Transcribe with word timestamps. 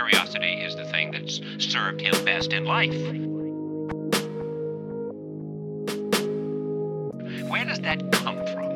curiosity 0.00 0.54
is 0.66 0.74
the 0.80 0.86
thing 0.94 1.06
that's 1.14 1.34
served 1.58 2.00
him 2.00 2.14
best 2.24 2.52
in 2.52 2.64
life. 2.76 2.98
Where 7.52 7.64
does 7.70 7.80
that 7.86 7.98
come 8.22 8.38
from? 8.52 8.70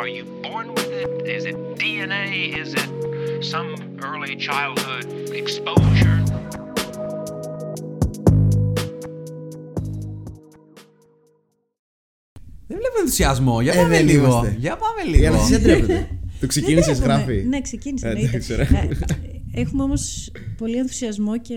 Are 0.00 0.08
you 0.16 0.24
born 0.46 0.66
with 0.76 0.90
it? 1.02 1.10
Is 1.36 1.44
it 1.50 1.56
DNA? 1.80 2.26
Is 2.62 2.70
it 2.82 2.90
some 3.52 3.70
early 4.08 4.34
childhood 4.48 5.06
exposure? 5.42 6.18
Δεν 12.66 12.78
βλέπω 12.78 12.98
ενθουσιασμό. 13.00 13.60
Για 13.60 13.72
Ε, 13.72 13.76
πάμε 13.76 13.88
δεν 13.96 14.06
λίγο. 14.06 14.26
είμαστε. 14.26 14.54
Για 14.58 14.76
πάμε 14.76 15.02
Η 15.04 15.10
λίγο. 15.10 15.26
Αναστασία 15.26 15.58
ντρέπεται. 15.58 16.08
Το 16.40 16.46
ξεκίνησε, 16.46 16.92
Δεν 16.92 17.00
έχουμε. 17.02 17.14
γράφει. 17.14 17.44
Ναι, 17.48 17.60
ξεκίνησε. 17.60 18.08
Ε, 19.55 19.61
εννοείται. 19.61 19.61
εντάξει, 19.61 19.61
ωραία. 19.61 19.61
Ε, 19.61 19.61
Έχουμε 19.61 19.83
όμως 19.83 20.31
πολύ 20.57 20.77
ενθουσιασμό 20.77 21.37
και 21.39 21.55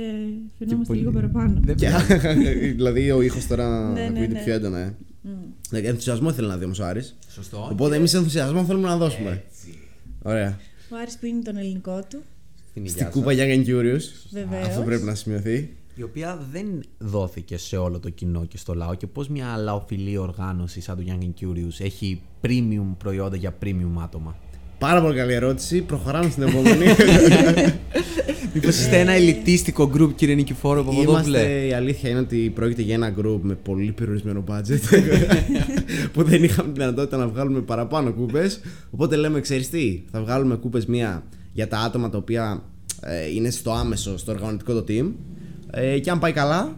φαινόμαστε 0.59 0.87
πολύ- 0.87 0.99
λίγο 0.99 1.11
παραπάνω. 1.13 1.61
Δεν 1.65 1.77
Και- 1.77 1.91
δηλαδή 2.77 3.11
ο 3.11 3.23
ήχος 3.23 3.47
τώρα 3.47 3.93
Ναι, 3.93 4.01
ναι, 4.01 4.07
ακούγεται 4.07 4.33
ναι. 4.33 4.43
πιο 4.45 4.53
έντονα. 4.55 4.79
Ε. 4.79 4.95
Ναι, 5.71 5.79
ενθουσιασμό 5.79 6.33
θέλει 6.33 6.49
να 6.49 6.57
δει 6.57 6.65
όμως 6.65 6.79
ο 6.79 6.85
Άρης. 6.85 7.17
Σωστό. 7.29 7.69
Οπότε 7.73 7.97
εμείς 7.97 8.15
ενθουσιασμό 8.15 8.65
θέλουμε 8.65 8.89
να 8.89 8.97
δώσουμε. 8.97 9.43
Ωραία. 10.23 10.59
Ο 10.93 10.97
Άρης 11.03 11.17
πίνει 11.19 11.43
τον 11.43 11.57
ελληνικό 11.57 11.99
του, 12.11 12.23
Στην 12.71 12.89
Στην 12.89 13.01
υγεία 13.01 13.05
κούπα 13.05 13.33
Young 13.33 13.37
and 13.57 13.67
Curious. 13.69 14.01
Βεβαίως. 14.31 14.67
Αυτό 14.67 14.83
πρέπει 14.83 15.03
να 15.05 15.15
σημειωθεί. 15.15 15.77
η 15.95 16.03
οποία 16.03 16.47
δεν 16.53 16.67
δόθηκε 16.99 17.57
σε 17.57 17.77
όλο 17.77 17.99
το 18.01 18.11
κοινό 18.11 18.45
και 18.45 18.57
στο 18.59 18.75
λαό 18.75 18.95
και 18.95 19.07
πώς 19.07 19.29
μια 19.29 19.57
λαοφιλή 19.57 20.17
οργάνωση 20.17 20.81
σαν 20.81 20.97
το 20.97 21.03
Young 21.07 21.23
and 21.25 21.45
Curious 21.47 21.81
έχει 21.81 22.23
premium 22.43 22.95
προϊόντα 22.99 23.37
για 23.37 23.59
premium 23.63 24.01
άτομα. 24.03 24.37
Πάρα 24.79 25.03
πολύ 25.03 25.17
καλή 25.17 25.33
ερώτηση. 25.33 25.81
Προχωράμε 25.81 26.31
στην 26.31 26.43
επόμενη. 26.43 26.85
Μήπως 28.55 28.79
είστε 28.79 29.01
ένα 29.01 29.13
ελιτίστικο 29.13 29.91
group 29.95 30.15
κύριε 30.15 30.35
Νικηφόρο 30.35 30.85
Παπαδόπουλε. 30.85 31.13
Είμαστε, 31.13 31.67
η 31.67 31.73
αλήθεια 31.73 32.11
είναι 32.11 32.19
ότι 32.19 32.53
πρόκειται 32.55 32.83
για 32.83 32.95
ένα 32.95 33.15
group 33.21 33.39
με 33.43 33.55
πολύ 33.55 33.93
περιορισμένο 33.93 34.45
budget 34.49 34.81
που 36.13 36.23
δεν 36.23 36.45
είχαμε 36.45 36.73
τη 36.73 36.79
δυνατότητα 36.81 37.17
να 37.17 37.29
βγάλουμε 37.29 37.61
παραπάνω 37.61 38.13
κούπε. 38.13 38.51
Οπότε 38.91 39.17
λέμε, 39.17 39.41
ξέρεις 39.41 39.71
τι, 39.71 40.03
θα 40.11 40.21
βγάλουμε 40.21 40.57
κούπε 40.57 40.83
μία 40.87 41.23
για 41.53 41.69
τα 41.69 41.79
άτομα 41.79 42.11
τα 42.11 42.19
οποία 42.19 42.63
ε, 43.01 43.31
είναι 43.35 43.51
στο 43.51 43.73
άμεσο, 43.73 44.19
στο 44.19 44.33
οργανωτικό 44.33 44.73
το 44.73 44.85
team. 44.89 45.13
Ε, 45.71 45.99
και 45.99 46.11
αν 46.11 46.19
πάει 46.19 46.33
καλά, 46.33 46.77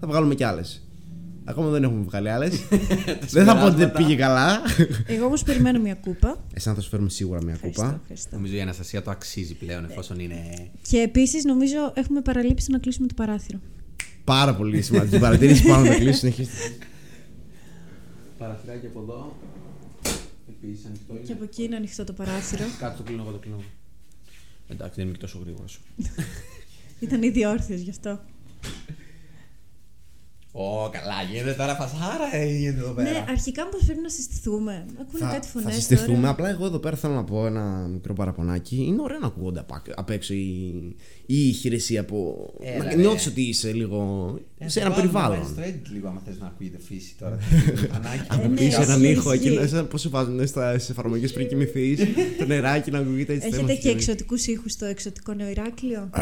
θα 0.00 0.06
βγάλουμε 0.06 0.34
κι 0.34 0.44
άλλες. 0.44 0.89
Ακόμα 1.50 1.68
δεν 1.68 1.82
έχουμε 1.84 2.02
βγάλει 2.02 2.30
άλλες. 2.30 2.60
δεν 3.36 3.44
θα 3.44 3.56
πω 3.56 3.64
ότι 3.66 3.76
δεν 3.76 3.92
πήγε 3.92 4.14
καλά. 4.16 4.60
Εγώ 5.06 5.24
όμως 5.24 5.42
περιμένω 5.42 5.80
μια 5.80 5.94
κούπα. 5.94 6.44
Εσένα 6.54 6.74
θα 6.74 6.80
σου 6.80 6.88
φέρουμε 6.88 7.08
σίγουρα 7.08 7.42
μία 7.42 7.52
Ευχαριστώ, 7.54 7.82
κούπα. 7.82 7.98
ευχαριστώ. 8.02 8.36
Νομίζω 8.36 8.54
η 8.56 8.60
Αναστασία 8.60 9.02
το 9.02 9.10
αξίζει 9.10 9.54
πλέον 9.54 9.84
εφόσον 9.84 10.18
είναι. 10.18 10.70
Και 10.88 10.98
επίσης 10.98 11.44
νομίζω 11.44 11.92
έχουμε 11.94 12.20
παραλείψει 12.20 12.70
να 12.70 12.78
κλείσουμε 12.78 13.06
το 13.06 13.14
παράθυρο. 13.14 13.58
Πάρα 14.24 14.54
πολύ 14.54 14.82
σημαντική 14.82 15.18
παρατήρηση. 15.18 15.62
Πάμε 15.66 15.88
να 15.88 15.94
κλείσουμε. 15.94 16.12
συνεχίστε. 16.12 16.54
Παραθυράκι 18.38 18.86
από 18.86 19.00
εδώ. 19.00 19.36
Επίσης 20.48 20.86
ανοιχτό 20.86 21.14
Και 21.26 21.32
από 21.32 21.44
εκεί 21.44 21.62
είναι 21.62 21.76
ανοιχτό 21.76 22.04
το 22.04 22.12
παράθυρο. 22.12 22.64
Κάτω 22.80 22.96
το 22.96 23.02
κλείνω, 23.02 23.22
εγώ 23.22 23.30
το 23.32 23.38
κλείνω. 23.38 23.62
Εντάξει, 24.68 24.94
δεν 24.96 25.04
είμαι 25.04 25.14
και 25.14 25.20
τόσο 25.20 25.38
γρήγορος. 25.42 25.80
Ήταν 27.00 27.22
ήδη 27.22 27.46
όρθιος 27.46 27.80
γι' 27.80 27.90
αυτό. 27.90 28.20
Ω, 30.52 30.88
καλά, 30.90 31.14
γίνεται 31.32 31.52
τώρα 31.52 31.74
φασάρα, 31.74 32.28
ε, 32.36 32.46
γίνεται 32.56 32.80
εδώ 32.80 32.90
πέρα. 32.92 33.10
Ναι, 33.10 33.24
αρχικά 33.28 33.62
πώ 33.66 33.78
πρέπει 33.86 34.00
να 34.00 34.08
συστηθούμε. 34.08 34.86
Ακούνε 35.00 35.24
Θα, 35.24 35.32
κάτι 35.32 35.48
φωνές. 35.48 35.66
θα 35.68 35.72
συστηθούμε. 35.74 36.28
Απλά 36.28 36.48
εγώ 36.48 36.64
εδώ 36.66 36.78
πέρα 36.78 36.96
θέλω 36.96 37.14
να 37.14 37.24
πω 37.24 37.46
ένα 37.46 37.88
μικρό 37.92 38.12
παραπονάκι. 38.14 38.84
Είναι 38.88 39.02
ωραίο 39.02 39.18
να 39.18 39.26
ακούγονται 39.26 39.60
απ' 39.60 39.72
άκ- 39.72 39.92
απ' 39.98 40.10
έξω 40.10 40.34
η, 40.34 40.46
η 41.26 41.48
ηχηρεσία 41.48 42.00
από. 42.00 42.50
Έλα, 42.60 42.84
να 42.84 42.90
ρε. 42.90 42.96
νιώθεις 42.96 43.26
ότι 43.26 43.40
είσαι 43.42 43.72
λίγο. 43.72 44.34
σε 44.64 44.80
ένα 44.80 44.90
περιβάλλον. 44.90 45.44
Στο 45.46 45.62
edit 45.62 45.88
λίγο, 45.92 46.08
άμα 46.08 46.22
θες 46.24 46.38
να 46.40 46.46
ακούγεται 46.46 46.78
φύση 46.88 47.14
τώρα. 47.18 47.38
Ανάκι. 47.96 48.44
Ε, 48.44 48.48
ναι, 48.48 48.60
Είσαι 48.60 48.82
έναν 48.82 49.00
ισχύει, 49.02 49.12
ήχο 49.12 49.30
εκεί, 49.32 49.48
ισχύει. 49.48 49.68
σαν 49.68 49.88
πώς 49.88 50.00
σε 50.00 50.08
βάζουν 50.08 50.46
στα 50.46 50.70
εφαρμογές 50.72 51.32
πριν 51.32 51.48
κοιμηθείς. 51.48 52.00
το 52.38 52.46
νεράκι 52.46 52.90
να 52.90 52.98
ακούγεται 52.98 53.32
έτσι. 53.32 53.48
Έχετε 53.52 53.74
και 53.74 53.88
εξωτικούς 53.88 54.46
ήχους 54.46 54.72
στο 54.72 54.84
εξωτικό 54.86 55.32
νεοειράκλειο. 55.32 56.10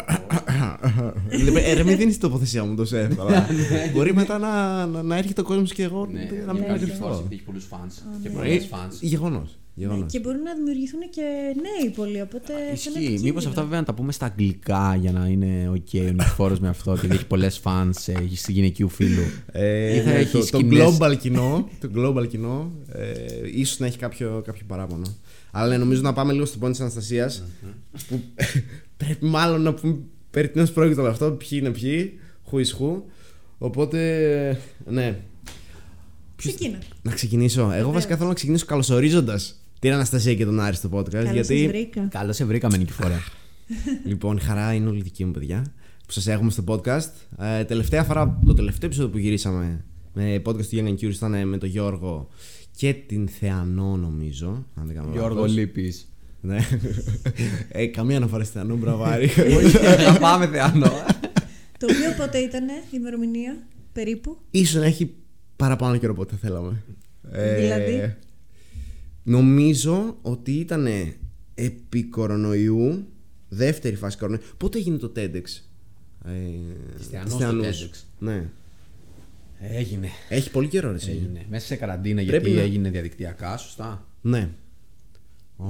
Ε, 1.63 1.73
ρε, 1.73 1.83
μην 1.83 1.97
δίνεις 1.97 2.13
την 2.17 2.21
τοποθεσία 2.29 2.63
μου 2.63 2.75
τόσο 2.75 2.97
εύκολα. 2.97 3.47
Μπορεί 3.93 4.13
μετά 4.19 4.37
να, 4.37 4.85
να, 4.85 5.03
να 5.03 5.17
έρχεται 5.17 5.41
ο 5.41 5.43
κόσμος 5.43 5.73
και 5.73 5.83
εγώ 5.83 6.05
Ναι, 6.11 6.29
να 6.45 6.53
μην 6.53 6.63
ναι, 6.63 6.73
αντιληφθώ. 6.73 7.27
Έχει 7.31 7.41
πολλούς 7.43 7.67
fans. 7.71 7.91
Και 8.21 8.27
Ε, 8.27 8.31
πολλές 8.31 8.67
fans. 8.71 8.97
Γεγονός. 9.01 9.57
Ναι, 9.73 9.85
Γεγονός. 9.85 10.11
και 10.11 10.19
μπορούν 10.19 10.41
να 10.41 10.53
δημιουργηθούν 10.55 10.99
και 11.09 11.21
νέοι 11.61 11.89
πολλοί. 11.95 12.21
Οπότε 12.21 12.53
δεν 12.65 12.73
Ισχύει. 12.73 12.89
έχει 12.97 12.99
Μήπως 13.05 13.21
κίνδυνο. 13.21 13.49
αυτά 13.49 13.61
βέβαια 13.63 13.79
να 13.79 13.85
τα 13.85 13.93
πούμε 13.93 14.11
στα 14.11 14.25
αγγλικά 14.25 14.95
για 14.95 15.11
να 15.11 15.27
είναι 15.27 15.71
OK 15.73 15.99
ο 15.99 16.11
Νικηφόρο 16.11 16.57
με 16.61 16.67
αυτό, 16.67 16.91
επειδή 16.91 17.13
έχει 17.15 17.25
πολλές 17.25 17.61
fans 17.63 17.91
ε, 18.05 18.13
γυναικείου 18.47 18.89
φίλου. 18.89 19.21
Ε, 19.51 19.95
Ή 19.95 19.99
θα 19.99 20.09
ναι, 20.11 20.17
έχει 20.17 20.31
το, 20.31 20.39
το 20.39 20.45
σκηνές. 20.45 20.97
global 20.99 21.17
κοινό, 21.19 21.69
το 21.79 21.89
global 21.95 22.27
κοινό 22.27 22.71
ε, 22.91 23.13
ίσως 23.53 23.79
να 23.79 23.85
έχει 23.85 23.97
κάποιο, 23.97 24.41
κάποιο 24.45 24.63
παράπονο. 24.67 25.05
Αλλά 25.51 25.67
ναι, 25.69 25.77
νομίζω 25.77 26.01
να 26.01 26.13
πάμε 26.13 26.33
λίγο 26.33 26.45
στο 26.45 26.57
πόντι 26.57 26.71
της 26.71 26.81
Αναστασίας 26.81 27.43
που 28.07 28.19
πρέπει 28.97 29.25
μάλλον 29.25 29.61
να 29.61 29.73
πούμε 29.73 29.97
περί 30.31 30.49
τίνος 30.49 30.71
πρόκειται 30.71 31.01
όλο 31.01 31.09
αυτό, 31.09 31.31
ποιοι 31.31 31.49
είναι 31.61 31.69
ποιοι, 31.69 32.19
who 32.51 32.55
is 32.55 32.59
who. 32.79 33.01
Οπότε, 33.59 34.61
ναι, 34.85 35.19
Ξεκίνα. 36.35 36.77
να 37.01 37.11
ξεκινήσω. 37.11 37.71
Εγώ 37.71 37.91
βασικά 37.91 38.15
θέλω 38.15 38.27
να 38.27 38.33
ξεκινήσω 38.33 38.65
καλωσορίζοντας 38.65 39.55
την 39.79 39.93
Αναστασία 39.93 40.35
και 40.35 40.45
τον 40.45 40.59
Άρη 40.59 40.75
στο 40.75 40.89
podcast. 40.93 41.11
Καλώς 41.11 41.31
γιατί, 41.31 41.67
βρήκα. 41.67 42.07
Καλώς 42.11 42.35
σε 42.35 42.45
βρήκαμε, 42.45 42.77
Νικηφόρα. 42.77 43.23
λοιπόν, 44.09 44.37
η 44.37 44.39
χαρά 44.39 44.73
είναι 44.73 44.89
όλη 44.89 45.01
δική 45.01 45.25
μου, 45.25 45.31
παιδιά, 45.31 45.65
που 46.05 46.11
σας 46.11 46.27
έχουμε 46.27 46.51
στο 46.51 46.63
podcast. 46.67 47.09
Ε, 47.37 47.63
τελευταία 47.63 48.03
φορά, 48.03 48.39
το 48.45 48.53
τελευταίο 48.53 48.85
επεισόδιο 48.85 49.11
που 49.11 49.17
γυρίσαμε 49.17 49.85
με 50.13 50.41
podcast 50.45 50.65
του 50.65 50.77
Young 50.77 50.87
and 50.87 50.99
Curious 50.99 51.13
ήταν 51.13 51.47
με 51.47 51.57
τον 51.57 51.69
Γιώργο 51.69 52.27
και 52.75 52.93
την 52.93 53.27
Θεανό, 53.27 53.97
νομίζω. 53.97 54.65
Αν 54.75 54.85
δεν 54.85 54.95
κάνω 54.95 55.09
Γιώργο 55.11 55.35
λάθος. 55.35 55.55
Λύπης. 55.55 56.11
Ναι. 56.41 56.57
ε, 57.69 57.85
καμία 57.85 58.17
αναφορά 58.17 58.43
στη 58.43 58.53
Θεανό, 58.53 58.75
μπραβάρι. 58.75 59.27
Θα 60.07 60.17
πάμε 60.19 60.47
θεανό. 60.47 60.91
Το 61.79 61.87
οποίο 61.89 62.13
πότε 62.25 62.37
ήταν 62.37 62.67
η 62.67 62.71
ημερομηνία, 62.91 63.67
περίπου; 63.93 64.37
Ίσως 64.51 64.75
να 64.81 64.85
έχει 64.85 65.13
παραπάνω 65.55 65.97
καιρό 65.97 66.11
από 66.11 66.21
ό,τι 66.21 66.31
θα 66.35 66.37
θέλαμε. 66.37 66.83
Ε, 67.31 67.59
Δηλαδή; 67.59 68.15
Νομίζω 69.23 70.17
ότι 70.21 70.51
ήταν 70.51 70.87
επί 71.53 72.03
κορονοϊού, 72.03 73.07
δεύτερη 73.49 73.95
φάση 73.95 74.17
κορονοϊού. 74.17 74.41
Πότε 74.57 74.77
έγινε 74.77 74.97
το 74.97 75.11
TEDx; 75.15 75.43
Ε, 76.25 76.31
Χριστιανός 76.95 77.25
της 77.25 77.33
το 77.33 77.37
Θεανούς. 77.39 77.81
TEDx. 77.83 78.03
Ναι. 78.19 78.49
Έγινε. 79.59 80.09
Έχει 80.29 80.51
πολύ 80.51 80.67
καιρό 80.67 80.89
ρε 80.89 80.95
εσύ. 80.95 81.11
Έγινε. 81.11 81.45
Μέσα 81.49 81.65
σε 81.65 81.75
καραντίνα 81.75 82.23
Πρέπει 82.25 82.43
γιατί 82.49 82.59
να- 82.59 82.65
έγινε 82.65 82.89
διαδικτυακά, 82.89 83.57
σωστά. 83.57 84.07
Ναι. 84.21 84.49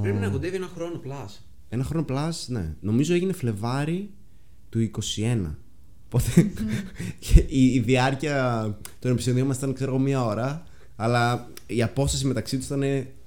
Πρέπει 0.01 0.17
να 0.17 0.29
κοντεύει 0.29 0.55
ένα 0.55 0.67
χρόνο 0.75 1.01
plus. 1.05 1.37
Ένα 1.69 1.83
χρόνο 1.83 2.05
plus, 2.09 2.31
ναι. 2.47 2.75
Νομίζω 2.81 3.13
έγινε 3.13 3.33
Φλεβάρι 3.33 4.09
του 4.69 4.79
21. 4.79 5.55
Οπότε 6.11 6.51
και 7.19 7.45
η, 7.47 7.65
η 7.73 7.79
διάρκεια 7.79 8.63
των 8.99 9.11
επεισοδίων 9.11 9.47
μας 9.47 9.57
ήταν 9.57 9.73
ξέρω 9.73 9.91
εγώ 9.91 9.99
μία 9.99 10.25
ώρα 10.25 10.63
Αλλά 10.95 11.47
η 11.65 11.83
απόσταση 11.83 12.25
μεταξύ 12.25 12.57
τους 12.57 12.65
ήταν 12.65 12.83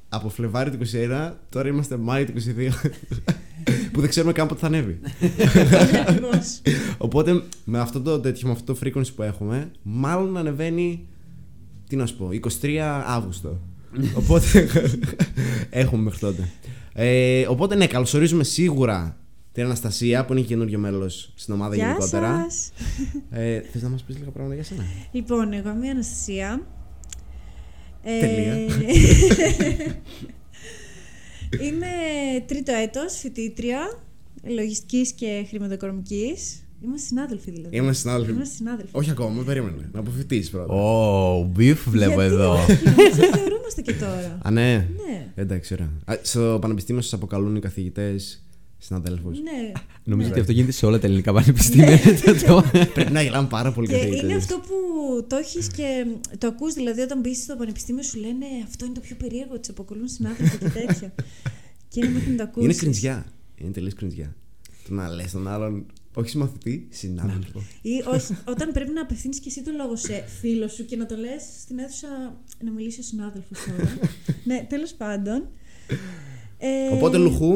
από 0.09 0.28
Φλεβάρι 0.28 0.70
του 0.70 0.78
21 0.93 1.32
Τώρα 1.48 1.69
είμαστε 1.69 1.97
Μάη 1.97 2.25
του 2.25 2.32
22 2.32 2.70
Που 3.93 4.00
δεν 4.00 4.09
ξέρουμε 4.09 4.32
καν 4.32 4.48
πότε 4.48 4.60
θα 4.60 4.66
ανέβει. 4.66 5.00
Ακριβώς. 6.06 6.60
Οπότε 6.98 7.43
με 7.65 7.78
αυτό 7.78 8.00
το 8.00 8.20
τέτοιο, 8.20 8.47
με 8.47 8.53
αυτό 8.53 8.72
το 8.72 8.78
frequency 8.84 9.14
που 9.16 9.22
έχουμε 9.22 9.70
Μάλλον 9.82 10.37
ανεβαίνει 10.37 11.06
Τι 11.88 11.97
να 11.97 12.06
σου 12.06 12.16
πω, 12.16 12.28
23 12.60 12.76
Αύγουστο. 13.06 13.60
Οπότε 14.14 14.69
έχουμε 15.70 16.03
μέχρι 16.03 16.19
τότε. 16.19 16.49
Ε, 16.93 17.47
Οπότε 17.49 17.75
ναι, 17.75 17.87
καλωσορίζουμε 17.87 18.44
σίγουρα 18.44 19.16
την 19.53 19.65
Αναστασία 19.65 20.25
που 20.25 20.32
είναι 20.32 20.41
και 20.43 20.47
καινούριο 20.47 20.79
μέλος 20.79 21.32
στην 21.35 21.55
ομάδα 21.55 21.75
Γεια 21.75 21.87
γενικότερα. 21.87 22.47
σας. 22.50 22.73
Ε, 23.31 23.61
Θες 23.61 23.82
να 23.82 23.88
μας 23.88 24.03
πεις 24.03 24.19
λίγα 24.19 24.31
πράγματα 24.31 24.55
για 24.55 24.65
σένα; 24.65 24.82
Λοιπόν, 25.12 25.53
εγώ 25.53 25.71
είμαι 25.71 25.87
η 25.87 25.91
Αναστασία. 25.91 26.67
Ε, 28.03 28.21
Τελεία. 28.21 28.55
είμαι 31.67 31.87
τρίτο 32.47 32.73
έτος, 32.73 33.12
φοιτήτρια 33.19 34.00
λογιστικής 34.43 35.12
και 35.12 35.44
χρηματοοικονομικής. 35.49 36.56
Είμαστε 36.85 37.06
συνάδελφοι 37.06 37.50
δηλαδή. 37.50 37.76
Είμαστε 37.76 38.00
συνάδελφοι. 38.00 38.32
Είμαστε 38.32 38.55
συνάδελφοι. 38.55 38.91
Όχι 38.93 39.11
ακόμα, 39.11 39.43
περίμενε. 39.43 39.91
Να 39.93 40.00
αποφυτίσει 40.00 40.50
πρώτα. 40.50 40.75
Ω, 40.75 41.44
μπιφ 41.44 41.88
βλέπω 41.88 42.21
Γιατί 42.21 42.35
εδώ. 42.35 42.53
όχι, 42.53 42.73
νομίζω 42.85 43.37
θεωρούμαστε 43.37 43.82
και 43.82 43.93
τώρα. 43.93 44.38
Α, 44.43 44.50
ναι. 44.50 44.75
ναι, 44.76 45.32
Εντάξει, 45.35 45.75
ωραία. 45.75 45.91
Α, 46.05 46.15
Στο 46.23 46.59
πανεπιστήμιο 46.61 47.03
σας 47.03 47.12
αποκαλούν 47.12 47.56
οι 47.56 47.61
καθηγητές 47.61 48.44
συναδέλφους. 48.84 49.38
ναι. 49.40 49.73
Νομίζω 50.12 50.29
ότι 50.31 50.40
αυτό 50.40 50.52
γίνεται 50.52 50.73
σε 50.73 50.87
όλα 50.87 50.99
τα 50.99 51.06
ελληνικά 51.06 51.32
πανεπιστήμια. 51.32 51.99
Το- 52.46 52.64
Πρέπει 52.94 53.12
να 53.12 53.23
γελάμε 53.23 53.49
πάρα 53.49 53.73
πολύ 53.73 53.87
Και 53.87 53.93
καθηγητέ. 53.93 54.25
είναι 54.26 54.34
αυτό 54.34 54.58
που 54.58 54.75
το 55.29 55.37
έχεις 55.37 55.67
και 55.69 56.06
το 56.38 56.46
ακούς, 56.46 56.75
δηλαδή 56.75 57.00
όταν 57.00 57.20
μπεις 57.20 57.43
στο 57.43 57.56
πανεπιστήμιο 57.56 58.02
σου 58.02 58.19
λένε 58.19 58.46
αυτό 58.64 58.84
είναι 58.84 58.94
το 58.94 59.00
πιο 59.00 59.17
περίεργο, 59.17 59.58
τι 59.58 59.69
αποκολούν 59.70 60.08
συνάδελφοι 60.08 60.58
και 60.58 60.69
τέτοια. 60.69 61.14
και 61.88 62.00
είναι 62.00 62.08
μέχρι 62.08 62.31
να 62.31 62.37
το 62.37 62.43
ακούσεις. 62.43 62.64
Είναι 62.64 62.75
κρινζιά. 62.75 63.26
Είναι 63.56 63.70
τελείως 63.70 63.94
κρινζιά. 63.94 64.37
Το 64.88 64.94
να 64.94 65.08
λες 65.08 65.31
τον 65.32 65.49
άλλον 65.49 65.87
Όχι 66.14 66.28
συμμαθητή, 66.28 66.87
συνάδελφο. 66.90 67.62
Ή 67.82 67.90
όχι, 68.14 68.37
όταν 68.44 68.73
πρέπει 68.73 68.93
να 68.93 69.00
απευθύνεις 69.02 69.38
και 69.40 69.49
εσύ 69.49 69.62
το 69.62 69.70
λόγο 69.76 69.96
σε 69.96 70.25
φίλο 70.40 70.69
σου 70.69 70.85
και 70.85 70.96
να 70.96 71.06
το 71.06 71.17
λες 71.17 71.43
στην 71.61 71.78
αίθουσα 71.78 72.08
να 72.64 72.70
μιλήσει 72.70 73.00
ο 73.00 73.02
συνάδελφος 73.02 73.58
τώρα. 73.67 73.99
ναι, 74.44 74.67
τέλος 74.69 74.93
πάντων. 74.94 75.49
Ε, 76.58 76.94
Οπότε 76.94 77.17
λουχού. 77.19 77.55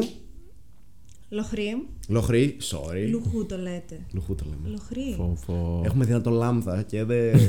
Λοχρή. 1.29 1.87
Λοχρή, 2.07 2.57
sorry. 2.71 3.07
Λουχού 3.09 3.45
το 3.45 3.57
λέτε. 3.57 4.05
Λουχού 4.11 4.35
το 4.35 4.45
λέμε. 4.49 4.67
Λοχρή. 4.69 5.13
Φόφο. 5.17 5.81
Έχουμε 5.85 6.05
δυνατό 6.05 6.29
λάμδα 6.29 6.81
και 6.81 7.03
δεν. 7.03 7.39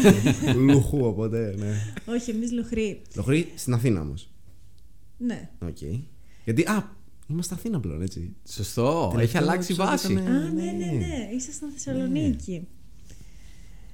λουχού, 0.66 0.98
οπότε 1.06 1.54
ναι. 1.58 1.72
Όχι, 2.06 2.30
εμείς 2.30 2.52
λοχρή. 2.52 3.02
Λοχρή 3.14 3.48
στην 3.54 3.72
Αθήνα 3.74 4.00
όμως. 4.00 4.28
Ναι. 5.18 5.50
Οκ. 5.62 5.78
Γιατί. 6.44 6.62
Α, 6.62 6.96
είμαστε 7.28 7.54
Αθήνα 7.54 7.80
πλέον, 7.80 8.02
έτσι. 8.02 8.34
Σωστό, 8.48 9.04
έχει 9.06 9.14
Τελευταίο 9.16 9.42
αλλάξει 9.42 9.72
επεισόδιο 9.72 9.90
βάση. 9.92 10.12
ήταν, 10.12 10.26
Α, 10.26 10.50
ναι, 10.52 10.62
ναι, 10.62 10.92
ναι. 10.92 11.28
Ήσασταν 11.36 11.70
Θεσσαλονίκη. 11.70 12.66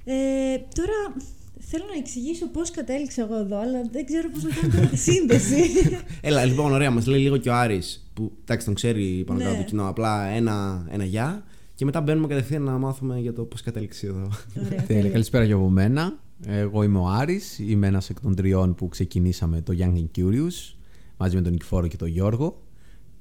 Ε, 0.03 0.57
τώρα 0.75 1.15
θέλω 1.61 1.83
να 1.93 1.97
εξηγήσω 1.97 2.47
πώς 2.47 2.71
κατέληξα 2.71 3.21
εγώ 3.21 3.35
εδώ, 3.37 3.59
αλλά 3.59 3.81
δεν 3.91 4.05
ξέρω 4.05 4.29
πώς 4.29 4.43
να 4.43 4.49
κάνω 4.49 4.73
τώρα 4.73 4.85
τη 4.87 4.97
σύνδεση. 5.11 5.55
Έλα, 6.21 6.45
λοιπόν, 6.45 6.71
ωραία, 6.71 6.91
μας 6.91 7.05
λέει 7.07 7.19
λίγο 7.19 7.37
και 7.37 7.49
ο 7.49 7.53
Άρης 7.55 8.09
που 8.13 8.31
εντάξει 8.41 8.65
τον 8.65 8.75
ξέρει 8.75 9.23
πάνω 9.27 9.39
Ναι. 9.39 9.45
κάτω 9.45 9.57
το 9.57 9.63
κοινό. 9.63 9.87
Απλά 9.87 10.25
ένα, 10.25 10.85
ένα 10.91 11.03
γεια. 11.03 11.43
Και 11.75 11.85
μετά 11.85 12.01
μπαίνουμε 12.01 12.27
κατευθείαν 12.27 12.61
να 12.63 12.77
μάθουμε 12.77 13.19
για 13.19 13.33
το 13.33 13.43
πώς 13.43 13.61
κατέληξε 13.61 14.05
εδώ. 14.07 14.17
Ωραία, 14.57 14.69
Τέλεια. 14.69 14.83
τέλεια. 14.87 15.09
Καλησπέρα 15.11 15.45
και 15.45 15.51
από 15.53 15.69
μένα. 15.69 16.19
Εγώ 16.45 16.83
είμαι 16.83 16.97
ο 16.99 17.07
Άρης, 17.07 17.59
είμαι 17.59 17.87
ένας 17.87 18.09
εκ 18.09 18.19
των 18.21 18.35
τριών 18.35 18.75
που 18.75 18.87
ξεκινήσαμε 18.87 19.61
το 19.61 19.73
Young 19.79 19.93
and 19.97 20.19
Curious 20.21 20.75
μαζί 21.17 21.35
με 21.35 21.41
τον 21.41 21.51
Νικηφόρο 21.51 21.87
και 21.87 21.97
τον 21.97 22.07
Γιώργο. 22.07 22.61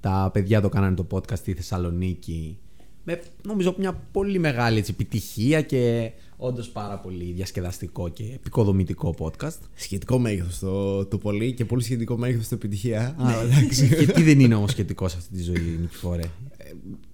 Τα 0.01 0.31
παιδιά 0.33 0.61
το 0.61 0.69
κάνανε 0.69 0.95
το 0.97 1.07
podcast 1.11 1.37
στη 1.37 1.53
Θεσσαλονίκη 1.55 2.59
με 3.05 3.21
νομίζω 3.47 3.75
μια 3.79 3.93
πολύ 4.13 4.39
μεγάλη 4.39 4.79
έτσι, 4.79 4.91
επιτυχία 4.95 5.61
και 5.63 6.11
όντως 6.41 6.69
πάρα 6.69 6.99
πολύ 6.99 7.33
διασκεδαστικό 7.33 8.09
και 8.09 8.25
επικοδομητικό 8.35 9.15
podcast. 9.19 9.59
Σχετικό 9.75 10.19
μέγεθος 10.19 10.59
το, 10.59 11.05
το 11.07 11.19
πολύ 11.19 11.53
και 11.53 11.65
πολύ 11.65 11.83
σχετικό 11.83 12.17
μέγεθος 12.17 12.49
το 12.49 12.55
επιτυχία. 12.55 13.17
Α, 13.19 13.43
εντάξει. 13.43 13.89
και 13.89 14.07
τι 14.07 14.23
δεν 14.23 14.41
είναι 14.41 14.55
όμως 14.55 14.71
σχετικό 14.71 15.09
σε 15.09 15.17
αυτή 15.19 15.37
τη 15.37 15.43
ζωή, 15.43 15.79
Νικηφόρε. 15.81 16.23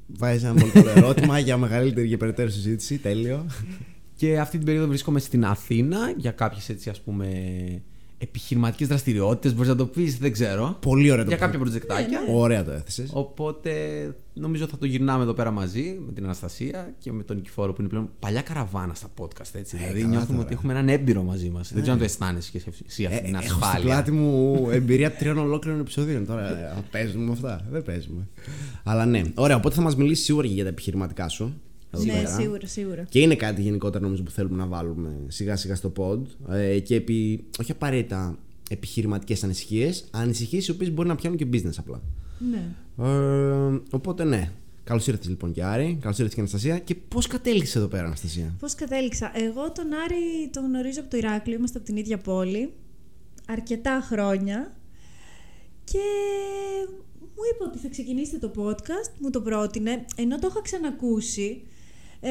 Βάζει 0.07 0.45
ένα 0.45 0.55
πολύ 0.55 0.71
καλό 0.71 0.91
ερώτημα 0.91 1.39
για 1.39 1.57
μεγαλύτερη 1.57 2.09
και 2.09 2.17
περαιτέρω 2.17 2.51
συζήτηση. 2.51 2.99
Τέλειο. 2.99 3.47
Και 4.17 4.39
αυτή 4.39 4.57
την 4.57 4.67
περίοδο 4.67 4.89
βρίσκομαι 4.89 5.21
στην 5.21 5.45
Αθήνα 5.45 6.15
για 6.17 6.31
κάποιες 6.31 6.69
έτσι 6.69 6.91
ας 6.91 7.01
πούμε 7.01 7.27
επιχειρηματικές 8.29 8.89
δραστηριότητες, 8.89 9.55
μπορείς 9.55 9.69
να 9.69 9.77
το 9.77 9.87
πεις, 9.87 10.19
δεν 10.19 10.33
ξέρω. 10.33 10.77
Πολύ 10.81 11.11
ωραία 11.11 11.23
το 11.25 11.29
Για 11.29 11.39
που- 11.39 11.45
κάποια 11.45 11.59
προτζεκτάκια. 11.59 12.21
Ωραία 12.31 12.65
το 12.65 12.71
έθεσες. 12.71 13.11
Οπότε 13.13 13.71
νομίζω 14.35 14.67
θα 14.67 14.79
το 14.79 14.87
γυρνάμε 14.87 15.23
εδώ 15.23 15.33
πέρα 15.33 15.51
μαζί 15.51 15.99
με 16.07 16.13
την 16.13 16.25
Αναστασία 16.25 16.95
και 16.99 17.13
με 17.13 17.23
τον 17.23 17.37
Νικηφόρο 17.37 17.73
που 17.73 17.81
είναι 17.81 17.91
πλέον 17.91 18.11
παλιά 18.19 18.43
καραβάνα 18.43 18.95
στα 18.95 19.09
podcast. 19.19 19.51
Έτσι. 19.53 19.77
δηλαδή 19.77 19.99
καλά 20.01 20.09
νιώθουμε 20.11 20.33
τώρα. 20.33 20.45
ότι 20.45 20.55
έχουμε 20.55 20.73
έναν 20.73 20.89
έμπειρο 20.89 21.23
μαζί 21.23 21.49
μας. 21.51 21.69
Δεν 21.69 21.77
ξέρω 21.77 21.93
αν 21.93 21.99
το 21.99 22.05
αισθάνεσαι 22.05 22.51
και 22.51 22.57
εσύ 22.87 23.05
αυτή 23.05 23.21
την 23.23 23.35
Ε, 23.35 23.39
έχω 23.39 23.43
στην 23.47 23.63
ασφάλεια. 23.63 23.81
πλάτη 23.85 24.11
μου 24.11 24.69
εμπειρία 24.71 25.13
τριών 25.13 25.39
ολόκληρων 25.39 25.81
επεισοδίων. 25.81 26.27
Τώρα 26.27 26.49
ε, 26.49 26.85
παίζουμε 26.91 27.25
με 27.25 27.33
αυτά. 27.33 27.67
Δεν 27.71 27.83
παίζουμε. 27.83 28.29
Αλλά 28.85 29.07
ναι. 29.07 29.23
Ωραία, 29.35 29.57
οπότε 29.57 29.75
θα 29.75 29.83
μας 29.83 29.97
μιλήσεις 29.97 30.25
σίγουρα 30.25 30.47
και 30.47 30.53
για 30.53 30.63
τα 30.63 30.69
επιχειρηματικά 30.69 31.29
σου. 31.29 31.61
Εδώ 31.97 32.05
Ναι, 32.05 32.13
πέρα. 32.13 32.39
σίγουρα, 32.41 32.67
σίγουρα. 32.67 33.03
Και 33.09 33.21
είναι 33.21 33.35
κάτι 33.35 33.63
γενικότερα 33.63 34.05
νομίζω 34.05 34.23
που 34.23 34.31
θέλουμε 34.31 34.57
να 34.57 34.67
βάλουμε 34.67 35.17
σιγά 35.29 35.57
σιγά 35.57 35.75
στο 35.75 35.93
pod. 35.97 36.53
Ε, 36.55 36.79
και 36.79 36.95
επί, 36.95 37.45
όχι 37.61 37.71
απαραίτητα 37.73 38.39
επιχειρηματικές 38.71 39.45
ανησυχίες, 39.45 40.05
ανησυχίες 40.11 40.67
οι 40.67 40.71
οποίες 40.71 40.93
μπορεί 40.93 41.09
να 41.09 41.15
πιάνουν 41.15 41.39
και 41.39 41.47
business 41.53 41.75
απλά. 41.79 42.01
Ναι. 42.51 42.63
Ε, 43.07 43.81
οπότε 43.91 44.25
ναι. 44.25 44.51
Καλώς 44.85 45.07
ήρθες 45.07 45.29
λοιπόν 45.29 45.53
και 45.53 45.65
Άρη, 45.65 45.99
καλώς 46.01 46.19
ήρθες 46.19 46.35
και 46.35 46.41
Αναστασία. 46.41 46.79
Και 46.79 46.95
πώς 46.95 47.27
κατέληξες 47.27 47.77
εδώ 47.77 47.87
πέρα, 47.87 48.05
Αναστασία; 48.05 48.55
Πώς 48.59 48.75
κατέληξα; 48.75 49.31
Εγώ 49.35 49.73
τον 49.73 49.85
Άρη 50.05 50.51
τον 50.53 50.65
γνωρίζω 50.65 51.01
από 51.01 51.11
το 51.11 51.17
Ηράκλειο, 51.17 51.57
είμαστε 51.57 51.79
από 51.79 51.87
την 51.87 51.97
ίδια 51.97 52.19
πόλη. 52.19 52.73
Αρκετά 53.49 54.01
χρόνια. 54.11 54.77
Και 55.85 55.99
μου 57.21 57.43
είπε 57.55 57.65
ότι 57.65 57.79
θα 57.79 57.89
ξεκινήσετε 57.89 58.49
το 58.49 58.63
podcast, 58.65 59.11
μου 59.21 59.31
το 59.31 59.41
πρότεινε, 59.41 60.05
ενώ 60.17 60.39
το 60.39 60.47
είχα 60.51 60.63
ξανακούσει. 60.63 61.63
Ε, 62.21 62.31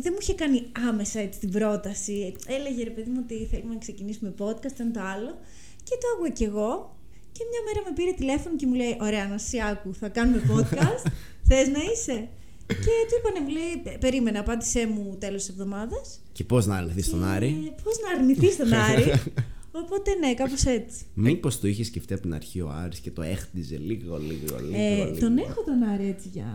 δεν 0.00 0.10
μου 0.12 0.18
είχε 0.20 0.34
κάνει 0.34 0.66
άμεσα 0.88 1.20
έτσι 1.20 1.38
την 1.38 1.50
πρόταση. 1.50 2.34
Έλεγε 2.46 2.84
ρε 2.84 2.90
παιδί 2.90 3.10
μου 3.10 3.20
ότι 3.24 3.48
θέλουμε 3.50 3.72
να 3.72 3.78
ξεκινήσουμε 3.78 4.34
podcast, 4.38 4.72
ήταν 4.72 4.92
το 4.92 5.00
άλλο. 5.00 5.38
Και 5.82 5.94
το 6.00 6.06
άκουγα 6.14 6.30
κι 6.30 6.44
εγώ. 6.44 6.96
Και 7.32 7.40
μια 7.50 7.60
μέρα 7.66 7.80
με 7.88 7.92
πήρε 7.94 8.12
τηλέφωνο 8.12 8.56
και 8.56 8.66
μου 8.66 8.74
λέει: 8.74 8.96
Ωραία, 9.00 9.24
Ανασιάκου, 9.24 9.94
θα 9.94 10.08
κάνουμε 10.08 10.42
podcast. 10.50 11.10
Θες 11.48 11.68
να 11.68 11.78
είσαι; 11.92 12.28
Και 12.66 12.74
του 13.08 13.14
είπανε, 13.18 13.40
μου 13.44 13.48
λέει: 13.48 13.80
«Πε- 13.84 13.98
Περίμενε, 13.98 14.38
απάντησέ 14.38 14.86
μου 14.86 15.16
τέλος 15.18 15.40
της 15.40 15.50
εβδομάδας. 15.50 16.20
Και 16.32 16.44
πώς 16.44 16.66
να 16.66 16.76
αρνηθείς 16.76 17.10
τον 17.10 17.24
Άρη; 17.24 17.74
Πώς 17.84 17.94
να 18.02 18.18
αρνηθείς 18.18 18.56
τον 18.56 18.72
Άρη; 18.72 19.12
Οπότε 19.72 20.14
ναι, 20.14 20.34
κάπως 20.34 20.64
έτσι. 20.64 21.04
Μήπως 21.14 21.60
το 21.60 21.68
είχε 21.68 21.84
σκεφτεί 21.84 22.12
από 22.12 22.22
την 22.22 22.34
αρχή 22.34 22.60
ο 22.60 22.70
Άρης 22.70 22.98
και 22.98 23.10
το 23.10 23.22
έχτιζε 23.22 23.76
λίγο, 23.78 24.18
λίγο, 24.18 24.58
λίγο. 24.60 24.82
Ε, 24.82 25.04
λίγο. 25.04 25.18
τον 25.18 25.38
έχω 25.38 25.62
τον 25.64 25.82
Άρη 25.82 26.06
έτσι 26.08 26.28
για. 26.32 26.46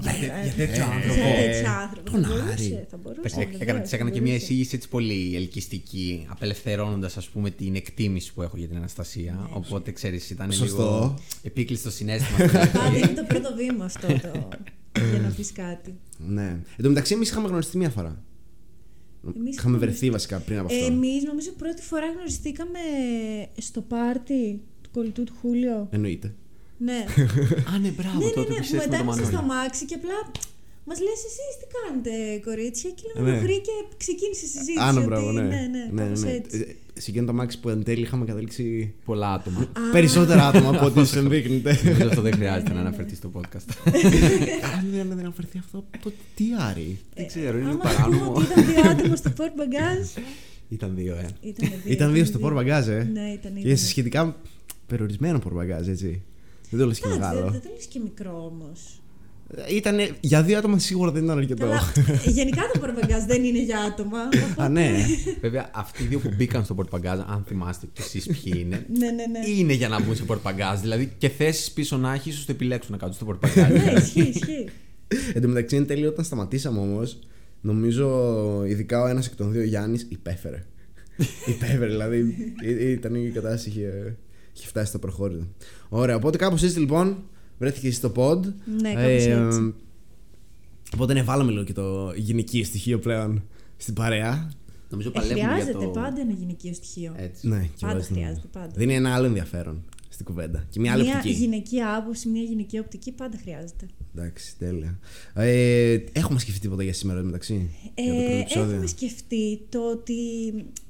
για 0.00 0.52
τέτοιο 0.56 0.84
άνθρωπο. 0.84 1.14
Για 1.14 1.34
τέτοιο 1.52 1.72
άνθρωπο. 1.82 2.10
τον 2.10 2.22
θα 2.22 2.28
μπορούσε, 2.28 2.52
Άρη. 2.52 2.86
Θα 2.90 2.96
μπορούσε. 2.96 3.20
Εντάξει, 3.20 3.38
βεβαίως, 3.38 3.60
Έκανα, 3.60 3.78
θα 3.78 3.82
της 3.84 3.92
έκανα 3.92 4.10
και 4.10 4.20
μια 4.20 4.30
μπορούσε. 4.32 4.44
εισήγηση 4.44 4.74
έτσι 4.76 4.88
πολύ 4.88 5.36
ελκυστική, 5.36 6.26
απελευθερώνοντας 6.30 7.16
ας 7.16 7.28
πούμε 7.28 7.50
την 7.50 7.74
εκτίμηση 7.74 8.32
που 8.34 8.42
έχω 8.42 8.56
για 8.56 8.68
την 8.68 8.76
Αναστασία. 8.76 9.48
Οπότε 9.52 9.90
ξέρεις, 9.92 10.30
ήταν 10.30 10.52
Σωστό. 10.52 10.82
λίγο 10.82 11.18
επίκλειστο 11.42 11.90
συνέστημα. 11.90 12.48
στην 12.48 12.58
αρχή. 12.58 12.76
Πάντα 12.78 12.96
είναι 12.96 13.06
το 13.06 13.24
πρώτο 13.28 13.54
βήμα 13.56 13.84
αυτό 13.84 14.06
το. 14.06 14.48
για 15.10 15.18
να 15.22 15.28
πεις 15.36 15.52
κάτι. 15.52 15.94
Ναι. 16.18 16.48
Εν 16.76 16.82
τω 16.82 16.88
μεταξύ, 16.88 17.14
εμείς 17.14 17.28
είχαμε 17.30 17.48
γνωριστεί 17.48 17.76
μία 17.76 17.90
φορά. 17.90 18.22
Εμείς 19.36 19.56
είχαμε 19.56 19.76
είχαμε 19.76 19.78
βρεθεί 19.78 20.10
βασικά 20.10 20.38
πριν 20.38 20.58
από 20.58 20.66
αυτό. 20.66 20.84
Εμείς 20.84 21.22
νομίζω 21.24 21.50
πρώτη 21.58 21.82
φορά 21.82 22.06
γνωριστήκαμε 22.06 22.78
στο 23.58 23.80
πάρτι 23.80 24.60
του 24.82 24.90
κολλητού 24.92 25.24
του 25.24 25.32
Χούλιο. 25.40 25.88
Εννοείται. 25.90 26.34
Ναι. 26.78 27.04
Α, 27.74 27.78
ναι, 27.78 27.88
μπράβο, 27.88 28.18
ναι, 28.18 28.24
ναι, 28.24 28.30
τότε 28.30 28.40
ναι. 28.40 28.46
που 28.46 28.52
Μου 28.54 28.60
ξέρεις 28.60 28.70
με 28.70 28.76
μετά 28.76 28.96
το 28.96 29.02
ήμασταν 29.02 29.26
στο 29.26 29.36
Μανώλη. 29.36 29.52
αμάξι 29.58 29.84
και 29.84 29.94
απλά 29.94 30.30
μας 30.84 30.98
λες 31.00 31.20
εσεί 31.28 31.44
τι 31.60 31.66
κάνετε, 31.76 32.10
κορίτσια; 32.44 32.90
Και 32.90 33.02
λέμε 33.16 33.30
Ναι. 33.30 33.40
ναι. 33.40 33.46
και 33.46 33.70
ξεκίνησε 33.96 34.44
η 34.44 34.48
συζήτηση. 34.48 34.78
Άνα, 34.80 34.98
ότι- 34.98 35.06
μπράβο, 35.08 35.30
ναι. 35.32 35.42
ναι, 35.42 35.68
ναι, 35.92 36.02
κάπως 36.02 36.22
έτσι. 36.22 36.58
Ε, 36.94 37.00
Σε 37.00 37.10
εκείνο 37.10 37.24
το 37.26 37.30
αμάξι 37.32 37.60
που 37.60 37.68
εν 37.68 37.82
τέλει 37.84 38.02
είχαμε 38.02 38.24
καταλήξει 38.24 38.94
Πολλά 39.04 39.32
άτομα. 39.32 39.68
περισσότερα 39.92 40.46
άτομα 40.48 40.68
από 40.68 40.84
ό,τι 40.86 41.04
σου 41.10 41.18
ενδείκνυται. 41.18 41.80
Νομίζω 41.84 42.08
αυτό 42.08 42.20
δεν 42.20 42.32
χρειάζεται 42.32 42.72
να 42.72 42.80
αναφερθείς 42.80 43.18
στο 43.18 43.30
podcast. 43.34 43.68
Αν 44.76 44.86
δεν 44.92 45.08
δεν 45.08 45.18
αναφερθεί 45.18 45.58
αυτό, 45.58 45.84
το 46.02 46.12
τι 46.34 46.44
Άρη. 46.70 46.98
Δεν 47.14 47.26
ξέρω, 47.26 47.58
είναι 47.58 47.68
Άμα 47.68 47.76
παράνομο. 47.78 48.30
πούμε 48.32 48.46
ότι 48.52 48.60
ήταν 48.60 48.64
δύο 48.74 48.90
άτομα 48.90 49.16
στο 49.16 49.30
port 49.36 49.60
bagage. 49.60 50.22
Ήταν 50.68 50.94
δύο, 50.94 51.14
ε. 51.14 51.26
Ήταν 51.40 51.68
δύο. 51.84 51.92
Ήταν 51.92 52.12
δύο 52.12 52.24
στο 52.24 52.38
πόρ 52.38 52.52
μπαγκάζ, 52.52 52.88
ε. 52.88 53.08
Ναι, 53.12 53.20
ήταν 53.32 53.52
Και 53.54 53.60
ήταν. 53.60 53.76
σε 53.76 53.86
σχετικά 53.86 54.36
περιορισμένο 54.86 55.38
πόρ 55.38 55.52
μπαγκάζ, 55.52 55.88
έτσι. 55.88 56.22
Δεν 56.70 56.80
το 56.80 56.86
λες 56.86 56.98
και 56.98 57.06
Εντάξει, 57.06 57.20
δεν 57.24 57.30
μεγάλο. 57.34 57.50
δεν 57.50 57.60
το 57.60 57.68
λες 57.74 57.84
και 57.86 57.98
μικρό 58.02 58.52
όμως. 58.52 59.00
Ήταν 59.70 59.96
για 60.20 60.42
δύο 60.42 60.58
άτομα 60.58 60.78
σίγουρα 60.78 61.10
δεν 61.10 61.24
ήταν 61.24 61.38
αρκετό. 61.38 61.64
Καλά, 61.66 61.80
γενικά 62.26 62.62
το 62.72 62.80
port 62.82 63.04
bagage 63.04 63.24
δεν 63.26 63.44
είναι 63.44 63.62
για 63.62 63.78
άτομα. 63.80 64.18
Α, 64.56 64.68
ναι. 64.68 64.90
Βέβαια, 65.40 65.70
αυτοί 65.74 66.02
οι 66.02 66.06
δύο 66.06 66.18
που 66.18 66.30
μπήκαν 66.36 66.64
στο 66.64 66.74
πορτπαγκάζ, 66.74 67.18
αν 67.18 67.44
θυμάστε 67.46 67.86
κι 67.92 68.00
εσείς 68.00 68.26
ποιοι 68.26 68.52
είναι, 68.56 68.86
Ναι, 68.98 69.06
ναι, 69.10 69.24
ναι. 69.26 69.48
είναι 69.58 69.72
για 69.72 69.88
να 69.88 70.00
μπουν 70.02 70.14
στο 70.14 70.24
πορτπαγκάζ. 70.24 70.80
Δηλαδή 70.80 71.12
και 71.18 71.28
θέσεις 71.28 71.70
πίσω 71.70 71.96
να 71.96 72.12
έχεις, 72.12 72.34
ίσω 72.34 72.46
το 72.46 72.52
επιλέξουν 72.52 72.92
να 72.92 72.98
κάτσουν 72.98 73.16
στο 73.16 73.24
πορτπαγκάζ. 73.24 73.84
Ναι, 73.84 73.92
ισχύει, 74.00 74.20
ισχύει. 74.34 74.68
Εν 75.34 75.42
τω 75.42 75.48
μεταξύ, 75.48 75.76
εν 75.76 75.86
τέλει, 75.86 76.06
όταν 76.06 76.24
σταματήσαμε 76.24 76.78
όμως, 76.80 77.18
νομίζω 77.60 78.08
ειδικά 78.66 79.02
ο 79.02 79.06
ένας 79.06 79.26
εκ 79.26 79.34
των 79.36 79.52
δύο 79.52 79.62
Γιάννης 79.62 80.06
υπέφερε. 80.08 80.64
υπέφερε, 81.54 81.86
δηλαδή 81.86 82.18
ή- 82.64 82.90
ήταν 82.92 83.14
η 83.14 83.30
κατάσταση 83.34 83.68
είχε, 83.68 84.16
είχε 84.56 84.66
φτάσει 84.66 84.86
στο 84.86 84.98
προχώρητο. 84.98 85.46
Ωραία, 85.88 86.16
οπότε 86.16 86.36
κάπως 86.36 86.62
έτσι 86.62 86.78
λοιπόν 86.78 87.16
βρέθηκε 87.58 87.90
στο 87.90 88.12
pod. 88.16 88.40
Ναι, 88.80 88.94
κάπως 88.94 89.26
έτσι. 89.26 89.74
Οπότε 90.94 91.12
ναι, 91.12 91.22
βάλαμε 91.22 91.50
λίγο 91.50 91.64
και 91.64 91.72
το 91.72 92.12
γυναικείο 92.16 92.64
στοιχείο 92.64 92.98
πλέον 92.98 93.42
στην 93.76 93.94
παρέα. 93.94 94.50
Νομίζω 94.90 95.08
Ε, 95.08 95.12
παλεύουμε 95.12 95.40
για 95.40 95.48
χρειάζεται 95.52 95.84
το. 95.84 95.90
πάντα 95.90 96.20
ένα 96.20 96.32
γυναικείο 96.32 96.72
στοιχείο. 96.74 97.14
Έτσι. 97.16 97.48
Ναι, 97.48 97.60
και 97.62 97.68
Πάντα 97.80 97.94
βάζει 97.94 98.06
την- 98.06 98.16
χρειάζεται, 98.16 98.46
πάντα. 98.52 98.72
Δίνει 98.76 98.94
ένα 98.94 99.14
άλλο 99.14 99.26
ενδιαφέρον 99.26 99.84
στην 100.08 100.24
κουβέντα. 100.26 100.64
Και 100.70 100.80
μια 100.80 100.92
άλλη 100.92 101.02
Μια 101.02 101.16
οπτική. 101.16 101.34
γυναικεία 101.34 101.96
άποψη, 101.96 102.28
μια 102.28 102.42
γυναικεία 102.42 102.80
οπτική 102.80 103.12
πάντα 103.12 103.38
χρειάζεται. 103.42 103.86
Εντάξει, 104.16 104.56
τέλεια. 104.58 104.98
Ε, 105.34 105.98
έχουμε 106.12 106.38
σκεφτεί 106.38 106.60
τίποτα 106.60 106.82
για 106.82 106.92
σήμερα 106.92 107.18
εδώ 107.18 107.26
μεταξύ. 107.26 107.54
για 107.94 108.04
το 108.04 108.12
πρώτο 108.12 108.32
Ε, 108.32 108.38
επεισόδιο; 108.40 108.70
έχουμε 108.72 108.86
σκεφτεί 108.86 109.60
το 109.68 109.90
ότι 109.90 110.14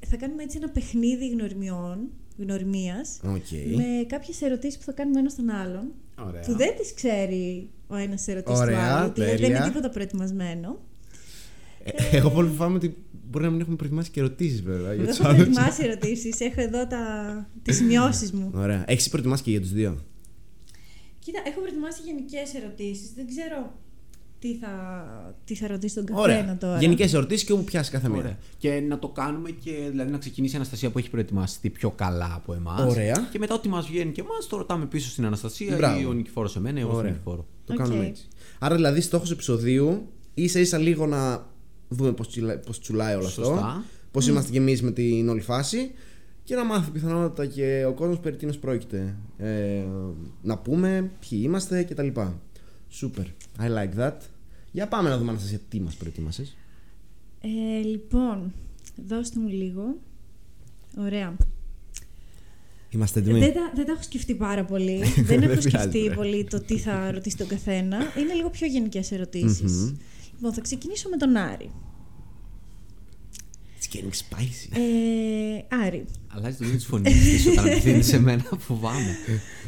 θα 0.07 0.17
κάνουμε 0.17 0.43
έτσι 0.43 0.57
ένα 0.57 0.69
παιχνίδι 0.69 1.29
γνωριμιών, 1.29 1.99
γνωριμίας, 2.39 3.21
Οκ. 3.25 3.51
με 3.77 3.85
κάποιες 4.07 4.43
ερωτήσεις 4.43 4.79
που 4.79 4.85
θα 4.85 4.93
κάνουμε 4.93 5.19
ένας 5.21 5.33
στον 5.33 5.51
άλλον, 5.51 5.87
Ωραία. 6.27 6.41
που 6.41 6.57
δεν 6.57 6.77
τις 6.77 6.95
ξέρει 6.95 7.69
ο 7.87 7.97
ένας 7.97 8.29
ερωτήσεις 8.29 8.53
του 8.55 8.61
Ωραία, 8.61 8.97
άλλου, 8.97 9.13
δηλαδή 9.13 9.31
δεν 9.31 9.41
τέλεια. 9.41 9.57
είναι 9.57 9.67
τίποτα 9.67 9.89
προετοιμασμένο. 9.91 10.79
Ε, 11.85 12.17
εγώ 12.17 12.31
πολύ 12.31 12.49
φοβάμαι 12.49 12.77
ότι 12.77 12.97
μπορεί 13.31 13.45
να 13.45 13.51
μην 13.51 13.61
έχουμε 13.61 13.77
προετοιμάσει 13.77 14.11
και 14.11 14.21
ερωτήσεις 14.21 14.63
βέβαια. 14.63 14.95
Για 14.95 15.03
Δεν 15.05 15.07
τους 15.07 15.19
έχω 15.19 15.29
άλλους. 15.29 15.43
προετοιμάσει 15.43 15.83
ερωτήσεις, 15.85 16.41
έχω 16.41 16.61
εδώ 16.61 16.87
τα... 16.87 17.01
τις 17.63 17.77
σημειώσεις 17.81 18.33
μου. 18.33 18.51
Ωραία. 18.55 18.85
Έχεις 18.87 19.09
προετοιμάσει 19.09 19.43
και 19.43 19.51
για 19.51 19.61
τους 19.61 19.73
δύο; 19.73 20.05
Κοίτα, 21.19 21.41
έχω 21.47 21.61
προετοιμάσει 21.61 22.01
γενικές 22.05 22.55
ερωτήσεις, 22.55 23.13
δεν 23.15 23.27
ξέρω 23.27 23.73
τι 24.45 24.55
θα, 24.55 25.35
τι 25.45 25.55
θα 25.55 25.67
ρωτήσει 25.67 25.95
τον 25.95 26.05
καθένα 26.05 26.23
Ωραία. 26.23 26.57
τώρα. 26.61 26.79
Γενικές 26.79 27.15
ερωτήσεις 27.15 27.45
και 27.45 27.53
όπου 27.53 27.65
πιάσει 27.65 27.91
κάθε 27.91 28.09
Ωραία. 28.09 28.23
μέρα. 28.23 28.39
Και 28.59 28.81
να 28.89 28.99
το 28.99 29.09
κάνουμε 29.09 29.51
και 29.51 29.71
δηλαδή 29.91 30.11
να 30.11 30.19
ξεκινήσει 30.19 30.53
η 30.55 30.57
Αναστασία 30.57 30.91
που 30.91 30.99
έχει 30.99 31.11
προετοιμαστεί 31.11 31.71
πιο 31.71 31.91
καλά 31.91 32.33
από 32.35 32.55
εμάς. 32.55 32.91
Ωραία. 32.91 33.29
Και 33.31 33.39
μετά 33.39 33.55
ό,τι 33.55 33.69
μας 33.69 33.87
βγαίνει 33.87 34.13
και 34.13 34.21
εμάς 34.21 34.47
το 34.47 34.57
ρωτάμε 34.57 34.87
πίσω 34.87 35.09
στην 35.11 35.25
Αναστασία 35.27 35.77
Μπράβο. 35.77 36.01
ή 36.01 36.05
ο 36.05 36.13
Νικηφόρο 36.13 36.49
σε 36.49 36.61
μένα 36.61 36.79
ή 36.79 36.81
εγώ 36.81 36.89
στον 36.91 37.01
Ωραία. 37.01 37.11
Νικηφόρο. 37.13 37.47
Το 37.65 37.73
Οκ. 37.73 37.79
κάνουμε 37.79 38.07
έτσι. 38.07 38.29
Άρα 38.59 38.75
δηλαδή 38.75 39.01
στόχος 39.01 39.31
επεισοδίου 39.31 40.09
ίσα 40.35 40.61
ίσα 40.61 40.79
λίγο 40.79 41.07
να 41.07 41.47
δούμε 41.89 42.13
πώς 42.13 42.39
πώς 42.67 42.81
τσουλάει 42.81 43.15
όλο 43.15 43.27
αυτό. 43.27 43.45
Σωστά. 43.45 43.85
Πώς 44.11 44.27
είμαστε 44.29 44.51
κι 44.51 44.57
εμείς 44.57 44.83
με 44.83 44.91
την 44.91 45.29
όλη 45.29 45.41
φάση. 45.41 45.91
Και 46.45 46.55
να 46.55 46.65
μάθει 46.65 46.91
πιθανότατα 46.91 47.47
και 47.47 47.85
ο 47.89 47.93
κόσμος 47.93 48.19
περί 48.19 48.37
τίνος 48.37 48.59
πρόκειται. 48.59 49.17
Ε, 49.39 49.83
να 50.43 50.59
πούμε 50.59 51.11
ποιοι 51.29 51.41
είμαστε 51.43 51.83
κτλ. 51.83 52.09
Super. 53.01 53.27
I 53.59 53.69
like 53.69 53.99
that. 54.01 54.17
Για 54.75 54.89
πάμε 54.89 55.09
να 55.09 55.19
δούμε 55.19 55.31
Αναστασία 55.31 55.59
τι 55.69 55.81
μας 55.81 55.95
προετοίμασες. 55.95 56.57
Ε, 57.41 57.83
λοιπόν, 57.83 58.53
δώστε 59.07 59.41
μου 59.41 59.49
λίγο. 59.49 59.97
Ωραία. 60.99 61.37
Είμαστε 62.91 63.21
έτοιμοι; 63.21 63.39
Δεν 63.39 63.53
τα, 63.53 63.73
δεν 63.75 63.87
τα 63.87 63.93
έχω 63.93 64.03
σκεφτεί 64.03 64.35
πάρα 64.35 64.65
πολύ. 64.65 64.99
δεν 65.29 65.43
έχω 65.43 65.55
Δεν 65.55 65.63
πειράζει, 65.63 65.69
σκεφτεί 65.69 65.99
ρε. 65.99 66.15
πολύ 66.15 66.45
το 66.45 66.61
τι 66.61 66.79
θα 66.79 67.11
ρωτήσει 67.11 67.37
τον 67.37 67.47
καθένα. 67.47 67.97
Είναι 68.19 68.35
λίγο 68.35 68.51
πιο 68.51 68.67
γενικές 68.67 69.13
ερωτήσεις. 69.13 69.95
Λοιπόν, 70.35 70.53
θα 70.53 70.61
ξεκινήσω 70.61 71.09
με 71.09 71.17
τον 71.17 71.37
Άρη. 71.37 71.71
It's 73.81 73.97
getting 73.97 74.11
spicy. 74.11 74.79
Ε, 74.79 75.77
Άρη, 75.85 76.05
Αλλάζει 76.27 76.57
το 76.57 76.65
ίδιο 76.65 76.77
της 76.77 76.87
φωνής 76.87 77.21
της 77.21 77.47
όταν 77.47 77.67
απευθύνει 77.67 78.03
σε 78.03 78.19
μένα, 78.19 78.45
φοβάμαι. 78.59 79.17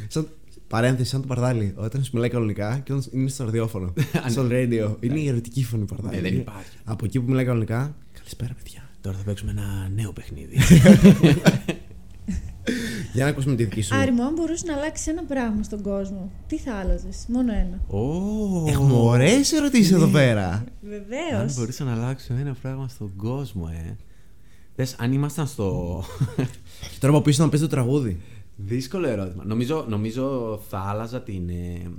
Σαν, 0.09 0.29
παρένθεση, 0.69 1.11
σαν 1.11 1.21
το 1.21 1.27
παρδάλι. 1.27 1.75
Όταν 1.77 2.05
σου 2.05 2.11
μιλάει 2.15 2.29
κανονικά 2.29 2.79
και 2.79 2.93
όταν 2.93 3.05
είναι 3.13 3.29
στο 3.29 3.45
ραδιόφωνο. 3.45 3.93
στο 4.33 4.47
radio. 4.51 4.95
Είναι 5.01 5.21
η 5.21 5.29
ερωτική 5.29 5.65
φωνή 5.65 5.85
παρδάλι. 5.85 6.17
Ε, 6.17 6.21
δεν 6.21 6.35
υπάρχει. 6.35 6.77
Από 6.85 7.05
εκεί 7.05 7.21
που 7.21 7.29
μιλάει 7.29 7.45
κανονικά. 7.45 7.97
Καλησπέρα, 8.13 8.55
παιδιά. 8.63 8.89
Τώρα 9.01 9.17
θα 9.17 9.25
παίξουμε 9.25 9.51
ένα 9.51 9.91
νέο 9.95 10.13
παιχνίδι. 10.13 10.59
Για 13.13 13.25
να 13.25 13.31
ακούσουμε 13.31 13.55
τη 13.55 13.65
δική 13.65 13.83
σου. 13.83 13.95
Άρη 13.95 14.11
μου, 14.11 14.23
αν 14.23 14.35
μπορούσε 14.35 14.65
να 14.67 14.75
αλλάξει 14.75 15.11
ένα 15.11 15.25
πράγμα 15.25 15.63
στον 15.63 15.83
κόσμο, 15.83 16.31
τι 16.47 16.59
θα 16.59 16.75
άλλαζες, 16.75 17.25
μόνο 17.29 17.53
ένα; 17.53 18.01
Ω, 18.01 18.65
Έχουμε 18.69 18.93
ωραίες 18.95 19.53
ερωτήσεις 19.53 19.93
εδώ 19.93 20.07
πέρα. 20.07 20.65
Βεβαίως. 20.81 21.41
Αν 21.41 21.53
μπορούσα 21.57 21.85
να 21.85 21.93
αλλάξω 21.93 22.35
ένα 22.41 22.57
πράγμα 22.63 22.89
στον 22.89 23.17
κόσμο, 23.17 23.69
ε. 23.73 23.97
Δες, 24.77 24.97
αν 24.99 25.13
ήμασταν 25.13 25.47
στο. 25.47 26.03
Και 26.91 26.99
τώρα 27.01 27.15
από 27.15 27.23
πίσω 27.23 27.43
να 27.43 27.49
παίζει 27.49 27.65
το 27.65 27.71
τραγούδι. 27.71 28.21
Δύσκολο 28.57 29.07
ερώτημα. 29.07 29.45
Νομίζω, 29.45 29.85
νομίζω 29.89 30.59
θα 30.69 30.79
άλλαζα 30.79 31.23
την. 31.23 31.49
ε, 31.49 31.91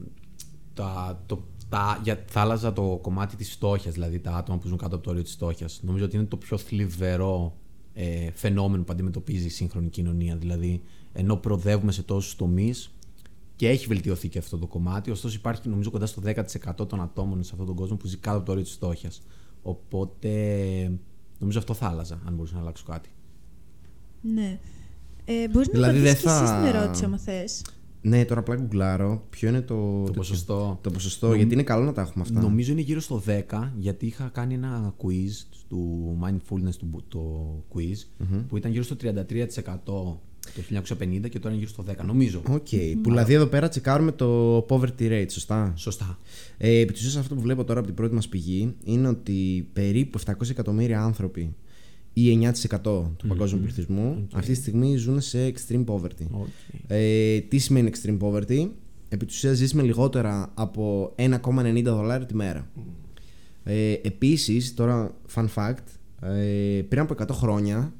τα, 0.74 1.24
το, 1.26 1.44
τα, 1.70 2.00
για, 2.04 2.24
θα 2.28 2.42
άλλαζα 2.42 2.74
το 2.74 3.00
κομμάτι 3.02 3.36
της 3.36 3.52
φτώχειας, 3.52 3.94
δηλαδή 3.94 4.20
τα 4.20 4.32
άτομα 4.32 4.58
που 4.58 4.68
ζουν 4.68 4.78
κάτω 4.78 4.96
από 4.96 5.04
το 5.04 5.10
όριο 5.10 5.24
της 5.24 5.32
φτώχειας. 5.34 5.80
Νομίζω 5.84 6.06
ότι 6.06 6.16
είναι 6.16 6.26
το 6.26 6.38
πιο 6.38 6.58
θλιβερό 6.58 7.58
ε, 7.94 8.32
φαινόμενο 8.34 8.84
που 8.84 8.92
αντιμετωπίζει 8.92 9.46
η 9.46 9.50
σύγχρονη 9.50 9.90
κοινωνία. 9.90 10.36
Δηλαδή, 10.36 10.82
ενώ 11.14 11.36
προοδεύουμε 11.36 11.92
σε 11.92 12.04
τόσους 12.04 12.36
τομείς 12.36 12.92
και 13.56 13.70
έχει 13.70 13.88
βελτιωθεί 13.88 14.30
και 14.30 14.38
αυτό 14.38 14.58
το 14.58 14.68
κομμάτι, 14.68 15.12
ωστόσο 15.12 15.36
υπάρχει 15.36 15.70
νομίζω 15.70 15.92
κοντά 15.92 16.06
στο 16.06 16.22
10% 16.26 16.88
των 16.88 17.02
ατόμων 17.02 17.44
σε 17.44 17.50
αυτόν 17.52 17.68
τον 17.68 17.76
κόσμο 17.76 17.96
που 17.96 18.08
ζει 18.08 18.18
κάτω 18.18 18.38
από 18.38 18.46
το 18.46 18.52
όριο 18.52 18.64
της 18.64 18.74
φτώχειας. 18.74 19.22
Οπότε 19.62 20.32
νομίζω 21.40 21.60
αυτό 21.60 21.74
θα 21.74 21.88
άλλαζα, 21.88 22.22
αν 22.26 22.34
μπορούσα 22.34 22.54
να 22.56 22.62
αλλάξω 22.62 22.84
κάτι. 22.88 23.10
Ναι. 24.22 24.60
Ε, 25.30 25.48
Μπορείς 25.52 25.68
Δηλαδή, 25.72 25.98
να 25.98 26.04
δεν 26.04 26.12
απαντήσεις 26.12 26.22
και 26.22 26.30
εσύ 26.30 26.46
θα- 26.46 26.58
στην 26.66 26.76
ερώτηση, 26.76 27.04
άμα 27.04 27.18
θες. 27.18 27.62
Ναι, 28.02 28.26
τώρα 28.26 28.40
απλά 28.40 28.56
γκουγκλάρω. 28.56 29.26
Ποιο 29.30 29.50
είναι 29.50 29.62
το, 29.62 29.76
τέτοιο. 30.00 30.14
ποσοστό. 30.14 30.80
Το 30.82 30.92
ποσοστό, 30.92 31.34
γιατί 31.34 31.54
είναι 31.54 31.64
καλό 31.64 31.84
να 31.86 31.94
τα 31.94 32.02
έχουμε 32.02 32.24
αυτά. 32.28 32.42
Νομίζω 32.42 32.72
είναι 32.72 32.82
γύρω 32.82 33.00
στο 33.00 33.22
10, 33.26 33.72
γιατί 33.78 34.06
είχα 34.06 34.30
κάνει 34.34 34.54
ένα 34.54 34.94
quiz 35.04 35.58
του 35.70 36.18
mindfulness 36.24 36.76
του, 36.78 37.04
το 37.08 37.24
quiz, 37.76 38.26
που 38.48 38.58
ήταν 38.58 38.72
γύρω 38.72 38.84
στο 38.84 38.96
33% 38.96 40.20
το 40.56 40.62
1950 40.70 41.30
και 41.30 41.40
τώρα 41.40 41.50
είναι 41.56 41.64
γύρω 41.64 41.70
στο 41.70 41.84
10, 41.84 42.06
νομίζω. 42.06 42.42
Οκ. 42.50 42.68
Που 43.02 43.10
δηλαδή 43.10 43.34
εδώ 43.34 43.46
πέρα 43.46 43.68
τσεκάρουμε 43.70 44.12
το 44.12 44.58
poverty 44.70 45.02
rate, 45.12 45.26
σωστά; 45.30 45.74
Σωστά. 45.76 46.18
Ε, 46.58 46.80
επί 46.80 46.94
της 46.94 47.02
ουσίας 47.02 47.16
αυτό 47.22 47.36
που 47.36 47.42
βλέπω 47.42 47.64
τώρα 47.64 47.78
από 47.80 47.88
την 47.88 47.96
πρώτη 47.98 48.14
μας 48.16 48.28
πηγή 48.28 48.76
είναι 48.84 49.08
ότι 49.08 49.70
περίπου 49.74 50.20
700 50.26 50.50
εκατομμύρια 50.50 51.02
άνθρωποι 51.04 51.56
ή 52.20 52.52
9% 52.64 52.82
του 53.18 53.28
παγκόσμιου 53.28 53.62
πληθυσμού 53.62 54.28
αυτή 54.34 54.52
τη 54.52 54.58
στιγμή 54.58 54.96
ζουν 54.96 55.22
σε 55.22 55.54
extreme 55.54 55.86
poverty. 55.86 56.28
Οκ. 56.32 56.48
Ε, 56.88 57.40
τι 57.40 57.58
σημαίνει 57.58 57.92
extreme 57.94 58.18
poverty? 58.20 58.70
Επί 59.10 59.26
της 59.26 59.36
ουσίας 59.36 59.58
ζεις 59.58 59.74
με 59.74 59.82
λιγότερα 59.82 60.52
από 60.54 61.14
1,90 61.16 61.82
δολάρια 61.84 62.26
τη 62.26 62.36
μέρα. 62.36 62.68
Ε, 63.64 63.92
επίσης, 63.92 64.74
τώρα 64.74 65.16
fun 65.36 65.48
fact, 65.56 65.84
ε, 66.22 66.82
πριν 66.82 67.02
από 67.02 67.14
100 67.14 67.34
χρόνια 67.34 67.94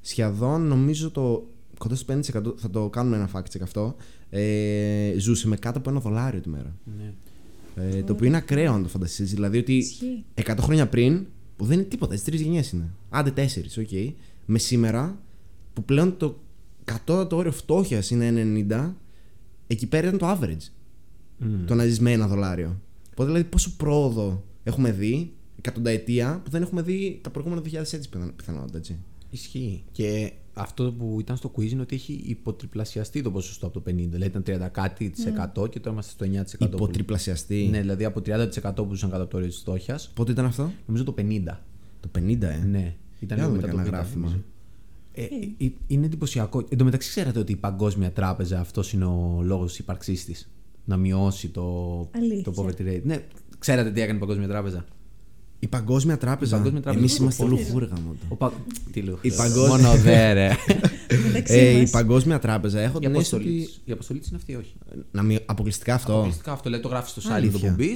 σχεδόν 0.00 0.66
νομίζω 0.66 1.10
το 1.10 1.48
κοντά 1.78 1.94
στο 1.94 2.14
5% 2.14 2.54
θα 2.56 2.70
το 2.70 2.88
κάνουμε 2.88 3.16
ένα 3.16 3.30
fact 3.32 3.56
check 3.56 3.62
αυτό 3.62 3.96
ε, 4.30 5.14
ζούσε 5.18 5.48
με 5.48 5.56
κάτω 5.56 5.78
από 5.78 5.90
ένα 5.90 6.00
δολάριο 6.00 6.40
τη 6.40 6.48
μέρα. 6.48 6.76
Ναι. 6.98 7.12
Ε, 7.84 8.02
το 8.02 8.12
οποίο 8.12 8.26
είναι 8.26 8.36
ακραίο 8.36 8.72
αν 8.72 8.82
το 8.82 8.88
φανταστείς. 8.88 9.30
Δηλαδή 9.30 9.58
ότι 9.58 9.72
Ισχύει. 9.72 10.24
100 10.34 10.54
χρόνια 10.60 10.88
πριν, 10.88 11.26
που 11.56 11.64
δεν 11.64 11.78
είναι 11.78 11.88
τίποτα, 11.88 12.14
τι 12.14 12.22
τρεις 12.22 12.40
γενιές 12.40 12.70
είναι. 12.72 12.90
Άντε 13.10 13.30
τέσσερις, 13.30 13.78
οκ. 13.78 13.88
Με 14.46 14.58
σήμερα, 14.58 15.18
που 15.72 15.84
πλέον 15.84 16.16
το 16.16 16.38
κατώτατο 16.84 17.36
όριο 17.36 17.52
φτώχειας 17.52 18.10
είναι 18.10 18.28
90, 18.70 18.94
εκεί 19.66 19.86
πέρα 19.86 20.06
ήταν 20.06 20.18
το 20.18 20.30
average. 20.30 20.70
Το 21.66 21.74
να 21.74 21.84
ζεις 21.84 22.00
με 22.00 22.12
ένα 22.12 22.26
δολάριο. 22.26 22.80
Οπότε 23.10 23.24
δηλαδή 23.28 23.44
πόσο 23.48 23.70
πρόοδο 23.76 24.44
έχουμε 24.62 24.92
δει, 24.92 25.32
εκατονταετία, 25.58 26.40
που 26.44 26.50
δεν 26.50 26.62
έχουμε 26.62 26.82
δει 26.82 27.18
τα 27.22 27.30
προηγούμενα 27.30 27.62
2000 27.62 27.74
έτσι 27.74 28.08
πιθανό- 28.08 28.32
πιθανότητα, 28.32 28.78
έτσι. 28.78 28.98
Ισχύει. 29.30 29.84
Και 29.92 30.32
αυτό 30.58 30.92
που 30.92 31.16
ήταν 31.20 31.36
στο 31.36 31.52
quiz 31.56 31.70
είναι 31.70 31.80
ότι 31.82 31.94
έχει 31.94 32.12
υποτριπλασιαστεί 32.26 33.22
το 33.22 33.30
ποσοστό 33.30 33.66
από 33.66 33.80
το 33.80 33.90
50. 33.90 33.94
Δηλαδή 33.94 34.24
ήταν 34.26 34.42
30 34.46 34.68
κάτι 34.72 35.10
της 35.10 35.26
εκατό 35.26 35.66
και 35.66 35.80
τώρα 35.80 35.92
είμαστε 35.92 36.12
στο 36.12 36.24
9%. 36.24 36.68
που- 36.70 36.74
Υποτριπλασιαστεί. 36.76 37.68
Ναι, 37.70 37.80
δηλαδή 37.80 38.04
από 38.04 38.20
30% 38.20 38.74
που 38.74 38.86
ζούσαν 38.90 39.10
κάτω 39.10 39.22
από 39.22 39.30
το 39.30 39.36
όριο 39.36 39.48
της 39.48 39.58
φτώχειας, 39.58 40.10
Πότε 40.14 40.32
ήταν 40.32 40.44
αυτό; 40.44 40.70
νομίζω 40.86 41.04
το 41.04 41.12
50. 41.12 41.60
Το 42.00 42.08
50, 42.18 42.42
ε. 42.50 42.64
Ναι. 42.64 42.94
Ήταν 43.20 43.36
Για 43.38 43.46
λίγο 43.46 43.46
να 43.46 43.46
δούμε 43.46 43.56
μετά 43.56 43.70
το 43.70 43.76
κανένα 43.76 43.84
50, 43.84 43.90
γράφημα. 43.90 44.24
νομίζω. 44.26 44.42
Ε, 45.12 45.22
ε, 45.64 45.72
είναι 45.86 46.06
εντυπωσιακό. 46.06 46.66
Εν 46.68 46.78
τω 46.78 46.84
μεταξύ, 46.84 47.08
ξέρατε 47.08 47.38
ότι 47.38 47.52
η 47.52 47.56
Παγκόσμια 47.56 48.12
Τράπεζα 48.12 48.60
αυτός 48.60 48.92
είναι 48.92 49.04
ο 49.04 49.40
λόγος 49.42 49.78
ύπαρξής 49.78 50.24
της. 50.24 50.50
Να 50.84 50.96
μειώσει 50.96 51.48
το, 51.48 51.98
Αλήθεια. 52.14 52.42
το 52.42 52.52
poverty 52.56 52.80
rate. 52.80 53.00
Ναι, 53.04 53.24
ξέρατε 53.58 53.90
τι 53.92 54.00
έκανε 54.00 54.16
η 54.16 54.20
Παγκόσμια 54.20 54.48
Τράπεζα; 54.48 54.84
Η 55.58 55.66
Παγκόσμια 55.66 56.18
Τράπεζα. 56.18 56.56
Η 56.56 56.58
Παγκόσμια 56.58 56.82
Τράπεζα. 56.82 56.98
Εμείς 57.00 57.12
Δεν 57.12 57.22
είμαστε 57.22 57.42
το 57.42 57.48
λουφούργα 57.48 57.94
μόνο. 58.06 58.16
Ο 58.28 58.34
Πα... 58.36 58.52
Τι 58.92 59.00
λέω. 59.00 59.18
Η 59.22 59.30
Παγκόσμια- 59.30 59.68
Μόνο 59.88 59.94
δε, 60.02 60.32
ρε. 60.32 60.50
Μεταξύ 61.26 61.54
Ε, 61.54 61.70
η 61.70 61.80
μας. 61.80 61.90
Παγκόσμια 61.90 62.38
Τράπεζα 62.38 62.80
έχω 62.80 62.98
η, 62.98 63.00
την 63.00 63.14
αίσθηση 63.14 63.34
αποστολή 63.34 63.56
ότι. 63.58 63.66
της, 63.66 63.80
η 63.84 63.92
αποστολή 63.92 64.18
της 64.20 64.28
είναι 64.28 64.36
αυτή, 64.36 64.54
όχι. 64.54 64.74
Να 65.10 65.22
μειω... 65.22 65.38
Αποκλειστικά 65.46 65.94
αυτό. 65.94 66.12
Αποκλειστικά 66.12 66.52
αυτό 66.52 66.70
λέει, 66.70 66.80
το 66.80 66.88
γράφει 66.88 67.10
στο 67.10 67.22
site 67.24 67.32
Αλήθεια. 67.32 67.58
του 67.58 67.64
εκπομπή. 67.66 67.90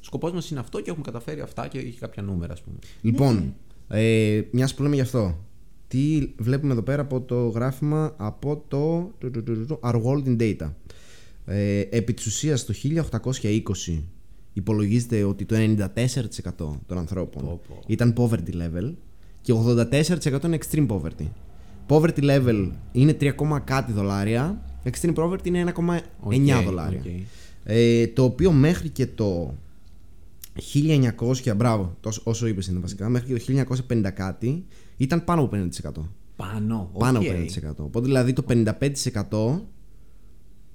Σκοπός 0.00 0.32
μας 0.32 0.50
είναι 0.50 0.60
αυτό 0.60 0.80
και 0.80 0.90
έχουμε 0.90 1.04
καταφέρει 1.04 1.40
αυτά 1.40 1.68
και 1.68 1.78
έχει 1.78 1.98
κάποια 1.98 2.22
νούμερα, 2.22 2.52
ας 2.52 2.60
πούμε. 2.62 2.76
Λοιπόν, 3.00 3.54
ε, 3.88 4.40
μιας 4.50 4.74
που 4.74 4.82
λέμε 4.82 4.94
γι' 4.94 5.00
αυτό. 5.00 5.38
Τι 5.88 6.32
βλέπουμε 6.38 6.72
εδώ 6.72 6.82
πέρα 6.82 7.02
από 7.02 7.20
το 7.20 7.48
γράφημα 7.48 8.14
από 8.16 8.64
το, 8.68 9.10
το, 9.18 9.30
το, 9.30 9.42
το, 9.42 9.54
το, 9.54 9.66
το 9.66 9.80
Our 9.82 10.02
World 10.02 10.24
in 10.26 10.40
Data. 10.40 10.72
Ε, 11.46 11.80
επί 11.90 12.14
της 12.14 12.26
ουσίας 12.26 12.64
το 12.64 12.74
1820 13.22 14.02
υπολογίζεται 14.60 15.24
ότι 15.24 15.44
το 15.44 15.56
94% 15.56 16.76
των 16.86 16.98
ανθρώπων 16.98 17.42
Πω, 17.44 17.60
πω. 17.68 17.82
ήταν 17.86 18.14
poverty 18.16 18.52
level 18.54 18.92
και 19.40 19.52
84% 19.52 20.44
είναι 20.44 20.58
extreme 20.62 20.86
poverty. 20.86 21.26
Poverty 21.88 22.22
level 22.22 22.70
είναι 22.92 23.16
3, 23.20 23.60
κάτι 23.64 23.92
δολάρια, 23.92 24.62
extreme 24.84 25.14
poverty 25.14 25.46
είναι 25.46 25.72
1,9 25.76 26.00
Οκ, 26.20 26.64
δολάρια. 26.64 27.00
οκ. 27.00 27.06
Ε, 27.64 28.06
το 28.06 28.24
οποίο 28.24 28.52
μέχρι 28.52 28.88
και 28.88 29.06
το 29.06 29.54
1900, 30.74 31.56
μπράβο, 31.56 31.96
τόσο, 32.00 32.20
όσο 32.24 32.46
είπες 32.46 32.66
είναι 32.66 32.78
βασικά, 32.78 33.08
μέχρι 33.08 33.34
και 33.38 33.52
το 33.52 33.74
1950 33.88 34.10
κάτι 34.14 34.64
ήταν 34.96 35.24
πάνω 35.24 35.42
από 35.42 35.56
50%. 35.56 35.90
Πάνω. 36.36 36.90
Πάνω 36.98 37.18
οκ. 37.18 37.24
από 37.24 37.34
50%. 37.82 37.84
Οπότε 37.84 38.06
δηλαδή 38.06 38.32
το 38.32 38.44
55% 38.48 39.60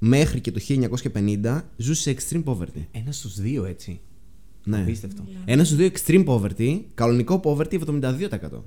μέχρι 0.08 0.42
και 0.42 0.52
το 0.52 0.60
1950 1.44 1.62
ζούσε 1.78 2.02
σε 2.02 2.16
extreme 2.18 2.44
poverty. 2.44 2.86
Ένας 2.92 3.18
στους 3.18 3.40
δύο, 3.40 3.66
έτσι. 3.66 4.00
Ναι. 4.64 4.82
Απίστευτο. 4.82 5.24
Ένας 5.46 5.68
στους 5.68 5.80
δύο 5.80 5.90
extreme 5.94 6.26
poverty, 6.26 6.82
κανονικό 6.94 7.42
poverty 7.44 7.80
72%. 7.80 8.64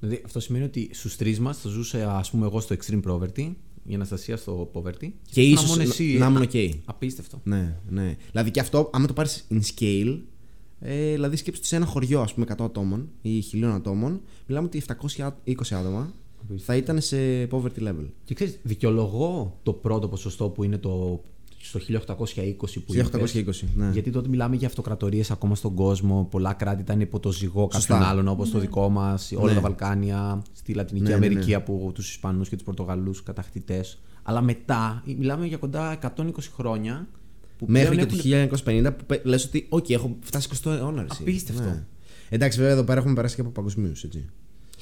Δηλαδή 0.00 0.22
αυτό 0.24 0.40
σημαίνει 0.40 0.64
ότι 0.64 0.88
στους 0.92 1.16
τρεις 1.16 1.40
μας 1.40 1.58
θα 1.58 1.68
ζούσε, 1.68 2.02
ας 2.08 2.30
πούμε, 2.30 2.46
εγώ 2.46 2.60
στο 2.60 2.76
extreme 2.78 3.02
poverty, 3.02 3.52
η 3.86 3.94
Αναστασία 3.94 4.36
στο 4.36 4.70
poverty. 4.74 5.08
Και 5.30 5.40
να 5.40 5.46
ίσως 5.46 5.76
ήμουν 5.76 5.80
εσύ. 5.80 6.16
να 6.18 6.26
ήμουν 6.26 6.42
Α, 6.42 6.42
οκ. 6.42 6.74
Απίστευτο. 6.84 7.40
Ναι, 7.44 7.76
ναι. 7.88 8.16
Δηλαδή 8.30 8.50
και 8.50 8.60
αυτό, 8.60 8.90
άμα 8.92 9.06
το 9.06 9.12
πάρεις 9.12 9.46
in 9.50 9.60
scale, 9.74 10.18
ε, 10.80 11.12
δηλαδή 11.12 11.36
σκέψτε 11.36 11.58
ότι 11.60 11.66
σε 11.66 11.76
ένα 11.76 11.86
χωριό, 11.86 12.20
ας 12.20 12.34
πούμε, 12.34 12.46
100 12.48 12.64
ατόμων 12.64 13.08
ή 13.22 13.42
1000 13.52 13.74
ατόμων, 13.74 14.20
μιλάμε 14.46 14.66
ότι 14.66 14.78
720 14.78 15.74
άτομα 15.74 16.14
θα 16.56 16.76
ήταν 16.76 17.00
σε 17.00 17.16
poverty 17.50 17.82
level. 17.88 18.06
Και 18.24 18.34
ξέρεις, 18.34 18.58
δικαιολογώ 18.62 19.58
το 19.62 19.72
πρώτο 19.72 20.08
ποσοστό 20.08 20.48
που 20.48 20.64
είναι 20.64 20.78
το 20.78 21.20
στο 21.64 21.80
1820 21.80 22.80
που 22.86 22.92
1820, 22.92 23.34
είπες. 23.34 23.64
ναι. 23.74 23.90
Γιατί 23.92 24.10
τότε 24.10 24.28
μιλάμε 24.28 24.56
για 24.56 24.66
αυτοκρατορίες 24.66 25.30
ακόμα 25.30 25.54
στον 25.54 25.74
κόσμο. 25.74 26.28
Πολλά 26.30 26.52
κράτη 26.52 26.82
ήταν 26.82 27.00
υπό 27.00 27.20
το 27.20 27.32
ζυγό 27.32 27.68
Σωστά. 27.72 27.94
κάποιων 27.94 28.10
άλλων 28.10 28.28
όπως 28.28 28.50
το 28.50 28.58
δικό 28.58 28.88
μας, 28.88 29.32
όλα 29.36 29.48
Ναι. 29.48 29.54
τα 29.54 29.60
Βαλκάνια, 29.60 30.42
στη 30.52 30.72
Λατινική 30.74 31.04
Ναι, 31.04 31.10
ναι, 31.10 31.16
Αμερική 31.26 31.48
ναι. 31.50 31.54
από 31.56 31.90
τους 31.94 32.10
Ισπανούς 32.10 32.48
και 32.48 32.54
τους 32.54 32.64
Πορτογαλούς 32.64 33.22
κατακτητές. 33.22 34.00
Αλλά 34.22 34.40
μετά 34.40 35.02
μιλάμε 35.18 35.46
για 35.46 35.56
κοντά 35.56 35.90
120 35.92 36.50
χρόνια 36.54 37.08
που 37.58 37.66
Μέχρι 37.68 37.88
πλέον 37.94 38.08
και 38.08 38.14
το 38.16 38.28
έχουν- 38.28 38.30
1950 38.30 38.92
που 38.96 39.04
πε- 39.06 39.24
λες 39.26 39.44
ότι, 39.44 39.66
οκ, 39.68 39.90
έχω 39.90 40.16
φτάσει 40.20 40.48
20 40.48 40.70
αιώνα. 40.70 41.00
ρε, 41.02 41.06
εσύ». 41.10 41.22
Απίστευτο. 41.22 41.62
Ναι. 41.62 41.84
Εντάξει, 42.28 42.58
βέβαια 42.58 42.72
εδώ 42.72 42.84
πέρα 42.84 42.98
έχουμε 42.98 43.14
περάσει 43.14 43.34
και 43.34 43.40
από 43.40 43.50
παγκοσμίους, 43.50 44.04
έτσι. 44.04 44.28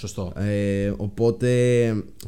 Σωστό. 0.00 0.32
Ε, 0.36 0.92
οπότε 0.96 1.48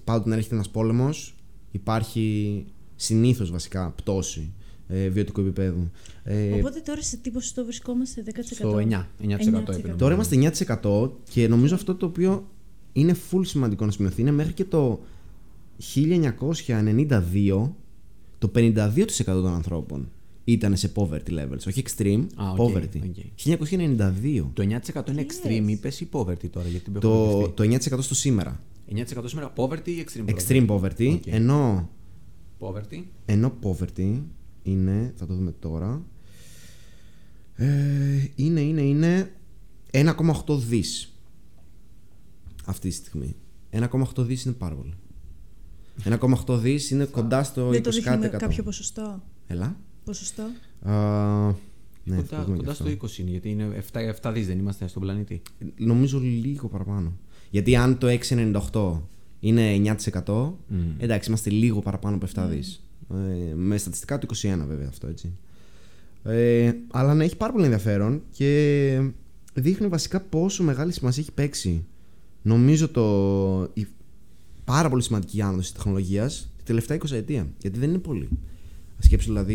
πάντοτε 0.05 0.29
να 0.29 0.35
έρχεται 0.35 0.55
ένας 0.55 0.71
πόλεμος, 0.71 1.35
υπάρχει 1.71 2.65
συνήθως 2.97 3.51
βασικά 3.51 3.91
πτώση 3.91 4.53
ε, 4.89 5.09
βιωτικού 5.09 5.41
επίπεδου. 5.41 5.91
Ε, 6.25 6.53
Οπότε 6.53 6.81
τώρα 6.81 7.03
σε 7.03 7.17
τι 7.17 7.31
ποσοστό 7.31 7.65
βρισκόμαστε, 7.65 8.25
10%. 8.27 8.31
Στο 8.43 8.77
9, 8.77 8.81
9% 8.81 9.69
έπαιρνε. 9.69 9.95
Τώρα 9.97 10.15
είμαστε 10.15 10.53
9% 10.83 11.11
και 11.31 11.49
νομίζω 11.49 11.75
αυτό 11.75 11.95
το 11.95 12.07
οποίο 12.07 12.49
είναι 12.93 13.17
full 13.31 13.41
σημαντικό 13.47 13.85
να 13.85 13.91
σημειωθεί 13.91 14.21
είναι 14.21 14.31
μέχρι 14.31 14.53
και 14.53 14.65
το 14.65 15.01
1992 16.67 17.71
το 18.39 18.51
52% 18.55 18.99
των 19.25 19.55
ανθρώπων 19.55 20.11
ήταν 20.45 20.77
σε 20.77 20.93
poverty 20.95 21.29
levels, 21.31 21.67
όχι 21.67 21.83
extreme, 21.87 22.27
Α, 22.37 22.51
οκ, 22.51 22.57
poverty. 22.71 23.01
οκ. 23.09 23.17
1992. 23.45 24.51
Το 24.53 24.63
9% 24.63 25.09
είναι 25.11 25.27
extreme, 25.29 25.65
είπες 25.69 26.01
ή 26.01 26.09
poverty 26.13 26.51
τώρα, 26.51 26.69
γιατί 26.69 26.91
την 26.91 27.01
Το, 27.01 27.49
το 27.49 27.63
9% 27.63 27.79
στο 28.03 28.15
σήμερα. 28.15 28.63
9% 28.95 29.03
σήμερα 29.25 29.53
poverty 29.57 29.89
ή 29.89 30.05
extreme 30.07 30.35
Extreme 30.35 30.67
poverty, 30.67 31.13
Οκ. 31.15 31.27
ενώ, 31.27 31.91
poverty. 32.59 33.03
ενώ 33.25 33.53
poverty 33.63 34.21
είναι, 34.63 35.13
θα 35.17 35.27
το 35.27 35.35
δούμε 35.35 35.53
τώρα, 35.59 36.03
ε, 37.55 37.67
είναι, 38.35 38.61
είναι, 38.61 38.81
είναι 38.83 39.33
1,8 39.91 40.59
δις 40.59 41.13
αυτή 42.65 42.89
τη 42.89 42.95
στιγμή. 42.95 43.37
1,8 43.71 44.25
δις 44.25 44.45
είναι 44.45 44.55
πάρα 44.55 44.75
πολύ. 44.75 44.95
1,8 46.05 46.59
δις 46.59 46.91
είναι 46.91 47.05
κοντά 47.05 47.43
στο 47.43 47.69
20 47.69 47.71
Δεν 47.71 47.83
το 47.83 47.91
δείχνει 47.91 48.17
με 48.19 48.29
κάτι 48.29 48.45
κάποιο 48.45 48.63
ποσοστό; 48.63 49.23
Έλα. 49.47 49.77
Ποσοστό; 50.05 50.43
Α, 50.83 51.55
ναι, 52.05 52.17
θα 52.17 52.23
το 52.23 52.29
κοντά 52.29 52.45
δούμε 52.45 52.57
και 52.57 52.61
κοντά 52.61 52.71
αυτό. 52.71 52.85
στο 52.85 52.97
20 53.07 53.19
είναι, 53.19 53.31
γιατί 53.31 53.51
είναι 53.51 53.85
7, 53.93 53.99
7 54.23 54.33
δις 54.35 54.47
δεν 54.47 54.59
είμαστε 54.59 54.89
στον 54.89 55.03
πλανήτη. 55.03 55.43
Νομίζω 55.77 56.19
λίγο 56.19 56.69
παραπάνω. 56.69 57.13
Γιατί 57.51 57.77
αν 57.77 57.99
το 57.99 58.07
6,98 58.73 59.01
είναι 59.41 59.97
9%, 60.25 60.53
εντάξει, 60.99 61.29
είμαστε 61.29 61.51
λίγο 61.51 61.81
παραπάνω 61.81 62.17
από 62.17 62.27
7 62.35 62.47
δις. 62.51 62.83
Ε, 63.11 63.55
με 63.55 63.77
στατιστικά 63.77 64.19
το 64.19 64.27
21 64.31 64.65
βέβαια 64.67 64.89
αυτό 64.89 65.07
έτσι. 65.07 65.33
Ε, 66.25 66.73
αλλά 66.91 67.15
ναι, 67.15 67.25
έχει 67.25 67.37
πάρα 67.37 67.53
πολύ 67.53 67.65
ενδιαφέρον 67.65 68.23
και 68.31 69.01
δείχνει 69.55 69.87
βασικά 69.87 70.21
πόσο 70.21 70.63
μεγάλη 70.63 70.93
σημασία 70.93 71.23
έχει 71.23 71.33
παίξει. 71.33 71.85
Νομίζω 72.43 72.89
το, 72.89 73.71
η 73.73 73.87
πάρα 74.65 74.89
πολύ 74.89 75.03
σημαντική 75.03 75.43
άνοδος 75.43 75.65
της 75.65 75.73
τεχνολογίας 75.73 76.53
τη 76.57 76.65
τελευταία 76.65 76.97
20 76.97 77.11
ετία. 77.11 77.49
Γιατί 77.59 77.79
δεν 77.79 77.89
είναι 77.89 77.99
πολύ. 77.99 78.29
Σκέψου 79.05 79.27
δηλαδή 79.29 79.55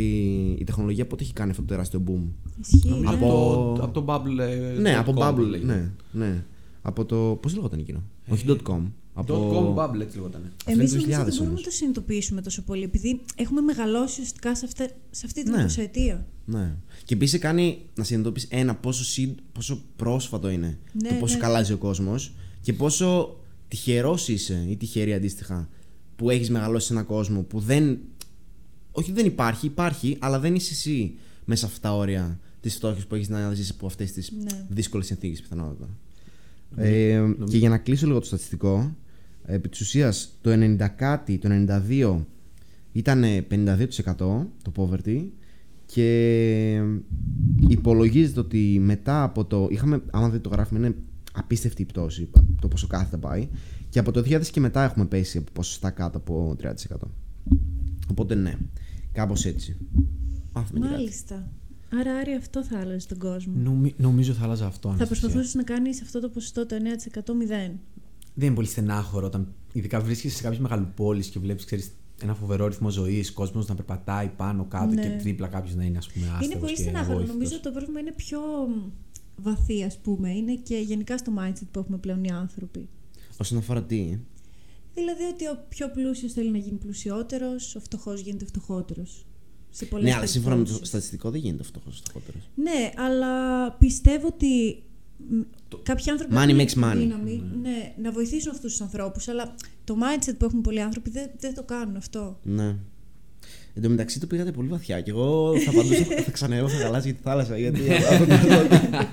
η 0.59 0.63
τεχνολογία 0.63 1.07
πότε 1.07 1.23
έχει 1.23 1.33
κάνει 1.33 1.49
αυτό 1.51 1.61
το 1.61 1.67
τεράστιο 1.67 2.03
boom; 2.07 2.21
Ισχύει. 2.61 2.89
Νομίζω 2.89 3.09
ναι. 3.11 3.15
Από- 3.15 3.25
από, 3.25 3.73
το, 3.77 3.83
από 3.83 4.01
το 4.01 4.05
bubble. 4.13 4.39
ε, 4.39 4.79
Ναι, 4.79 4.93
dot 4.95 4.99
από 4.99 5.13
com 5.17 5.21
Bubble. 5.29 5.47
λέγεται. 5.49 5.73
Ναι, 6.11 6.25
ναι. 6.25 6.43
Από 6.81 7.05
το. 7.05 7.37
Πώς 7.41 7.55
λέγονταν 7.55 7.79
εκείνο; 7.79 8.03
Όχι 8.27 8.45
.com. 8.63 8.81
Από... 9.13 9.33
Dot 9.33 9.55
com 9.55 9.83
bubble 9.83 9.99
έτσι 10.01 10.15
λεγόταν. 10.17 10.41
Αυτό 10.57 10.71
Εμείς 10.71 10.91
είναι 10.91 11.01
το 11.01 11.07
νομίζω 11.07 11.21
2000 11.21 11.25
δεν 11.25 11.33
μπορούμε 11.33 11.47
όμως. 11.47 11.59
να 11.59 11.65
το 11.65 11.71
συνειδητοποιήσουμε 11.75 12.41
τόσο 12.41 12.61
πολύ, 12.63 12.83
επειδή 12.83 13.21
έχουμε 13.35 13.61
μεγαλώσει 13.61 14.11
ουσιαστικά 14.11 14.55
σε, 14.55 14.65
αυτά, 14.65 14.87
σε 15.09 15.25
αυτή 15.25 15.43
την 15.43 15.51
Ναι. 15.53 15.65
20 15.65 15.77
ετία. 15.81 16.25
Ναι. 16.45 16.75
Και 17.03 17.13
επίσης 17.13 17.39
κάνει 17.39 17.77
να 17.95 18.03
συνειδητοποιήσεις 18.03 18.49
ένα 18.51 18.75
πόσο, 18.75 19.03
συν- 19.03 19.39
πόσο 19.51 19.81
πρόσφατο 19.95 20.49
είναι 20.49 20.77
Ναι, 21.01 21.09
το 21.09 21.15
πόσο 21.19 21.33
ναι. 21.35 21.41
καλά 21.41 21.63
ζει 21.63 21.73
ο 21.73 21.77
κόσμος 21.77 22.33
και 22.61 22.73
πόσο 22.73 23.37
τυχερός 23.67 24.27
είσαι 24.27 24.65
ή 24.69 24.75
τυχερή 24.77 25.13
αντίστοιχα 25.13 25.69
που 26.15 26.29
έχεις 26.29 26.49
μεγαλώσει 26.49 26.87
σε 26.87 26.93
έναν 26.93 27.05
κόσμο 27.05 27.41
που 27.41 27.59
δεν. 27.59 27.97
Όχι 28.97 29.11
δεν 29.11 29.25
υπάρχει, 29.25 29.65
υπάρχει, 29.65 30.17
αλλά 30.19 30.39
δεν 30.39 30.55
είσαι 30.55 30.73
εσύ 30.73 31.13
μέσα 31.45 31.65
σε 31.65 31.71
αυτά 31.73 31.89
τα 31.89 31.95
όρια 31.95 32.39
της 32.61 32.75
φτώχειας 32.75 33.05
που 33.05 33.15
έχεις 33.15 33.29
να 33.29 33.53
ζήσεις 33.53 33.69
από 33.71 33.85
αυτές 33.85 34.11
τις 34.11 34.31
Ναι. 34.31 34.65
δύσκολες 34.69 35.05
συνθήκες 35.05 35.41
πιθανότατα. 35.41 35.89
Ε, 36.75 37.21
και 37.49 37.57
για 37.57 37.69
να 37.69 37.77
κλείσω 37.77 38.07
λίγο 38.07 38.19
το 38.19 38.25
στατιστικό, 38.25 38.95
επί 39.45 39.69
της 39.69 39.79
ουσίας 39.79 40.37
το 40.41 40.49
90 40.51 40.87
κάτι, 40.87 41.37
το 41.37 41.49
92 41.49 42.25
ήταν 42.91 43.23
52% 43.49 44.47
το 44.61 44.71
poverty 44.75 45.23
και 45.85 46.81
υπολογίζεται 47.67 48.39
ότι 48.39 48.79
μετά 48.81 49.23
από 49.23 49.45
το. 49.45 49.67
Είχαμε, 49.71 50.01
άμα 50.11 50.29
δεν 50.29 50.41
το 50.41 50.49
γράφουμε, 50.49 50.79
είναι 50.79 50.95
απίστευτη 51.33 51.81
η 51.81 51.85
πτώση 51.85 52.29
το 52.61 52.67
πόσο 52.67 52.87
κάθετα 52.87 53.17
πάει. 53.17 53.47
Και 53.89 53.99
από 53.99 54.11
το 54.11 54.19
2000 54.25 54.41
και 54.51 54.59
μετά 54.59 54.83
έχουμε 54.83 55.05
πέσει 55.05 55.37
από 55.37 55.51
ποσοστά 55.53 55.89
κάτω 55.89 56.17
από 56.17 56.55
30%. 56.61 56.73
Οπότε 58.09 58.35
ναι, 58.35 58.57
κάπως 59.17 59.45
έτσι. 59.45 59.77
Μάθαμε 60.53 60.79
και 60.79 60.85
κάτι. 60.85 60.97
Μάλιστα. 61.01 61.51
Άρα, 61.99 62.15
Άρη, 62.15 62.33
αυτό 62.33 62.63
θα 62.63 62.79
άλλαζε 62.79 63.07
τον 63.07 63.17
κόσμο. 63.17 63.53
Νομι, 63.55 63.93
νομίζω 63.97 64.33
θα 64.33 64.43
άλλαζα 64.43 64.65
αυτό. 64.65 64.87
Θα 64.89 64.93
Αναστασία. 64.95 65.19
προσπαθούσες 65.21 65.53
να 65.55 65.63
κάνεις 65.63 66.01
αυτό 66.01 66.19
το 66.19 66.29
ποσοστό 66.29 66.65
το 66.65 66.75
9% 66.75 67.33
0. 67.33 67.79
Δεν 68.33 68.47
είναι 68.47 68.55
πολύ 68.55 68.67
στενάχωρο 68.67 69.25
όταν 69.25 69.47
ειδικά 69.73 70.01
βρίσκεσαι 70.01 70.35
σε 70.35 70.41
κάποιες 70.43 70.61
μεγαλοπόλεις 70.61 71.27
και 71.27 71.39
βλέπεις 71.39 71.91
ένα 72.21 72.33
φοβερό 72.33 72.67
ρυθμό 72.67 72.89
ζωής, 72.89 73.31
κόσμος 73.31 73.67
να 73.67 73.75
περπατάει 73.75 74.27
πάνω 74.37 74.65
κάτω 74.65 74.93
Ναι. 74.93 75.01
και 75.01 75.09
τρίπλα 75.21 75.47
κάποιος 75.47 75.75
να 75.75 75.83
είναι 75.83 75.97
ας 75.97 76.07
πούμε 76.11 76.25
άστεγος 76.25 76.45
Είναι 76.45 76.55
πολύ 76.59 76.73
και 76.73 76.81
στενάχωρο. 76.81 77.11
αβοήθητος. 77.13 77.33
Νομίζω 77.35 77.53
ότι 77.55 77.63
το 77.63 77.71
πρόβλημα 77.71 77.99
είναι 77.99 78.11
πιο 78.15 78.39
βαθύ, 79.37 79.83
ας 79.83 79.97
πούμε. 79.97 80.29
Είναι 80.35 80.53
και 80.55 80.75
γενικά 80.77 81.17
στο 81.17 81.31
mindset 81.39 81.67
που 81.71 81.79
έχουμε 81.79 81.97
πλέον 81.97 82.23
οι 82.23 82.31
άνθρωποι. 82.31 82.87
Όσον 83.37 83.57
αφορά 83.57 83.83
τι. 83.83 84.17
Δηλαδή 84.99 85.23
ότι 85.33 85.45
ο 85.47 85.65
πιο 85.69 85.89
πλούσιος 85.89 86.33
θέλει 86.33 86.51
να 86.51 86.57
γίνει 86.57 86.77
πλουσιότερος, 86.77 87.75
ο 87.75 87.79
φτωχός 87.79 88.21
γίνεται 88.21 88.45
φτωχότερος. 88.45 89.25
Σε 89.69 89.85
πολλές 89.85 90.09
Ναι, 90.09 90.15
αλλά 90.15 90.25
σύμφωνα 90.25 90.55
με 90.55 90.59
το 90.61 90.63
περιπτώσεις. 90.65 90.87
στατιστικό 90.93 91.29
δεν 91.31 91.39
γίνεται 91.41 91.63
φτωχός 91.63 91.97
φτωχότερος. 91.97 92.49
Ναι, 92.55 92.91
αλλά 93.05 93.71
πιστεύω 93.71 94.27
ότι 94.27 94.83
μ, 95.29 95.39
κάποιοι 95.83 96.11
άνθρωποι 96.11 96.33
Money 96.37 96.47
έχουν 96.47 96.59
makes 96.59 96.71
τη 96.71 96.79
money. 96.83 96.95
δύναμη 96.97 97.43
ναι, 97.61 97.93
να 98.01 98.11
βοηθήσουν 98.11 98.51
αυτούς 98.51 98.71
τους 98.71 98.81
ανθρώπους, 98.81 99.27
αλλά 99.27 99.55
το 99.83 99.95
mindset 100.01 100.33
που 100.37 100.45
έχουν 100.45 100.61
πολλοί 100.61 100.81
άνθρωποι 100.81 101.09
δεν, 101.09 101.29
δεν 101.39 101.53
το 101.53 101.63
κάνουν 101.63 101.95
αυτό. 101.95 102.39
Ναι. 102.43 102.75
Εν 103.73 103.83
τω 103.83 103.89
μεταξύ 103.89 104.19
το 104.19 104.27
πήγατε 104.27 104.51
πολύ 104.51 104.67
βαθιά 104.67 105.01
και 105.01 105.09
εγώ 105.11 105.59
θα 105.59 105.69
απαντούσα 105.69 106.03
θα 106.25 106.31
ξαναέρω 106.31 106.67
θα 106.69 106.77
γαλάζια 106.77 107.13
τη 107.13 107.21
θάλασσα 107.21 107.57
γιατί 107.57 107.91
αυτό 107.93 108.25
το- 108.25 109.07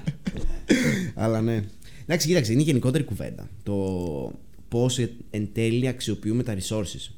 Αλλά 1.22 1.40
ναι. 1.40 1.64
Εντάξει, 2.02 2.26
κοίταξε, 2.26 2.52
είναι 2.52 2.60
η 2.60 2.64
γενικότερη 2.64 3.04
κουβέντα. 3.04 3.48
Το 3.62 3.74
πώ 4.74 4.90
εν 5.30 5.48
τέλει 5.52 5.88
αξιοποιούμε 5.88 6.42
τα 6.42 6.56
resources 6.58 7.10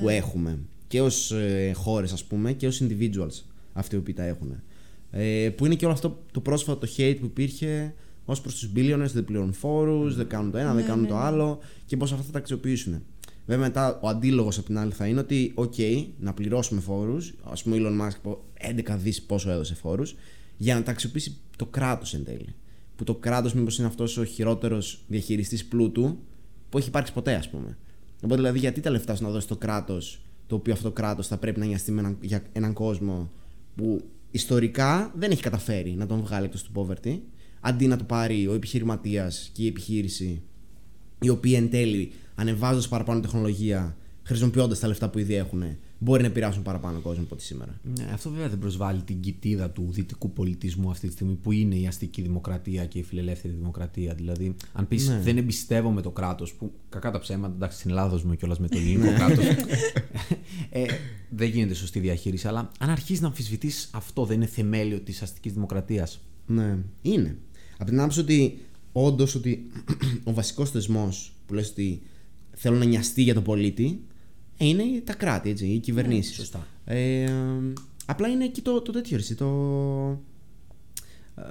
που 0.00 0.08
έχουμε 0.08 0.58
και 0.88 1.00
ως 1.00 1.30
ε, 1.30 1.72
χώρες, 1.74 2.12
ας 2.12 2.24
πούμε, 2.24 2.52
και 2.52 2.66
ως 2.66 2.82
individuals 2.82 3.42
αυτοί 3.72 3.94
οι 3.94 3.98
οποίοι 3.98 4.14
τα 4.14 4.24
έχουν. 4.24 4.62
Ε, 5.10 5.50
που 5.56 5.66
είναι 5.66 5.74
και 5.74 5.84
όλο 5.84 5.94
αυτό 5.94 6.22
το 6.32 6.40
πρόσφατο 6.40 6.86
το 6.86 6.92
hate 6.96 7.16
που 7.20 7.24
υπήρχε 7.24 7.94
ως 8.24 8.40
προς 8.40 8.54
τους 8.54 8.70
billionaires, 8.76 9.10
δεν 9.12 9.24
πληρώνουν 9.24 9.52
φόρους, 9.52 10.16
δεν 10.16 10.26
κάνουν 10.26 10.50
το 10.50 10.58
ένα, 10.58 10.74
δεν 10.74 10.82
Ναι, 10.82 10.88
κάνουν 10.88 11.02
ναι, 11.02 11.08
το 11.08 11.14
ναι. 11.14 11.20
άλλο 11.20 11.58
και 11.86 11.96
πώς 11.96 12.12
αυτά 12.12 12.24
θα 12.24 12.32
τα 12.32 12.38
αξιοποιήσουν. 12.38 13.02
Βέβαια, 13.46 13.64
μετά 13.66 13.98
ο 14.02 14.08
αντίλογος 14.08 14.58
από 14.58 14.66
την 14.66 14.78
άλλη 14.78 14.92
θα 14.92 15.06
είναι 15.06 15.20
ότι, 15.20 15.54
OK, 15.56 16.06
να 16.20 16.32
πληρώσουμε 16.32 16.80
φόρους. 16.80 17.34
Α 17.42 17.52
πούμε, 17.62 17.76
ο 17.76 17.78
Elon 17.80 18.06
Musk 18.06 18.14
από 18.16 18.44
11 18.86 18.96
δις 18.98 19.22
πόσο 19.22 19.50
έδωσε 19.50 19.74
φόρους, 19.74 20.16
για 20.56 20.74
να 20.74 20.82
τα 20.82 20.90
αξιοποιήσει 20.90 21.36
το 21.56 21.66
κράτος 21.66 22.14
εν 22.14 22.24
τέλει. 22.24 22.54
Που 22.96 23.04
το 23.04 23.14
κράτος, 23.14 23.54
μήπως 23.54 23.78
είναι 23.78 23.86
αυτός 23.86 24.16
ο 24.16 24.24
χειρότερος 24.24 25.04
διαχειριστής 25.08 25.64
πλούτου 25.64 26.18
που 26.68 26.78
έχει 26.78 26.88
υπάρξει 26.88 27.12
ποτέ, 27.12 27.34
ας 27.34 27.50
πούμε. 27.50 27.76
Οπότε, 28.16 28.34
δηλαδή, 28.34 28.58
γιατί 28.58 28.80
τα 28.80 28.90
λεφτά 28.90 29.16
σου 29.16 29.22
να 29.22 29.30
δώσεις 29.30 29.48
το 29.48 29.56
κράτος, 29.56 30.20
το 30.46 30.54
οποίο 30.54 30.72
αυτό 30.72 30.84
το 30.84 30.92
κράτος 30.92 31.26
θα 31.26 31.36
πρέπει 31.36 31.58
να 31.60 31.66
νοιαστεί 31.66 31.92
με 31.92 32.00
έναν, 32.00 32.16
για 32.20 32.42
έναν 32.52 32.72
κόσμο 32.72 33.30
που 33.76 34.04
ιστορικά 34.30 35.12
δεν 35.16 35.30
έχει 35.30 35.42
καταφέρει 35.42 35.90
να 35.90 36.06
τον 36.06 36.20
βγάλει 36.20 36.44
εκτός 36.44 36.62
του 36.62 36.72
poverty, 36.74 37.18
αντί 37.60 37.86
να 37.86 37.96
το 37.96 38.04
πάρει 38.04 38.46
ο 38.46 38.52
επιχειρηματίας 38.54 39.50
και 39.52 39.62
η 39.62 39.66
επιχείρηση 39.66 40.42
οι 41.20 41.28
οποίοι 41.28 41.52
εν 41.56 41.70
τέλει 41.70 42.12
ανεβάζοντας 42.34 42.88
παραπάνω 42.88 43.20
τεχνολογία, 43.20 43.96
χρησιμοποιώντας 44.22 44.78
τα 44.78 44.88
λεφτά 44.88 45.10
που 45.10 45.18
ήδη 45.18 45.34
έχουν, 45.34 45.62
μπορεί 45.98 46.20
να 46.22 46.26
επηρεάσουν 46.28 46.62
παραπάνω 46.62 46.98
κόσμο 47.00 47.22
από 47.22 47.34
ό,τι 47.34 47.44
σήμερα. 47.44 47.80
Ναι, 47.98 48.04
αυτό 48.12 48.30
βέβαια 48.30 48.48
δεν 48.48 48.58
προσβάλλει 48.58 49.02
την 49.02 49.20
κοιτίδα 49.20 49.70
του 49.70 49.88
δυτικού 49.90 50.30
πολιτισμού 50.32 50.90
αυτή 50.90 51.06
τη 51.06 51.12
στιγμή 51.12 51.34
που 51.34 51.52
είναι 51.52 51.74
η 51.74 51.86
αστική 51.86 52.22
δημοκρατία 52.22 52.86
και 52.86 52.98
η 52.98 53.02
φιλελεύθερη 53.02 53.54
δημοκρατία. 53.54 54.14
Δηλαδή, 54.14 54.54
αν 54.72 54.88
πεις 54.88 55.08
Ναι. 55.08 55.20
δεν 55.20 55.36
εμπιστεύομαι 55.36 56.02
το 56.02 56.10
κράτος, 56.10 56.54
που 56.54 56.72
κακά 56.88 57.10
τα 57.10 57.18
ψέματα, 57.18 57.54
εντάξει, 57.54 57.78
στην 57.78 57.90
Ελλάδα 57.90 58.16
ζούμε 58.16 58.36
κιόλας 58.36 58.58
με 58.58 58.68
το 58.68 58.78
Ναι. 58.78 58.84
ελληνικό 58.84 59.14
κράτος. 59.14 59.44
ε, 60.70 60.84
δεν 61.30 61.48
γίνεται 61.48 61.74
σωστή 61.74 61.98
διαχείριση. 62.00 62.48
Αλλά 62.48 62.70
αν 62.78 62.90
αρχίσεις 62.90 63.20
να 63.20 63.26
αμφισβητείς 63.26 63.90
αυτό, 63.92 64.24
δεν 64.24 64.36
είναι 64.36 64.46
θεμέλιο 64.46 65.00
της 65.00 65.22
αστικής 65.22 65.52
δημοκρατίας. 65.52 66.20
Ναι, 66.46 66.78
είναι. 67.02 67.36
Από 67.78 67.90
την 67.90 67.98
άποψη 68.00 68.20
ότι 68.20 68.58
όντως 68.92 69.34
ότι 69.34 69.70
ο 70.24 70.32
βασικός 70.32 70.70
θεσμός 70.70 71.32
που 71.46 71.54
λες 71.54 71.70
ότι 71.70 72.02
θέλω 72.52 72.76
να 72.76 72.84
νοιαστεί 72.84 73.22
για 73.22 73.34
τον 73.34 73.42
πολίτη 73.42 73.84
ε, 73.84 74.15
είναι 74.56 74.82
τα 75.04 75.14
κράτη, 75.14 75.50
έτσι, 75.50 75.66
οι 75.66 75.78
κυβερνήσεις. 75.78 76.34
σωστά. 76.34 76.66
Ε, 76.84 77.30
απλά 78.06 78.28
είναι 78.28 78.44
εκεί 78.44 78.62
το, 78.62 78.80
το 78.80 78.92
τέτοιο 78.92 79.16
εσύ, 79.16 79.34
το. 79.34 79.46
ε, 81.34 81.42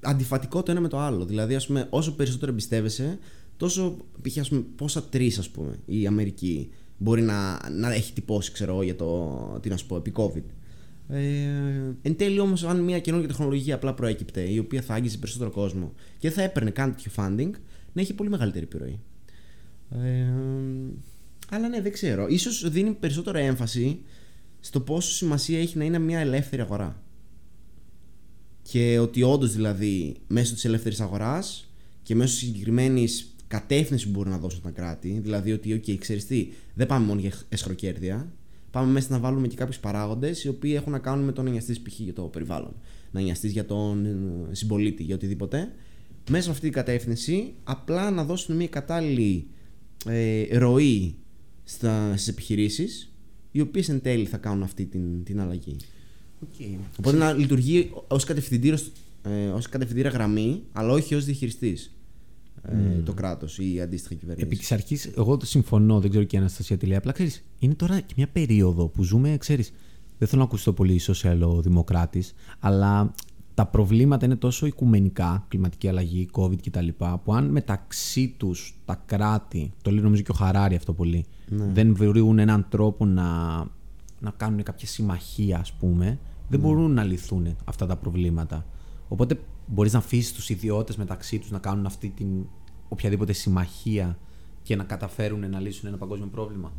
αντιφατικό 0.00 0.62
το 0.62 0.70
ένα 0.70 0.80
με 0.80 0.88
το 0.88 0.98
άλλο. 0.98 1.24
Δηλαδή, 1.24 1.54
ας 1.54 1.66
πούμε, 1.66 1.86
όσο 1.90 2.14
περισσότερο 2.14 2.50
εμπιστεύεσαι, 2.50 3.18
τόσο 3.56 3.96
π.χ. 4.22 4.38
ας 4.38 4.48
πούμε, 4.48 4.64
πόσα 4.76 5.02
τρεις, 5.02 5.38
ας 5.38 5.48
πούμε, 5.48 5.78
η 5.86 6.06
Αμερική 6.06 6.70
μπορεί 6.98 7.22
να, 7.22 7.68
να 7.70 7.92
έχει 7.92 8.12
τυπώσει, 8.12 8.52
ξέρω 8.52 8.72
εγώ, 8.72 8.82
για 8.82 8.96
το. 8.96 9.58
Τι 9.62 9.68
να 9.68 9.76
σου 9.76 9.86
πω, 9.86 9.96
επί 9.96 10.12
COVID. 10.16 10.44
Ε, 11.08 11.20
εν 12.02 12.16
τέλει 12.16 12.38
όμως, 12.38 12.64
αν 12.64 12.80
μια 12.80 12.98
καινούργια 12.98 13.28
τεχνολογία 13.28 13.74
απλά 13.74 13.94
προέκυπτε, 13.94 14.40
η 14.40 14.58
οποία 14.58 14.82
θα 14.82 14.94
άγγιζε 14.94 15.18
περισσότερο 15.18 15.50
κόσμο 15.50 15.92
και 16.18 16.28
δεν 16.28 16.36
θα 16.36 16.42
έπαιρνε 16.42 16.70
καν 16.70 16.90
τέτοιο 16.90 17.12
funding, 17.16 17.50
να 17.92 18.00
έχει 18.00 18.14
πολύ 18.14 18.30
μεγαλύτερη 18.30 18.64
επιρροή. 18.64 19.00
Ε, 19.90 20.26
αλλά 21.50 21.68
ναι, 21.68 21.80
δεν 21.80 21.92
ξέρω. 21.92 22.26
Ίσως 22.28 22.70
δίνει 22.70 22.90
περισσότερο 22.90 23.38
έμφαση 23.38 24.00
στο 24.60 24.80
πόσο 24.80 25.12
σημασία 25.12 25.60
έχει 25.60 25.78
να 25.78 25.84
είναι 25.84 25.98
μια 25.98 26.18
ελεύθερη 26.18 26.62
αγορά. 26.62 27.02
Και 28.62 28.98
ότι 28.98 29.22
όντως 29.22 29.52
δηλαδή 29.52 30.16
μέσω 30.26 30.54
της 30.54 30.64
ελεύθερης 30.64 31.00
αγοράς 31.00 31.70
και 32.02 32.14
μέσω 32.14 32.36
συγκεκριμένης 32.36 33.34
κατεύθυνσης 33.46 34.06
που 34.06 34.12
μπορούν 34.12 34.32
να 34.32 34.38
δώσουν 34.38 34.62
τα 34.62 34.70
κράτη, 34.70 35.20
δηλαδή 35.22 35.52
ότι, 35.52 35.82
OK, 35.82 35.96
ξέρεις 35.98 36.26
τι, 36.26 36.48
δεν 36.74 36.86
πάμε 36.86 37.06
μόνο 37.06 37.20
για 37.20 37.32
εσχροκέρδεια, 37.48 38.32
πάμε 38.70 38.92
μέσα 38.92 39.08
να 39.10 39.18
βάλουμε 39.18 39.46
και 39.46 39.56
κάποιους 39.56 39.78
παράγοντες 39.78 40.44
οι 40.44 40.48
οποίοι 40.48 40.72
έχουν 40.76 40.92
να 40.92 40.98
κάνουν 40.98 41.24
με 41.24 41.32
το 41.32 41.42
να 41.42 41.50
νοιαστείς 41.50 41.80
π.χ. 41.80 41.98
για 41.98 42.12
το 42.12 42.22
περιβάλλον, 42.22 42.74
να 43.10 43.20
νοιαστείς 43.20 43.52
για 43.52 43.64
τον 43.64 44.06
ε, 44.06 44.54
συμπολίτη, 44.54 45.02
για 45.02 45.14
οτιδήποτε. 45.14 45.72
Μέσα 46.30 46.42
σε 46.42 46.50
αυτή 46.50 46.62
την 46.62 46.72
κατεύθυνση, 46.72 47.54
απλά 47.64 48.10
να 48.10 48.24
δώσουν 48.24 48.56
μια 48.56 48.68
κατάλληλη 48.68 49.46
ε, 50.06 50.58
ροή 50.58 51.14
στα, 51.14 51.25
στις 51.66 52.28
επιχειρήσεις 52.28 53.12
οι 53.50 53.60
οποίες 53.60 53.88
εν 53.88 54.00
τέλει 54.00 54.24
θα 54.24 54.36
κάνουν 54.36 54.62
αυτή 54.62 54.84
την, 54.84 55.24
την 55.24 55.40
αλλαγή. 55.40 55.76
Okay. 56.44 56.78
Οπότε 56.98 57.16
να 57.16 57.32
λειτουργεί 57.32 57.90
ως, 58.08 58.24
κατευθυντήριος, 58.24 58.92
ε, 59.22 59.46
ως 59.46 59.68
κατευθυντήρα 59.68 60.08
γραμμή 60.08 60.62
αλλά 60.72 60.92
όχι 60.92 61.14
ως 61.14 61.24
διαχειριστής 61.24 61.96
ε, 62.62 63.00
το 63.04 63.12
κράτος 63.12 63.58
ή 63.58 63.74
η 63.74 63.80
αντίστοιχα 63.80 64.14
κυβέρνηση. 64.14 64.46
Επί 64.46 64.56
της 64.56 64.72
αρχής, 64.72 65.06
εγώ 65.16 65.36
το 65.36 65.46
συμφωνώ, 65.46 66.00
δεν 66.00 66.10
ξέρω 66.10 66.24
και 66.24 66.36
η 66.36 66.38
Αναστασία 66.38 66.76
τι 66.76 66.86
λέει. 66.86 66.96
Απλά 66.96 67.12
ξέρεις, 67.12 67.44
είναι 67.58 67.74
τώρα 67.74 68.00
και 68.00 68.14
μια 68.16 68.28
περίοδο 68.28 68.86
που 68.88 69.02
ζούμε, 69.02 69.36
ξέρεις. 69.36 69.72
Δεν 70.18 70.28
θέλω 70.28 70.40
να 70.40 70.46
ακούσω 70.46 70.72
πολύ 70.72 70.98
σοσιαλοδημοκράτη, 70.98 72.24
αλλά 72.58 73.14
τα 73.56 73.66
προβλήματα 73.66 74.24
είναι 74.24 74.36
τόσο 74.36 74.66
οικουμενικά, 74.66 75.44
κλιματική 75.48 75.88
αλλαγή, 75.88 76.28
COVID 76.32 76.58
κτλ., 76.62 76.88
που 77.24 77.34
αν 77.34 77.44
μεταξύ 77.44 78.34
τους 78.36 78.74
τα 78.84 79.02
κράτη, 79.06 79.72
το 79.82 79.90
λέει 79.90 80.00
νομίζω 80.00 80.22
και 80.22 80.30
ο 80.30 80.34
Χαράρη 80.34 80.76
αυτό 80.76 80.92
πολύ, 80.92 81.24
δεν 81.48 81.94
βρουν 81.94 82.38
έναν 82.38 82.66
τρόπο 82.68 83.04
να, 83.04 83.56
να 84.20 84.30
κάνουν 84.36 84.62
κάποια 84.62 84.86
συμμαχία, 84.86 85.58
ας 85.58 85.72
πούμε, 85.72 86.18
δεν 86.48 86.60
μπορούν 86.60 86.92
να 86.92 87.04
λυθούν 87.04 87.56
αυτά 87.64 87.86
τα 87.86 87.96
προβλήματα. 87.96 88.66
Οπότε 89.08 89.40
μπορείς 89.66 89.92
να 89.92 89.98
αφήσεις 89.98 90.32
τους 90.32 90.48
ιδιώτες 90.48 90.96
μεταξύ 90.96 91.38
τους 91.38 91.50
να 91.50 91.58
κάνουν 91.58 91.86
αυτή 91.86 92.08
την 92.08 92.28
οποιαδήποτε 92.88 93.32
συμμαχία 93.32 94.18
και 94.62 94.76
να 94.76 94.84
καταφέρουν 94.84 95.50
να 95.50 95.60
λύσουν 95.60 95.88
ένα 95.88 95.96
παγκόσμιο 95.96 96.28
πρόβλημα. 96.28 96.72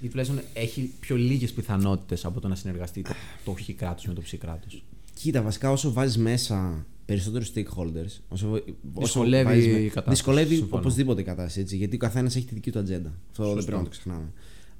Ή 0.00 0.08
τουλάχιστον 0.08 0.40
έχει 0.54 0.92
πιο 1.00 1.16
λίγες 1.16 1.52
πιθανότητες 1.52 2.24
από 2.24 2.40
το 2.40 2.48
να 2.48 2.54
συνεργαστεί 2.54 3.02
το, 3.02 3.12
το 3.44 3.52
χ 3.52 3.70
κράτος 3.76 4.06
με 4.06 4.14
το 4.14 4.20
ψ 4.20 4.34
κράτος. 4.38 4.84
Κοίτα, 5.22 5.42
βασικά 5.42 5.70
όσο 5.70 5.92
βάζεις 5.92 6.16
μέσα 6.18 6.86
περισσότερους 7.04 7.52
stakeholders, 7.54 8.20
όσο, 8.28 8.50
όσο 8.50 8.62
Δυσκολεύει 8.94 9.44
βάζεις 9.44 9.64
η 9.66 9.70
με- 9.70 9.78
κατάσταση, 9.78 10.08
Δυσκολεύει 10.08 10.54
συμφωνώ. 10.54 10.80
οπωσδήποτε 10.80 11.20
η 11.20 11.24
κατάσταση. 11.24 11.60
Έτσι, 11.60 11.76
γιατί 11.76 11.94
ο 11.94 11.98
καθένας 11.98 12.36
έχει 12.36 12.46
τη 12.46 12.54
δική 12.54 12.70
του 12.70 12.78
ατζέντα. 12.78 13.12
Αυτό 13.30 13.44
δεν 13.54 13.64
πρέπει 13.64 13.78
να 13.78 13.82
το 13.84 13.90
ξεχνάμε. 13.90 14.32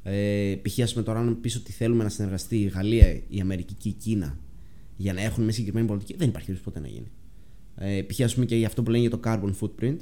Ε, 0.03 0.55
π.χ. 0.62 0.81
ας 0.81 0.92
πούμε 0.92 1.05
τώρα, 1.05 1.18
αν 1.18 1.40
πεις 1.40 1.57
ότι 1.57 1.72
θέλουμε 1.72 2.03
να 2.03 2.09
συνεργαστεί 2.09 2.57
η 2.61 2.64
Γαλλία, 2.66 3.20
η 3.29 3.40
Αμερική 3.40 3.74
και 3.74 3.88
η 3.88 3.92
Κίνα 3.92 4.38
για 4.96 5.12
να 5.12 5.20
έχουν 5.20 5.42
μια 5.44 5.53
συγκεκριμένη 5.53 5.87
πολιτική, 5.87 6.16
δεν 6.16 6.29
υπάρχει 6.29 6.46
περίπτωση 6.48 6.74
ποτέ 6.76 6.88
να 6.88 6.94
γίνει. 6.94 7.11
Ε, 7.98 8.03
π.χ. 8.03 8.20
ας 8.20 8.35
πούμε 8.35 8.46
και 8.46 8.57
για 8.57 8.66
αυτό 8.66 8.83
που 8.83 8.90
λένε 8.90 9.07
για 9.07 9.11
το 9.18 9.20
carbon 9.24 9.53
footprint, 9.61 9.96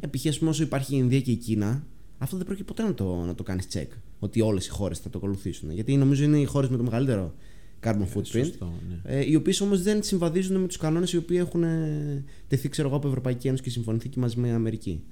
ε, 0.00 0.06
π.χ. 0.06 0.26
ας 0.26 0.38
πούμε, 0.38 0.50
όσο 0.50 0.62
υπάρχει 0.62 0.94
η 0.94 0.98
Ινδία 1.00 1.20
και 1.20 1.30
η 1.30 1.36
Κίνα, 1.36 1.86
αυτό 2.18 2.36
δεν 2.36 2.46
πρόκειται 2.46 2.66
ποτέ 2.66 2.82
να 2.82 2.94
το, 2.94 3.22
να 3.26 3.34
το 3.34 3.42
κάνεις 3.42 3.66
check. 3.72 3.86
Ότι 4.18 4.40
όλες 4.40 4.66
οι 4.66 4.70
χώρες 4.70 4.98
θα 4.98 5.10
το 5.10 5.18
ακολουθήσουν. 5.18 5.70
Γιατί 5.70 5.96
νομίζω 5.96 6.24
είναι 6.24 6.38
οι 6.38 6.44
χώρες 6.44 6.68
με 6.70 6.76
το 6.76 6.82
μεγαλύτερο 6.82 7.34
carbon 7.82 8.06
footprint. 8.14 8.24
σωστό, 8.24 8.72
ναι. 8.88 9.14
Ε, 9.14 9.30
οι 9.30 9.34
οποίες 9.34 9.60
όμως 9.60 9.82
δεν 9.82 10.02
συμβαδίζουν 10.02 10.60
με 10.60 10.66
τους 10.66 10.76
κανόνες 10.76 11.12
οι 11.12 11.16
οποίοι 11.16 11.36
έχουν 11.40 11.62
ε, 11.62 12.24
τεθεί 12.48 12.68
ξέρω 12.68 12.88
εγώ, 12.88 12.96
από 12.96 13.08
Ευρωπαϊκή 13.08 13.48
Ένωση 13.48 13.62
και 13.62 13.70
συμφωνηθεί 13.70 14.08
και 14.08 14.20
μαζί 14.20 14.38
με 14.38 14.50
Αμερική. 14.50 15.02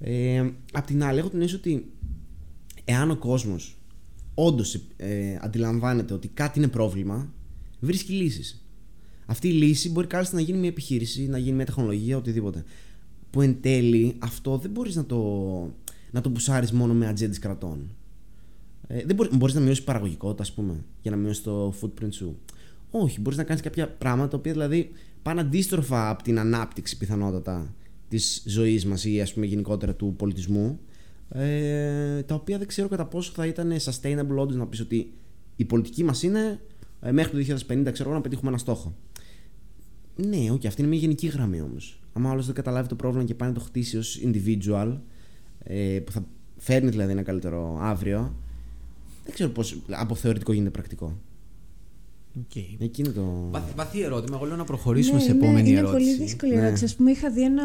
Ε, 0.00 0.50
απ' 0.72 0.86
την 0.86 1.04
άλλη, 1.04 1.18
έχω 1.18 1.28
την 1.28 1.40
αίσθηση 1.40 1.56
ότι 1.56 1.92
εάν 2.84 3.10
ο 3.10 3.16
κόσμος 3.16 3.78
όντως 4.34 4.80
ε, 4.96 5.38
αντιλαμβάνεται 5.40 6.14
ότι 6.14 6.28
κάτι 6.28 6.58
είναι 6.58 6.68
πρόβλημα, 6.68 7.32
βρίσκει 7.80 8.12
λύσεις. 8.12 8.64
Αυτή 9.26 9.48
η 9.48 9.52
λύση 9.52 9.90
μπορεί 9.90 10.06
κάλλιστα 10.06 10.34
να 10.34 10.40
γίνει 10.40 10.58
μια 10.58 10.68
επιχείρηση, 10.68 11.26
να 11.28 11.38
γίνει 11.38 11.56
μια 11.56 11.64
τεχνολογία, 11.64 12.16
οτιδήποτε. 12.16 12.64
Που 13.30 13.40
εν 13.40 13.60
τέλει 13.60 14.14
αυτό 14.18 14.56
δεν 14.56 14.70
μπορείς 14.70 14.96
να 14.96 15.04
το, 15.04 15.20
να 16.10 16.20
το 16.20 16.30
πουσάρει 16.30 16.66
μόνο 16.72 16.94
με 16.94 17.06
ατζέντες 17.06 17.38
κρατών. 17.38 17.90
Ε, 18.88 19.02
δεν 19.04 19.16
μπορεί 19.16 19.28
μπορείς 19.36 19.54
να 19.54 19.60
μειώσεις 19.60 19.84
παραγωγικότητα, 19.84 20.42
ας 20.42 20.52
πούμε, 20.52 20.84
για 21.02 21.10
να 21.10 21.16
μειώσεις 21.16 21.42
το 21.42 21.74
footprint 21.80 22.12
σου. 22.12 22.38
Όχι, 22.90 23.20
μπορείς 23.20 23.38
να 23.38 23.44
κάνεις 23.44 23.62
κάποια 23.62 23.88
πράγματα 23.88 24.28
τα 24.28 24.36
οποία 24.36 24.52
δηλαδή 24.52 24.90
πάνε 25.22 25.40
αντίστροφα 25.40 26.10
από 26.10 26.22
την 26.22 26.38
ανάπτυξη 26.38 26.96
πιθανότατα 26.96 27.74
της 28.08 28.42
ζωής 28.46 28.86
μας 28.86 29.04
ή 29.04 29.20
ας 29.20 29.34
πούμε 29.34 29.46
γενικότερα 29.46 29.94
του 29.94 30.14
πολιτισμού. 30.16 30.80
Ε, 31.30 32.22
τα 32.22 32.34
οποία 32.34 32.58
δεν 32.58 32.66
ξέρω 32.66 32.88
κατά 32.88 33.06
πόσο 33.06 33.32
θα 33.34 33.46
ήταν 33.46 33.72
sustainable 33.72 34.36
όντως 34.36 34.56
να 34.56 34.66
πεις 34.66 34.80
ότι 34.80 35.12
η 35.56 35.64
πολιτική 35.64 36.04
μας 36.04 36.22
είναι 36.22 36.60
ε, 37.00 37.12
μέχρι 37.12 37.44
το 37.44 37.56
2050 37.68 37.92
ξέρω 37.92 38.08
εγώ, 38.08 38.18
να 38.18 38.20
πετύχουμε 38.20 38.48
ένα 38.48 38.58
στόχο. 38.58 38.94
Ναι, 40.16 40.50
όχι, 40.50 40.66
αυτή 40.66 40.80
είναι 40.80 40.90
μια 40.90 40.98
γενική 40.98 41.26
γραμμή 41.26 41.60
όμως. 41.60 42.00
Αν 42.12 42.26
άλλος 42.26 42.46
δεν 42.46 42.54
καταλάβει 42.54 42.88
το 42.88 42.94
πρόβλημα 42.94 43.24
και 43.24 43.34
πάει 43.34 43.48
να 43.48 43.54
το 43.54 43.60
χτίσει 43.60 43.96
ως 43.96 44.20
individual, 44.24 44.98
ε, 45.58 46.00
που 46.04 46.12
θα 46.12 46.24
φέρνει 46.56 46.90
δηλαδή 46.90 47.12
ένα 47.12 47.22
καλύτερο 47.22 47.78
αύριο, 47.80 48.36
δεν 49.28 49.34
ξέρω 49.34 49.50
πώς 49.50 49.78
από 49.90 50.14
θεωρητικό 50.14 50.52
γίνεται 50.52 50.70
πρακτικό. 50.70 51.18
Okay. 52.38 52.64
Εκεί 52.78 53.00
είναι 53.02 53.10
το. 53.10 53.48
Βαθύ, 53.50 53.72
βαθύ 53.76 54.00
ερώτημα. 54.00 54.36
Εγώ 54.36 54.46
λέω 54.46 54.56
να 54.56 54.64
προχωρήσουμε 54.64 55.16
Ναι, 55.18 55.22
σε 55.22 55.30
είναι- 55.32 55.44
επόμενη 55.44 55.68
είναι 55.68 55.78
ερώτηση. 55.78 56.04
πολύ 56.04 56.16
δύσκολη 56.24 56.54
Ναι. 56.54 56.60
ερώτηση. 56.60 56.84
Ας 56.84 56.88
πούμε, 56.96 57.10
είχα 57.10 57.30
δει 57.30 57.42
ένα. 57.42 57.62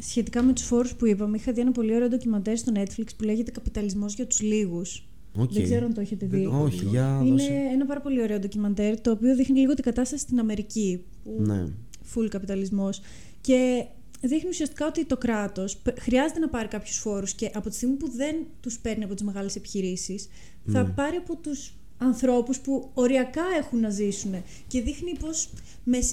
σχετικά 0.00 0.42
με 0.42 0.52
τους 0.52 0.64
φόρους 0.64 0.94
που 0.94 1.06
είπαμε, 1.06 1.36
είχα 1.36 1.52
δει 1.52 1.60
ένα 1.60 1.72
πολύ 1.72 1.94
ωραίο 1.94 2.08
ντοκιμαντέρ 2.08 2.56
στο 2.58 2.72
Netflix 2.76 3.06
που 3.16 3.24
λέγεται 3.24 3.50
Καπιταλισμός 3.50 4.14
για 4.14 4.26
τους 4.26 4.40
λίγους. 4.40 5.06
Οκ. 5.36 5.52
Δεν 5.52 5.62
ξέρω 5.62 5.86
αν 5.86 5.94
το 5.94 6.00
έχετε 6.00 6.26
δει. 6.26 6.46
Όχι, 6.46 6.84
για 6.84 7.20
Είναι 7.22 7.30
δώσε. 7.30 7.52
ένα 7.72 7.86
πάρα 7.86 8.00
πολύ 8.00 8.22
ωραίο 8.22 8.38
ντοκιμαντέρ 8.38 9.00
το 9.00 9.10
οποίο 9.10 9.34
δείχνει 9.36 9.58
λίγο 9.60 9.74
την 9.74 9.84
κατάσταση 9.84 10.22
στην 10.22 10.38
Αμερική. 10.38 11.04
Που 11.24 11.36
Ναι. 11.38 11.66
full 12.14 12.26
καπιταλισμός. 12.28 13.00
Και 13.40 13.84
δείχνει 14.28 14.48
ουσιαστικά 14.48 14.86
ότι 14.86 15.04
το 15.04 15.16
κράτος 15.16 15.82
χρειάζεται 16.00 16.38
να 16.40 16.48
πάρει 16.48 16.68
κάποιους 16.68 16.96
φόρους 16.96 17.32
και 17.34 17.50
από 17.54 17.68
τη 17.68 17.74
στιγμή 17.74 17.94
που 17.94 18.10
δεν 18.10 18.36
τους 18.60 18.78
παίρνει 18.78 19.04
από 19.04 19.14
τις 19.14 19.22
μεγάλες 19.24 19.56
επιχειρήσεις, 19.56 20.28
θα 20.66 20.84
πάρει 20.84 21.16
από 21.16 21.36
τους 21.36 21.74
ανθρώπους 21.98 22.58
που 22.60 22.90
οριακά 22.94 23.42
έχουν 23.58 23.80
να 23.80 23.90
ζήσουν. 23.90 24.42
Και 24.66 24.80
δείχνει 24.80 25.12
πω 25.20 25.28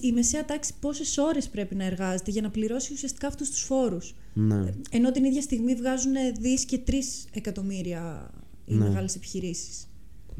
η 0.02 0.12
μεσαία 0.12 0.45
τάξη 0.45 0.74
πόσες 0.80 1.17
ώρες 1.17 1.50
πρέπει 1.50 1.76
να 1.76 1.84
εργάζεται 1.84 2.32
για 2.32 2.41
να 2.41 2.50
πληρώσει 2.50 2.93
ουσιαστικά 2.93 3.28
αυτούς 3.28 3.50
τους 3.50 3.62
φόρους. 3.62 4.15
ναι. 4.34 4.74
Ενώ 4.91 5.12
την 5.12 5.24
ίδια 5.24 5.41
στιγμή 5.41 5.76
βγάζουν 5.76 6.13
δις 6.39 6.65
και 6.65 6.78
3 6.88 7.28
εκατομμύρια 7.34 8.32
οι 8.65 8.74
Ναι. 8.74 8.88
μεγάλες 8.88 9.15
επιχειρήσεις. 9.15 9.88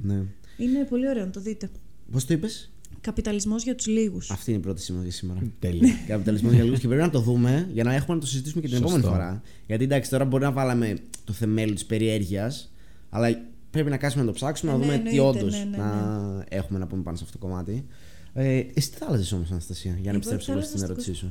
ναι. 0.04 0.24
Είναι 0.58 0.84
πολύ 0.86 1.08
ωραίο 1.10 1.26
να 1.26 1.32
το 1.32 1.40
δείτε. 1.40 1.70
Πώς 2.12 2.26
το 2.26 2.34
είπες, 2.34 2.72
Καπιταλισμός 3.02 3.64
για 3.64 3.76
τους 3.76 3.88
λίγους. 3.88 4.32
Αυτή 4.32 4.52
είναι 4.52 4.60
η 4.60 4.64
πρώτη 4.64 4.82
σημασία 4.82 5.12
σήμερα. 5.12 5.40
Τέλεια. 5.60 5.94
Καπιταλισμός 6.08 6.54
για 6.54 6.64
λίγους 6.64 6.80
και 6.80 6.88
πρέπει 6.88 7.02
να 7.02 7.10
το 7.10 7.20
δούμε 7.20 7.70
για 7.74 7.84
να 7.84 7.94
έχουμε 7.94 8.16
να 8.16 8.22
το 8.22 8.28
συζητήσουμε 8.28 8.62
και 8.62 8.68
την 8.68 8.78
Σωστό. 8.78 8.98
επόμενη 8.98 9.14
φορά. 9.14 9.42
Γιατί 9.68 9.84
εντάξει, 9.84 10.10
τώρα 10.10 10.26
μπορεί 10.26 10.44
να 10.44 10.52
βάλαμε 10.52 10.98
το 11.24 11.34
θεμέλιο 11.34 11.74
της 11.74 11.86
περιέργειας, 11.86 12.72
αλλά 13.10 13.42
πρέπει 13.72 13.90
να 13.90 13.98
κάτσουμε 13.98 14.24
να 14.24 14.30
το 14.30 14.36
ψάξουμε, 14.36 14.72
να 14.72 14.78
Ναι, 14.78 14.84
δούμε 14.84 14.98
τι 14.98 15.18
εννοείται, 15.18 15.40
όντως 15.40 15.58
ναι, 15.58 15.64
ναι, 15.64 15.78
να 15.78 16.46
έχουμε 16.50 16.80
να 16.80 16.88
πούμε 16.88 17.04
πάνω 17.04 17.18
σε 17.18 17.24
αυτό 17.24 17.38
το 17.38 17.46
κομμάτι. 17.46 17.86
Ε, 18.34 18.64
εσύ 18.74 18.92
τι 18.92 18.98
θα 18.98 19.06
άλλαζε 19.10 19.36
όμως, 19.36 19.52
Αναστασία, 19.52 19.92
για 19.92 20.02
να 20.02 20.10
Εγώ 20.10 20.18
επιστρέψω 20.18 20.46
θα 20.46 20.54
λίγο 20.54 20.66
στην 20.66 20.78
άλλαζα 20.78 20.94
ερώτησή 20.94 21.14
σου. 21.14 21.30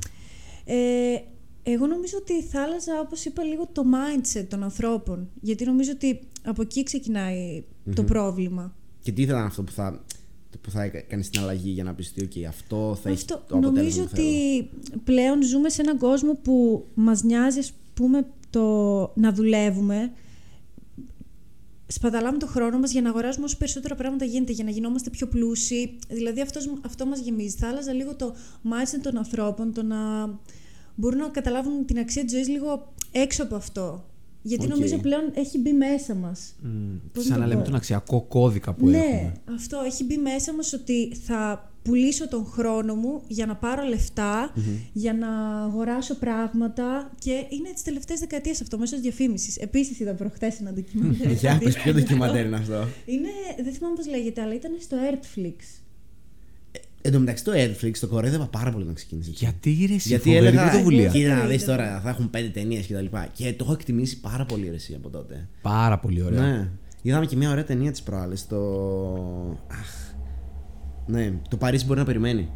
Ε, 0.64 0.74
εγώ 1.62 1.86
νομίζω 1.86 2.16
ότι 2.20 2.42
θα 2.42 2.62
άλλαζα, 2.62 3.00
όπως 3.00 3.24
είπα, 3.24 3.42
λίγο 3.42 3.68
το 3.72 3.82
mindset 3.82 4.44
των 4.48 4.62
ανθρώπων. 4.62 5.28
Γιατί 5.40 5.64
νομίζω 5.64 5.90
ότι 5.94 6.20
από 6.44 6.62
εκεί 6.62 6.82
ξεκινάει 6.82 7.64
το 7.94 8.04
πρόβλημα. 8.04 8.74
Και 9.02 9.12
τι 9.12 9.22
ήταν 9.22 9.44
αυτό 9.44 9.62
που 9.62 9.72
θα, 9.72 10.04
που 10.60 10.70
θα 10.70 10.82
έκανε 10.82 11.22
την 11.22 11.40
αλλαγή 11.40 11.70
για 11.70 11.84
να 11.84 11.94
πει 11.94 12.06
ότι 12.22 12.40
okay, 12.40 12.44
αυτό 12.48 12.98
θα 13.02 13.08
έχει 13.08 13.18
Αυτό, 13.18 13.34
το 13.34 13.56
αποτέλεσμα 13.56 13.78
νομίζω 13.78 14.02
που 14.02 14.08
θέλω. 14.08 14.28
ότι 14.28 14.70
πλέον 15.04 15.42
ζούμε 15.42 15.68
σε 15.68 15.82
έναν 15.82 15.98
κόσμο 15.98 16.34
που 16.42 16.86
μας 16.94 17.22
νοιάζει, 17.22 17.58
ας 17.58 17.72
πούμε, 17.94 18.26
το 18.50 18.62
να 19.14 19.32
δουλεύουμε. 19.32 20.12
Σπαταλάμε 21.86 22.38
το 22.38 22.46
χρόνο 22.46 22.78
μας 22.78 22.92
για 22.92 23.02
να 23.02 23.08
αγοράζουμε 23.08 23.44
όσο 23.44 23.56
περισσότερα 23.56 23.94
πράγματα 23.94 24.24
γίνεται, 24.24 24.52
για 24.52 24.64
να 24.64 24.70
γινόμαστε 24.70 25.10
πιο 25.10 25.26
πλούσιοι. 25.26 25.98
Δηλαδή 26.08 26.40
αυτός, 26.40 26.70
αυτό 26.84 27.06
μας 27.06 27.20
γεμίζει. 27.20 27.56
Θα 27.56 27.68
άλλαζα 27.68 27.92
λίγο 27.92 28.16
το 28.16 28.34
mindset 28.64 29.00
των 29.02 29.16
ανθρώπων, 29.16 29.72
το 29.72 29.82
να 29.82 29.96
μπορούν 30.94 31.18
να 31.18 31.28
καταλάβουν 31.28 31.86
την 31.86 31.98
αξία 31.98 32.22
της 32.24 32.32
ζωής 32.32 32.48
λίγο 32.48 32.92
έξω 33.12 33.42
από 33.42 33.54
αυτό. 33.54 34.07
Γιατί 34.48 34.64
Οκ. 34.64 34.70
νομίζω 34.70 34.96
πλέον 34.98 35.30
έχει 35.34 35.58
μπει 35.58 35.72
μέσα 35.72 36.14
μας. 36.14 36.54
Πώς 37.12 37.24
Σαν 37.24 37.32
να 37.32 37.38
να 37.38 37.42
το 37.42 37.48
λέμε 37.48 37.60
πω. 37.60 37.66
τον 37.66 37.76
αξιακό 37.76 38.20
κώδικα 38.22 38.72
που 38.72 38.88
ναι, 38.88 38.98
έχουμε. 38.98 39.32
αυτό 39.54 39.82
έχει 39.86 40.04
μπει 40.04 40.16
μέσα 40.16 40.54
μας 40.54 40.72
ότι 40.72 41.14
θα 41.26 41.70
πουλήσω 41.82 42.28
τον 42.28 42.46
χρόνο 42.46 42.94
μου 42.94 43.22
για 43.26 43.46
να 43.46 43.56
πάρω 43.56 43.82
λεφτα, 43.82 44.52
για 44.92 45.14
να 45.14 45.62
αγοράσω 45.62 46.14
πράγματα 46.14 47.10
και 47.18 47.30
είναι 47.30 47.72
τις 47.72 47.82
τελευταίες 47.82 48.20
δεκαετίες 48.20 48.60
αυτό 48.60 48.78
μέσω 48.78 48.92
της 48.94 49.02
διαφήμισης. 49.02 49.56
Επίσης 49.56 50.00
είδα 50.00 50.14
προχτές 50.14 50.60
ένα 50.60 50.72
ντοκιμαντέρ. 50.72 51.30
Για 51.40 51.58
πες 51.64 51.74
ποιο 51.76 51.92
ντοκιμαντέρ 51.92 52.46
είναι 52.46 52.56
αυτό; 52.56 52.88
Είναι, 53.06 53.28
δεν 53.62 53.72
θυμάμαι 53.72 53.94
πώς 53.96 54.08
λέγεται, 54.08 54.40
αλλά 54.42 54.54
ήταν 54.54 54.70
στο 54.80 54.96
ERTFLIX. 55.10 55.54
Εν 57.02 57.12
τω 57.12 57.18
μεταξύ 57.18 57.44
το 57.44 57.52
Netflix 57.54 57.92
το 58.00 58.06
κορέδευα 58.06 58.46
πάρα 58.46 58.70
πολύ 58.70 58.84
να 58.84 58.92
ξεκίνησε. 58.92 59.30
Γιατί 59.34 59.84
ρε, 59.88 59.94
εσύ, 59.94 60.08
Γιατί 60.08 60.28
φοβερή 60.28 60.46
έλεγα, 60.46 60.68
πρωτοβουλία. 60.70 61.08
κοίτα 61.08 61.26
να 61.28 61.32
Εννοείται. 61.32 61.52
δεις 61.56 61.64
τώρα, 61.64 62.00
θα 62.04 62.08
έχουν 62.08 62.30
πέντε 62.30 62.48
ταινίες 62.48 62.86
και 62.86 62.94
τα 62.94 63.00
λοιπά. 63.00 63.28
Και 63.32 63.52
το 63.52 63.64
έχω 63.64 63.72
εκτιμήσει 63.72 64.20
πάρα 64.20 64.44
πολύ 64.44 64.68
ρε, 64.68 64.74
εσύ 64.74 64.94
από 64.94 65.08
τότε. 65.10 65.48
Πάρα 65.62 65.98
πολύ 65.98 66.22
ωραία. 66.22 66.40
Ναι. 66.40 66.68
Είδαμε 67.02 67.26
και 67.26 67.36
μια 67.36 67.50
ωραία 67.50 67.64
ταινία 67.64 67.90
της 67.90 68.02
προάλλη. 68.02 68.36
Το. 68.48 68.58
Αχ. 69.70 70.14
Ναι, 71.06 71.32
το 71.48 71.56
Παρίσι 71.56 71.84
μπορεί 71.86 71.98
να 71.98 72.04
περιμένει. 72.04 72.48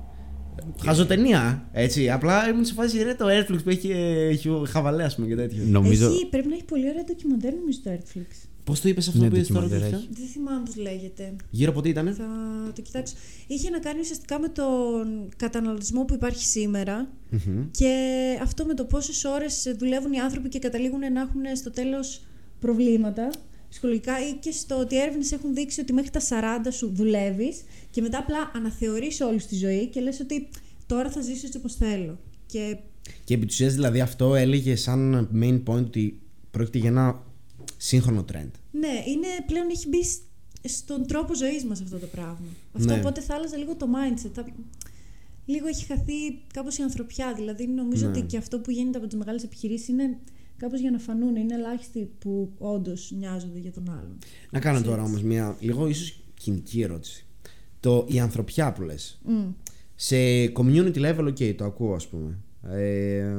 Χαζοτενία, 0.84 1.68
έτσι. 1.72 2.10
Απλά 2.10 2.48
ήμουν 2.48 2.64
σε 2.64 2.74
φάση 2.74 3.02
ρε 3.02 3.14
το 3.14 3.26
Airflix 3.28 3.58
που 3.64 3.70
έχει, 3.70 3.90
έχει 4.30 4.50
χαβαλέ, 4.68 5.04
ας 5.04 5.14
πούμε 5.14 5.26
και 5.26 5.34
τέτοιο. 5.36 5.62
Νομίζω. 5.66 6.06
Έχει, 6.06 6.26
πρέπει 6.30 6.48
να 6.48 6.54
έχει 6.54 6.64
πολύ 6.64 6.88
ωραία 6.88 7.04
ντοκιμαντέρ 7.04 7.52
νομίζω 7.54 7.78
το 7.84 7.90
Artflix. 7.90 8.48
Πώς 8.64 8.80
το 8.80 8.88
είπες 8.88 9.08
αυτό 9.08 9.20
Ναι, 9.20 9.28
που 9.28 9.36
είδε 9.36 9.52
τώρα, 9.52 9.60
ντοκιμαντέρ 9.60 9.90
τέτοιο; 9.90 10.08
Δεν 10.10 10.26
θυμάμαι 10.26 10.62
πώς 10.64 10.76
λέγεται. 10.76 11.36
Γύρω 11.50 11.70
από 11.70 11.80
τι 11.80 11.88
ήταν. 11.88 12.14
Θα 12.14 12.26
το 12.74 12.82
κοιτάξω. 12.82 13.14
Είχε 13.46 13.70
να 13.70 13.78
κάνει 13.78 14.00
ουσιαστικά 14.00 14.40
με 14.40 14.48
τον 14.48 15.28
καταναλωτισμό 15.36 16.04
που 16.04 16.14
υπάρχει 16.14 16.44
σήμερα 16.44 17.12
και 17.70 17.94
αυτό 18.42 18.64
με 18.64 18.74
το 18.74 18.84
πόσες 18.84 19.24
ώρες 19.24 19.74
δουλεύουν 19.78 20.12
οι 20.12 20.20
άνθρωποι 20.20 20.48
και 20.48 20.58
καταλήγουν 20.58 20.98
να 21.12 21.20
έχουν 21.20 21.56
στο 21.56 21.70
τέλος 21.70 22.24
προβλήματα 22.58 23.30
ψυχολογικά 23.68 24.28
ή 24.28 24.32
και 24.40 24.50
στο 24.50 24.78
ότι 24.78 25.00
έρευνες 25.00 25.32
έχουν 25.32 25.54
δείξει 25.54 25.80
ότι 25.80 25.92
μέχρι 25.92 26.10
τα 26.10 26.20
40 26.20 26.68
σου 26.72 26.92
δουλεύεις 26.94 27.62
και 27.90 28.00
μετά 28.00 28.18
απλά 28.18 28.50
αναθεωρείς 28.54 29.20
όλη 29.20 29.42
τη 29.42 29.56
ζωή 29.56 29.86
και 29.86 30.00
λες 30.00 30.20
ότι 30.20 30.48
τώρα 30.86 31.10
θα 31.10 31.20
ζήσω 31.20 31.46
έτσι 31.46 31.58
όπως 31.58 31.74
θέλω. 31.74 32.18
Και 32.46 32.76
Και 33.24 33.34
επί 33.34 33.46
της 33.46 33.54
ουσίας, 33.54 33.74
δηλαδή 33.74 34.00
αυτό 34.00 34.34
έλεγε 34.34 34.76
σαν 34.76 35.28
main 35.34 35.62
point 35.72 35.84
ότι 35.84 36.20
πρόκειται 36.50 36.78
για 36.78 36.88
ένα 36.88 37.22
σύγχρονο 37.86 38.24
trend. 38.32 38.50
ναι, 38.70 38.88
είναι, 39.06 39.26
πλέον 39.46 39.66
έχει 39.70 39.88
μπει 39.88 40.04
σ- 40.04 40.22
στον 40.64 41.06
τρόπο 41.06 41.34
ζωής 41.34 41.64
μας 41.64 41.80
αυτό 41.80 41.96
το 41.98 42.06
πράγμα. 42.06 42.38
Αυτό 42.72 42.92
Ναι. 42.92 42.98
οπότε 42.98 43.20
θα 43.20 43.34
άλλαζε 43.34 43.56
λίγο 43.56 43.76
το 43.76 43.86
mindset. 43.94 44.30
Θα- 44.34 44.46
Λίγο 45.46 45.66
έχει 45.66 45.84
χαθεί 45.86 46.12
κάπως 46.52 46.78
η 46.78 46.82
ανθρωπιά. 46.82 47.32
Δηλαδή 47.34 47.66
νομίζω 47.66 48.04
Ναι. 48.08 48.10
ότι 48.10 48.26
και 48.26 48.36
αυτό 48.36 48.58
που 48.58 48.70
γίνεται 48.70 48.98
από 48.98 49.06
τις 49.06 49.16
μεγάλες 49.18 49.42
επιχειρήσεις 49.42 49.88
είναι 49.88 50.18
κάπως 50.56 50.80
για 50.80 50.90
να 50.90 50.98
φανούν. 50.98 51.36
Είναι 51.36 51.54
ελάχιστοι 51.54 52.10
που 52.18 52.52
όντως 52.58 53.12
νοιάζονται 53.18 53.58
για 53.58 53.72
τον 53.72 53.90
άλλον. 53.90 54.18
Να 54.50 54.58
κάνω 54.60 54.82
τώρα 54.82 55.02
όμως 55.02 55.22
μια 55.22 55.56
λίγο 55.60 55.86
ίσως 55.88 56.22
κοινική 56.34 56.80
ερώτηση. 56.82 57.26
Το 57.80 58.06
η 58.08 58.20
ανθρωπιά 58.20 58.72
που 58.72 58.82
λες. 58.82 59.20
Μμ. 59.24 59.48
Σε 59.94 60.16
community 60.54 60.96
level, 60.96 61.24
ok, 61.28 61.54
το 61.56 61.64
ακούω 61.64 61.94
ας 61.94 62.08
πούμε. 62.08 62.38
Ε, 62.62 63.34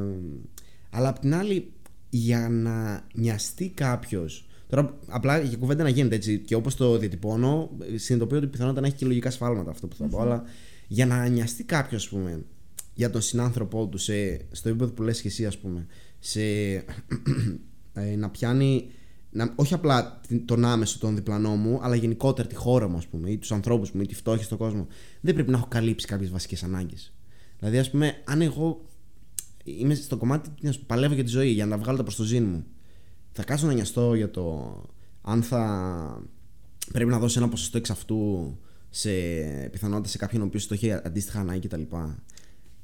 αλλά 0.89 1.07
απ' 1.09 1.19
την 1.19 1.33
άλλη, 1.33 1.71
για 2.17 2.49
να 2.49 3.05
νοιαστεί 3.13 3.69
κάποιος. 3.69 4.47
Τώρα, 4.69 4.97
απλά 5.07 5.39
για 5.39 5.57
κουβέντα 5.57 5.83
να 5.83 5.89
γίνεται 5.89 6.15
έτσι 6.15 6.39
και 6.39 6.55
όπως 6.55 6.75
το 6.75 6.97
διατυπώνω, 6.97 7.69
ε, 7.93 7.97
συνειδητοποιώ 7.97 8.37
ότι 8.37 8.47
πιθανότατα 8.47 8.81
να 8.81 8.87
έχει 8.87 8.95
και 8.95 9.05
λογικά 9.05 9.31
σφάλματα 9.31 9.69
αυτό 9.71 9.87
που 9.87 9.95
θα 9.95 10.07
πω. 10.07 10.21
Αλλά 10.21 10.43
για 10.87 11.05
να 11.05 11.27
νοιαστεί 11.27 11.63
κάποιος, 11.63 12.03
ας 12.03 12.09
πούμε, 12.09 12.43
για 12.93 13.09
τον 13.09 13.21
συνάνθρωπό 13.21 13.87
του, 13.87 13.97
σε, 13.97 14.39
στο 14.51 14.69
επίπεδο 14.69 14.91
που 14.91 15.03
λες 15.03 15.21
και 15.21 15.27
εσύ, 15.27 15.45
ας 15.45 15.57
πούμε, 15.57 15.85
σε, 16.19 16.41
ε, 17.93 18.15
να 18.17 18.29
πιάνει. 18.29 18.87
Να, 19.31 19.53
όχι 19.55 19.73
απλά 19.73 20.19
την- 20.27 20.45
τον 20.45 20.65
άμεσο, 20.65 20.99
τον 20.99 21.15
διπλανό 21.15 21.55
μου, 21.55 21.79
αλλά 21.81 21.95
γενικότερα 21.95 22.47
τη 22.47 22.55
χώρα 22.55 22.87
μου, 22.87 22.97
ας 22.97 23.07
πούμε, 23.07 23.29
ή 23.31 23.37
τους 23.37 23.51
ανθρώπους 23.51 23.91
μου, 23.91 24.01
ή 24.01 24.05
τη 24.05 24.15
φτώχεια 24.15 24.43
στον 24.43 24.57
κόσμο. 24.57 24.87
Δεν 25.21 25.33
πρέπει 25.33 25.51
να 25.51 25.57
έχω 25.57 25.67
καλύψει 25.69 26.07
κάποιες 26.07 26.29
βασικές 26.29 26.63
ανάγκες. 26.63 27.13
Δηλαδή, 27.59 27.77
ας 27.77 27.89
πούμε, 27.89 28.21
αν 28.23 28.41
εγώ 28.41 28.85
είμαι 29.63 29.93
στο 29.93 30.17
κομμάτι 30.17 30.49
τι 30.49 30.65
να 30.65 30.71
σου 30.71 30.79
πω, 30.79 30.85
παλεύω 30.87 31.13
για 31.13 31.23
τη 31.23 31.29
ζωή, 31.29 31.49
για 31.49 31.65
να 31.65 31.77
βγάλω 31.77 31.97
τα 31.97 32.03
προ 32.03 32.13
το 32.17 32.23
ζήν 32.23 32.45
μου, 32.45 32.65
θα 33.31 33.43
κάτσω 33.43 33.67
να 33.67 33.73
νοιαστώ 33.73 34.13
για 34.13 34.31
το 34.31 34.75
αν 35.21 35.43
θα 35.43 36.23
πρέπει 36.91 37.09
να 37.09 37.19
δώσω 37.19 37.39
ένα 37.39 37.49
ποσοστό 37.49 37.77
εξ 37.77 37.89
αυτού 37.89 38.57
σε 38.89 39.09
πιθανότητα 39.71 40.09
σε 40.09 40.17
κάποιον 40.17 40.41
ο 40.41 40.45
οποίος 40.45 40.67
το 40.67 40.73
έχει 40.73 40.91
αντίστοιχα 40.91 41.39
ανάγκη 41.39 41.67
κτλ. 41.67 41.81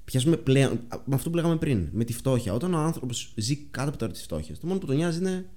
Πιάσουμε 0.06 0.38
πλέον 0.38 0.80
με 1.06 1.16
αυτό 1.16 1.30
που 1.30 1.36
λέγαμε 1.36 1.58
πριν, 1.58 1.90
με 1.92 2.04
τη 2.04 2.14
φτώχεια. 2.14 2.54
Όταν 2.54 2.74
ο 2.74 2.78
άνθρωπος 2.78 3.34
ζει 3.36 3.56
κάτω 3.56 3.90
από 3.90 3.98
το 3.98 4.04
όριο 4.04 4.16
της 4.16 4.24
φτώχειας, 4.24 4.60
το 4.60 4.68
μόνο 4.68 4.80
που 4.80 4.86
τον 4.86 4.96
νοιάζει 4.96 5.20
είναι 5.20 5.50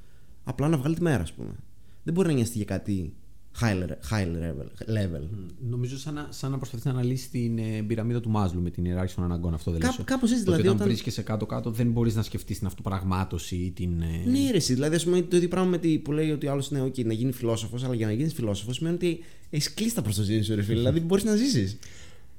απλά 0.45 0.69
να 0.69 0.77
βγάλει 0.77 0.95
τη 0.95 1.03
μέρα, 1.03 1.23
ας 1.23 1.33
πούμε. 1.33 1.55
Δεν 2.03 2.15
μπορεί 2.15 2.29
να 2.29 2.35
νοιαστεί 2.35 2.57
για 2.57 2.65
κάτι 2.65 3.15
high 3.61 3.75
le- 3.83 3.99
high 4.11 4.27
level. 4.27 4.67
level. 4.97 5.29
Νομίζω 5.69 5.99
σαν 5.99 6.15
να, 6.15 6.27
σαν 6.31 6.51
να 6.51 6.57
προσπαθείς 6.57 6.85
να 6.85 6.91
αναλύσεις 6.91 7.31
την 7.31 7.59
ε, 7.59 7.83
πυραμίδα 7.87 8.21
του 8.21 8.31
Μάσλοου 8.31 8.61
με 8.63 8.71
την 8.71 8.85
ιεράρχηση 8.85 9.15
των 9.17 9.25
αναγκών. 9.25 9.55
Αυτό 9.55 9.71
δεν 9.71 9.81
Κάπου- 9.81 9.97
λες. 9.99 10.07
κάπως 10.07 10.31
έτσι, 10.31 10.45
Το 10.45 10.51
ότι 10.51 10.61
δηλαδή, 10.61 10.75
Όταν 10.75 10.75
όταν- 10.75 10.87
βρίσκεσαι 10.89 11.23
κάτω-κάτω, 11.23 11.71
δεν 11.71 11.91
μπορείς 11.91 12.15
να 12.15 12.23
σκεφτείς 12.23 12.59
την 12.59 12.67
αυτοπραγμάτωση 12.67 13.57
ή 13.57 13.71
την. 13.71 14.01
ε, 14.03 14.31
Ναι, 14.31 14.51
ρε, 14.51 14.57
εσύ. 14.57 14.75
Δηλαδή, 14.75 14.95
ας 14.95 15.05
πούμε, 15.05 15.23
το 15.23 15.37
ίδιο 15.37 15.49
πράγμα 15.49 15.71
με 15.71 15.79
τη, 15.79 15.99
που 15.99 16.13
λέει 16.13 16.31
ότι 16.31 16.47
άλλος 16.47 16.69
είναι 16.69 16.83
OK, 16.83 17.05
να 17.05 17.13
γίνει 17.13 17.33
φιλόσοφος, 17.33 17.85
αλλά 17.85 17.95
για 17.95 18.07
να 18.07 18.13
γίνεις 18.13 18.33
φιλόσοφος 18.35 18.77
σημαίνει 18.77 18.95
ότι 18.95 19.19
έχεις 19.51 19.75
κλείσει 19.75 19.95
τα 19.95 20.03
προς 20.03 20.21
το 20.21 20.30
ζην 20.30 20.43
σου, 20.43 20.55
ρε 20.55 20.63
φίλε. 20.63 20.79
δηλαδή, 20.79 21.01
μπορείς 21.01 21.25
να 21.25 21.37
ζήσεις. 21.37 21.79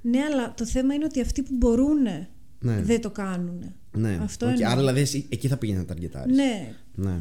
Ναι, 0.01 0.19
αλλά 0.19 0.53
το 0.53 0.65
θέμα 0.65 0.93
είναι 0.93 1.05
ότι 1.05 1.21
αυτοί 1.21 1.41
που 1.41 1.51
μπορούν 1.57 2.01
Ναι. 2.59 2.81
δεν 2.83 3.01
το 3.01 3.09
κάνουν. 3.11 3.63
Ναι, 3.97 4.19
Αυτό 4.21 4.45
Οκ, 4.45 4.51
εννοώ. 4.51 4.67
Άρα, 4.69 4.79
δηλαδή, 4.79 4.99
εσύ 4.99 5.25
εκεί 5.29 5.47
θα 5.47 5.57
πήγαινε 5.57 5.79
να 5.79 5.85
ταργετάρει. 5.85 6.33
Ναι, 6.33 6.73
ναι. 6.95 7.19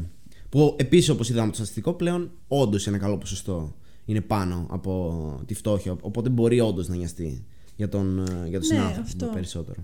Που 0.49 0.75
επίσης, 0.79 1.09
όπως 1.09 1.29
είδαμε 1.29 1.47
το 1.49 1.55
στατιστικό, 1.55 1.93
πλέον 1.93 2.31
όντως 2.47 2.87
ένα 2.87 2.97
καλό 2.97 3.17
ποσοστό 3.17 3.75
είναι 4.05 4.21
πάνω 4.21 4.67
από 4.69 5.41
τη 5.45 5.53
φτώχεια. 5.53 5.95
Οπότε 6.01 6.29
μπορεί 6.29 6.59
όντως 6.59 6.87
να 6.87 6.95
νοιαστεί 6.95 7.43
για 7.75 7.89
τον, 7.89 8.19
ε, 8.19 8.23
για 8.23 8.59
τον 8.59 8.67
Ναι, 8.69 8.75
συνάνθρωπο 8.75 9.01
αυτό. 9.07 9.25
περισσότερο. 9.25 9.81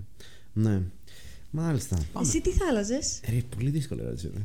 Ναι. 0.53 0.81
Μάλιστα. 1.51 1.97
Εσύ 2.21 2.41
τι 2.41 2.49
θα 2.49 2.65
άλλαζε. 2.69 2.99
Ρε, 3.29 3.37
πολύ 3.57 3.69
δύσκολη 3.69 4.01
ερώτηση. 4.01 4.31
ρε. 4.33 4.41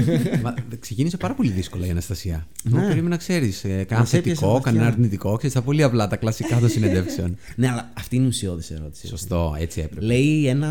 Μα, 0.42 0.54
ξεκίνησε 0.80 1.16
πάρα 1.16 1.34
πολύ 1.34 1.50
δύσκολα 1.50 1.86
η 1.86 1.90
Αναστασία. 1.90 2.46
Ναι. 2.62 2.76
Ναι. 2.80 2.86
Περίμενα 2.86 3.08
να 3.08 3.16
ξέρεις. 3.16 3.64
Ε, 3.64 3.68
κανένα 3.68 3.98
Μας 3.98 4.12
έπιασε 4.12 4.20
θετικό, 4.40 4.52
βαθιά. 4.52 4.70
κανένα 4.72 4.86
αρνητικό. 4.92 5.36
Ξέρεις, 5.36 5.54
τα 5.54 5.62
πολύ 5.62 5.82
απλά, 5.82 6.08
τα 6.08 6.16
κλασικά 6.16 6.58
των 6.60 6.68
συνεντεύξεων. 6.68 7.36
ναι, 7.56 7.68
αλλά 7.68 7.92
αυτή 7.96 8.16
είναι 8.16 8.24
η 8.24 8.28
ουσιώδης 8.28 8.70
ερώτηση. 8.70 9.06
Σωστό, 9.06 9.54
έτσι 9.58 9.80
έπρεπε. 9.80 10.06
Λέει 10.06 10.46
ένα. 10.46 10.70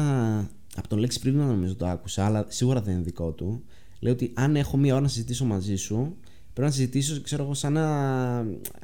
Από 0.76 0.88
τον 0.88 0.98
Λέξη 1.00 1.20
πριν 1.20 1.36
νομίζω 1.38 1.76
το 1.76 1.88
άκουσα, 1.88 2.26
αλλά 2.26 2.46
σίγουρα 2.48 2.82
δεν 2.82 2.94
είναι 2.94 3.04
δικό 3.04 3.32
του. 3.32 3.64
Λέει 4.00 4.14
ότι 4.14 4.32
αν 4.34 4.56
έχω 4.56 4.78
μία 4.78 4.94
ώρα 4.94 5.02
να 5.02 5.08
συζητήσω 5.08 5.46
μαζί 5.46 5.76
σου, 5.76 6.16
πρέπει 6.58 6.72
να 6.72 6.72
συζητήσω, 6.72 7.22
ξέρω 7.22 7.44
εγώ, 7.44 7.54
σαν 7.54 7.74
να. 7.74 7.86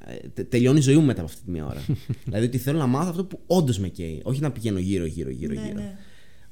ε, 0.05 0.27
τε- 0.33 0.49
τελειώνει 0.49 0.77
η 0.79 0.81
ζωή 0.81 0.95
μου 0.95 1.05
μετά 1.05 1.21
από 1.21 1.29
αυτή 1.31 1.43
τη 1.45 1.51
μία 1.51 1.65
ώρα. 1.65 1.85
δηλαδή 2.25 2.45
ότι 2.45 2.57
θέλω 2.57 2.77
να 2.77 2.87
μάθω 2.87 3.09
αυτό 3.09 3.25
που 3.25 3.39
όντως 3.47 3.79
με 3.79 3.87
καίει. 3.87 4.21
Όχι 4.23 4.41
να 4.41 4.51
πηγαίνω 4.51 4.79
γύρω, 4.79 5.05
γύρω, 5.05 5.29
γύρω. 5.29 5.53
Ναι, 5.53 5.61
γύρω. 5.61 5.73
ναι. 5.79 5.97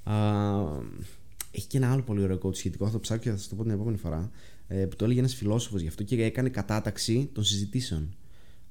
Α, 0.04 0.16
έχει 1.52 1.68
και 1.68 1.78
ένα 1.78 1.92
άλλο 1.92 2.02
πολύ 2.02 2.22
ωραίο 2.24 2.40
quote 2.44 2.56
σχετικό, 2.56 2.86
θα 2.86 2.92
το 2.92 3.00
ψάξω 3.00 3.24
και 3.24 3.30
θα 3.36 3.38
σα 3.38 3.50
το 3.50 3.56
πω 3.56 3.64
την 3.64 3.72
επόμενη 3.72 3.98
φορά. 3.98 4.32
Ε, 4.68 4.86
που 4.86 4.96
το 4.96 5.06
έλεγε 5.06 5.20
ένας 5.20 5.36
φιλόσοφος 5.36 5.82
γι' 5.82 5.88
αυτό 5.88 6.04
και 6.04 6.24
έκανε 6.24 6.50
κατάταξη 6.50 7.30
των 7.34 7.44
συζητήσεων. 7.44 8.16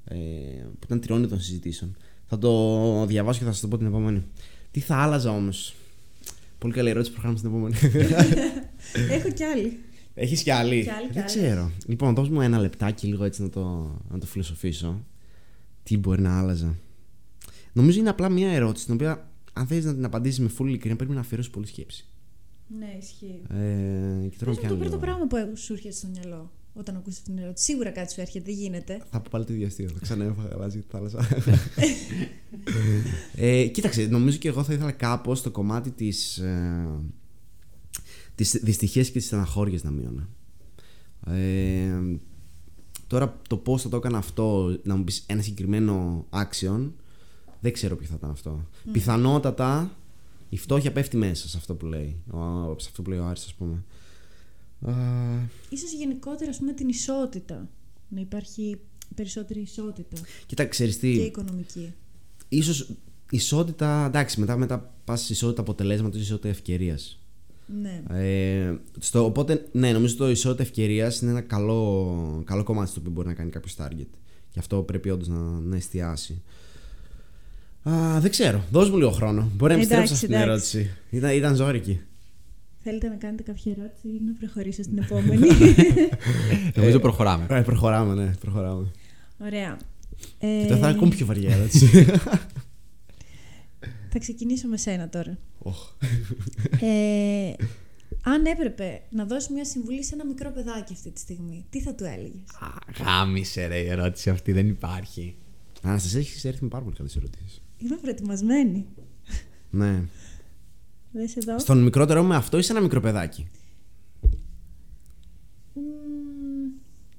Ε, 0.04 0.16
που 0.62 0.84
ήταν 0.84 1.00
τριώνει 1.00 1.26
των 1.26 1.40
συζητήσεων. 1.40 1.96
Θα 2.26 2.38
το 2.38 3.06
διαβάσω 3.06 3.38
και 3.38 3.44
θα 3.44 3.50
σας 3.52 3.60
το 3.60 3.68
πω 3.68 3.76
την 3.78 3.86
επόμενη. 3.86 4.22
Τι 4.70 4.80
θα 4.80 4.96
άλλαζα 4.96 5.30
όμως; 5.30 5.74
Πολύ 6.58 6.72
καλή 6.72 6.88
ερώτηση, 6.90 7.12
προχωράμε 7.12 7.38
στην 7.38 7.50
επόμενη. 7.50 7.74
Έχω 9.16 9.30
κι 9.30 9.42
άλλη. 9.44 9.78
Έχεις 10.20 10.42
κι 10.42 10.50
άλλη; 10.50 10.83
Κι 10.83 10.90
άλλη, 10.90 11.06
κι 11.06 11.12
Δεν 11.12 11.22
άλλη. 11.22 11.33
ξέρω. 11.33 11.70
Λοιπόν, 11.87 12.14
δώσ' 12.14 12.28
μου 12.28 12.40
ένα 12.40 12.59
λεπτάκι 12.59 13.06
λίγο 13.06 13.24
έτσι 13.24 13.42
να 13.42 13.48
το, 13.48 13.61
να 14.11 14.18
το 14.18 14.26
φιλοσοφήσω. 14.26 15.04
Τι 15.83 15.96
μπορεί 15.98 16.20
να 16.22 16.38
άλλαζα. 16.38 16.74
Νομίζω 17.72 17.98
είναι 17.98 18.09
απλά 18.09 18.28
μια 18.28 18.50
ερώτηση 18.50 18.85
την 18.85 18.94
οποία 18.94 19.30
αν 19.52 19.66
θέλεις 19.66 19.85
να 19.85 19.94
την 19.94 20.04
απαντήσεις 20.04 20.38
με 20.40 20.50
full 20.59 20.64
ειλικρίνεια 20.66 20.96
πρέπει 20.96 21.12
να 21.12 21.20
αφιερώσεις 21.20 21.50
πολύ 21.52 21.66
σκέψη. 21.66 22.04
Ναι, 22.78 22.96
ισχύει. 23.00 23.42
Ε, 23.48 24.28
και 24.28 24.37
τώρα 24.38 24.44
Πες 24.44 24.44
με 24.44 24.50
μου 24.50 24.54
το 24.54 24.61
πιάνει 24.61 24.76
πρώτο 24.76 24.85
λίγο. 24.85 24.96
πράγμα 24.96 25.26
που 25.26 25.56
σου 25.56 25.72
έρχεται 25.72 25.94
στο 25.94 26.06
μυαλό 26.14 26.50
όταν 26.74 26.96
ακούσει 26.96 27.16
αυτή 27.20 27.30
την 27.35 27.42
ερώτηση. 27.42 27.64
Σίγουρα 27.64 27.90
κάτι 27.90 28.12
σου 28.12 28.20
έρχεται, 28.20 28.44
δεν 28.44 28.54
γίνεται. 28.54 29.00
Θα 29.11 29.20
πω 29.20 29.28
πάλι 29.30 29.44
το 29.44 29.52
ίδιο 29.52 29.66
αστείο. 29.66 29.88
Θα 29.88 29.98
ξαναέφαγα 30.00 30.48
γαλάζι 30.48 30.78
τη 30.78 30.87
θάλασσα. 30.90 31.28
ε, 33.37 33.66
κοίταξε, 33.66 34.06
νομίζω 34.06 34.38
και 34.38 34.48
εγώ 34.48 34.62
θα 34.62 34.72
ήθελα 34.72 34.92
κάπως 34.92 35.42
το 35.42 35.50
κομμάτι 35.50 35.90
της. 35.90 36.38
Ε, 36.38 36.87
της 38.34 38.60
δυστυχίας 38.62 39.06
και 39.06 39.18
της 39.18 39.26
στεναχώριας 39.26 39.82
να 39.82 39.90
μείωνα. 39.90 40.28
Ε, 41.26 42.18
τώρα 43.06 43.40
το 43.48 43.56
πώς 43.56 43.82
θα 43.82 43.88
το 43.88 43.96
έκανα 43.96 44.18
αυτό, 44.18 44.78
να 44.82 44.96
μου 44.96 45.04
πεις 45.04 45.24
ένα 45.26 45.42
συγκεκριμένο 45.42 46.26
action, 46.30 46.90
δεν 47.60 47.72
ξέρω 47.72 47.96
ποιο 47.96 48.06
θα 48.06 48.14
ήταν 48.14 48.30
αυτό. 48.30 48.64
Πιθανότατα 48.92 49.90
η 50.48 50.56
φτώχεια 50.56 50.92
πέφτει 50.92 51.16
μέσα 51.16 51.48
σε 51.48 51.56
αυτό 51.56 51.74
που 51.74 51.86
λέει, 51.86 52.16
ο, 52.30 52.38
σε 52.78 52.88
αυτό 52.88 53.02
που 53.02 53.10
λέει 53.10 53.18
ο 53.18 53.24
Άρης 53.26 53.44
ας 53.44 53.54
πούμε. 53.54 53.84
Α, 54.86 54.92
Ίσως 55.68 55.92
γενικότερα, 55.92 56.50
ας 56.50 56.58
πούμε, 56.58 56.72
την 56.72 56.88
ισότητα. 56.88 57.68
Να 58.08 58.20
υπάρχει 58.20 58.80
περισσότερη 59.14 59.60
ισότητα 59.60 60.20
κοίτα, 60.46 60.66
ξέρεις 60.66 60.98
τι, 60.98 61.16
και 61.16 61.22
οικονομική. 61.22 61.92
ίσως 62.48 62.90
ισότητα, 63.30 64.04
εντάξει, 64.06 64.40
μετά, 64.40 64.56
μετά 64.56 64.94
πας 65.04 65.20
σε 65.22 65.32
ισότητα 65.32 65.60
αποτελέσματος, 65.60 66.20
ισότητα 66.20 66.48
ευκαιρίας. 66.48 67.19
Ναι. 67.80 68.02
Ε, 68.18 68.74
στο, 68.98 69.24
οπότε, 69.24 69.68
ναι, 69.72 69.92
νομίζω 69.92 70.16
το 70.16 70.30
ισότητα 70.30 70.62
ευκαιρίας 70.62 71.20
είναι 71.20 71.30
ένα 71.30 71.40
καλό, 71.40 72.42
καλό 72.46 72.62
κομμάτι 72.62 72.90
στο 72.90 73.00
οποίο 73.00 73.12
μπορεί 73.12 73.26
να 73.26 73.35
κάνει 73.35 73.50
κάποιος 73.50 73.76
target. 73.78 74.09
Γι' 74.52 74.59
αυτό 74.59 74.83
πρέπει 74.83 75.11
όντως 75.11 75.28
να, 75.28 75.37
να 75.61 75.76
εστιάσει. 75.76 76.42
Α, 77.88 78.20
δεν 78.20 78.30
ξέρω. 78.30 78.64
Δώσ' 78.70 78.90
μου 78.90 78.96
λίγο 78.96 79.11
χρόνο. 79.11 79.50
Μπορεί 79.54 79.74
να 79.74 79.80
Εντάξει, 79.80 79.94
επιστρέψω 79.94 80.14
στην 80.14 80.33
εντάξει. 80.33 80.48
ερώτηση. 80.78 80.90
Ήταν, 81.11 81.37
ήταν 81.37 81.54
ζώρικη. 81.54 82.00
Θέλετε 82.83 83.09
να 83.09 83.14
κάνετε 83.14 83.42
κάποια 83.42 83.72
ερώτηση 83.78 84.09
ή 84.09 84.20
να 84.26 84.33
προχωρήσω 84.38 84.83
στην 84.83 84.98
επόμενη; 84.98 85.46
Νομίζω 86.76 86.98
προχωράμε. 86.98 87.46
Ε, 87.50 87.61
προχωράμε, 87.61 88.14
ναι, 88.24 88.30
προχωράμε. 88.40 88.90
Ωραία. 89.38 89.78
Και 90.38 90.46
Ε, 90.46 90.62
τώρα 90.62 90.80
θα 90.80 90.88
είναι 90.88 90.96
ακόμη 90.96 91.11
πιο 91.11 91.26
βαριά 91.26 91.54
ερώτηση. 91.56 91.87
θα 94.12 94.18
ξεκινήσω 94.18 94.68
με 94.68 94.76
σένα 94.76 95.09
τώρα. 95.09 95.38
Οχ. 95.62 95.92
Ε, 96.80 97.52
αν 98.22 98.44
έπρεπε 98.46 99.02
να 99.10 99.24
δώσεις 99.24 99.48
μια 99.48 99.64
συμβουλή 99.64 100.04
σε 100.04 100.14
ένα 100.14 100.24
μικρό 100.26 100.50
παιδάκι 100.50 100.92
αυτή 100.92 101.10
τη 101.10 101.20
στιγμή, 101.20 101.66
τι 101.70 101.80
θα 101.80 101.94
του 101.94 102.04
έλεγες; 102.04 102.42
Α, 102.60 102.68
Γάμισε 103.04 103.66
ρε 103.66 103.78
η 103.78 103.86
ερώτηση 103.88 104.30
αυτή, 104.30 104.52
δεν 104.52 104.68
υπάρχει. 104.68 105.36
Α, 105.88 105.98
σα 105.98 106.18
έχεις 106.18 106.44
έρθει 106.44 106.62
με 106.62 106.68
πάρα 106.68 106.84
πολύ 106.84 106.96
καλές 106.96 107.16
ερωτήσεις. 107.16 107.62
Είμαι 107.78 107.96
προετοιμασμένη. 107.96 108.86
Ναι. 109.70 110.02
Δες 111.12 111.36
εδώ. 111.36 111.58
Στον 111.58 111.82
μικρότερο 111.82 112.22
με 112.22 112.36
αυτό 112.36 112.58
είσαι 112.58 112.72
ένα 112.72 112.80
μικρό 112.80 113.00
παιδάκι; 113.00 113.48
Μμμ, 115.74 115.82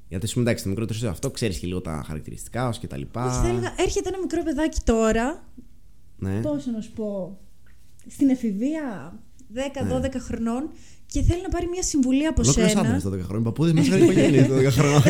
Γιατί 0.07 0.27
σου 0.27 0.39
εντάξει, 0.39 0.63
το 0.63 0.69
μικρότερο 0.69 0.99
σε 0.99 1.07
αυτό 1.07 1.31
ξέρεις 1.31 1.59
και 1.59 1.67
λίγο 1.67 1.81
τα 1.81 2.03
χαρακτηριστικά 2.05 2.71
σου 2.71 2.79
και 2.79 2.87
τα 2.87 2.97
λοιπά. 2.97 3.25
όχι, 3.25 3.35
θα 3.35 3.47
έλεγα, 3.47 3.73
έρχεται 3.77 4.09
ένα 4.09 4.19
μικρό 4.19 4.43
παιδάκι 4.43 4.79
τώρα. 4.83 5.43
Ναι. 6.17 6.41
Πόσο 6.41 6.71
να 6.71 6.81
σου 6.81 6.91
πω; 6.91 7.39
Στην 8.07 8.29
εφηβεία 8.29 9.13
10-12 9.53 10.19
χρονών 10.19 10.69
και 11.05 11.21
θέλει 11.21 11.41
να 11.41 11.49
πάρει 11.49 11.67
μια 11.67 11.83
συμβουλή 11.83 12.25
από 12.25 12.41
Ολόκληρος 12.41 12.71
σένα. 12.71 12.87
άντρας 12.87 13.03
12 13.05 13.19
χρόνια. 13.25 13.43
Παππούδες 13.43 13.73
μας 13.73 13.85
είχαν 13.87 14.01
οικογένεια 14.01 14.47
12 14.49 14.67
χρόνια. 14.71 15.01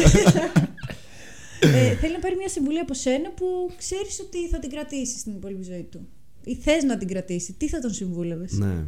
ε, 1.60 1.96
θέλει 1.96 2.14
να 2.14 2.20
πάρει 2.20 2.36
μια 2.36 2.48
συμβουλή 2.50 2.80
από 2.80 2.94
σένα 2.94 3.30
που 3.32 3.46
ξέρεις 3.78 4.20
ότι 4.20 4.48
θα 4.50 4.60
την 4.60 4.70
κρατήσει 4.70 5.18
στην 5.18 5.32
υπόλοιπη 5.36 5.64
ζωή 5.64 5.88
του. 5.92 6.08
Ή 6.44 6.56
θες 6.56 6.84
να 6.84 6.98
την 6.98 7.08
κρατήσει. 7.08 7.54
Τι 7.54 7.68
θα 7.68 7.80
τον 7.80 7.94
συμβούλευες; 7.94 8.52
ναι. 8.52 8.86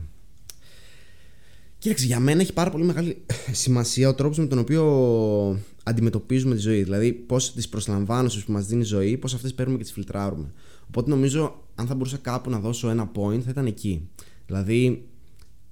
Κοίταξε, 1.78 2.06
για 2.06 2.20
μένα 2.20 2.42
έχει 2.42 2.54
πάρα 2.54 2.70
πολύ 2.70 2.84
μεγάλη 2.84 3.26
σημασία 3.52 4.10
ο 4.10 4.14
τρόπος 4.14 4.38
με 4.38 4.46
τον 4.46 4.60
οποίο 4.60 4.84
αντιμετωπίζουμε 5.84 6.56
τη 6.56 6.62
ζωή. 6.62 6.84
Δηλαδή, 6.84 7.14
πώς 7.14 7.54
τις 7.54 7.70
προσλαμβάνωσε 7.70 8.44
που 8.46 8.52
μας 8.52 8.66
δίνεις 8.66 8.86
η 8.86 8.90
ζωή, 8.90 9.18
πώς 9.18 9.34
αυτές 9.34 9.54
παίρνουμε 9.54 9.78
και 9.78 9.84
τις 9.84 9.94
φιλτράρουμε. 9.94 10.52
Οπότε 10.88 11.10
νομίζω, 11.10 11.64
αν 11.76 11.88
θα 11.88 11.96
μπορούσα 11.96 12.18
κάπου 12.18 12.50
να 12.50 12.60
δώσω 12.60 12.90
ένα 12.90 13.12
point, 13.16 13.40
θα 13.40 13.50
ήταν 13.50 13.66
εκεί. 13.66 14.10
Δηλαδή, 14.46 15.08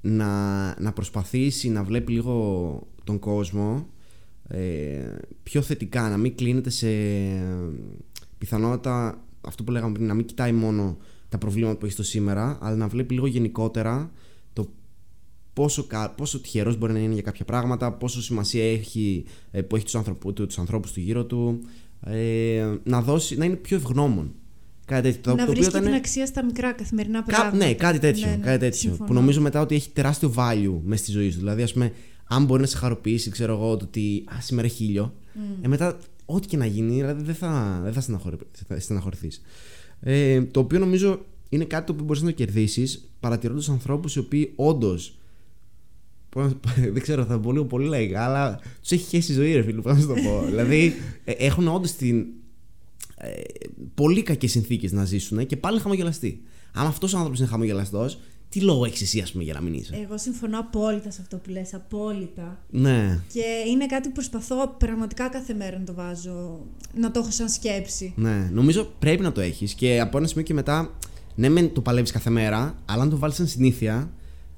να, 0.02 0.82
να 0.82 0.94
προσπαθήσει 0.94 1.70
να 1.70 1.84
βλέπει 1.84 2.12
λίγο 2.12 2.88
τον 3.04 3.20
κόσμο 3.20 3.88
ε, 4.48 5.16
πιο 5.44 5.62
θετικά, 5.62 6.10
να 6.10 6.18
μην 6.18 6.36
κλείνεται 6.36 6.70
σε 6.70 6.88
πιθανότητα 8.38 9.24
αυτό 9.42 9.64
που 9.64 9.72
λέγαμε 9.72 9.94
πριν, 9.94 10.08
να 10.08 10.14
μην 10.14 10.26
κοιτάει 10.26 10.52
μόνο 10.52 10.98
τα 11.30 11.38
προβλήματα 11.38 11.78
που 11.78 11.86
έχει 11.86 11.94
στο 11.94 12.04
σήμερα, 12.04 12.58
αλλά 12.62 12.76
να 12.76 12.88
βλέπει 12.88 13.14
λίγο 13.14 13.28
γενικότερα 13.28 14.00
το 14.04 14.12
πόσο, 15.54 15.84
κα- 15.84 16.10
πόσο 16.10 16.40
τυχερός 16.40 16.78
μπορεί 16.78 16.94
να 16.94 17.00
είναι 17.00 17.14
για 17.14 17.22
κάποια 17.22 17.46
πράγματα, 17.46 17.92
πόσο 17.94 18.22
σημασία 18.22 18.72
έχει 18.72 19.24
ε, 19.52 19.62
που 19.62 19.76
έχει 19.76 19.86
τους, 19.86 19.96
άνθρωπου, 19.96 20.34
του- 20.34 20.46
τους 20.48 20.58
ανθρώπους 20.58 20.92
του 20.92 21.00
γύρω 21.00 21.26
του, 21.26 21.60
ε, 22.06 22.76
να, 22.84 23.02
δώσει, 23.02 23.38
να 23.38 23.46
είναι 23.46 23.56
πιο 23.56 23.78
ευγνώμων. 23.78 24.32
Κάτι 24.86 25.02
τέτοιο. 25.02 25.22
το- 25.22 25.30
να 25.30 25.36
το 25.36 25.42
οποίο 25.44 25.54
βρίσκει 25.54 25.72
ήταν- 25.72 25.84
την 25.86 25.94
αξία 25.94 26.26
στα 26.26 26.44
μικρά 26.46 26.72
καθημερινά 26.72 27.18
Κά- 27.22 27.26
πράγματα. 27.26 27.66
ναι, 27.66 27.74
κάτι 27.74 28.00
τέτοιο. 28.00 28.26
Ναι, 28.28 28.36
ναι, 28.36 28.44
κάτι 28.44 28.60
τέτοιο 28.60 28.80
συμφωνώ. 28.80 29.06
που 29.08 29.14
νομίζω 29.14 29.42
μετά 29.42 29.62
ότι 29.62 29.76
έχει 29.76 29.90
τεράστιο 29.90 30.34
value 30.38 30.80
μέσα 30.84 31.04
στη 31.04 31.12
ζωή 31.12 31.30
σου. 31.32 31.38
Δηλαδή, 31.38 31.62
ας 31.62 31.74
πούμε, 31.74 31.92
αν 32.28 32.46
μπορεί 32.46 32.62
να 32.62 32.68
σε 32.68 32.78
χαροποιήσει, 32.78 33.30
ξέρω 33.30 33.54
εγώ, 33.54 33.78
το 33.78 33.86
ότι 33.86 34.24
α, 34.38 34.42
σήμερα 34.42 34.68
έχει 34.68 34.84
ήλιο, 34.84 35.14
ε, 35.62 35.68
μετά 35.68 35.98
ό,τι 36.26 36.48
και 36.48 36.58
να 36.58 36.66
γίνει, 36.66 36.96
δηλαδή 36.96 37.24
δεν 37.24 37.36
θα, 37.36 37.80
δεν 37.84 37.94
θα, 37.94 38.02
στεναχωρη, 38.02 38.38
θα 38.68 38.80
στεναχωρηθείς. 38.80 39.42
Ε, 40.00 40.42
το 40.42 40.60
οποίο 40.60 40.80
νομίζω 40.80 41.26
είναι 41.50 41.64
κάτι 41.64 41.86
το 41.86 41.92
οποίο 41.92 42.06
μπορείς 42.06 42.22
να 42.22 42.28
το 42.30 42.36
κερδίσεις 42.36 43.10
παρατηρώντας 43.20 43.70
ανθρώπους 43.70 44.16
οι 44.16 44.20
οποίοι 44.20 44.52
όντως. 44.56 45.16
Δεν 46.94 47.02
ξέρω, 47.02 47.26
θα 47.26 47.40
πω 47.40 47.52
λίγο 47.52 47.66
πολύ 47.66 47.88
λαϊκά, 47.88 48.26
αλλά 48.26 48.60
τους 48.82 48.92
έχει 48.92 49.04
χέσει 49.04 49.32
η 49.32 49.36
ζωή, 49.36 49.54
ρε 49.54 49.62
φίλε, 49.62 49.82
πώς 49.82 49.94
να 49.94 50.00
σου 50.00 50.08
το 50.08 50.14
πω. 50.14 50.42
δηλαδή, 50.50 50.94
ε, 51.24 51.32
έχουν 51.32 51.68
όντως 51.68 51.92
την, 51.92 52.26
ε, 53.18 53.30
πολύ 53.94 54.24
κακές 54.24 54.52
συνθήκες 54.52 54.92
να 54.92 55.06
ζήσουν 55.06 55.46
και 55.46 55.58
πάλι 55.58 55.74
είναι 55.74 55.84
χαμογελαστοί. 55.84 56.42
Αν 56.74 56.86
αυτός 56.86 57.14
ο 57.14 57.16
άνθρωπος 57.18 57.40
είναι 57.40 57.48
χαμογελαστός, 57.48 58.20
τι 58.50 58.60
λόγο 58.60 58.86
έχεις 58.86 59.02
εσύ, 59.02 59.20
ας 59.20 59.32
πούμε, 59.32 59.44
για 59.44 59.54
να 59.54 59.62
μην 59.62 59.74
είσαι; 59.74 60.00
Εγώ 60.04 60.18
συμφωνώ 60.18 60.60
απόλυτα 60.60 61.12
σε 61.12 61.20
αυτό 61.22 61.38
που 61.38 61.50
λες, 61.50 61.74
απόλυτα. 61.74 62.60
ναι. 62.70 63.20
Και 63.34 63.44
είναι 63.70 63.86
κάτι 63.86 64.08
που 64.08 64.14
προσπαθώ 64.14 64.76
πραγματικά 64.78 65.30
κάθε 65.30 65.54
μέρα 65.54 65.78
να 65.78 65.84
το 65.84 65.94
βάζω, 65.94 66.66
να 66.96 67.12
το 67.12 67.20
έχω 67.20 67.32
σαν 67.32 67.50
σκέψη. 67.50 68.14
Ναι, 68.16 68.50
νομίζω 68.54 68.92
πρέπει 69.00 69.22
να 69.22 69.32
το 69.32 69.42
έχεις 69.42 69.74
και 69.74 70.00
από 70.00 70.18
ένα 70.18 70.28
σημείο 70.28 70.44
και 70.44 70.54
μετά, 70.54 70.96
ναι, 71.36 71.50
μεν 71.50 71.74
το 71.74 71.82
παλεύεις 71.82 72.12
κάθε 72.12 72.30
μέρα, 72.30 72.76
αλλά 72.86 73.02
αν 73.02 73.10
το 73.10 73.18
βάλεις 73.18 73.36
σαν 73.36 73.48
συνήθεια, 73.48 74.12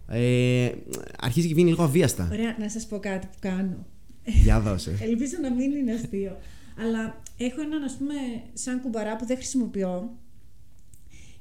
ε, 0.07 0.71
αρχίζει 1.19 1.47
και 1.47 1.53
βγαίνει 1.53 1.69
λίγο 1.69 1.83
αβίαστα. 1.83 2.29
Ωραία, 2.31 2.55
να 2.59 2.69
σας 2.69 2.87
πω 2.87 2.99
κάτι 2.99 3.27
που 3.27 3.37
κάνω. 3.39 3.85
Για 4.23 4.59
δώσε. 4.59 4.97
Ελπίζω 5.09 5.37
να 5.41 5.51
μην 5.51 5.71
είναι 5.71 5.93
αστείο. 5.93 6.37
Αλλά 6.79 7.21
έχω 7.37 7.61
έναν, 7.61 7.83
ας 7.83 7.97
πούμε, 7.97 8.13
σαν 8.53 8.81
κουμπαρά 8.81 9.15
που 9.15 9.25
δεν 9.25 9.37
χρησιμοποιώ. 9.37 10.17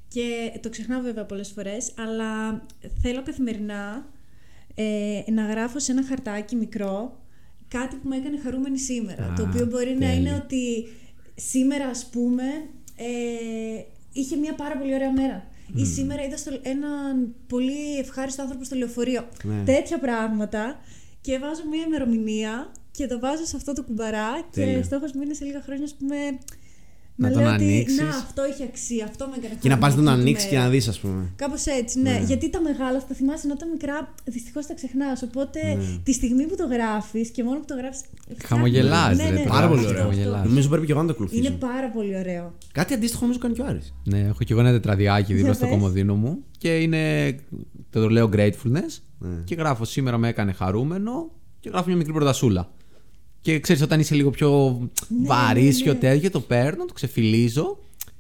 Και 0.09 0.59
το 0.61 0.69
ξεχνάω 0.69 1.01
βέβαια 1.01 1.25
πολλές 1.25 1.51
φορές, 1.51 1.93
αλλά 1.97 2.63
θέλω 3.03 3.23
καθημερινά 3.23 4.09
ε, 4.75 5.21
να 5.31 5.47
γράφω 5.47 5.79
σε 5.79 5.93
ένα 5.93 6.05
χαρτάκι 6.05 6.57
μικρό 6.57 7.21
κάτι 7.69 7.97
που 7.97 8.09
με 8.09 8.17
έκανε 8.17 8.41
χαρούμενη 8.41 8.79
σήμερα. 8.79 9.25
Α, 9.25 9.33
το 9.33 9.43
οποίο 9.43 9.67
μπορεί 9.67 9.93
να 9.93 9.99
τέλειο. 9.99 10.15
είναι 10.15 10.35
ότι 10.45 10.89
σήμερα, 11.35 11.87
ας 11.87 12.07
πούμε, 12.07 12.45
ε, 12.97 13.83
είχε 14.13 14.37
μια 14.37 14.55
πάρα 14.55 14.77
πολύ 14.77 14.95
ωραία 14.95 15.13
μέρα. 15.13 15.47
Ή 15.75 15.85
σήμερα 15.85 16.25
είδα 16.25 16.37
στο, 16.37 16.59
έναν 16.63 17.35
πολύ 17.47 17.99
ευχάριστο 17.99 18.43
άνθρωπο 18.43 18.65
στο 18.65 18.77
λεωφορείο. 18.77 19.29
Ναι. 19.43 19.63
Τέτοια 19.65 19.99
πράγματα. 19.99 20.81
Και 21.21 21.39
βάζω 21.39 21.63
μια 21.71 21.85
ημερομηνία 21.87 22.73
και 22.91 23.07
το 23.07 23.19
βάζω 23.19 23.45
σε 23.45 23.57
αυτό 23.57 23.73
το 23.73 23.83
κουμπαρά. 23.83 24.49
Τέλειο. 24.51 24.79
Και 24.79 24.85
στόχος 24.85 25.13
μου 25.13 25.23
είναι 25.23 25.35
σε 25.35 25.45
λίγα 25.45 25.63
χρόνια, 25.63 25.85
ας 25.85 25.95
πούμε. 25.95 26.17
Να 27.23 27.29
να 27.29 27.35
τον 27.35 27.43
λέω 27.43 27.53
ότι 27.55 27.65
ανοίξεις. 27.65 28.01
να, 28.01 28.09
αυτό 28.09 28.43
έχει 28.43 28.63
αξία, 28.71 29.05
αυτό 29.05 29.27
με 29.31 29.35
έκανε 29.39 29.55
Και 29.61 29.69
να 29.69 29.79
πας 29.79 29.91
να 29.91 29.97
τον 29.97 30.05
χαρούμενη 30.05 30.29
ανοίξεις 30.29 30.49
και 30.49 30.55
μέρα». 30.55 30.67
να 30.67 30.73
δεις, 30.75 30.89
ας 30.89 30.99
πούμε. 31.01 31.23
Κάπως 31.37 31.67
έτσι, 31.67 32.01
ναι. 32.01 32.23
Γιατί 32.27 32.51
τα 32.51 32.61
μεγάλα 32.69 32.99
θα 33.01 33.07
τα 33.07 33.15
θυμάσαι, 33.15 33.47
ενώ 33.47 33.57
τα 33.57 33.67
μικρά 33.73 34.15
δυστυχώς 34.25 34.67
τα 34.67 34.75
ξεχνάς. 34.75 35.23
Οπότε 35.23 35.61
τη 36.03 36.13
στιγμή 36.13 36.45
που 36.47 36.57
το 36.57 36.67
γράφεις 36.75 37.29
και 37.31 37.43
μόνο 37.45 37.59
που 37.59 37.65
το 37.67 37.75
γράφεις. 37.81 38.01
Χαμογελάς, 38.45 39.17
ναι, 39.17 39.25
ρε, 39.25 39.31
ναι, 39.31 39.37
τώρα. 39.37 39.51
Πάρα 39.51 39.69
πολύ 39.69 39.79
αυτό, 39.81 39.91
ωραίο. 39.91 40.03
αυτό. 40.09 40.15
Χαμογελάς. 40.21 40.47
Νομίζω 40.49 40.69
πρέπει 40.69 40.87
και 40.87 40.93
εγώ 40.93 41.01
να 41.01 41.07
το 41.07 41.13
ακολουθήσω. 41.13 41.41
Είναι 41.47 41.57
πάρα 41.57 41.89
πολύ 41.91 42.17
ωραίο. 42.17 42.53
Κάτι 42.73 42.95
αντίστοιχο 42.95 43.21
νομίζω 43.23 43.39
κάνει 43.39 43.55
και 43.55 43.61
ο 43.63 43.67
Άρης. 43.67 43.95
Ναι, 44.05 44.19
έχω 44.21 44.45
και 44.45 44.53
εγώ 44.53 44.61
ένα 44.61 44.71
τετραδιάκι 44.71 45.27
δίπλα 45.33 45.45
Για 45.45 45.53
στο 45.55 45.65
πες. 45.67 45.75
κομμωδίνο 45.75 46.15
μου 46.15 46.39
και 46.59 46.77
είναι. 46.79 47.35
Το 47.91 48.09
λέω 48.11 48.29
gratefulness 48.33 48.93
Ναι. 49.19 49.43
και 49.45 49.55
γράφω 49.55 49.85
σήμερα 49.85 50.19
με 50.19 50.29
έκανε 50.29 50.53
χαρούμενο 50.53 51.31
και 51.61 51.69
γράφω 51.69 51.87
μια 51.89 51.97
μικρή 51.97 52.13
προτασούλα. 52.13 52.71
Και 53.43 53.61
ξέρεις, 53.61 53.83
όταν 53.83 54.01
είσαι 54.01 54.15
λίγο 54.15 54.31
πιο 54.31 54.81
βαρύ 55.25 55.63
ναι, 55.63 55.71
πιο 55.73 55.93
ναι. 55.93 55.99
τέτοιο, 55.99 56.31
το 56.31 56.41
παίρνω, 56.41 56.85
το 56.85 56.93
ξεφυλίζω 56.93 57.79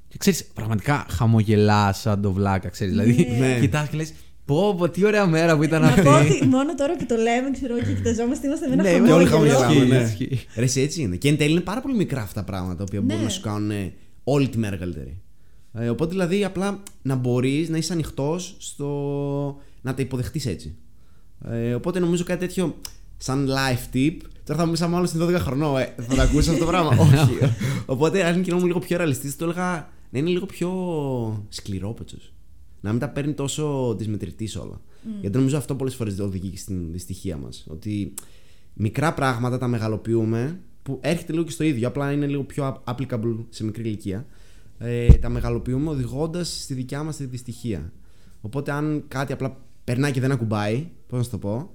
και 0.08 0.18
ξέρεις, 0.18 0.44
πραγματικά 0.44 1.06
χαμογελά 1.10 1.92
σαν 1.92 2.22
το 2.22 2.32
βλάκα, 2.32 2.68
ξέρεις. 2.68 2.92
Δηλαδή, 2.92 3.36
Ναι. 3.38 3.58
κοιτάς 3.60 3.88
και 3.88 3.96
λες, 3.96 4.12
πω, 4.44 4.74
πω, 4.78 4.88
τι 4.88 5.04
ωραία 5.04 5.26
μέρα 5.26 5.56
που 5.56 5.62
ήταν 5.62 5.80
Να 5.82 5.86
αυτή. 5.88 6.02
πω 6.02 6.10
ότι 6.18 6.46
μόνο 6.46 6.74
τώρα 6.74 6.96
που 6.96 7.06
το 7.06 7.14
λέμε, 7.16 7.50
ξέρω 7.52 7.78
και 7.78 7.92
κοιταζόμαστε, 7.94 8.46
είμαστε 8.46 8.66
με 8.68 8.72
ένα 8.72 8.82
Ναι, 8.82 8.88
Και 8.88 8.94
χαμόγελο. 8.94 9.16
όλοι 9.16 9.28
Χαμόγελο. 9.28 9.58
χαμογελάμε, 9.58 10.02
Ισχύει, 10.04 10.24
ναι. 10.24 10.32
ισχύει. 10.34 10.46
Ρε, 10.56 10.64
εσύ 10.64 10.80
έτσι 10.80 11.02
είναι. 11.02 11.16
Και 11.16 11.28
εν 11.28 11.36
τέλει 11.36 11.50
είναι 11.50 11.60
πάρα 11.60 11.80
πολύ 11.80 11.94
μικρά 11.94 12.22
αυτά 12.22 12.40
τα 12.40 12.46
πράγματα 12.46 12.76
τα 12.76 12.82
οποία 12.88 13.00
μπορούν 13.00 13.16
Ναι. 13.18 13.22
να 13.24 13.28
σου 13.30 13.40
κάνουν 13.40 13.70
ε, 13.70 13.92
όλη 14.24 14.48
τη 14.48 14.58
μέρα 14.58 14.76
καλύτερη. 14.76 15.20
Ε, 15.72 15.88
οπότε 15.88 16.10
δηλαδή 16.10 16.44
απλά 16.44 16.82
να 17.02 17.14
μπορείς 17.14 17.68
να 17.68 17.76
είσαι 17.76 17.92
ανοιχτός 17.92 18.56
στο 18.58 18.86
να 19.82 19.94
τα 19.94 20.02
υποδεχτείς 20.02 20.46
έτσι. 20.46 20.74
Ε, 21.50 21.74
οπότε 21.74 21.98
νομίζω 21.98 22.24
κάτι 22.24 22.46
τέτοιο 22.46 22.76
σαν 23.16 23.48
life 23.48 23.94
tip. 23.96 24.16
Τώρα 24.44 24.58
θα 24.58 24.64
μου 24.64 24.70
πεις 24.70 24.80
σαν 24.80 24.90
μάλλον 24.90 25.06
στην 25.06 25.20
12 25.22 25.34
χρονών, 25.34 25.80
ε, 25.80 25.94
θα 25.96 26.14
το 26.14 26.22
ακούσει 26.22 26.50
αυτό 26.50 26.64
το 26.64 26.70
πράγμα. 26.70 26.90
Όχι. 27.02 27.38
Οπότε 27.86 28.24
αν 28.24 28.42
γινόμουν 28.42 28.66
λίγο 28.66 28.78
πιο 28.78 28.96
ρεαλιστής, 28.96 29.36
το 29.36 29.44
έλεγα 29.44 29.88
να 30.10 30.18
είναι 30.18 30.28
λίγο 30.28 30.46
πιο 30.46 30.70
σκληρόπετσο. 31.48 32.16
Να 32.80 32.90
μην 32.90 33.00
τα 33.00 33.08
παίρνει 33.08 33.32
τόσο 33.32 33.94
τη 33.98 34.08
μετρητή 34.08 34.58
όλα. 34.58 34.80
Γιατί 35.20 35.36
νομίζω 35.36 35.56
αυτό 35.56 35.74
πολλές 35.74 35.94
φορές 35.94 36.18
οδηγεί 36.18 36.48
και 36.48 36.56
στην 36.56 36.92
δυστυχία 36.92 37.36
μας. 37.36 37.66
Ότι 37.68 38.14
μικρά 38.74 39.14
πράγματα 39.14 39.58
τα 39.58 39.68
μεγαλοποιούμε 39.68 40.60
που 40.82 40.98
έρχεται 41.02 41.32
λίγο 41.32 41.44
και 41.44 41.50
στο 41.50 41.64
ίδιο, 41.64 41.88
απλά 41.88 42.12
είναι 42.12 42.26
λίγο 42.26 42.42
πιο 42.42 42.82
applicable 42.84 43.36
σε 43.48 43.64
μικρή 43.64 43.82
ηλικία. 43.82 44.26
Ε, 44.78 45.06
τα 45.06 45.28
μεγαλοποιούμε 45.28 45.90
οδηγώντας 45.90 46.62
στη 46.62 46.74
δικιά 46.74 47.02
μας 47.02 47.16
τη 47.16 47.24
δυστυχία. 47.24 47.92
Οπότε, 48.40 48.72
αν 48.72 49.04
κάτι 49.08 49.32
απλά 49.32 49.56
περνάει 49.84 50.12
και 50.12 50.20
δεν 50.20 50.32
ακουμπάει, 50.32 50.88
πώς 51.06 51.18
να 51.18 51.24
σου 51.24 51.30
το 51.30 51.38
πω, 51.38 51.70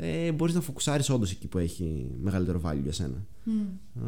ε, 0.00 0.32
μπορείς 0.32 0.54
να 0.54 0.60
φοκουσάρεις 0.60 1.04
όντως 1.10 1.30
εκεί 1.30 1.46
που 1.46 1.58
έχει 1.58 2.06
μεγαλύτερο 2.22 2.60
value 2.64 2.80
για 2.82 2.92
σένα. 2.92 3.26
Ε, 3.46 4.00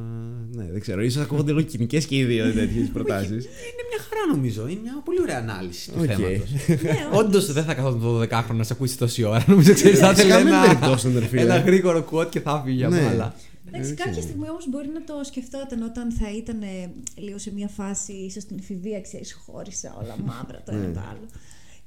ναι, 0.57 0.69
δεν 0.73 0.81
ξέρω. 0.81 1.03
ίσως 1.03 1.23
ακούγονται 1.23 1.53
λίγο 1.53 1.63
κοινικές 1.63 2.07
και 2.07 2.17
οι 2.17 2.25
δύο 2.25 2.53
τέτοιες 2.53 2.89
προτάσεις. 2.89 3.31
Είναι 3.45 3.83
μια 3.91 4.05
χαρά 4.09 4.37
νομίζω. 4.37 4.69
Είναι 4.69 4.81
μια 4.83 5.01
πολύ 5.05 5.21
ωραία 5.21 5.39
ανάλυση 5.39 5.91
του 5.91 5.99
Οκ. 6.01 6.05
θέματος. 6.07 6.51
Ναι, 6.83 7.09
Όντως 7.13 7.53
δεν 7.53 7.65
θα 7.65 7.75
καθόταν 7.75 8.01
το 8.01 8.21
12χρονο 8.21 8.55
να 8.57 8.63
σε 8.63 8.73
ακούσει 8.73 8.99
τόση 8.99 9.23
ώρα. 9.23 9.45
Νομίζω 9.49 9.73
ξέρεις, 9.75 9.99
θα 9.99 10.15
Σε 10.15 10.23
ήθελε 10.23 10.35
καμία 10.35 10.53
ένα, 10.57 10.67
περίπτωση, 10.67 11.07
αδερφέ, 11.07 11.41
ένα 11.41 11.55
ε. 11.55 11.61
γρήγορο 11.61 12.07
quote 12.11 12.31
και 12.31 12.41
θα 12.41 12.63
φύγει 12.65 12.77
για 12.77 12.89
Ναι. 12.89 13.01
μπάλα. 13.01 13.35
Εντάξει, 13.67 13.89
Δεν 13.89 13.97
κάποια 13.97 14.11
ξέρω. 14.13 14.27
στιγμή 14.27 14.49
όμως 14.51 14.69
μπορεί 14.69 14.89
να 14.89 15.05
το 15.05 15.15
σκεφτόταν 15.25 15.83
όταν 15.83 16.13
θα 16.13 16.31
ήταν 16.37 16.63
ε, 16.63 16.91
λίγο 17.15 17.39
σε 17.39 17.53
μια 17.53 17.69
φάση, 17.69 18.13
ίσως 18.13 18.43
στην 18.43 18.57
εφηβεία, 18.59 19.01
ξέρεις, 19.01 19.33
χώρισα 19.33 19.97
όλα 20.03 20.15
μαύρα 20.25 20.63
το 20.65 20.73
ένα 20.73 20.87
Ναι. 20.87 20.93
το 20.93 21.01
άλλο. 21.11 21.27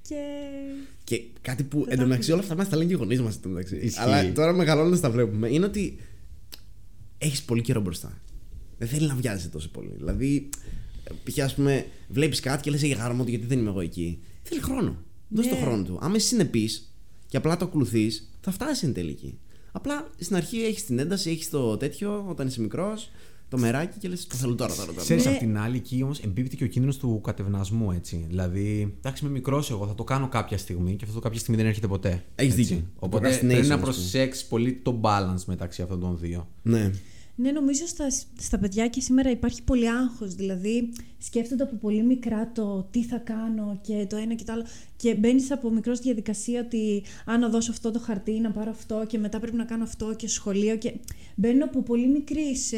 Και. 0.08 0.16
Και 1.04 1.22
κάτι 1.42 1.64
που 1.64 1.84
Δεν 1.84 1.94
εντωμεταξύ 1.94 2.28
τα 2.30 2.34
όλα 2.34 2.44
αυτά 2.44 2.56
μας 2.56 2.70
τα 2.70 2.76
λένε 2.76 2.88
και 2.90 2.96
οι 2.96 2.98
γονείς 2.98 3.22
μας 3.22 3.36
εντωμεταξύ. 3.36 3.76
Ισχύει. 3.76 4.00
Αλλά 4.00 4.32
τώρα 4.32 4.54
μεγαλώνοντας 4.54 5.00
τα 5.00 5.10
βλέπουμε. 5.12 5.50
Είναι 5.50 5.66
ότι 5.66 5.98
έχεις 7.18 7.44
πολύ 7.44 7.62
καιρό 7.62 7.82
μπροστά. 7.82 8.22
Δεν 8.78 8.88
θέλει 8.88 9.08
να 9.08 9.16
βιάζεσαι 9.16 9.50
τόσο 9.50 9.70
πολύ. 9.70 9.94
Δηλαδή, 9.98 10.50
π.χ. 11.24 11.40
ας 11.40 11.56
πούμε, 11.56 11.86
βλέπεις 12.08 12.40
κάτι 12.40 12.62
και 12.62 12.72
λες: 12.72 12.84
Για 12.84 12.96
γάρμα 12.96 13.24
του, 13.24 13.30
γιατί 13.30 13.46
δεν 13.46 13.60
είμαι 13.60 13.70
εγώ 13.70 13.82
εκεί. 13.82 14.20
Θέλει 14.44 14.62
χρόνο. 14.62 15.04
Δώσε 15.30 15.50
το 15.50 15.56
Ναι. 15.56 15.62
χρόνο 15.62 15.84
του. 15.84 15.98
Άμα 16.02 16.16
είσαι 16.16 16.28
συνεπής 16.28 16.94
και 17.28 17.38
απλά 17.38 17.58
το 17.58 17.66
ακολουθείς, 17.66 18.32
θα 18.42 18.52
φτάσεις 18.52 18.84
εν 18.84 18.94
τέλει 18.94 19.10
εκεί. 19.10 19.40
Απλά 19.72 20.08
στην 20.20 20.36
αρχή 20.36 20.58
έχεις 20.64 20.86
την 20.86 21.00
ένταση, 21.00 21.30
έχεις 21.30 21.50
το 21.50 21.78
τέτοιο 21.78 22.26
όταν 22.30 22.48
είσαι 22.48 22.62
μικρός, 22.62 23.12
το 23.50 23.58
μεράκι 23.58 24.00
και 24.00 24.08
λες: 24.08 24.28
Το 24.28 24.36
θέλω 24.36 24.56
τώρα, 24.56 24.74
τώρα. 24.76 24.88
τώρα. 24.88 25.02
Ξέρεις, 25.02 25.26
Ναι. 25.26 25.32
απ' 25.32 25.38
την 25.38 25.58
άλλη, 25.58 25.78
εκεί 25.78 26.04
όμως 26.04 26.20
εμπίπτει 26.20 26.56
και 26.58 26.64
ο 26.64 26.68
κίνδυνος 26.68 26.98
του 26.98 27.22
κατευνασμού, 27.24 27.92
έτσι. 27.92 28.26
Δηλαδή, 28.28 28.94
εντάξει, 28.98 29.24
είμαι 29.26 29.34
μικρός 29.34 29.72
εγώ, 29.72 29.88
θα 29.88 29.96
το 29.96 30.04
κάνω 30.04 30.28
κάποια 30.30 30.58
στιγμή 30.58 30.96
και 30.96 31.04
αυτό 31.04 31.16
το 31.16 31.22
κάποια 31.22 31.40
στιγμή 31.40 31.58
δεν 31.62 31.70
έρχεται 31.70 31.88
ποτέ. 31.88 32.24
Έχεις 32.36 32.52
έτσι. 32.54 32.64
δίκιο. 32.64 32.78
Το 33.00 33.06
Οπότε 33.06 33.30
procrastination, 33.30 33.40
πρέπει 33.40 33.54
να 33.54 33.60
ας 33.60 33.68
πούμε. 33.68 33.92
προσέξεις 33.92 34.46
πολύ 34.46 34.74
το 34.84 35.00
balance 35.04 35.44
μεταξύ 35.46 35.82
αυτών 35.82 36.00
των 36.00 36.18
δύο. 36.20 36.48
Ναι. 36.62 36.92
Ναι, 37.38 37.52
νομίζω 37.52 37.88
στα, 37.88 38.08
στα 38.40 38.60
παιδιά 38.60 38.88
και 38.88 39.02
σήμερα 39.02 39.30
υπάρχει 39.30 39.64
πολύ 39.64 39.90
άγχος. 39.90 40.36
Δηλαδή, 40.36 40.92
σκέφτονται 41.18 41.64
από 41.64 41.76
πολύ 41.76 42.04
μικρά 42.04 42.52
το 42.52 42.88
τι 42.92 43.04
θα 43.04 43.18
κάνω 43.18 43.80
και 43.82 44.06
το 44.10 44.16
ένα 44.16 44.34
και 44.36 44.44
το 44.44 44.52
άλλο. 44.54 44.64
Και 44.96 45.16
μπαίνεις 45.16 45.52
από 45.52 45.70
μικρός 45.72 45.98
στη 45.98 46.06
διαδικασία 46.08 46.62
ότι 46.62 47.04
αν 47.26 47.40
να 47.40 47.50
δώσω 47.50 47.72
αυτό 47.72 47.92
το 47.92 48.00
χαρτί, 48.00 48.40
να 48.40 48.52
πάρω 48.52 48.70
αυτό 48.70 49.06
και 49.08 49.18
μετά 49.18 49.40
πρέπει 49.40 49.56
να 49.58 49.66
κάνω 49.66 49.84
αυτό 49.84 50.14
και 50.16 50.28
σχολείο. 50.28 50.78
Και 50.78 50.94
μπαίνουν 51.36 51.64
από 51.64 51.82
πολύ 51.84 52.08
μικρής 52.08 52.66
σε 52.66 52.78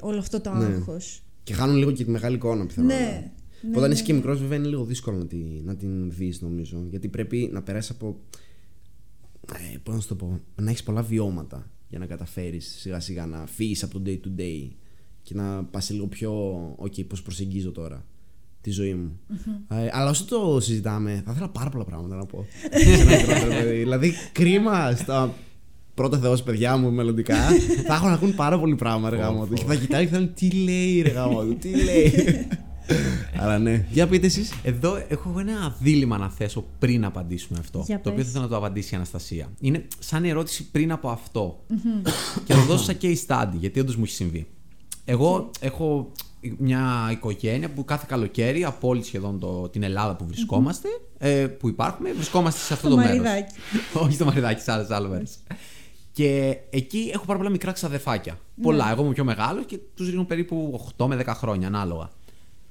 όλο 0.00 0.18
αυτό 0.18 0.40
το 0.40 0.50
Ναι. 0.52 0.64
άγχος. 0.64 1.22
Και 1.42 1.52
χάνουν 1.52 1.76
λίγο 1.76 1.92
και 1.92 2.04
τη 2.04 2.10
μεγάλη 2.10 2.34
εικόνα 2.36 2.66
πιθανότατα. 2.66 3.00
Ναι. 3.02 3.30
Που 3.60 3.66
Ναι, 3.68 3.76
όταν 3.76 3.88
ναι, 3.88 3.94
είσαι 3.94 4.02
και 4.04 4.12
ναι. 4.12 4.18
μικρός, 4.18 4.40
βέβαια 4.40 4.58
είναι 4.58 4.68
λίγο 4.68 4.84
δύσκολο 4.84 5.16
να, 5.18 5.26
τη, 5.26 5.36
να 5.64 5.76
την 5.76 6.10
δεις, 6.10 6.40
νομίζω. 6.40 6.86
Γιατί 6.90 7.08
πρέπει 7.08 7.50
να 7.52 7.62
περάσεις 7.62 7.90
από. 7.90 8.16
Ε, 9.72 9.76
Πώς 9.82 9.94
να 9.94 10.00
σου 10.00 10.08
το 10.08 10.14
πω. 10.14 10.40
Να 10.56 10.70
έχεις 10.70 10.82
πολλά 10.82 11.02
βιώματα 11.02 11.70
για 11.88 11.98
να 11.98 12.06
καταφέρεις 12.06 12.76
σιγά 12.78 13.00
σιγά 13.00 13.26
να 13.26 13.46
φύγεις 13.46 13.82
από 13.82 14.00
το 14.00 14.02
day 14.06 14.18
to 14.26 14.40
day 14.40 14.68
και 15.22 15.34
να 15.34 15.64
πας 15.64 15.90
λίγο 15.90 16.06
πιο. 16.06 16.32
OK, 16.82 17.06
πώς 17.06 17.22
προσεγγίζω 17.22 17.72
τώρα 17.72 18.04
τη 18.60 18.70
ζωή 18.70 18.94
μου. 18.94 19.18
Ε, 19.68 19.88
αλλά 19.92 20.10
όσο 20.10 20.24
το 20.24 20.60
συζητάμε, 20.60 21.22
θα 21.24 21.32
ήθελα 21.32 21.48
πάρα 21.48 21.70
πολλά 21.70 21.84
πράγματα 21.84 22.16
να 22.16 22.26
πω. 22.26 22.46
Σε 22.70 23.02
ένα 23.02 23.16
μικρότερο 23.16 23.48
παιδί. 23.48 23.76
δηλαδή, 23.76 24.12
κρίμα 24.32 24.94
στα 24.94 25.34
πρώτα 25.94 26.18
θεός 26.18 26.42
παιδιά 26.42 26.76
μου 26.76 26.90
μελλοντικά. 26.90 27.36
θα 27.86 27.94
έχω 27.94 28.06
να 28.06 28.12
ακούν 28.12 28.34
πάρα 28.34 28.58
πολύ 28.58 28.74
πράγμα, 28.74 29.10
ρε 29.10 29.16
γάμο 29.16 29.46
του. 29.46 29.54
Και 29.54 29.64
θα 29.64 29.74
κοιτάει 29.74 30.04
και 30.04 30.10
θα 30.10 30.18
λένε 30.18 30.32
τι 30.34 30.50
λέει, 30.50 31.00
ρε 31.00 31.10
γάμο 31.10 31.42
του, 31.42 31.56
τι 31.56 31.70
λέει. 31.84 32.12
Αλλά 33.40 33.58
ναι. 33.58 33.86
Για 33.90 34.06
πείτε 34.06 34.26
εσείς. 34.26 34.52
Εδώ 34.62 35.04
έχω 35.08 35.34
ένα 35.38 35.76
δίλημα 35.80 36.18
να 36.18 36.28
θέσω 36.28 36.64
πριν 36.78 37.04
απαντήσουμε 37.04 37.58
αυτό. 37.58 37.82
Για 37.86 38.00
το 38.00 38.10
οποίο 38.10 38.14
πες. 38.14 38.24
θα 38.24 38.28
ήθελα 38.30 38.44
να 38.44 38.50
το 38.50 38.56
απαντήσει 38.56 38.94
η 38.94 38.96
Αναστασία. 38.96 39.48
Είναι 39.60 39.86
σαν 39.98 40.24
ερώτηση 40.24 40.70
πριν 40.70 40.92
από 40.92 41.08
αυτό. 41.08 41.64
και 42.44 42.52
θα 42.52 42.60
το 42.60 42.66
δώσω 42.66 42.84
σαν 42.84 42.98
case 43.02 43.26
study, 43.26 43.54
γιατί 43.58 43.80
όντως 43.80 43.96
μου 43.96 44.04
έχει 44.04 44.14
συμβεί. 44.14 44.46
Εγώ 45.04 45.50
έχω 45.60 46.12
μια 46.58 47.08
οικογένεια 47.10 47.70
που 47.70 47.84
κάθε 47.84 48.04
καλοκαίρι 48.08 48.64
από 48.64 48.88
όλη 48.88 49.02
σχεδόν 49.02 49.38
το, 49.38 49.68
την 49.68 49.82
Ελλάδα 49.82 50.16
που 50.16 50.26
βρισκόμαστε, 50.26 50.88
ε, 51.18 51.46
που 51.46 51.68
υπάρχουμε, 51.68 52.12
βρισκόμαστε 52.12 52.60
σε 52.60 52.72
αυτό 52.72 52.88
Το 52.88 52.94
το, 52.94 53.00
μέρος. 53.00 53.16
Μαριδάκι. 53.16 53.54
Όχι 54.04 54.12
στο 54.12 54.24
μαριδάκι, 54.24 54.60
σε 54.60 54.72
άλλες 54.72 54.90
άλλο 54.90 55.08
μέρες. 55.08 55.38
Και 56.12 56.58
εκεί 56.70 57.10
έχω 57.14 57.24
πάρα 57.24 57.38
πολλά 57.38 57.50
μικρά 57.50 57.72
ξαδεφάκια. 57.72 58.38
Πολλά. 58.62 58.90
Εγώ 58.90 59.04
είμαι 59.04 59.12
πιο 59.12 59.24
μεγάλος 59.24 59.64
και 59.66 59.78
τους 59.94 60.06
ρίχνω 60.06 60.24
περίπου 60.24 60.80
8 60.96 61.06
με 61.06 61.22
10 61.26 61.32
χρόνια, 61.34 61.66
ανάλογα. 61.66 62.10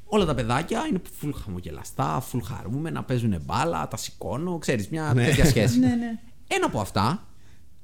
Όλα 0.05 0.25
τα 0.25 0.33
παιδάκια 0.35 0.85
είναι 0.89 1.01
full 1.21 1.31
χαμογελαστά, 1.43 2.23
full 2.31 2.39
χαρούμενα, 2.43 3.03
παίζουν 3.03 3.41
μπάλα, 3.45 3.87
τα 3.87 3.97
σηκώνω, 3.97 4.57
ξέρεις, 4.57 4.89
μια 4.89 5.13
τέτοια 5.15 5.45
σχέση. 5.45 5.79
Ναι, 5.85 5.87
ναι. 5.87 6.19
Ένα 6.47 6.65
από 6.65 6.79
αυτά 6.79 7.27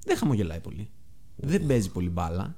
δεν 0.06 0.18
χαμογελάει 0.18 0.60
πολύ. 0.60 0.90
Δεν 1.36 1.66
παίζει 1.66 1.90
πολύ 1.92 2.10
μπάλα. 2.10 2.56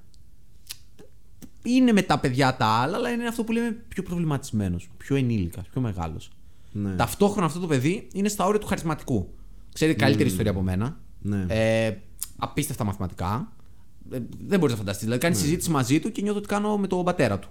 Είναι 1.63 1.91
με 1.91 2.01
τα 2.01 2.19
παιδιά 2.19 2.55
τα 2.55 2.65
άλλα, 2.65 2.97
αλλά 2.97 3.09
είναι 3.09 3.27
αυτό 3.27 3.43
που 3.43 3.51
λέμε 3.51 3.71
πιο 3.87 4.03
προβληματισμένος, 4.03 4.89
πιο 4.97 5.15
ενήλικας, 5.15 5.67
πιο 5.67 5.81
μεγάλος. 5.81 6.29
Ναι. 6.71 6.95
Ταυτόχρονα 6.95 7.45
αυτό 7.45 7.59
το 7.59 7.67
παιδί 7.67 8.07
είναι 8.13 8.27
στα 8.29 8.45
όρια 8.45 8.59
του 8.59 8.67
χαρισματικού. 8.67 9.33
Ξέρει 9.73 9.95
καλύτερη 9.95 10.29
ιστορία 10.29 10.51
από 10.51 10.61
μένα. 10.61 10.97
Ναι. 11.21 11.45
Ε, 11.47 11.97
απίστευτα 12.37 12.83
μαθηματικά. 12.83 13.51
Ε, 14.11 14.19
δεν 14.45 14.59
μπορείς 14.59 14.73
να 14.73 14.79
φανταστείς. 14.79 15.03
Δηλαδή, 15.03 15.21
Ναι. 15.23 15.29
κάνει 15.29 15.41
συζήτηση 15.41 15.69
μαζί 15.69 15.99
του 15.99 16.11
και 16.11 16.21
νιώθω 16.21 16.37
ότι 16.37 16.47
κάνω 16.47 16.77
με 16.77 16.87
τον 16.87 17.03
πατέρα 17.03 17.39
του. 17.39 17.49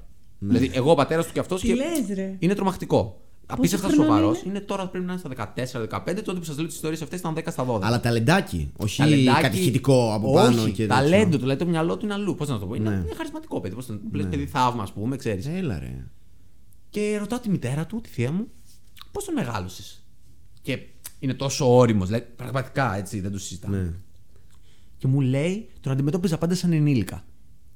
Δηλαδή, 0.48 0.70
εγώ 0.74 0.90
ο 0.90 0.94
πατέρας 0.94 1.26
του 1.26 1.32
και 1.32 1.38
αυτός. 1.40 1.60
Τι 1.60 1.66
και... 1.66 1.74
λες, 1.74 2.14
ρε; 2.14 2.36
Είναι 2.38 2.54
τρομακτικό. 2.54 3.16
Απίστευτα 3.46 3.88
χρονών 3.88 4.06
σοβαρός. 4.06 4.38
είναι; 4.42 4.48
Είναι 4.50 4.60
τώρα 4.60 4.88
πρέπει 4.88 5.04
να 5.04 5.12
είναι 5.12 5.20
στα 5.20 5.52
14-15. 6.04 6.22
Τότε 6.24 6.38
που 6.38 6.44
σας 6.44 6.56
λέω 6.56 6.66
τις 6.66 6.74
ιστορίες 6.74 7.02
αυτές 7.02 7.18
ήταν 7.18 7.34
10 7.34 7.42
στα 7.50 7.66
12. 7.68 7.78
Αλλά 7.82 8.00
ταλεντάκι, 8.00 8.72
όχι 8.76 8.98
Ταλεντάκι- 9.02 9.42
κατηχητικό 9.42 10.12
από 10.14 10.32
Όχι, 10.32 10.44
πάνω 10.46 10.62
και 10.64 10.68
τέτοιο. 10.70 10.86
ταλέντο, 10.86 11.38
δηλαδή 11.38 11.58
το 11.58 11.66
μυαλό 11.66 11.96
του 11.96 12.04
είναι 12.04 12.14
αλλού. 12.14 12.34
Πώς 12.34 12.48
να 12.48 12.58
το 12.58 12.66
πω. 12.66 12.74
Είναι, 12.74 12.88
Ναι. 12.90 12.94
είναι 12.96 13.14
χαρισματικό 13.16 13.60
παιδί. 13.60 13.74
Πώς 13.74 13.86
το 13.86 13.98
λες, 14.12 14.26
παιδί 14.26 14.46
θαύμα, 14.46 14.82
ας 14.82 14.92
πούμε, 14.92 15.16
ξέρεις. 15.16 15.46
Έλα 15.46 15.78
ρε. 15.78 16.06
Και 16.90 17.16
ρωτάω 17.18 17.38
τη 17.38 17.48
μητέρα 17.48 17.86
του, 17.86 18.00
τη 18.00 18.08
θεία 18.08 18.32
μου, 18.32 18.46
πώς 19.12 19.24
τον 19.24 19.34
μεγάλωσες; 19.34 20.04
Και 20.62 20.78
είναι 21.18 21.34
τόσο 21.34 21.76
όριμος, 21.76 22.06
δηλαδή 22.08 22.26
πραγματικά 22.36 22.96
έτσι 22.96 23.20
δεν 23.20 23.32
το 23.32 23.38
συζητάμε. 23.38 23.76
Ναι. 23.82 23.92
Και 24.98 25.06
μου 25.08 25.20
λέει, 25.20 25.68
τον 25.80 25.92
αντιμετώπιζα 25.92 26.38
πάντα 26.38 26.54
σαν 26.54 26.72
ενήλικα. 26.72 27.24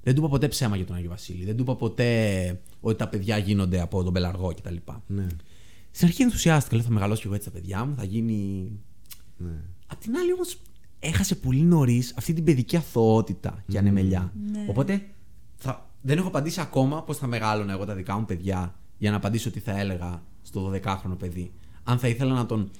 Δεν 0.06 0.14
του 0.14 0.20
είπα 0.20 0.30
ποτέ 0.30 0.48
ψέμα 0.48 0.76
για 0.76 0.84
τον 0.86 0.96
Άγιο 0.96 1.10
Βασίλη. 1.10 1.44
Δεν 1.44 1.56
του 1.56 1.62
είπα 1.62 1.76
ποτέ 1.76 2.60
ότι 2.80 2.98
τα 2.98 3.08
παιδιά 3.08 3.38
γίνονται 3.38 3.80
από 3.80 4.02
τον 4.02 4.12
πελαργό 4.12 4.54
κτλ. 4.54 4.74
Ναι. 5.06 5.26
Στην 5.90 6.06
αρχή 6.06 6.22
ενθουσιάστηκα, 6.22 6.76
λέω 6.76 6.84
θα 6.84 6.90
μεγαλώσω 6.90 7.20
και 7.20 7.26
εγώ 7.26 7.36
έτσι 7.36 7.50
τα 7.50 7.54
παιδιά 7.54 7.84
μου, 7.84 7.94
θα 7.96 8.04
γίνει. 8.04 8.70
ναι. 9.36 9.60
Απ' 9.86 10.00
την 10.00 10.16
άλλη 10.16 10.32
όμως 10.32 10.58
έχασε 10.98 11.34
πολύ 11.34 11.62
νωρίς 11.62 12.14
αυτή 12.16 12.32
την 12.32 12.44
παιδική 12.44 12.76
αθωότητα 12.76 13.64
και 13.68 13.78
ανεμελιά. 13.78 14.32
Ναι. 14.52 14.66
Οπότε 14.68 15.06
θα... 15.56 15.90
δεν 16.02 16.18
έχω 16.18 16.28
απαντήσει 16.28 16.60
ακόμα 16.60 17.02
πώς 17.02 17.16
θα 17.16 17.26
μεγάλωνα 17.26 17.72
εγώ 17.72 17.84
τα 17.84 17.94
δικά 17.94 18.18
μου 18.18 18.24
παιδιά 18.24 18.74
για 18.98 19.10
να 19.10 19.16
απαντήσω 19.16 19.50
τι 19.50 19.60
θα 19.60 19.78
έλεγα 19.78 20.22
στο 20.42 20.72
12χρονο 20.72 21.18
παιδί. 21.18 21.52
Αν 21.84 21.98
θα 21.98 22.08
ήθελα 22.08 22.34
να 22.34 22.46
τον 22.46 22.70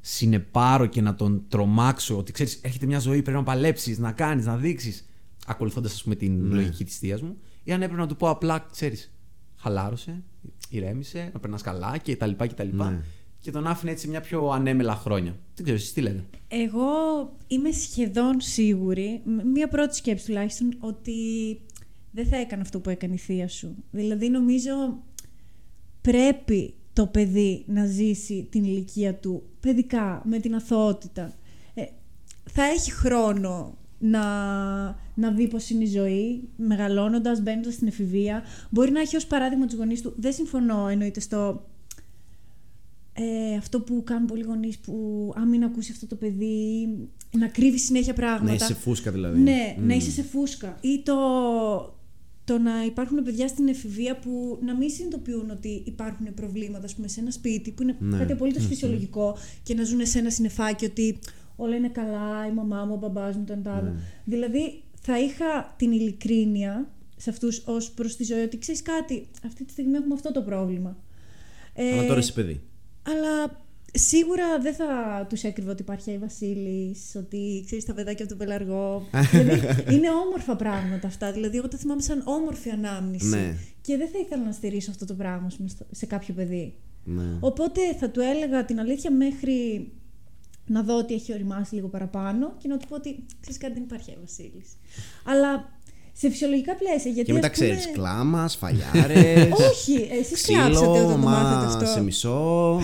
συνεπάρω 0.00 0.86
και 0.86 1.00
να 1.00 1.14
τον 1.14 1.44
τρομάξω 1.48 2.18
ότι 2.18 2.32
ξέρεις, 2.32 2.58
έρχεται 2.62 2.86
μια 2.86 2.98
ζωή, 2.98 3.22
πρέπει 3.22 3.38
να 3.38 3.44
παλέψεις, 3.44 3.98
να 3.98 4.12
κάνεις, 4.12 4.46
να 4.46 4.56
δείξεις. 4.56 5.08
Ακολουθώντας, 5.46 5.92
ας 5.92 6.02
πούμε, 6.02 6.14
την 6.14 6.46
Ναι. 6.46 6.54
λογική 6.54 6.84
της 6.84 6.98
θεία 6.98 7.18
μου, 7.22 7.36
ή 7.64 7.72
αν 7.72 7.82
έπρεπε 7.82 8.00
να 8.00 8.08
του 8.08 8.16
πω 8.16 8.28
απλά, 8.28 8.66
ξέρεις, 8.72 9.12
χαλάρωσε, 9.56 10.22
ηρέμησε, 10.68 11.30
να 11.32 11.40
περνάς 11.40 11.62
καλά 11.62 11.98
κτλ. 12.04 12.30
κτλ. 12.36 12.68
Ναι. 12.72 13.00
Και 13.40 13.50
τον 13.50 13.66
άφηνε 13.66 13.90
έτσι 13.90 14.08
μια 14.08 14.20
πιο 14.20 14.48
ανέμελα 14.48 14.94
χρόνια. 14.94 15.36
Δεν 15.54 15.64
ξέρω, 15.64 15.78
εσείς 15.78 15.92
τι 15.92 16.00
λέτε; 16.00 16.24
Εγώ 16.48 16.86
είμαι 17.46 17.70
σχεδόν 17.70 18.40
σίγουρη, 18.40 19.22
μ- 19.24 19.42
μία 19.52 19.68
πρώτη 19.68 19.96
σκέψη 19.96 20.26
τουλάχιστον, 20.26 20.76
ότι 20.80 21.12
δεν 22.10 22.26
θα 22.26 22.36
έκανε 22.36 22.62
αυτό 22.62 22.80
που 22.80 22.90
έκανε 22.90 23.14
η 23.14 23.18
θεία 23.18 23.48
σου. 23.48 23.74
Δηλαδή 23.90 24.28
νομίζω 24.28 24.72
πρέπει 26.00 26.74
το 26.92 27.06
παιδί 27.06 27.64
να 27.66 27.86
ζήσει 27.86 28.46
την 28.50 28.64
ηλικία 28.64 29.14
του 29.14 29.42
παιδικά, 29.60 30.22
με 30.24 30.38
την 30.38 30.54
αθωότητα. 30.54 31.32
Ε, 31.74 31.82
θα 32.50 32.62
έχει 32.64 32.92
χρόνο 32.92 33.78
να, 33.98 34.22
να 35.14 35.30
δει 35.30 35.48
πώς 35.48 35.70
είναι 35.70 35.84
η 35.84 35.86
ζωή, 35.86 36.48
μεγαλώνοντας, 36.56 37.40
μπαίνοντας 37.42 37.74
στην 37.74 37.86
εφηβεία. 37.86 38.42
Μπορεί 38.70 38.90
να 38.90 39.00
έχει 39.00 39.16
ως 39.16 39.26
παράδειγμα 39.26 39.66
τους 39.66 39.74
γονείς 39.76 40.00
του. 40.02 40.12
Δεν 40.16 40.32
συμφωνώ 40.32 40.88
εννοείται 40.88 41.20
στο 41.20 41.66
ε, 43.16 43.56
αυτό 43.56 43.80
που 43.80 44.02
κάνουν 44.04 44.26
πολλοί 44.26 44.42
γονείς 44.42 44.78
που 44.78 45.32
αν 45.36 45.48
μην 45.48 45.64
ακούσει 45.64 45.92
αυτό 45.92 46.06
το 46.06 46.14
παιδί, 46.16 46.88
να 47.30 47.46
κρύβει 47.48 47.78
συνέχεια 47.78 48.12
πράγματα. 48.14 48.44
Να 48.44 48.54
είσαι 48.54 48.64
σε 48.66 48.74
φούσκα 48.74 49.10
δηλαδή. 49.10 49.40
Ναι, 49.40 49.74
Μμμ. 49.78 49.86
να 49.86 49.94
είσαι 49.94 50.10
σε 50.10 50.22
φούσκα. 50.22 50.76
Ή 50.80 51.02
το, 51.04 51.14
το 52.44 52.58
να 52.58 52.84
υπάρχουν 52.84 53.22
παιδιά 53.22 53.48
στην 53.48 53.68
εφηβεία 53.68 54.18
που 54.18 54.58
να 54.64 54.76
μην 54.76 54.90
συνειδητοποιούν 54.90 55.50
ότι 55.50 55.82
υπάρχουν 55.86 56.34
προβλήματα 56.34 56.84
ας 56.84 56.94
πούμε, 56.94 57.08
σε 57.08 57.20
ένα 57.20 57.30
σπίτι 57.30 57.70
που 57.70 57.82
είναι 57.82 57.96
Ναι. 57.98 58.18
κάτι 58.18 58.32
απολύτως 58.32 58.66
φυσιολογικό 58.66 59.36
και 59.62 59.74
να 59.74 59.84
ζουν 59.84 60.06
σε 60.06 60.18
ένα 60.18 60.30
συννεφάκι 60.30 60.84
ότι 60.84 61.18
όλα 61.56 61.76
είναι 61.76 61.88
καλά, 61.88 62.46
η 62.50 62.52
μαμά 62.52 62.84
μου, 62.84 62.92
ο 62.94 62.96
μπαμπάς 62.96 63.36
μου, 63.36 63.44
το 63.44 63.52
ένα 63.52 63.62
το 63.62 63.70
άλλο. 63.70 63.90
Ναι. 63.90 64.00
Δηλαδή 64.24 64.82
θα 65.06 65.18
είχα 65.20 65.74
την 65.76 65.92
ειλικρίνεια 65.92 66.90
σε 67.16 67.30
αυτούς 67.30 67.62
ως 67.66 67.90
προς 67.90 68.16
τη 68.16 68.24
ζωή 68.24 68.42
ότι 68.42 68.58
ξέρεις 68.58 68.82
κάτι, 68.82 69.26
αυτή 69.46 69.64
τη 69.64 69.70
στιγμή 69.72 69.96
έχουμε 69.96 70.14
αυτό 70.14 70.32
το 70.32 70.42
πρόβλημα. 70.42 70.96
Ε, 71.74 71.92
Αλλά 71.92 72.06
τώρα 72.06 72.18
είσαι 72.18 72.32
παιδί. 72.32 72.60
αλλά 73.02 73.62
Σίγουρα 73.96 74.58
δεν 74.60 74.74
θα 74.74 74.86
τους 75.28 75.42
έκρυβα 75.42 75.70
ότι 75.70 75.82
υπάρχει 75.82 76.10
η 76.10 76.18
Βασίλης, 76.18 77.12
ότι 77.16 77.62
ξέρεις 77.66 77.84
τα 77.84 77.94
παιδάκια 77.94 78.24
από 78.24 78.28
τον 78.36 78.46
πελαργό. 78.46 79.08
δηλαδή, 79.32 79.94
είναι 79.94 80.10
όμορφα 80.26 80.56
πράγματα 80.56 81.06
αυτά. 81.06 81.32
Δηλαδή, 81.32 81.56
εγώ 81.56 81.68
τα 81.68 81.76
θυμάμαι 81.76 82.02
σαν 82.02 82.22
όμορφη 82.24 82.70
ανάμνηση. 82.70 83.26
Ναι. 83.26 83.56
Και 83.80 83.96
δεν 83.96 84.08
θα 84.08 84.18
ήθελα 84.18 84.44
να 84.44 84.52
στηρίσω 84.52 84.90
αυτό 84.90 85.04
το 85.04 85.14
πράγμα 85.14 85.46
ας 85.46 85.56
πούμε, 85.56 85.68
στο- 85.68 85.86
σε 85.90 86.06
κάποιο 86.06 86.34
παιδί. 86.34 86.74
Ναι. 87.04 87.22
Οπότε 87.40 87.80
θα 88.00 88.10
του 88.10 88.20
έλεγα 88.20 88.64
την 88.64 88.80
αλήθεια 88.80 89.10
μέχρι 89.10 89.88
να 90.66 90.82
δω 90.82 90.98
ότι 90.98 91.14
έχει 91.14 91.32
οριμάσει 91.32 91.74
λίγο 91.74 91.88
παραπάνω 91.88 92.54
και 92.58 92.68
να 92.68 92.76
του 92.76 92.86
πω 92.88 92.94
ότι 92.94 93.24
ξέρεις 93.40 93.58
κάτι 93.60 93.72
δεν 93.72 93.82
υπάρχει 93.82 94.10
η 94.10 94.16
Βασίλης. 94.20 94.68
Αλλά 95.24 95.72
σε 96.12 96.30
φυσιολογικά 96.30 96.74
πλαίσια. 96.76 97.10
Γιατί, 97.10 97.26
Και 97.26 97.32
μετά 97.32 97.46
ας 97.46 97.58
πούμε- 97.58 97.68
ξέρεις 97.70 97.92
κλάματα, 97.94 98.52
σφαλιάρες. 98.52 99.48
Όχι, 99.70 100.08
εσείς 100.20 100.52
κλάψατε 100.52 100.86
όταν 100.88 101.08
το 101.10 101.16
μάθατε 101.16 101.66
αυτό. 101.66 101.86
σε 101.86 102.02
μισό. 102.02 102.80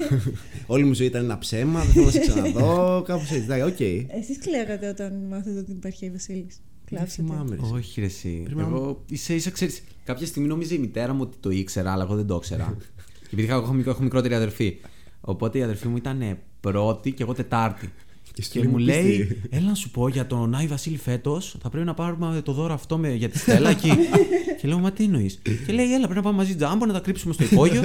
Όλη 0.66 0.84
μου 0.84 0.92
ζωή 0.94 1.06
ήταν 1.06 1.24
ένα 1.24 1.38
ψέμα, 1.38 1.80
δεν 1.84 1.92
θέλω 1.92 2.04
να 2.04 2.10
σε 2.10 2.18
ξαναδώ. 2.18 3.02
Κάπως 3.06 3.30
έτσι. 3.30 3.42
Εντάξει, 3.44 3.62
οκ. 3.72 3.80
Εσείς 4.20 4.38
κλαίγατε 4.38 4.88
όταν 4.88 5.26
μάθατε 5.30 5.58
ότι 5.58 5.70
υπάρχει 5.70 6.04
Άι 6.06 6.10
Βασίλης. 6.10 6.60
Δεν 6.88 6.98
Κλάψατε. 6.98 7.22
θυμάμαι. 7.22 7.56
ρε. 7.56 7.60
Όχι, 7.76 8.00
ρε, 8.00 8.06
εσύ. 8.06 8.40
Πρέπει 8.44 8.60
να- 8.60 8.66
Εγώ 8.66 9.04
ίσα 9.08 9.34
ίσα 9.34 9.50
ξέρεις, 9.50 9.82
κάποια 10.04 10.26
στιγμή 10.26 10.48
νόμιζε 10.48 10.74
η 10.74 10.78
μητέρα 10.78 11.12
μου 11.12 11.20
ότι 11.22 11.36
το 11.40 11.50
ήξερα, 11.50 11.92
αλλά 11.92 12.02
εγώ 12.02 12.14
δεν 12.14 12.26
το 12.26 12.34
ήξερα. 12.34 12.76
και 13.20 13.26
επειδή 13.26 13.42
είχα- 13.42 13.54
έχω, 13.54 13.72
μικρό- 13.72 13.92
έχω 13.92 14.02
μικρότερη 14.02 14.34
αδερφή. 14.34 14.76
Οπότε 15.20 15.58
η 15.58 15.62
αδερφή 15.62 15.88
μου 15.88 15.96
ήταν 15.96 16.20
ε, 16.20 16.38
πρώτη 16.60 17.12
και 17.12 17.22
εγώ 17.22 17.34
τετάρτη. 17.34 17.92
Και 18.32 18.42
σου 18.42 18.50
Και 18.50 18.58
λέει, 18.58 18.68
μου 18.68 18.78
«Μου 18.78 18.84
λέει, 18.84 19.16
πίστη». 19.16 19.40
έλα 19.50 19.66
να 19.68 19.74
σου 19.74 19.90
πω 19.90 20.08
για 20.08 20.26
τον 20.26 20.54
Άι 20.54 20.66
Βασίλη 20.66 20.96
φέτος, 20.98 21.56
θα 21.62 21.68
πρέπει 21.70 21.86
να 21.86 21.94
πάρουμε 21.94 22.40
το 22.44 22.52
δώρο 22.52 22.74
αυτό 22.74 22.98
με, 22.98 23.12
για 23.14 23.28
τη 23.28 23.38
Στέλλα 23.38 23.70
εκεί. 23.70 23.90
και 24.60 24.68
λέω, 24.68 24.78
Μα 24.78 24.92
τι 24.92 25.04
εννοείς; 25.04 25.38
και 25.66 25.72
λέει, 25.72 25.84
Έλα, 25.92 25.98
πρέπει 26.04 26.14
να 26.14 26.22
πάμε 26.22 26.36
μαζί 26.36 26.54
τζάμπο 26.56 26.86
να 26.86 26.92
τα 26.92 27.00
κρύψουμε 27.00 27.32
στο 27.34 27.44
υπόγειο. 27.44 27.82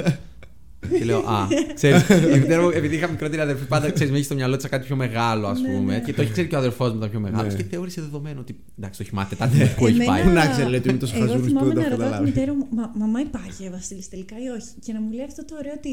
και 0.98 1.04
λέω, 1.04 1.18
Α, 1.18 1.46
ξέρεις. 1.74 2.08
η 2.08 2.38
μητέρα 2.38 2.62
μου, 2.62 2.68
επειδή 2.68 2.94
είχα 2.96 3.08
μικρότερη 3.08 3.42
αδερφή, 3.42 3.64
πάντα 3.66 3.90
ξέρεις, 3.90 4.10
με 4.12 4.16
έχει 4.16 4.26
στο 4.26 4.34
μυαλό 4.34 4.56
της 4.56 4.66
κάτι 4.68 4.86
πιο 4.86 4.96
μεγάλο, 4.96 5.46
ας 5.46 5.60
πούμε. 5.76 6.02
και 6.06 6.12
το 6.12 6.22
έχει 6.22 6.32
ξέρει 6.32 6.48
και 6.48 6.54
ο 6.54 6.58
αδερφός 6.58 6.90
μου 6.90 6.96
ήταν 6.96 7.10
πιο 7.10 7.20
μεγάλος. 7.20 7.54
Ναι. 7.54 7.62
και 7.62 7.68
θεώρησε 7.70 8.00
δεδομένο 8.00 8.40
ότι 8.40 8.56
εντάξει, 8.78 8.98
το 8.98 9.04
έχει 9.06 9.14
μάθει 9.14 9.28
τετάρτη 9.36 9.74
που 9.76 9.86
έχει 9.86 10.04
πάει. 10.04 10.22
Πού 10.22 10.28
να 10.30 10.46
ξέρει, 10.46 10.68
λέει, 10.70 10.78
ότι 10.78 10.88
είμαι 10.88 10.98
τόσο 10.98 11.16
Εγώ 11.16 11.24
χαζούλης 11.26 11.42
που 11.42 11.48
θυμάμαι 11.58 11.72
δεν 11.74 11.74
το 11.74 11.80
να 11.80 11.86
έχω 11.86 11.96
ρωτάω 11.96 12.08
τη 12.08 12.12
καταλάβει. 12.12 12.30
μητέρα 12.40 12.54
μου, 12.54 12.66
«Μα- 12.70 12.92
Μαμά, 12.96 13.20
υπάρχει 13.20 13.64
η 13.64 13.70
Βασίλης 13.70 14.08
τελικά 14.08 14.34
ή 14.36 14.48
όχι; 14.58 14.68
Και 14.84 14.92
να 14.92 15.00
μου 15.00 15.12
λέει 15.12 15.24
αυτό 15.24 15.44
το 15.44 15.54
ωραίο 15.58 15.72
ότι 15.76 15.90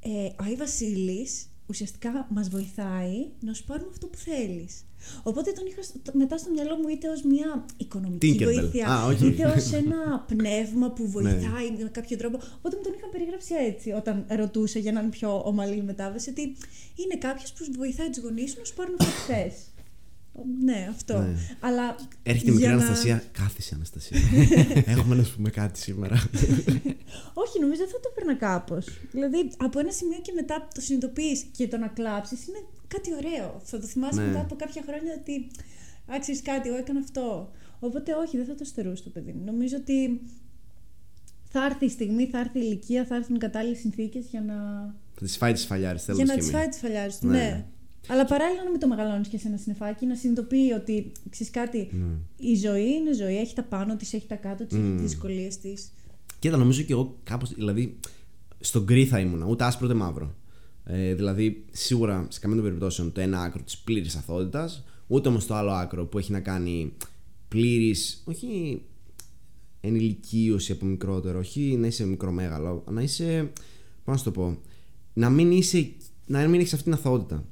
ε, 0.00 0.08
ο 0.40 0.44
Άι 0.46 0.54
Βασίλης 0.56 1.46
ουσιαστικά 1.66 2.26
μας 2.30 2.48
βοηθάει 2.48 3.28
να 3.40 3.52
σου 3.54 3.64
πάρουμε 3.64 3.88
αυτό 3.90 4.06
που 4.06 4.18
θέλεις. 4.18 4.84
Οπότε 5.22 5.52
τον 5.52 5.66
είχα 5.66 5.82
στο- 5.82 6.00
μετά 6.12 6.38
στο 6.38 6.50
μυαλό 6.50 6.76
μου 6.76 6.88
είτε 6.88 7.08
ως 7.08 7.22
μια 7.22 7.64
οικονομική 7.76 8.36
Tinkerbell. 8.40 8.44
βοήθεια, 8.44 8.86
Α, 8.88 9.06
όχι. 9.06 9.26
είτε 9.26 9.44
ως 9.46 9.72
ένα 9.72 10.24
πνεύμα 10.28 10.90
που 10.90 11.02
Ναι. 11.02 11.08
βοηθάει 11.08 11.70
με 11.82 11.88
κάποιο 11.92 12.16
τρόπο. 12.16 12.36
Οπότε 12.58 12.76
μου 12.76 12.82
τον 12.82 12.92
είχα 12.96 13.06
περιγράψει 13.08 13.54
έτσι 13.54 13.90
όταν 13.90 14.24
ρωτούσε 14.28 14.78
για 14.78 14.92
να 14.92 15.00
είναι 15.00 15.10
πιο 15.10 15.42
ομαλή 15.44 15.76
η 15.76 15.82
μετάβαση. 15.82 16.30
Ότι 16.30 16.42
είναι 16.94 17.16
κάποιος 17.18 17.52
που 17.52 17.64
βοηθάει 17.76 18.08
τους 18.10 18.22
γονείς 18.22 18.50
σου 18.50 18.58
να 18.58 18.64
σου 18.64 18.74
πάρουν 18.74 18.94
αυτό 18.98 19.10
που 19.12 19.32
θες. 19.32 19.54
Ναι, 20.64 20.86
αυτό. 20.90 21.18
Ναι. 21.18 21.34
Αλλά 21.60 21.96
Έρχεται 22.22 22.50
η 22.50 22.54
μικρή 22.54 22.66
για 22.68 22.76
να- 22.76 22.84
Αναστασία. 22.84 23.22
Κάθισε, 23.32 23.74
Αναστασία. 23.74 24.18
Έχουμε 24.94 25.14
να 25.14 25.22
σου 25.22 25.36
πούμε 25.36 25.50
κάτι 25.50 25.78
σήμερα. 25.78 26.14
Όχι, 27.44 27.60
νομίζω 27.60 27.82
θα 27.86 28.00
το 28.00 28.08
έπαιρνα 28.10 28.34
κάπως. 28.36 28.86
Δηλαδή, 29.12 29.50
από 29.56 29.78
ένα 29.78 29.90
σημείο 29.92 30.18
και 30.22 30.32
μετά 30.34 30.68
το 30.74 30.80
συνειδητοποιείς 30.80 31.42
και 31.56 31.68
το 31.68 31.76
να 31.76 31.88
κλάψεις 31.88 32.46
είναι 32.46 32.58
κάτι 32.88 33.10
ωραίο. 33.14 33.60
Θα 33.64 33.78
το 33.80 33.86
θυμάσαι 33.86 34.20
Ναι. 34.20 34.26
μετά 34.26 34.40
από 34.40 34.54
κάποια 34.56 34.82
χρόνια 34.86 35.12
ότι 35.20 35.50
άξιζε 36.06 36.42
κάτι, 36.42 36.68
εγώ 36.68 36.76
έκανα 36.78 36.98
αυτό. 36.98 37.50
Οπότε, 37.80 38.12
όχι, 38.14 38.36
δεν 38.36 38.46
θα 38.46 38.54
το 38.54 38.64
στερούσει 38.64 39.02
το 39.02 39.10
παιδί 39.10 39.32
μου. 39.32 39.44
Νομίζω 39.44 39.76
ότι 39.76 40.20
θα 41.50 41.64
έρθει 41.64 41.84
η 41.84 41.88
στιγμή, 41.88 42.26
θα 42.26 42.38
έρθει 42.38 42.58
η 42.58 42.62
ηλικία, 42.64 43.04
θα 43.04 43.14
έρθουν 43.16 43.34
οι 43.34 43.38
κατάλληλες 43.38 43.78
συνθήκες 43.78 44.26
για 44.30 44.40
να, 44.40 44.54
Θα 45.14 45.24
τη 45.26 45.32
φάει 45.32 45.52
τις 45.52 45.64
φαλιάρες, 45.64 46.04
θέλω 46.04 46.16
για 46.16 46.26
να 46.26 46.32
να 46.34 46.38
τις 46.38 46.50
φάει 46.50 46.68
τις 46.68 46.78
φαλιάρες 46.78 47.18
του. 47.18 47.26
Ναι. 47.26 47.38
Ναι. 47.38 47.64
Αλλά 48.08 48.24
παράλληλα 48.24 48.64
να 48.64 48.70
μην 48.70 48.80
το 48.80 48.88
μεγαλώνεις 48.88 49.28
και 49.28 49.38
σε 49.38 49.48
ένα 49.48 49.56
συννεφάκι, 49.56 50.06
να 50.06 50.14
συνειδητοποιεί 50.14 50.72
ότι 50.80 51.12
ξέρεις 51.30 51.52
κάτι, 51.52 51.88
Ναι. 51.92 52.14
η 52.50 52.54
ζωή 52.54 52.92
είναι 52.92 53.14
ζωή, 53.14 53.36
έχει 53.38 53.54
τα 53.54 53.62
πάνω 53.62 53.96
της, 53.96 54.12
έχει 54.12 54.26
τα 54.26 54.34
κάτω 54.34 54.64
της, 54.64 54.76
έχει 54.76 54.90
τις 54.92 55.00
δυσκολίες 55.02 55.58
της. 55.58 55.92
Κοίτα, 56.38 56.56
νομίζω 56.56 56.82
και 56.82 56.92
εγώ 56.92 57.16
κάπως, 57.24 57.54
δηλαδή, 57.54 57.96
στον 58.60 58.82
γκρι 58.84 59.04
θα 59.06 59.18
ήμουνα, 59.18 59.46
ούτε 59.46 59.64
άσπρο 59.64 59.86
ούτε 59.86 59.94
μαύρο. 59.96 60.34
Ε, 60.84 61.14
δηλαδή, 61.14 61.64
σίγουρα 61.70 62.26
σε 62.30 62.40
καμία 62.40 62.56
των 62.56 62.64
περιπτώσεων 62.64 63.12
το 63.12 63.20
ένα 63.20 63.42
άκρο 63.42 63.62
της 63.62 63.78
πλήρης 63.78 64.16
αθότητας, 64.16 64.84
ούτε 65.06 65.28
όμως 65.28 65.46
το 65.46 65.54
άλλο 65.54 65.70
άκρο 65.70 66.06
που 66.06 66.18
έχει 66.18 66.32
να 66.32 66.40
κάνει 66.40 66.92
πλήρης, 67.48 68.22
όχι 68.24 68.82
ενηλικίωση 69.80 70.72
από 70.72 70.84
μικρότερο, 70.86 71.38
όχι 71.38 71.76
να 71.76 71.86
είσαι 71.86 72.06
μικρομέγαλο, 72.06 72.84
να 72.90 73.02
είσαι. 73.02 73.52
Πώς 74.04 74.12
να 74.14 74.16
σου 74.16 74.24
το 74.24 74.30
πω, 74.30 74.58
να 75.12 75.30
μην, 75.30 75.50
είσαι, 75.50 75.92
να 76.26 76.48
μην 76.48 76.60
έχεις 76.60 76.72
αυτή 76.72 76.84
την 76.84 76.92
αθωότητα. 76.92 77.44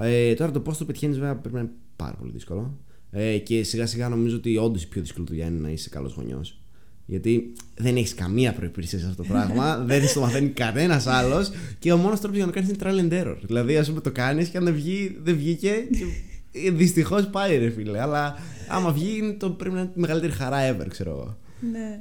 Ε, 0.00 0.34
τώρα 0.34 0.50
το 0.50 0.60
πώς 0.60 0.78
το 0.78 0.84
πετυχαίνεις, 0.84 1.18
βέβαια, 1.18 1.36
πρέπει 1.36 1.54
να 1.54 1.60
είναι 1.60 1.70
πάρα 1.96 2.14
πολύ 2.18 2.30
δύσκολο. 2.32 2.78
Ε, 3.10 3.38
και 3.38 3.62
σιγά 3.62 3.86
σιγά 3.86 4.08
νομίζω 4.08 4.36
ότι 4.36 4.56
όντως 4.56 4.82
η 4.82 4.88
πιο 4.88 5.00
δύσκολη 5.00 5.26
δουλειά 5.28 5.46
είναι 5.46 5.58
να 5.60 5.70
είσαι 5.70 5.88
καλός 5.88 6.12
γονιός. 6.14 6.60
Γιατί 7.06 7.52
δεν 7.76 7.96
έχεις 7.96 8.14
καμία 8.14 8.52
προπηρεσία 8.52 8.98
σε 8.98 9.06
αυτό 9.06 9.22
το 9.22 9.28
πράγμα, 9.28 9.76
δεν 9.86 10.02
το 10.14 10.20
μαθαίνει 10.20 10.48
κανένας 10.48 11.06
άλλος 11.06 11.50
και 11.78 11.92
ο 11.92 11.96
μόνος 11.96 12.20
τρόπος 12.20 12.36
για 12.36 12.46
να 12.46 12.52
το 12.52 12.58
κάνεις 12.60 12.74
είναι 12.74 13.08
trial 13.10 13.12
and 13.12 13.24
error. 13.24 13.36
Δηλαδή, 13.42 13.76
ας 13.76 13.88
πούμε, 13.88 14.00
το 14.00 14.10
κάνεις 14.12 14.48
και 14.48 14.56
αν 14.56 14.64
δεν, 14.64 14.74
βγει, 14.74 15.18
δεν 15.22 15.36
βγήκε. 15.36 15.74
Δυστυχώς 16.72 17.26
πάει, 17.26 17.58
ρε 17.58 17.70
φίλε. 17.70 18.00
Αλλά 18.00 18.36
άμα 18.68 18.92
βγει, 18.92 19.16
είναι 19.18 19.32
το, 19.32 19.50
πρέπει 19.50 19.74
να 19.74 19.80
είναι 19.80 19.90
τη 19.94 20.00
μεγαλύτερη 20.00 20.32
χαρά 20.32 20.76
ever, 20.76 20.86
ξέρω 20.88 21.10
εγώ. 21.10 21.36
Ναι. 21.72 22.00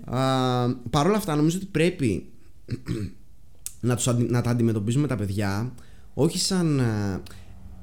Παρ' 0.90 1.08
όλα 1.08 1.18
αυτά, 1.18 1.36
νομίζω 1.36 1.58
ότι 1.58 1.66
πρέπει 1.66 2.26
να, 3.82 3.96
τους, 3.96 4.08
αντι- 4.08 4.30
να 4.30 4.42
τα 4.42 4.50
αντιμετωπίζουμε 4.50 5.08
τα 5.08 5.16
παιδιά 5.16 5.74
όχι 6.14 6.40
σαν. 6.40 6.82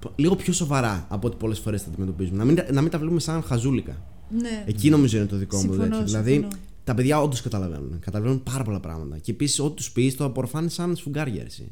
Α, 0.05 0.09
π- 0.09 0.19
λίγο 0.21 0.37
πιο 0.37 0.53
σοβαρά 0.53 1.07
από 1.09 1.27
ό,τι 1.27 1.37
πολλές 1.37 1.59
φορές 1.59 1.83
τα 1.85 1.89
αντιμετωπίζουμε. 1.91 2.37
Να 2.37 2.45
μην, 2.45 2.55
τα- 2.55 2.67
να 2.73 2.81
μην 2.83 2.91
τα 2.91 2.99
βλέπουμε 2.99 3.21
σαν 3.21 3.43
χαζούλικα. 3.43 4.03
ναι. 4.41 4.65
Εκεί 4.67 4.91
νομίζω 4.91 5.17
είναι 5.17 5.27
το 5.27 5.37
δικό 5.37 5.57
μου 5.57 5.63
Συμφωνώ, 5.63 5.83
τέτοιο. 5.89 6.05
Δηλαδή, 6.05 6.33
συμφωνώ. 6.33 6.55
τα 6.85 6.95
παιδιά 6.95 7.21
όντως 7.23 7.41
καταλαβαίνουν. 7.43 7.99
Καταλαβαίνουν 8.01 8.43
πάρα 8.43 8.65
πολλά 8.65 8.81
πράγματα. 8.81 9.19
Και 9.19 9.31
επίσης, 9.31 9.59
ό,τι 9.61 9.75
τους 9.75 9.93
πεις, 9.93 10.17
το 10.17 10.25
απορροφάνε 10.25 10.69
σαν 10.69 10.97
σφουγγάρια. 10.97 11.43
εσύ. 11.47 11.69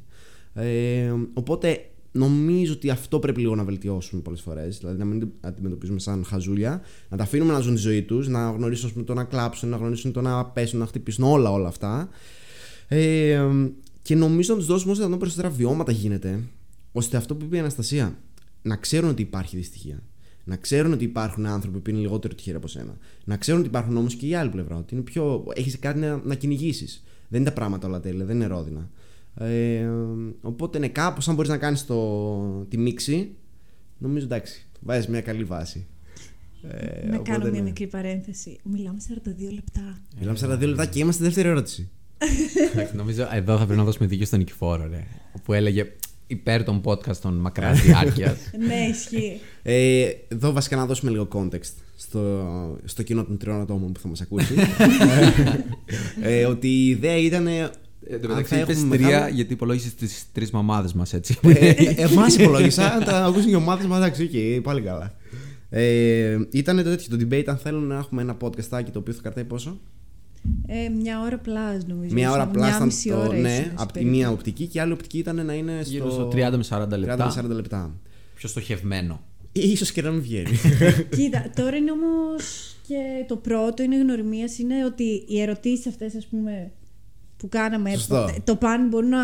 Ε, 0.55 1.12
οπότε, 1.35 1.85
νομίζω 2.12 2.72
ότι 2.72 2.91
αυτό 2.91 3.18
πρέπει 3.18 3.41
λίγο 3.41 3.55
να 3.55 3.64
βελτιώσουμε 3.64 4.22
πολλές 4.22 4.41
φορές. 4.41 4.78
Δηλαδή, 4.78 4.99
να 4.99 5.05
μην 5.05 5.20
τα 5.20 5.49
αντιμετωπίζουμε 5.49 5.99
σαν 5.99 6.24
χαζούλια, 6.24 6.80
να 7.09 7.16
τα 7.16 7.22
αφήνουμε 7.22 7.53
να 7.53 7.59
ζουν 7.61 7.74
τη 7.74 7.80
ζωή 7.80 8.03
τους, 8.03 8.28
να 8.28 8.51
γνωρίσουν 8.51 8.87
ας 8.87 8.93
πούμε, 8.93 9.05
το 9.05 9.14
να 9.14 9.24
κλάψουν, 9.24 9.68
να 9.68 9.76
γνωρίσουν 9.76 10.12
το 10.12 10.20
να 10.20 10.45
πέσουν, 10.45 10.78
να 10.78 10.87
χτυπήσουν 10.87 11.24
όλα, 11.24 11.51
όλα 11.51 11.68
αυτά. 11.68 12.09
Ε, 12.89 13.41
και 14.03 14.14
νομίζω 14.14 14.53
να 14.53 14.59
τους 14.59 14.68
δώσουμε 14.68 14.91
όσο 14.91 15.01
δυνατόν 15.01 15.18
περισσότερα 15.18 15.51
βιώματα 15.51 15.93
γίνεται, 15.93 16.41
ώστε 16.93 17.16
αυτό 17.16 17.34
που 17.34 17.45
είπε 17.45 17.57
η 17.57 17.59
Αναστασία, 17.59 18.18
να 18.62 18.76
ξέρουν 18.76 19.11
ότι 19.11 19.22
υπάρχει 19.22 19.57
δυστυχία. 19.57 20.03
Να 20.45 20.57
ξέρουν 20.57 20.93
ότι 20.93 21.05
υπάρχουν 21.05 21.47
άνθρωποι 21.47 21.78
που 21.78 21.90
είναι 21.90 21.99
λιγότερο 21.99 22.34
τυχεροί 22.34 22.57
από 22.57 22.66
σένα. 22.66 22.97
Να 23.24 23.36
ξέρουν 23.36 23.61
ότι 23.61 23.68
υπάρχουν 23.68 23.97
όμως 23.97 24.14
και 24.14 24.26
η 24.26 24.34
άλλη 24.34 24.51
πλευρά. 24.51 24.76
Ότι 24.76 24.95
είναι 24.95 25.03
πιο... 25.03 25.45
έχεις 25.55 25.78
κάτι 25.78 25.99
να, 25.99 26.20
να 26.24 26.34
κυνηγήσεις. 26.34 27.05
Δεν 27.28 27.40
είναι 27.40 27.49
τα 27.49 27.55
πράγματα 27.55 27.88
όλα 27.88 28.01
τέλεια, 28.01 28.24
δεν 28.24 28.36
είναι 28.36 28.47
ρόδινα. 28.47 28.90
Ε, 29.34 29.88
οπότε 30.40 30.78
ναι, 30.78 30.88
κάπως 30.88 31.28
αν 31.28 31.34
μπορείς 31.34 31.51
να 31.51 31.59
κάνεις 31.59 31.86
τη 32.68 32.78
μίξη, 32.78 33.34
νομίζω 33.99 34.24
εντάξει, 34.24 34.66
βάζεις 34.80 35.09
μια 35.09 35.20
καλή 35.20 35.45
βάση. 35.45 35.86
Ε, 36.68 37.07
να 37.07 37.14
οπότε, 37.14 37.30
κάνω 37.30 37.45
μια 37.45 37.61
ναι. 37.61 37.61
μικρή 37.61 37.86
παρένθεση. 37.86 38.59
Μιλάμε 38.62 38.99
42 39.09 39.53
λεπτά. 39.53 39.99
Μιλάμε 40.18 40.38
42 40.43 40.66
λεπτά 40.66 40.86
και 40.86 40.99
είμαστε 40.99 41.14
στη 41.14 41.22
δεύτερη 41.22 41.49
ερώτηση. 41.49 41.90
Εντάξει, 42.72 42.97
Νομίζω 42.97 43.28
εδώ 43.32 43.59
θα 43.59 43.64
πρέπει 43.64 43.78
να 43.78 43.84
δώσουμε 43.84 44.07
δίκιο 44.09 44.26
στον 44.26 44.38
Νικηφόρο, 44.38 44.86
ρε. 44.86 45.07
Που 45.45 45.53
έλεγε 45.53 45.93
υπέρ 46.33 46.64
των 46.64 46.80
podcast 46.85 47.16
των 47.16 47.35
μακράς 47.35 47.80
διάρκειας. 47.80 48.39
ναι, 48.66 48.74
ισχύει. 48.91 49.41
Ε, 49.62 50.09
εδώ 50.28 50.53
βασικά 50.53 50.76
να 50.76 50.87
δώσουμε 50.87 51.11
λίγο 51.11 51.28
context 51.33 51.72
στο, 51.97 52.20
στο 52.85 53.03
κοινό 53.03 53.24
των 53.24 53.39
τριών 53.39 53.61
ατόμων 53.61 53.93
που 53.93 54.01
θα 54.01 54.09
μας 54.09 54.20
ακούσει. 54.20 54.55
ε, 56.22 56.45
ότι 56.45 56.68
η 56.68 56.89
ιδέα 56.89 57.16
ήταν... 57.16 57.47
Ε, 57.47 57.70
Εν 58.07 58.20
τω 58.20 58.26
αν 58.26 58.35
μεταξύ 58.35 58.55
θα 58.55 58.61
είπες 58.61 58.76
έχουμε 58.76 58.97
τρία 58.97 59.09
μεγάλο- 59.09 59.35
γιατί 59.35 59.53
υπολόγισες 59.53 59.95
τις 59.95 60.24
τρεις 60.33 60.51
μαμάδες 60.51 60.93
μας 60.93 61.12
έτσι. 61.12 61.39
ε, 61.43 61.72
εμάς 61.97 62.37
υπολόγισα, 62.37 62.93
αν 62.93 63.05
τα 63.05 63.24
ακούσουν 63.24 63.51
οι 63.51 63.55
μαμάδες 63.55 63.86
μας, 63.87 63.99
εντάξει, 63.99 64.22
οκ, 64.22 64.62
πάλι 64.62 64.80
καλά. 64.80 65.14
Ε, 65.70 66.39
ήταν 66.51 66.76
το 66.76 66.83
τέτοιο, 66.83 67.16
το 67.16 67.26
debate 67.28 67.45
αν 67.47 67.57
θέλουν 67.57 67.87
να 67.87 67.97
έχουμε 67.97 68.22
ένα 68.22 68.37
podcast 68.41 68.83
το 68.93 68.99
οποίο 68.99 69.12
θα 69.12 69.20
κρατάει 69.22 69.45
πόσο; 69.45 69.80
Ε, 70.66 70.88
μια 70.88 71.20
ώρα 71.20 71.38
πλάς 71.38 71.86
νομίζω. 71.86 72.14
Μία 72.14 72.30
ώρα 72.30 72.45
Μια 72.45 72.53
πλάστα 72.53 72.84
μισή 72.84 73.09
το, 73.09 73.18
ώρα 73.18 73.36
ναι, 73.36 73.51
ίσως, 73.53 73.66
από 73.76 73.86
τη 73.86 73.93
περίπου. 73.93 74.11
μία 74.16 74.30
οπτική 74.30 74.66
και 74.66 74.78
η 74.78 74.80
άλλη 74.80 74.93
οπτική 74.93 75.18
ήταν 75.18 75.47
να 75.47 75.55
είναι 75.55 75.80
στο... 75.82 75.90
Γύρω 75.90 76.11
στο 76.11 76.28
30 76.28 76.32
με 76.34 76.64
40 76.68 76.82
30 76.93 76.99
λεπτά. 76.99 77.32
με 77.36 77.49
40 77.53 77.55
λεπτά. 77.55 77.95
Πιο 78.34 78.49
στοχευμένο. 78.49 79.20
Ίσως 79.53 79.93
και 79.93 80.03
να 80.03 80.11
μην 80.11 80.22
βγαίνει. 80.22 80.51
Κοίτα, 81.16 81.51
τώρα 81.57 81.76
είναι 81.76 81.90
όμως 81.90 82.76
και 82.86 82.99
το 83.28 83.36
πρώτο 83.36 83.82
είναι 83.82 83.99
γνωριμία 83.99 84.49
είναι 84.61 84.84
ότι 84.84 85.24
οι 85.28 85.40
ερωτήσεις 85.40 85.86
αυτές, 85.86 86.14
ας 86.14 86.26
πούμε, 86.26 86.70
που 87.36 87.49
κάναμε. 87.49 87.90
Σωστό. 87.90 88.24
Το, 88.26 88.43
το 88.45 88.57
πάνε 88.57 88.86
μπορούν 88.86 89.09
να 89.09 89.18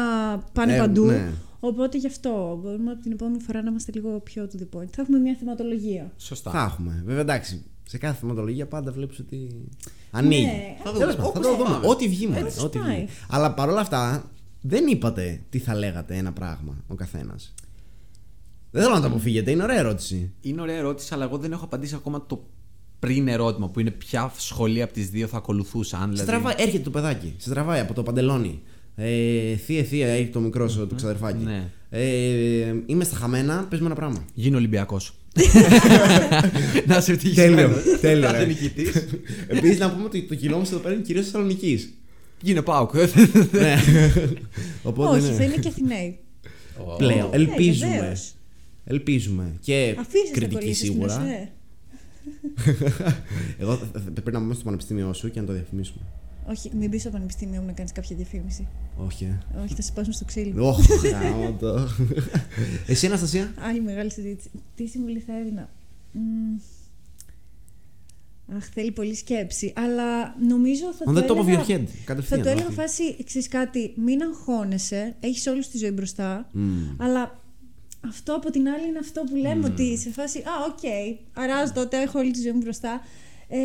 πάνε 0.52 0.74
Ε, 0.74 0.78
παντού. 0.78 1.04
ναι. 1.04 1.30
Οπότε 1.60 1.98
γι' 1.98 2.06
αυτό 2.06 2.58
μπορούμε 2.62 2.90
από 2.90 3.02
την 3.02 3.12
επόμενη 3.12 3.42
φορά 3.42 3.62
να 3.62 3.70
είμαστε 3.70 3.92
λίγο 3.94 4.20
πιο 4.20 4.48
to 4.52 4.56
the 4.56 4.78
point. 4.78 4.88
Θα 4.90 5.02
έχουμε 5.02 5.18
μια 5.18 5.36
θεματολογία. 5.38 6.12
Σωστά. 6.16 6.50
θα 6.50 6.62
έχουμε. 6.72 7.02
Βέβαια, 7.06 7.20
εντάξει. 7.20 7.62
Σε 7.84 7.98
κάθε 7.98 8.18
θεματολογία 8.20 8.66
πάντα 8.66 8.92
βλέπεις 8.92 9.18
ότι. 9.18 9.50
Ανοίγει. 10.10 10.44
Ναι, 10.44 10.76
θα 10.84 10.90
όπως 10.90 11.00
δούμε. 11.00 11.14
πάει. 11.14 11.26
Θα 11.32 11.40
το 11.40 11.56
δούμε. 11.56 11.80
Ό,τι 11.88 12.08
βγει 12.08 12.26
μόνο. 12.26 12.46
Έτσι 12.46 12.64
Ό,τι 12.64 12.78
πάει. 12.78 12.96
βγει. 12.96 13.08
Αλλά 13.28 13.54
παρόλα 13.54 13.80
αυτά, 13.80 14.30
δεν 14.60 14.86
είπατε 14.86 15.40
τι 15.50 15.58
θα 15.58 15.74
λέγατε 15.74 16.16
ένα 16.16 16.32
πράγμα 16.32 16.76
ο 16.88 16.94
καθένας. 16.94 17.54
Δεν 18.70 18.82
θέλω 18.82 18.94
να 18.94 19.00
το 19.00 19.06
αποφύγετε, 19.06 19.50
είναι 19.50 19.62
ωραία 19.62 19.78
ερώτηση. 19.78 20.32
Είναι 20.40 20.60
ωραία 20.60 20.76
ερώτηση, 20.76 21.14
αλλά 21.14 21.24
εγώ 21.24 21.38
δεν 21.38 21.52
έχω 21.52 21.64
απαντήσει 21.64 21.94
ακόμα 21.94 22.24
το 22.26 22.44
πριν 22.98 23.28
ερώτημα 23.28 23.68
που 23.68 23.80
είναι 23.80 23.90
ποια 23.90 24.32
σχολεία 24.36 24.84
από 24.84 24.92
τις 24.92 25.10
δύο 25.10 25.26
θα 25.26 25.36
ακολουθούσα. 25.36 25.96
Αν 25.96 26.02
Σε 26.02 26.08
δηλαδή... 26.10 26.30
τραβάει, 26.30 26.54
έρχεται 26.58 26.82
το 26.82 26.90
παιδάκι, 26.90 27.34
σε 27.36 27.50
τραβάει 27.50 27.80
από 27.80 27.94
το 27.94 28.02
παντελόνι. 28.02 28.62
Ε, 28.96 29.56
θεία, 29.56 29.82
θεία, 29.84 30.08
έχει 30.08 30.28
το 30.28 30.40
μικρό 30.40 30.68
σου, 30.68 30.86
το 30.86 30.94
ξαδερφάκι. 30.94 31.44
Ναι. 31.44 31.70
Ε, 31.90 32.74
είμαι 32.86 33.04
στα 33.04 33.16
χαμένα, 33.16 33.66
πες 33.70 33.80
μου 33.80 33.86
ένα 33.86 33.94
πράγμα. 33.94 34.24
Γίνω 34.34 34.56
Ολυμπιακός. 34.56 35.14
Να 36.86 37.00
σε 37.00 37.12
ευτυχισμένο. 37.12 37.54
Τέλειο, 37.56 37.98
τέλειο, 38.00 38.26
Κάθε 38.26 38.38
ρε. 38.38 38.44
νικητής. 38.46 38.92
Επίσης, 39.48 39.78
να 39.78 39.90
πούμε 39.92 40.04
ότι 40.04 40.22
το 40.22 40.34
κοινό 40.34 40.56
μα 40.56 40.62
εδώ 40.62 40.78
πέρα 40.78 40.94
είναι 40.94 41.02
κυρίως 41.02 41.24
Θεσσαλονίκης. 41.24 41.92
Γίνε 42.40 42.62
πάω. 42.62 42.88
ναι. 43.50 43.74
Οπότε, 44.82 45.16
Όχι, 45.18 45.26
ναι. 45.30 45.36
θα 45.36 45.44
είναι 45.44 45.56
και 45.56 45.68
Αθηναίοι. 45.68 46.18
Πλέον. 46.98 47.28
Ελπίζουμε. 47.32 47.94
Ε, 47.94 47.98
βεβαίως. 47.98 48.32
Ελπίζουμε. 48.84 49.52
Και 49.60 49.94
Αφήσεις 49.98 50.30
κριτική 50.30 50.54
να 50.54 50.60
κολλήσεις 50.60 50.78
στην 50.88 50.92
σίγουρα. 50.92 51.22
ΕΣΕ. 51.26 51.48
Εγώ 53.60 53.76
θα- 53.76 53.88
θα- 53.92 54.10
πρέπει 54.10 54.30
να 54.32 54.38
πάμε 54.38 54.54
στο 54.54 54.64
πανεπιστήμιό 54.64 55.12
σου 55.12 55.30
και 55.30 55.40
να 55.40 55.46
το 55.46 55.52
διαφημίσουμε. 55.52 56.02
Όχι, 56.48 56.70
μην 56.74 56.88
μπει 56.88 56.98
στο 56.98 57.10
πανεπιστήμιο 57.10 57.60
μου 57.60 57.66
να 57.66 57.72
κάνεις 57.72 57.92
κάποια 57.92 58.16
διαφήμιση. 58.16 58.66
Όχι. 58.96 59.24
ε. 59.24 59.60
Όχι, 59.62 59.74
θα 59.74 59.82
σε 59.82 59.92
σπάσουν 59.92 60.12
στο 60.12 60.24
ξύλο. 60.24 60.68
Όχι, 60.68 61.08
γάμο 61.08 61.52
το. 61.60 61.88
Εσύ, 62.86 63.06
Αναστασία; 63.06 63.54
Άλλη 63.58 63.80
μεγάλη 63.80 64.10
συζήτηση. 64.10 64.50
Τι 64.74 64.86
συμβουλή 64.86 65.18
θα 65.18 65.38
έδινα; 65.38 65.68
Μμμ. 66.12 66.58
Αχ, 68.56 68.64
θέλει 68.74 68.90
πολύ 68.92 69.14
σκέψη. 69.14 69.72
Αλλά 69.76 70.34
νομίζω 70.48 70.84
θα 70.92 71.04
On 71.10 71.14
το 71.14 71.20
the 71.20 71.28
top 71.30 71.40
of 71.44 71.46
έλεγα... 71.48 71.64
your 71.66 71.70
head. 71.70 71.84
Θα 71.84 72.04
Κατευθείαν. 72.04 72.42
το 72.42 72.48
έλεγα 72.48 72.66
όχι. 72.66 72.74
φάση, 72.74 73.24
ξέρεις 73.24 73.48
κάτι, 73.48 73.92
μην 73.96 74.22
αγχώνεσαι, 74.22 75.16
έχεις 75.20 75.46
όλη 75.46 75.66
τη 75.66 75.78
ζωή 75.78 75.90
μπροστά, 75.90 76.48
Μμμ. 76.52 76.96
αλλά 76.98 77.40
αυτό 78.08 78.34
από 78.34 78.50
την 78.50 78.68
άλλη 78.68 78.86
είναι 78.88 78.98
αυτό 78.98 79.22
που 79.30 79.36
λέμε 79.36 79.66
ότι 79.66 79.98
σε 79.98 80.10
φάση, 80.10 80.38
α, 80.38 80.52
οκ, 80.68 80.78
αράζω 81.32 81.72
τότε, 81.72 82.02
έχω 82.02 82.18
όλη 82.18 82.30
τη 82.30 82.40
ζωή 82.40 82.52
μου 82.52 82.58
μπροστά. 82.62 83.00
Ε, 83.48 83.58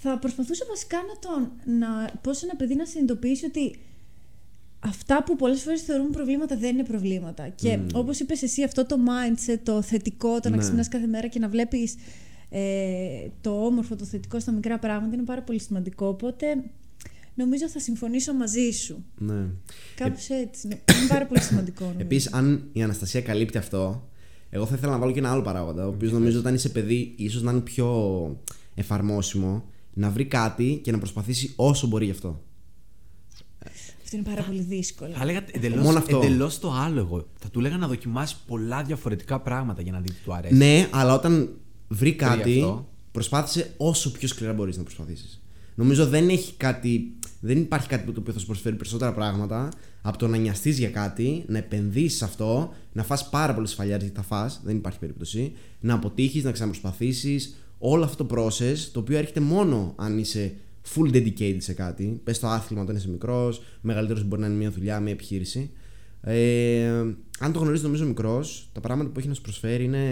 θα 0.00 0.18
προσπαθούσα 0.18 0.64
βασικά 0.68 0.96
να 0.96 1.18
τον, 1.18 1.50
να, 1.78 2.10
πώς 2.22 2.42
ένα 2.42 2.56
παιδί 2.56 2.74
να 2.74 2.84
συνειδητοποιήσει 2.84 3.44
ότι 3.44 3.78
αυτά 4.80 5.24
που 5.24 5.36
πολλές 5.36 5.62
φορές 5.62 5.82
θεωρούμε 5.82 6.10
προβλήματα 6.10 6.56
δεν 6.56 6.74
είναι 6.74 6.84
προβλήματα. 6.84 7.48
Και 7.48 7.78
όπως 7.94 8.20
είπες 8.20 8.42
εσύ, 8.42 8.62
αυτό 8.62 8.86
το 8.86 8.96
mindset, 9.06 9.58
το 9.62 9.82
θετικό, 9.82 10.40
το 10.40 10.48
να 10.48 10.56
Ναι. 10.56 10.62
ξυπνάς 10.62 10.88
κάθε 10.88 11.06
μέρα 11.06 11.26
και 11.26 11.38
να 11.38 11.48
βλέπεις 11.48 11.94
ε, 12.50 13.28
το 13.40 13.64
όμορφο, 13.64 13.96
το 13.96 14.04
θετικό 14.04 14.40
στα 14.40 14.52
μικρά 14.52 14.78
πράγματα 14.78 15.14
είναι 15.14 15.24
πάρα 15.24 15.42
πολύ 15.42 15.60
σημαντικό. 15.60 16.06
Οπότε 16.06 16.46
νομίζω 17.34 17.68
θα 17.68 17.78
συμφωνήσω 17.78 18.34
μαζί 18.34 18.70
σου. 18.70 19.04
Ναι. 19.18 19.46
Κάπως 19.94 20.28
έτσι. 20.28 20.66
Είναι 20.66 20.80
είναι 20.98 21.08
πάρα 21.08 21.26
πολύ 21.26 21.40
σημαντικό. 21.40 21.84
νομίζω. 21.84 22.02
Επίσης, 22.04 22.32
αν 22.32 22.68
η 22.72 22.82
Αναστασία 22.82 23.20
καλύπτει 23.20 23.58
αυτό, 23.58 24.08
εγώ 24.50 24.66
θα 24.66 24.74
ήθελα 24.74 24.92
να 24.92 24.98
βάλω 24.98 25.12
και 25.12 25.18
ένα 25.18 25.30
άλλο 25.30 25.42
παράγοντα. 25.42 25.84
Ο 25.86 25.88
οποίος 25.88 26.12
νομίζω 26.12 26.38
όταν 26.38 26.54
είσαι 26.54 26.68
παιδί, 26.68 27.14
ίσως 27.16 27.42
να 27.42 27.50
είναι 27.50 27.60
πιο 27.60 27.86
εφαρμόσιμο 28.74 29.64
να 29.98 30.10
βρει 30.10 30.24
κάτι 30.24 30.80
και 30.82 30.90
να 30.92 30.98
προσπαθήσει 30.98 31.52
όσο 31.56 31.86
μπορεί 31.86 32.04
γι' 32.04 32.10
αυτό. 32.10 32.42
Αυτό 34.02 34.16
είναι 34.16 34.26
πάρα 34.26 34.42
πολύ 34.42 34.60
δύσκολο. 34.60 35.12
Θα 35.12 35.22
έλεγα 35.22 35.44
εντελώς, 35.50 35.84
Μόνο 35.84 35.98
αυτό. 35.98 36.16
εντελώς 36.16 36.58
το 36.58 36.72
άλλο 36.72 36.98
εγώ. 36.98 37.26
Θα 37.38 37.48
του 37.48 37.58
έλεγα 37.58 37.76
να 37.76 37.86
δοκιμάσει 37.86 38.36
πολλά 38.46 38.82
διαφορετικά 38.82 39.40
πράγματα 39.40 39.82
για 39.82 39.92
να 39.92 40.00
δει 40.00 40.08
τι 40.08 40.20
του 40.24 40.34
αρέσει. 40.34 40.54
Ναι, 40.54 40.88
αλλά 40.90 41.14
όταν 41.14 41.48
βρει 41.88 42.14
κάτι, 42.14 42.60
αυτό. 42.60 42.88
προσπάθησε 43.12 43.74
όσο 43.76 44.12
πιο 44.12 44.28
σκληρά 44.28 44.52
μπορείς 44.52 44.76
να 44.76 44.82
προσπαθήσεις. 44.82 45.42
Νομίζω 45.74 46.06
δεν 46.06 46.28
έχει 46.28 46.54
κάτι. 46.56 47.12
Δεν 47.40 47.58
υπάρχει 47.58 47.88
κάτι 47.88 48.04
που 48.04 48.12
το 48.12 48.20
οποίο 48.20 48.32
θα 48.32 48.38
σου 48.38 48.46
προσφέρει 48.46 48.76
περισσότερα 48.76 49.14
πράγματα 49.14 49.68
από 50.02 50.18
το 50.18 50.28
να 50.28 50.36
νοιαστείς 50.36 50.78
για 50.78 50.90
κάτι, 50.90 51.44
να 51.46 51.58
επενδύσεις 51.58 52.18
σε 52.18 52.24
αυτό, 52.24 52.72
να 52.92 53.02
φας 53.02 53.28
πάρα 53.28 53.54
πολλές 53.54 53.70
σφαλιάρε 53.70 54.02
γιατί 54.02 54.16
θα 54.16 54.22
φας, 54.22 54.60
δεν 54.64 54.76
υπάρχει 54.76 54.98
περίπτωση, 54.98 55.52
να 55.80 55.94
αποτύχεις, 55.94 56.44
να 56.44 56.52
ξαναπροσπαθήσεις. 56.52 57.56
Όλο 57.78 58.04
αυτό 58.04 58.24
το 58.24 58.34
process 58.42 58.76
το 58.92 59.00
οποίο 59.00 59.18
έρχεται 59.18 59.40
μόνο 59.40 59.92
αν 59.96 60.18
είσαι 60.18 60.54
full 60.94 61.12
dedicated 61.14 61.56
σε 61.58 61.72
κάτι. 61.72 62.20
Πες 62.24 62.38
το 62.38 62.46
άθλημα 62.46 62.82
όταν 62.82 62.96
είσαι 62.96 63.08
μικρός, 63.10 63.62
μεγαλύτερος 63.80 64.24
μπορεί 64.24 64.40
να 64.40 64.46
είναι 64.46 64.56
μια 64.56 64.70
δουλειά, 64.70 65.00
μια 65.00 65.12
επιχείρηση. 65.12 65.70
Ε, 66.20 66.88
αν 67.40 67.52
το 67.52 67.58
γνωρίζεις 67.58 67.84
νομίζω 67.84 68.04
μικρός, 68.06 68.70
τα 68.72 68.80
πράγματα 68.80 69.10
που 69.10 69.18
έχει 69.18 69.28
να 69.28 69.34
σου 69.34 69.42
προσφέρει 69.42 69.84
είναι 69.84 70.04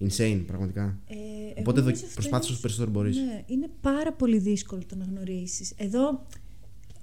insane 0.00 0.42
πραγματικά. 0.46 0.98
Ε, 1.06 1.14
εγώ 1.14 1.54
Οπότε 1.60 1.80
νομίζω 1.80 2.00
δο- 2.00 2.06
αυτό 2.06 2.14
προσπάθησες 2.14 2.48
είναι- 2.48 2.52
όσο 2.52 2.60
περισσότερο 2.60 2.90
μπορείς. 2.90 3.16
Ναι, 3.16 3.42
είναι 3.46 3.68
πάρα 3.80 4.12
πολύ 4.12 4.38
δύσκολο 4.38 4.82
το 4.88 4.96
να 4.96 5.04
γνωρίσεις. 5.04 5.72
Εδώ 5.76 6.26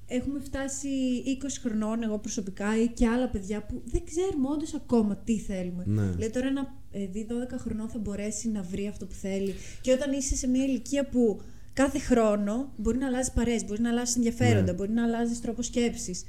έχουμε 0.07 0.39
φτάσει 0.39 0.87
20 1.25 1.59
χρονών, 1.61 2.03
εγώ 2.03 2.17
προσωπικά, 2.19 2.81
ή 2.83 2.87
και 2.87 3.07
άλλα 3.07 3.27
παιδιά 3.29 3.65
που 3.65 3.81
δεν 3.85 4.01
ξέρουμε 4.05 4.47
όντως 4.53 4.73
ακόμα 4.73 5.15
τι 5.15 5.39
θέλουμε. 5.39 5.83
Ναι. 5.87 6.01
Δηλαδή 6.01 6.29
τώρα 6.33 6.47
ένα 6.47 6.73
παιδί 6.99 7.25
12 7.29 7.33
χρονών 7.59 7.89
θα 7.89 7.97
μπορέσει 7.99 8.49
να 8.49 8.61
βρει 8.61 8.87
αυτό 8.87 9.05
που 9.05 9.13
θέλει. 9.13 9.53
Και 9.81 9.91
όταν 9.91 10.11
είσαι 10.13 10.35
σε 10.35 10.47
μια 10.47 10.63
ηλικία 10.65 11.05
που 11.09 11.41
κάθε 11.73 11.99
χρόνο 11.99 12.71
μπορεί 12.77 12.97
να 12.97 13.07
αλλάζει 13.07 13.31
παρέες, 13.33 13.65
μπορεί 13.65 13.81
να 13.81 13.89
αλλάζει 13.89 14.13
ενδιαφέροντα, 14.17 14.73
μπορεί 14.73 14.91
να 14.91 15.03
αλλάζει 15.03 15.39
τρόπος 15.39 15.65
σκέψης. 15.65 16.23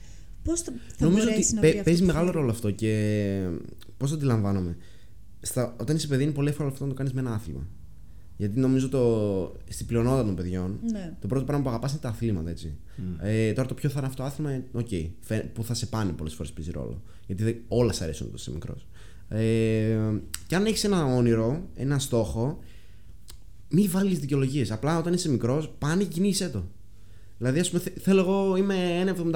Πώς 0.44 0.60
θα 0.60 0.70
Ναι. 0.70 0.78
Νομίζω 0.98 1.24
μπορέσει 1.24 1.42
ότι 1.46 1.54
να 1.54 1.60
παι- 1.60 1.68
βρει 1.70 1.78
αυτό 1.78 1.84
παίζει 1.90 2.00
που 2.00 2.06
μεγάλο 2.06 2.26
θέλει; 2.26 2.38
ρόλο 2.38 2.50
αυτό 2.50 2.70
και 2.70 2.92
πώς 3.96 4.10
το 4.10 4.16
αντιλαμβάνομαι. 4.16 4.76
Στα, 5.40 5.74
όταν 5.80 5.96
είσαι 5.96 6.06
παιδί 6.06 6.22
είναι 6.22 6.32
πολύ 6.32 6.48
εύκολο 6.48 6.68
αυτό 6.68 6.82
να 6.84 6.90
το 6.90 6.96
κάνεις 6.96 7.12
με 7.12 7.20
ένα 7.20 7.32
άθλημα. 7.34 7.66
Γιατί 8.38 8.58
νομίζω 8.58 8.88
το, 8.88 9.52
στην 9.68 9.86
πλειονότητα 9.86 10.24
των 10.24 10.34
παιδιών 10.34 10.80
Ναι. 10.92 11.14
το 11.20 11.26
πρώτο 11.26 11.44
πράγμα 11.44 11.62
που 11.64 11.68
αγαπάς 11.68 11.90
είναι 11.90 12.00
τα 12.00 12.08
αθλήματα, 12.08 12.50
έτσι. 12.50 12.76
Ε, 13.22 13.52
τώρα 13.52 13.68
το 13.68 13.74
ποιο 13.74 13.88
θα 13.88 13.98
είναι 13.98 14.06
αυτό 14.06 14.22
το 14.22 14.28
άθλημα, 14.28 14.50
ε, 14.50 14.64
οκ, 14.72 14.88
φαι- 15.20 15.44
που 15.46 15.64
θα 15.64 15.74
σε 15.74 15.86
πάνε 15.86 16.12
πολλές 16.12 16.34
φορές 16.34 16.52
παίζει 16.52 16.70
ρόλο. 16.70 17.02
Γιατί 17.26 17.42
δεν, 17.42 17.56
όλα 17.68 17.92
σ' 17.92 18.00
αρέσουν 18.02 18.26
όταν 18.26 18.38
είσαι 18.38 18.50
μικρός. 18.50 18.86
Ε, 19.28 19.98
και 20.46 20.54
αν 20.56 20.64
έχεις 20.66 20.84
ένα 20.84 21.04
όνειρο, 21.04 21.62
ένα 21.74 21.98
στόχο, 21.98 22.58
μη 23.68 23.88
βάλεις 23.88 24.18
δικαιολογίες. 24.18 24.70
Απλά 24.70 24.98
όταν 24.98 25.12
είσαι 25.12 25.28
μικρός, 25.30 25.72
πάνε 25.78 26.02
και 26.02 26.08
κινείσαι 26.08 26.48
το. 26.48 26.64
Δηλαδή, 27.38 27.58
ας 27.60 27.68
πούμε, 27.70 27.82
θε- 27.82 27.98
θέλω 28.00 28.20
εγώ, 28.20 28.56
είμαι 28.56 28.74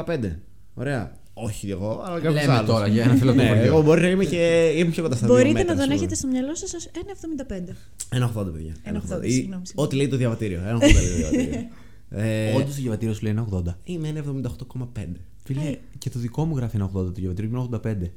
1,75. 0.04 0.38
Ωραία. 0.74 1.18
Όχι 1.34 1.70
εγώ, 1.70 2.02
αλλά 2.06 2.14
κάποιος 2.20 2.34
Λέμε 2.34 2.52
άλλος. 2.52 2.68
τώρα 2.70 2.86
για 2.86 3.02
ένα 3.02 3.14
φίλο 3.14 3.30
του 3.30 3.36
ναι, 3.42 3.46
χωριού. 3.48 3.62
εγώ 3.62 3.82
μπορεί 3.82 4.00
να 4.00 4.08
είμαι 4.08 4.24
και 4.24 4.72
είμαι 4.76 4.90
πιο 4.90 5.02
κοντά 5.02 5.16
στα 5.16 5.26
δύο 5.26 5.34
Μπορείτε 5.34 5.52
μέτρα, 5.58 5.74
να 5.74 5.80
ας 5.82 5.86
τον 5.86 5.88
πούμε. 5.88 5.94
έχετε 6.00 6.14
στο 6.14 6.26
μυαλό 6.28 6.54
σας 6.54 6.74
ως 6.74 6.88
1,75. 6.94 8.46
1,80 8.46 8.52
παιδιά. 8.52 8.74
1,80, 8.84 8.92
1,80. 8.92 9.24
Ή 9.24 9.30
συγγνώμη, 9.30 9.30
συγγνώμη. 9.30 9.62
Ό,τι 9.74 9.96
λέει 9.96 10.08
το 10.08 10.16
διαβατήριο. 10.16 10.60
1,80 10.60 10.80
λέει 10.80 10.92
το 10.92 11.14
διαβατήριο. 11.16 11.68
ε, 12.10 12.52
Όντως 12.54 12.74
το 12.74 12.80
διαβατήριος 12.80 13.16
σου 13.16 13.22
λέει 13.22 13.32
ένα 13.32 13.48
80. 13.52 13.74
είμαι 13.84 14.12
1,78,5. 14.16 15.04
Φίλε, 15.44 15.76
και 15.98 16.10
το 16.10 16.18
δικό 16.18 16.44
μου 16.44 16.56
γράφει 16.56 16.76
ένα 16.76 16.86
80 16.86 16.92
το 16.92 17.10
διαβατήριο, 17.12 17.50
είναι 17.50 17.68
85. 17.84 18.10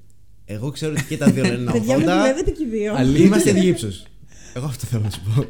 Εγώ 0.46 0.70
ξέρω 0.72 0.92
ότι 0.92 1.04
και 1.06 1.18
τα 1.18 1.32
δύο 1.32 1.44
λένε 1.44 1.72
Παιδιά, 1.72 1.98
με 1.98 2.04
1,80. 2.04 2.08
δουλεύετε 2.08 2.52
και 2.52 2.64
οι 2.64 2.68
δύο. 2.68 2.94
Αλήθεια. 2.96 3.26
Είμαστε 3.26 3.50
ίδιοι 3.50 3.68
ύψος. 3.68 4.06
Εγώ 4.54 4.66
αυτό 4.66 4.86
θέλω 4.86 5.04
να 5.04 5.10
σου 5.10 5.22
πω. 5.36 5.46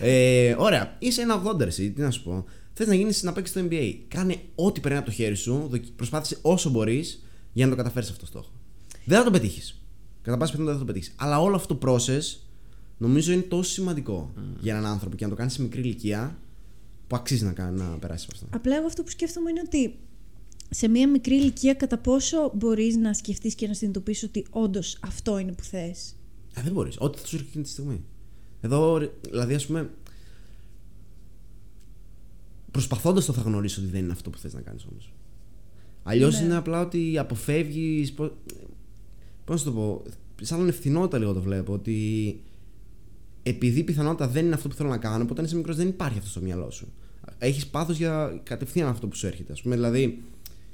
Ε, 0.00 0.54
ωραία, 0.58 0.96
είσαι 0.98 1.20
ένα 1.22 1.42
80 1.56 1.60
εσύ, 1.60 1.90
τι 1.90 2.00
να 2.00 2.10
σου 2.10 2.22
πω. 2.22 2.44
Θες 2.72 2.86
να 2.86 2.94
γίνεις 2.94 3.22
να 3.22 3.32
παίξεις 3.32 3.54
στο 3.56 3.66
NBA. 3.70 3.94
Κάνε 4.08 4.36
ό,τι 4.54 4.80
περνάει 4.80 5.00
από 5.00 5.08
το 5.08 5.14
χέρι 5.14 5.34
σου, 5.34 5.66
δοκι- 5.70 5.92
προσπάθησε 5.96 6.38
όσο 6.42 6.70
μπορείς 6.70 7.24
για 7.52 7.64
να 7.64 7.70
το 7.70 7.76
καταφέρεις 7.76 8.08
αυτό 8.08 8.20
το 8.20 8.26
στόχο. 8.26 8.50
Δεν 9.04 9.18
θα 9.18 9.24
το 9.24 9.30
πετύχεις. 9.30 9.82
Κατά 10.22 10.36
πάση 10.36 10.50
πιθανότητα 10.50 10.78
δεν 10.78 10.86
θα 10.86 10.92
το 10.92 10.92
πετύχεις. 10.92 11.14
Αλλά 11.24 11.40
όλο 11.40 11.56
αυτό 11.56 11.74
το 11.74 11.88
process 11.92 12.38
νομίζω 12.98 13.32
είναι 13.32 13.42
τόσο 13.42 13.70
σημαντικό 13.70 14.32
για 14.60 14.72
έναν 14.76 14.86
άνθρωπο 14.86 15.16
και 15.16 15.24
να 15.24 15.30
το 15.30 15.36
κάνεις 15.36 15.52
σε 15.52 15.62
μικρή 15.62 15.80
ηλικία 15.80 16.38
που 17.06 17.16
αξίζει 17.16 17.44
να, 17.44 17.52
κάνει- 17.52 17.78
να 17.78 17.84
περάσεις 17.84 18.26
από 18.28 18.36
αυτό. 18.36 18.56
Απλά 18.56 18.76
εγώ 18.76 18.86
αυτό 18.86 19.02
που 19.02 19.10
σκέφτομαι 19.10 19.50
είναι 19.50 19.60
ότι 19.66 19.98
σε 20.70 20.88
μία 20.88 21.08
μικρή 21.08 21.34
ηλικία 21.34 21.74
κατά 21.74 21.98
πόσο 21.98 22.52
μπορείς 22.54 22.96
να 22.96 23.14
σκεφτείς 23.14 23.54
και 23.54 23.66
να 23.66 23.74
συνειδητοποιήσεις 23.74 24.22
ότι 24.22 24.46
όντως 24.50 24.98
αυτό 25.00 25.38
είναι 25.38 25.52
που 25.52 25.62
θες; 25.62 26.16
Ε, 26.54 26.62
δεν 26.62 26.72
μπορείς. 26.72 26.96
Ό,τι 26.98 27.18
θα 27.18 27.26
σου 27.26 27.34
έρχεται 27.36 27.50
εκείνη 27.50 27.64
τη 27.64 27.70
στιγμή. 27.70 28.04
Εδώ, 28.60 28.96
ρε, 28.96 29.10
δηλαδή, 29.30 29.54
ας 29.54 29.66
πούμε. 29.66 29.90
Προσπαθώντας 32.70 33.24
το 33.24 33.32
θα 33.32 33.40
γνωρίσεις 33.40 33.78
ότι 33.78 33.86
δεν 33.86 34.02
είναι 34.02 34.12
αυτό 34.12 34.30
που 34.30 34.38
θες 34.38 34.54
να 34.54 34.60
κάνεις 34.60 34.84
όμως. 34.90 35.12
Αλλιώς 36.02 36.38
Ναι. 36.38 36.44
είναι 36.44 36.56
απλά 36.56 36.80
ότι 36.80 37.18
αποφεύγεις. 37.18 38.12
Πώς 38.12 38.30
να 39.48 39.56
σου 39.56 39.64
το 39.64 39.72
πω. 39.72 40.02
Σαν 40.42 40.68
ευθυνότητα 40.68 41.18
λίγο 41.18 41.32
το 41.32 41.42
βλέπω. 41.42 41.72
Ότι 41.72 42.40
επειδή 43.42 43.80
η 43.80 43.84
πιθανότητα 43.84 44.28
δεν 44.28 44.44
είναι 44.44 44.54
αυτό 44.54 44.68
που 44.68 44.74
θέλω 44.74 44.88
να 44.88 44.98
κάνω, 44.98 45.14
οπότε 45.16 45.32
όταν 45.32 45.44
είσαι 45.44 45.56
μικρός 45.56 45.76
δεν 45.76 45.88
υπάρχει 45.88 46.18
αυτό 46.18 46.30
στο 46.30 46.40
μυαλό 46.40 46.70
σου. 46.70 46.92
Έχεις 47.38 47.66
πάθος 47.66 47.96
για 47.96 48.40
κατευθείαν 48.42 48.88
αυτό 48.88 49.06
που 49.08 49.16
σου 49.16 49.26
έρχεται. 49.26 49.52
Ας 49.52 49.56
πούμε, 49.62 49.74
δηλαδή. 49.74 50.22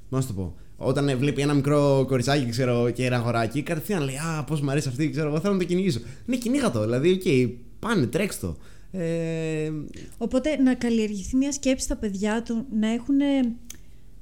Πώς 0.09 0.19
να 0.19 0.21
σου 0.21 0.27
το 0.27 0.33
πω. 0.43 0.55
Όταν 0.77 1.19
βλέπει 1.19 1.43
ένα 1.43 1.55
μικρό 1.55 2.05
κοριτσάκι 2.09 2.49
ξέρω, 2.51 2.91
και 2.91 3.05
ένα 3.05 3.17
αγοράκι, 3.17 3.63
κατευθείαν 3.63 4.03
λέει 4.05 4.17
Α, 4.17 4.45
πώς 4.45 4.61
μου 4.61 4.71
αρέσει 4.71 4.89
αυτή, 4.89 5.11
ξέρω 5.11 5.29
εγώ, 5.29 5.41
θέλω 5.41 5.53
να 5.53 5.59
το 5.59 5.65
κυνηγήσω. 5.65 6.01
Ναι, 6.27 6.37
κυνήγα 6.37 6.71
το. 6.71 6.81
Δηλαδή, 6.83 7.11
οκ, 7.11 7.57
πάνε, 7.79 8.07
τρέξ 8.07 8.41
το. 8.41 8.57
Ε, 8.91 9.71
Οπότε 10.19 10.57
να 10.57 10.75
καλλιεργηθεί 10.75 11.37
μια 11.37 11.53
σκέψη 11.53 11.85
στα 11.85 11.97
παιδιά 11.97 12.43
του, 12.43 12.67
να 12.79 12.89
έχουν. 12.93 13.17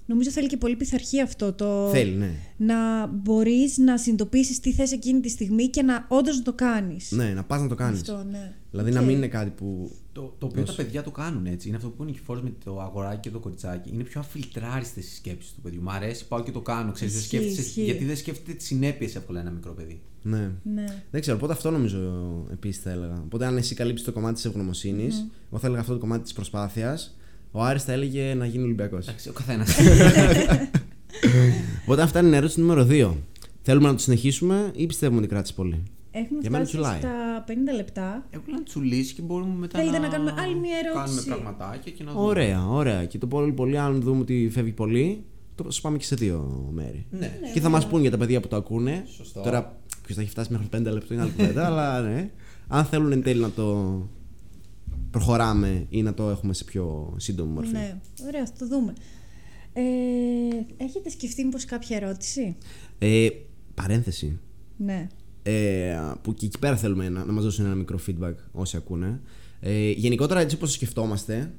Νομίζω 0.07 0.31
θέλει 0.31 0.47
και 0.47 0.57
πολύ 0.57 0.77
πειθαρχία 0.77 1.23
αυτό 1.23 1.53
το. 1.53 1.89
θέλει, 1.93 2.15
ναι. 2.15 2.31
Να 2.57 3.07
μπορείς 3.07 3.79
να 3.79 3.99
συνειδητοποιήσεις 3.99 4.61
τι 4.61 4.73
θες 4.73 4.93
εκείνη 4.93 5.21
τη 5.21 5.29
στιγμή 5.29 5.69
και 5.69 5.83
να 5.83 6.05
όντως 6.09 6.37
να 6.37 6.43
το 6.43 6.53
κάνεις. 6.53 7.11
Ναι, 7.11 7.33
να 7.35 7.43
πας 7.45 7.61
να 7.61 7.69
το 7.69 7.75
κάνεις. 7.75 8.01
Αυτό, 8.01 8.25
ναι. 8.31 8.53
Δηλαδή 8.71 8.91
Οκ. 8.91 8.97
να 8.97 9.03
μην 9.03 9.17
είναι 9.17 9.29
κάτι 9.29 9.51
που 9.51 9.97
Το, 10.15 10.35
το 10.39 10.47
οποίο 10.47 10.63
τα 10.65 10.73
παιδιά 10.75 11.03
το 11.03 11.11
κάνουν 11.11 11.47
έτσι. 11.47 11.69
Είναι 11.69 11.77
αυτό 11.77 11.89
που 11.89 12.03
είναι 12.03 12.13
και 12.13 12.19
before 12.25 12.41
με 12.43 12.53
το 12.65 12.81
αγοράκι 12.81 13.21
και 13.21 13.31
το 13.31 13.39
κοριτσάκι. 13.39 13.91
Είναι 13.93 14.03
πιο 14.03 14.21
αφιλτράριστες 14.21 15.13
οι 15.13 15.15
σκέψεις 15.15 15.53
του 15.53 15.61
παιδιού. 15.61 15.83
Μ' 15.83 15.91
αρέσει, 15.91 16.27
πάω 16.29 16.43
και 16.43 16.51
το 16.51 16.61
κάνω. 16.61 16.93
Ξέρεις, 16.93 17.13
δεν 17.13 17.23
Ισχύει, 17.23 17.37
σκέφτεσαι- 17.37 17.67
ισχύει. 17.67 17.83
γιατί 17.85 18.05
δεν 18.05 18.17
σκέφτεται 18.17 18.53
τις 18.53 18.67
συνέπειες 18.67 19.15
εύκολα 19.15 19.41
ένα 19.41 19.51
μικρό 19.51 19.73
παιδί. 19.73 20.01
Ναι. 20.23 20.51
Ναι. 20.75 20.85
Δεν 21.11 21.21
ξέρω, 21.21 21.37
οπότε 21.37 21.53
αυτό 21.53 21.71
νομίζω 21.71 21.99
επίσης 22.53 22.83
θα 22.83 22.91
έλεγα. 22.91 23.21
Οπότε, 23.25 23.47
αν 23.47 23.57
εσύ 23.57 23.75
καλύψεις 23.75 24.07
το 24.07 24.13
κομμάτι 24.13 24.35
της 24.35 24.45
ευγνωμοσύνης, 24.45 25.27
εγώ 25.51 25.59
θα 25.59 25.67
έλεγα 25.67 25.81
αυτό 25.81 25.93
το 25.93 25.99
κομμάτι 25.99 26.23
της 26.23 26.33
προσπάθειας. 26.33 27.17
Ο 27.53 27.63
Άρης 27.63 27.83
θα 27.85 27.93
έλεγε 27.93 28.35
να 28.35 28.47
γίνει 28.47 28.65
Ολυμπιακός. 28.65 29.07
Εντάξει, 29.07 29.29
ο 29.29 29.33
καθένας. 29.33 29.77
Οπότε, 31.83 32.03
αυτά 32.03 32.21
είναι 32.21 32.35
η 32.35 32.37
ερώτηση 32.37 32.61
νούμερο 32.61 32.87
2. 32.91 33.13
Θέλουμε 33.63 33.87
να 33.87 33.93
το 33.95 33.99
συνεχίσουμε 34.01 34.71
ή 34.75 34.87
πιστεύουμε 34.87 35.19
ότι 35.21 35.29
κράτησε 35.29 35.53
πολύ; 35.55 35.83
Έχουμε 36.17 36.41
Για 36.41 36.51
μένα 36.51 36.65
φτάσει 36.65 36.83
τσουλάει. 36.83 36.99
στα 36.99 37.45
50 37.49 37.51
λεπτά. 37.77 38.27
Έχω 38.31 38.45
να 38.51 38.63
τσουλήσει 38.63 39.15
και 39.15 39.23
μπορούμε 39.23 39.55
μετά 39.55 39.79
Θέλετε 39.79 39.99
να, 39.99 40.07
να 40.07 40.13
κάνουμε 40.13 40.35
άλλη 40.39 40.55
μια 40.55 40.77
ερώτηση; 40.85 41.15
Κάνουμε 41.15 41.23
πραγματάκια 41.23 41.93
και 41.93 42.05
να 42.05 42.13
δούμε. 42.13 42.25
Ωραία, 42.25 42.67
ωραία. 42.67 43.05
Και 43.05 43.19
το 43.19 43.27
πολύ 43.27 43.53
πολύ, 43.53 43.79
αν 43.79 44.01
δούμε 44.01 44.21
ότι 44.21 44.49
φεύγει 44.53 44.73
πολύ, 44.73 45.25
το 45.55 45.71
σου 45.71 45.81
πάμε 45.81 45.97
και 45.97 46.05
σε 46.05 46.15
δύο 46.15 46.69
μέρη. 46.73 47.07
Ναι. 47.11 47.33
και 47.53 47.61
θα 47.61 47.69
μας 47.69 47.87
πούν 47.87 48.01
για 48.01 48.11
τα 48.11 48.17
παιδιά 48.17 48.41
που 48.41 48.49
το 48.49 48.57
ακούνε. 48.57 49.05
Σωστό. 49.07 49.41
Τώρα, 49.41 49.81
ποιος 50.03 50.17
θα 50.17 50.23
έχει 50.23 50.31
φτάσει 50.31 50.53
μέχρι 50.53 50.69
5 50.77 50.93
λεπτό 50.93 51.15
είναι 51.15 51.23
άλλη 51.23 51.33
κουβέντα, 51.33 51.67
αλλά 51.71 52.01
ναι. 52.01 52.31
Αν 52.69 52.85
θέλουν 52.85 53.13
εν 53.13 53.23
τέλει 53.23 53.41
να 53.41 53.51
το 53.51 53.99
προχωράμε 55.11 55.87
ή 55.89 56.03
να 56.03 56.15
το 56.15 56.31
έχουμε 56.31 56.55
σε 56.55 56.65
πιο 56.65 57.15
σύντομη 57.17 57.53
μορφή. 57.53 57.73
Ναι, 57.73 58.01
ωραία, 58.27 58.47
θα 58.47 58.53
το 58.59 58.67
δούμε. 58.67 58.93
Ε, 59.73 59.83
έχετε 60.85 61.11
σκεφτεί 61.11 61.45
μήπως 61.45 61.65
κάποια 61.65 61.97
ερώτηση; 61.97 62.57
Ε, 62.99 63.29
παρένθεση. 63.75 64.39
Ναι. 64.77 65.09
Ε, 65.47 65.97
που 66.23 66.35
και 66.35 66.47
εκεί 66.47 66.59
πέρα 66.59 66.77
θέλουμε 66.77 67.09
να, 67.09 67.25
να 67.25 67.33
μας 67.33 67.45
δώσουν 67.45 67.65
ένα 67.65 67.75
μικρό 67.75 67.99
feedback 68.07 68.35
όσοι 68.53 68.77
ακούνε. 68.77 69.21
Ε, 69.61 69.91
γενικότερα 69.91 70.41
έτσι 70.41 70.57
όπως 70.57 70.69
το 70.69 70.75
σκεφτόμαστε 70.75 71.53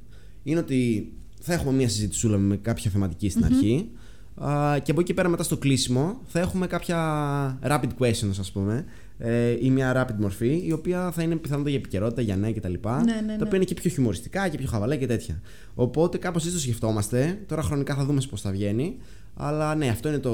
είναι 0.43 0.59
ότι 0.59 1.11
θα 1.39 1.53
έχουμε 1.53 1.73
μια 1.73 1.89
συζητησούλα 1.89 2.37
με 2.37 2.57
κάποια 2.57 2.91
θεματική 2.91 3.29
στην 3.29 3.45
αρχή 3.45 3.89
α, 4.35 4.79
και 4.79 4.91
από 4.91 4.99
εκεί 4.99 5.13
πέρα 5.13 5.29
μετά 5.29 5.43
στο 5.43 5.57
κλείσιμο 5.57 6.21
θα 6.25 6.39
έχουμε 6.39 6.67
κάποια 6.67 7.59
rapid 7.63 7.89
questions 7.99 8.35
ας 8.39 8.51
πούμε 8.51 8.85
ε, 9.17 9.57
ή 9.61 9.69
μια 9.69 10.05
rapid 10.07 10.15
μορφή 10.19 10.63
η 10.65 10.71
οποία 10.71 11.11
θα 11.11 11.23
είναι 11.23 11.35
πιθανότητα 11.35 11.69
για 11.69 11.79
επικαιρότητα, 11.79 12.21
για 12.21 12.35
νέα 12.35 12.53
κτλ. 12.53 12.73
Ναι, 12.73 13.13
ναι, 13.13 13.21
ναι. 13.25 13.37
Τα 13.37 13.43
οποία 13.45 13.55
είναι 13.55 13.65
και 13.65 13.73
πιο 13.73 13.89
χιουμοριστικά 13.89 14.47
και 14.47 14.57
πιο 14.57 14.67
χαβαλέ 14.67 14.97
και 14.97 15.07
τέτοια. 15.07 15.41
Οπότε 15.75 16.17
κάπως 16.17 16.43
έτσι 16.43 16.55
το 16.55 16.61
σκεφτόμαστε. 16.61 17.43
Τώρα 17.47 17.61
χρονικά 17.61 17.95
θα 17.95 18.05
δούμε 18.05 18.21
πώς 18.29 18.41
θα 18.41 18.51
βγαίνει. 18.51 18.97
Αλλά 19.35 19.75
ναι, 19.75 19.87
αυτό 19.87 20.07
είναι 20.07 20.19
το, 20.19 20.31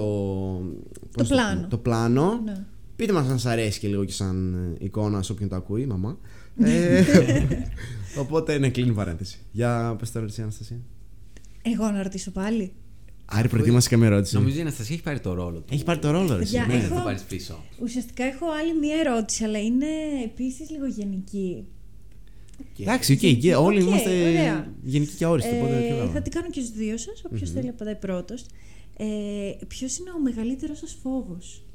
πώς 1.11 1.27
πλάνο. 1.27 1.55
πούμε, 1.55 1.67
το 1.67 1.77
πλάνο. 1.77 2.41
Ναι. 2.43 2.65
Πείτε 3.01 3.13
μας 3.13 3.27
αν 3.29 3.39
σας 3.39 3.51
αρέσει 3.51 3.79
και 3.79 3.87
λίγο 3.87 4.05
και 4.05 4.11
σαν 4.11 4.53
ε, 4.79 4.85
εικόνα 4.85 5.21
σε 5.21 5.31
όποιον 5.31 5.49
το 5.49 5.55
ακούει, 5.55 5.85
μαμά. 5.85 6.17
ε, 6.59 7.03
οπότε 8.17 8.57
ναι, 8.57 8.69
κλείνει 8.69 8.89
η 8.89 8.93
παρένθεση. 8.93 9.39
Για 9.51 9.95
πες 9.99 10.11
τώρα 10.11 10.25
εσύ 10.25 10.41
Αναστασία. 10.41 10.77
Εγώ 11.61 11.91
να 11.91 12.03
ρωτήσω 12.03 12.31
πάλι. 12.31 12.73
Άρη, 13.25 13.47
προετοίμασε 13.47 13.89
καμία 13.89 14.07
ερώτηση. 14.07 14.35
Νομίζω 14.35 14.57
η 14.57 14.61
Αναστασία 14.61 14.95
έχει 14.95 15.03
πάρει 15.03 15.19
το 15.19 15.33
ρόλο 15.33 15.59
του. 15.59 15.73
Έχει 15.73 15.83
πάρει 15.83 15.99
το 15.99 16.11
ρόλο, 16.11 16.35
ρε. 16.35 16.41
εσύ, 16.41 16.51
Παιδιά, 16.57 16.67
ναι. 16.67 16.73
Δεν 16.73 16.81
έχω- 16.81 16.89
θα 16.93 16.95
το 16.95 17.01
πάρεις 17.05 17.21
πίσω. 17.21 17.63
Ουσιαστικά 17.81 18.23
έχω 18.23 18.45
άλλη 18.61 18.79
μία 18.79 18.95
ερώτηση, 19.05 19.43
αλλά 19.43 19.59
είναι 19.61 19.85
επίσης 20.23 20.69
λίγο 20.69 20.85
γενική. 20.85 21.65
Εντάξει, 22.79 23.13
οκ, 23.13 23.39
και 23.39 23.55
όλοι 23.55 23.81
Οκ, 23.81 23.87
είμαστε 23.87 24.21
ωραία. 24.29 24.73
γενικοί 24.83 25.15
και 25.15 25.25
αόριστοι. 25.25 25.55
Οπότε 25.55 25.77
Ε, 25.77 25.87
ποιο 25.87 25.97
καλό. 25.97 26.09
θα 26.11 26.21
την 26.21 26.31
κάνω 26.31 26.49
και 26.49 26.59
στους 26.61 26.71
δύο 26.77 26.97
σας, 26.97 27.23
όποιος 27.31 27.51
θέλει 27.51 27.67
απαντάει 27.69 27.95
πρώτος. 27.95 28.45
Ε, 28.97 29.05
ποιος 29.67 29.97
είναι 29.97 30.09
ο 30.17 30.19
μεγαλύτερος 30.21 30.77
σας 30.77 30.97
φόβος; 31.03 31.65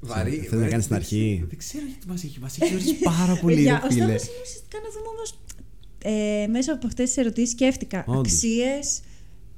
Βαρύ. 0.00 0.30
Θες 0.36 0.50
να 0.50 0.56
βαρύ- 0.56 0.70
κάνεις 0.70 0.84
στην 0.84 0.96
δεν 0.96 1.04
αρχή; 1.04 1.32
ξέρω- 1.34 1.48
Δεν 1.48 1.58
ξέρω 1.58 1.84
γιατί 1.86 2.06
μας 2.08 2.24
έχει, 2.24 2.38
μας 2.40 2.58
έχει 2.60 2.74
ορίσει 2.74 2.94
πάρα 3.18 3.34
πολύ. 3.36 3.54
Παιδιά, 3.54 3.80
ρε 3.82 3.86
ο 3.86 3.90
φίλε. 3.90 4.04
στόχος 4.18 4.22
είναι 4.28 4.42
ουσιαστικά 4.42 4.78
να 4.84 4.88
δούμε 4.94 5.08
όμως 5.14 5.38
ε, 6.02 6.46
μέσα 6.46 6.72
από 6.72 6.86
αυτές 6.86 7.06
τις 7.08 7.16
ερωτήσεις 7.16 7.50
σκέφτηκα 7.50 8.04
Όντως. 8.06 8.32
αξίες, 8.32 9.00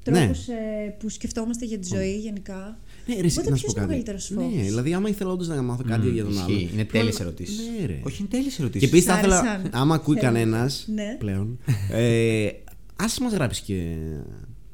Ναι. 0.09 0.19
τρόπους 0.19 0.47
ε, 0.47 0.95
που 0.99 1.09
σκεφτόμαστε 1.09 1.65
για 1.65 1.79
τη 1.79 1.87
ζωή 1.95 2.17
γενικά. 2.17 2.77
Ναι, 3.05 3.15
ρε, 3.15 3.25
εσύ, 3.25 3.37
Οπότε 3.39 3.49
να 3.49 3.55
σου 3.55 3.61
ποιος 3.61 3.73
πω 3.73 3.81
είναι 3.81 3.93
ο 3.93 3.95
κάτι. 3.95 4.05
μεγαλύτερος 4.13 4.29
Ναι, 4.29 4.41
φόβος; 4.41 4.67
δηλαδή, 4.69 4.93
άμα 4.93 5.09
ήθελα 5.09 5.31
όντως 5.31 5.47
να 5.47 5.61
μάθω 5.61 5.83
κάτι 5.83 6.09
για 6.09 6.23
τον 6.23 6.31
Ισχύει, 6.31 6.43
άλλον. 6.43 6.59
Είναι 6.73 6.83
θα 6.83 6.91
τέλειες 6.91 7.15
έλεγα- 7.19 7.21
ερωτήσεις. 7.25 7.57
Ναι, 7.79 7.85
ρε. 7.85 7.99
Όχι, 8.03 8.17
είναι 8.19 8.27
τέλειες 8.29 8.59
ερωτήσεις. 8.59 8.89
Και 8.89 8.95
επίσης 8.95 9.05
θα 9.11 9.15
Σ' 9.15 9.17
ήθελα, 9.17 9.39
άρεσαν. 9.39 9.69
άμα 9.73 9.95
ακούει 9.95 10.15
Θέλω. 10.17 10.27
κανένας 10.33 10.85
Ναι. 10.93 11.15
πλέον, 11.19 11.59
ε, 11.91 12.47
ας 12.95 13.19
μας 13.19 13.33
γράψει 13.33 13.61
και 13.63 13.95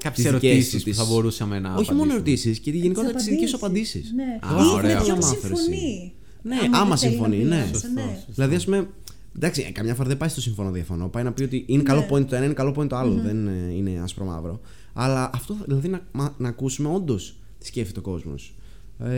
Κάποιες 0.02 0.26
τις 0.26 0.34
δικές 0.34 0.50
ερωτήσεις 0.50 0.72
τους 0.72 0.82
που 0.82 0.88
τις- 0.90 0.98
θα 0.98 1.04
μπορούσαμε 1.04 1.58
να. 1.58 1.68
Όχι 1.74 1.74
μόνο 1.74 1.84
απαντήσουμε. 2.02 2.14
ερωτήσεις, 2.14 2.58
και 2.58 2.70
γενικότερα 2.70 3.14
τις 3.14 3.24
δικέ 3.24 3.46
σου 3.46 3.56
απαντήσεις. 3.56 4.12
απαντήσεις. 4.12 4.12
Ναι. 4.12 4.60
Α, 4.62 4.64
Ή 4.64 4.74
ωραία. 4.74 4.98
με 4.98 5.04
ποιον 5.04 5.16
Άμα 5.16 5.26
άφερε 5.28 5.52
εσύ. 5.52 5.62
συμφωνεί. 5.64 6.12
Ναι, 6.42 6.54
Άμα 6.64 6.78
άμα 6.78 6.88
δεν 6.88 6.96
θέλει 6.98 7.12
συμφωνεί, 7.12 7.36
να 7.36 7.44
ναι. 7.44 7.54
μιλάς, 7.64 7.68
Σωστό, 7.68 7.88
ναι. 7.94 8.00
σωστό. 8.14 8.32
Δηλαδή, 8.34 8.54
ας 8.54 8.64
πούμε. 8.64 8.88
Εντάξει, 9.36 9.64
ε, 9.68 9.70
καμιά 9.72 9.94
φορά 9.94 10.08
δεν 10.08 10.16
πάει 10.16 10.28
στο 10.28 10.40
συμφωνώ 10.40 10.70
διαφωνώ. 10.70 11.08
Πάει 11.08 11.22
να 11.22 11.32
πει 11.32 11.42
ότι 11.42 11.64
είναι 11.66 11.82
καλό 11.82 12.00
Ναι. 12.00 12.06
point 12.10 12.26
το 12.26 12.34
ένα, 12.36 12.44
είναι 12.44 12.54
καλό 12.54 12.74
point 12.78 12.88
το 12.88 12.96
άλλο. 12.96 13.14
Δεν 13.14 13.46
ε, 13.46 13.74
είναι 13.76 14.00
άσπρο 14.02 14.24
μαύρο. 14.24 14.60
Αλλά 14.92 15.30
αυτό 15.34 15.56
δηλαδή 15.64 15.88
να, 15.88 16.00
μα- 16.12 16.34
να 16.38 16.48
ακούσουμε 16.48 16.88
όντως 16.94 17.36
τι 17.58 17.66
σκέφτεται 17.66 17.98
ο 17.98 18.02
κόσμος. 18.02 18.54
Ε, 18.98 19.08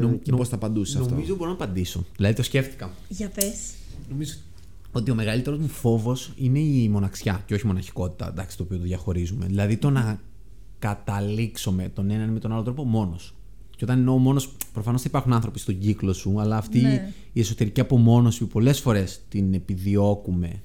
Νο- 0.00 0.18
και 0.22 0.30
νο- 0.30 0.36
πώς 0.36 0.48
θα 0.48 0.54
απαντούσε 0.54 0.98
αυτό. 0.98 1.10
Νομίζω 1.14 1.34
μπορώ 1.36 1.50
να 1.50 1.56
απαντήσω. 1.56 2.04
Δηλαδή 2.16 2.34
το 2.34 2.42
σκέφτηκα. 2.42 2.90
Για 3.08 3.28
πες. 3.28 3.54
Νομίζω 4.10 4.32
ότι 4.92 5.10
ο 5.10 5.14
μεγαλύτερος 5.14 5.58
μου 5.58 5.68
φόβος 5.68 6.32
είναι 6.36 6.58
η 6.58 6.88
μοναξιά 6.88 7.42
και 7.46 7.54
όχι 7.54 7.64
η 7.64 7.66
μοναχικότητα, 7.66 8.28
εντάξει, 8.28 8.56
το 8.56 8.62
οποίο 8.62 8.76
το 8.76 8.82
διαχωρίζουμε. 8.82 9.46
Δηλαδή 9.46 9.76
το 9.76 9.90
να 9.90 10.20
καταλήξω 10.78 11.72
με 11.72 11.88
τον 11.88 12.10
έναν 12.10 12.28
ή 12.28 12.32
με 12.32 12.38
τον 12.38 12.52
άλλο 12.52 12.62
τρόπο 12.62 12.84
μόνος. 12.84 13.34
Και 13.76 13.84
όταν 13.84 13.98
εννοώ 13.98 14.16
μόνος, 14.18 14.52
προφανώς 14.72 15.00
θα 15.02 15.06
υπάρχουν 15.08 15.32
άνθρωποι 15.32 15.58
στον 15.58 15.78
κύκλο 15.78 16.12
σου, 16.12 16.40
αλλά 16.40 16.56
αυτή 16.56 16.80
Ναι. 16.80 17.12
η 17.32 17.40
εσωτερική 17.40 17.80
απομόνωση 17.80 18.38
που 18.38 18.46
πολλές 18.46 18.80
φορές 18.80 19.20
την 19.28 19.54
επιδιώκουμε 19.54 20.62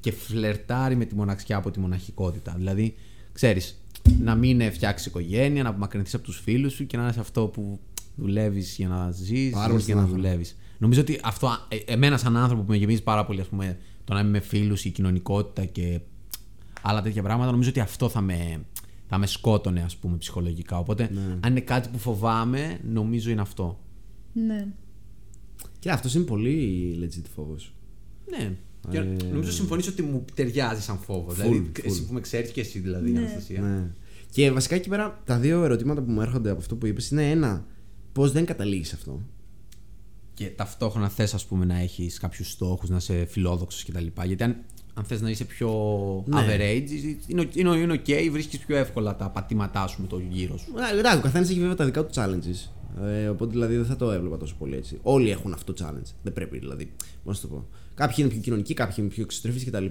και 0.00 0.12
φλερτάρει 0.12 0.96
με 0.96 1.04
τη 1.04 1.14
μοναξιά 1.14 1.56
από 1.56 1.70
τη 1.70 1.80
μοναχικότητα. 1.80 2.54
Δηλαδή, 2.56 2.94
ξέρεις, 3.32 3.82
να 4.20 4.34
μην 4.34 4.72
φτιάξεις 4.72 5.06
οικογένεια, 5.06 5.62
να 5.62 5.68
απομακρυνθείς 5.68 6.14
από 6.14 6.24
τους 6.24 6.40
φίλους 6.40 6.72
σου 6.72 6.86
και 6.86 6.96
να 6.96 7.02
είναι 7.02 7.12
σε 7.12 7.20
αυτό 7.20 7.46
που 7.46 7.80
δουλεύεις 8.16 8.74
για 8.76 8.88
να 8.88 9.10
ζεις 9.10 9.50
Πάρα 9.52 9.68
πολύ 9.68 9.82
για 9.82 9.94
να 9.94 10.00
στενάχωρο. 10.00 10.16
δουλεύεις. 10.22 10.56
Νομίζω 10.78 11.00
ότι 11.00 11.20
αυτό, 11.24 11.48
ε, 11.68 11.76
εμένα 11.92 12.18
σαν 12.18 12.36
άνθρωπο 12.36 12.62
που 12.62 12.70
με 12.70 12.76
γεμίζει 12.76 13.02
πάρα 13.02 13.24
πολύ, 13.26 13.40
ας 13.40 13.46
πούμε, 13.48 13.78
το 14.04 14.12
να 14.14 14.20
είμαι 14.20 14.30
με 14.30 14.40
φίλους, 14.40 14.84
η 14.84 14.90
κοινωνικότητα 14.90 15.64
και 15.64 16.00
άλλα 16.82 17.02
τέτοια 17.02 17.22
πράγματα, 17.22 17.50
νομίζω 17.50 17.68
ότι 17.68 17.80
αυτό 17.80 18.08
θα 18.08 18.20
με, 18.20 18.64
θα 19.06 19.18
με 19.18 19.26
σκότωνε, 19.26 19.82
ας 19.82 19.96
πούμε, 19.96 20.16
ψυχολογικά. 20.16 20.78
Οπότε, 20.78 21.10
Ναι. 21.12 21.20
αν 21.40 21.50
είναι 21.50 21.60
κάτι 21.60 21.88
που 21.88 21.98
φοβάμαι, 21.98 22.78
νομίζω 22.92 23.30
είναι 23.30 23.40
αυτό. 23.40 23.80
Ναι. 24.32 24.66
Και 25.78 25.90
αυτός 25.90 26.14
είναι 26.14 26.24
πολύ 26.24 26.94
legit 27.02 27.24
φόβος. 27.34 27.74
Ναι. 28.30 28.52
Και 28.90 28.98
Ε, 28.98 29.16
νομίζω 29.32 29.52
συμφωνείς 29.52 29.86
ότι 29.88 30.02
μου 30.02 30.24
ταιριάζει 30.34 30.80
σαν 30.82 30.98
φόβο. 30.98 31.30
Full, 31.30 31.34
δηλαδή, 31.34 31.70
full. 31.76 31.84
εσύ 31.84 32.06
που 32.06 32.12
με 32.12 32.20
ξέρεις 32.20 32.50
και 32.50 32.60
εσύ, 32.60 32.78
δηλαδή, 32.78 33.10
Ναι. 33.10 33.18
Αναστασία. 33.18 33.60
Ναι. 33.60 33.90
Και 34.30 34.50
βασικά 34.50 34.74
εκεί 34.74 34.88
πέρα 34.88 35.20
τα 35.24 35.38
δύο 35.38 35.64
ερωτήματα 35.64 36.02
που 36.02 36.10
μου 36.10 36.20
έρχονται 36.20 36.50
από 36.50 36.60
αυτό 36.60 36.76
που 36.76 36.86
είπες 36.86 37.10
είναι 37.10 37.30
ένα, 37.30 37.66
πώς 38.12 38.32
δεν 38.32 38.44
καταλήγεις 38.44 38.88
σε 38.88 38.94
αυτό. 38.94 39.22
Και 40.36 40.46
ταυτόχρονα 40.46 41.08
θες, 41.08 41.34
ας 41.34 41.44
πούμε, 41.44 41.64
να 41.64 41.78
έχεις 41.78 42.18
κάποιους 42.18 42.50
στόχους, 42.50 42.88
να 42.88 42.96
είσαι 42.96 43.24
φιλόδοξος 43.24 43.84
κτλ. 43.84 44.06
Γιατί 44.24 44.42
αν, 44.42 44.56
αν 44.94 45.04
θες 45.04 45.20
να 45.20 45.30
είσαι 45.30 45.44
πιο 45.44 45.70
Ναι. 46.26 46.40
average, 46.40 46.90
είναι, 47.26 47.48
είναι, 47.54 47.76
είναι 47.76 48.02
ok, 48.06 48.28
βρίσκεις 48.30 48.58
πιο 48.58 48.76
εύκολα 48.76 49.16
τα 49.16 49.30
πατήματά 49.30 49.86
σου 49.86 50.00
με 50.00 50.06
το 50.06 50.18
γύρο 50.30 50.58
σου. 50.58 50.72
Ε, 50.94 50.98
Εντάξει, 50.98 51.18
ο 51.18 51.20
καθένας 51.20 51.48
έχει 51.50 51.60
βέβαια 51.60 51.74
τα 51.74 51.84
δικά 51.84 52.04
του 52.04 52.14
challenges. 52.14 52.70
Ε, 53.04 53.28
οπότε 53.28 53.50
δηλαδή 53.52 53.76
δεν 53.76 53.84
θα 53.84 53.96
το 53.96 54.10
έβλεπα 54.10 54.36
τόσο 54.36 54.54
πολύ 54.58 54.76
έτσι. 54.76 54.98
Όλοι 55.02 55.30
έχουν 55.30 55.52
αυτό 55.52 55.72
το 55.72 55.84
challenge. 55.86 56.10
Δεν 56.22 56.32
πρέπει 56.32 56.58
δηλαδή. 56.58 56.92
Πώς 57.24 57.42
να 57.42 57.48
το 57.48 57.54
πω. 57.54 57.66
Κάποιοι 57.94 58.16
είναι 58.18 58.28
πιο 58.28 58.40
κοινωνικοί, 58.40 58.74
κάποιοι 58.74 58.94
είναι 58.98 59.08
πιο 59.08 59.22
εξωστρεφείς 59.22 59.64
κτλ. 59.64 59.86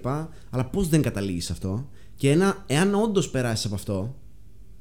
Αλλά 0.49 0.65
πώς 0.65 0.89
δεν 0.89 1.01
καταλήγεις 1.01 1.45
σε 1.45 1.51
αυτό; 1.51 1.89
Και 2.15 2.31
ένα, 2.31 2.63
εάν 2.67 2.93
όντως 2.95 3.29
περάσεις 3.29 3.65
από 3.65 3.75
αυτό, 3.75 4.15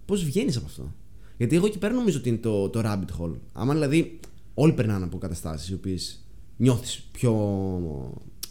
πώς 0.05 0.25
βγαίνεις 0.25 0.57
από 0.57 0.67
αυτό; 0.67 0.93
Γιατί 1.37 1.57
εγώ 1.57 1.67
εκεί 1.67 1.79
πέρα 1.79 1.95
νομίζω 1.95 2.19
ότι 2.19 2.29
είναι 2.29 2.39
το, 2.39 2.69
το 2.69 2.81
rabbit 2.85 3.23
hole. 3.23 3.35
Άμα 3.53 3.73
δηλαδή 3.73 4.21
όλοι 4.55 4.73
περνάνε 4.73 5.05
από 5.05 5.19
καταστάσεις 5.19 5.69
οι 5.69 5.75
οποίες 5.75 6.25
νιώθεις 6.57 7.09
πιο 7.13 7.33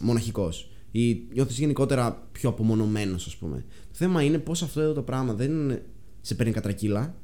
μοναχικός 0.00 0.70
ή 0.90 1.22
νιώθεις 1.32 1.58
γενικότερα 1.58 2.28
πιο 2.32 2.48
απομονωμένος, 2.48 3.26
ας 3.26 3.36
πούμε. 3.36 3.64
Το 3.66 3.94
θέμα 3.94 4.22
είναι 4.22 4.38
πώς 4.38 4.62
αυτό 4.62 4.80
εδώ 4.80 4.92
το 4.92 5.02
πράγμα 5.02 5.34
δεν 5.34 5.80
σε 6.20 6.34
παίρνει 6.34 6.52
κατρακύλα 6.52 7.14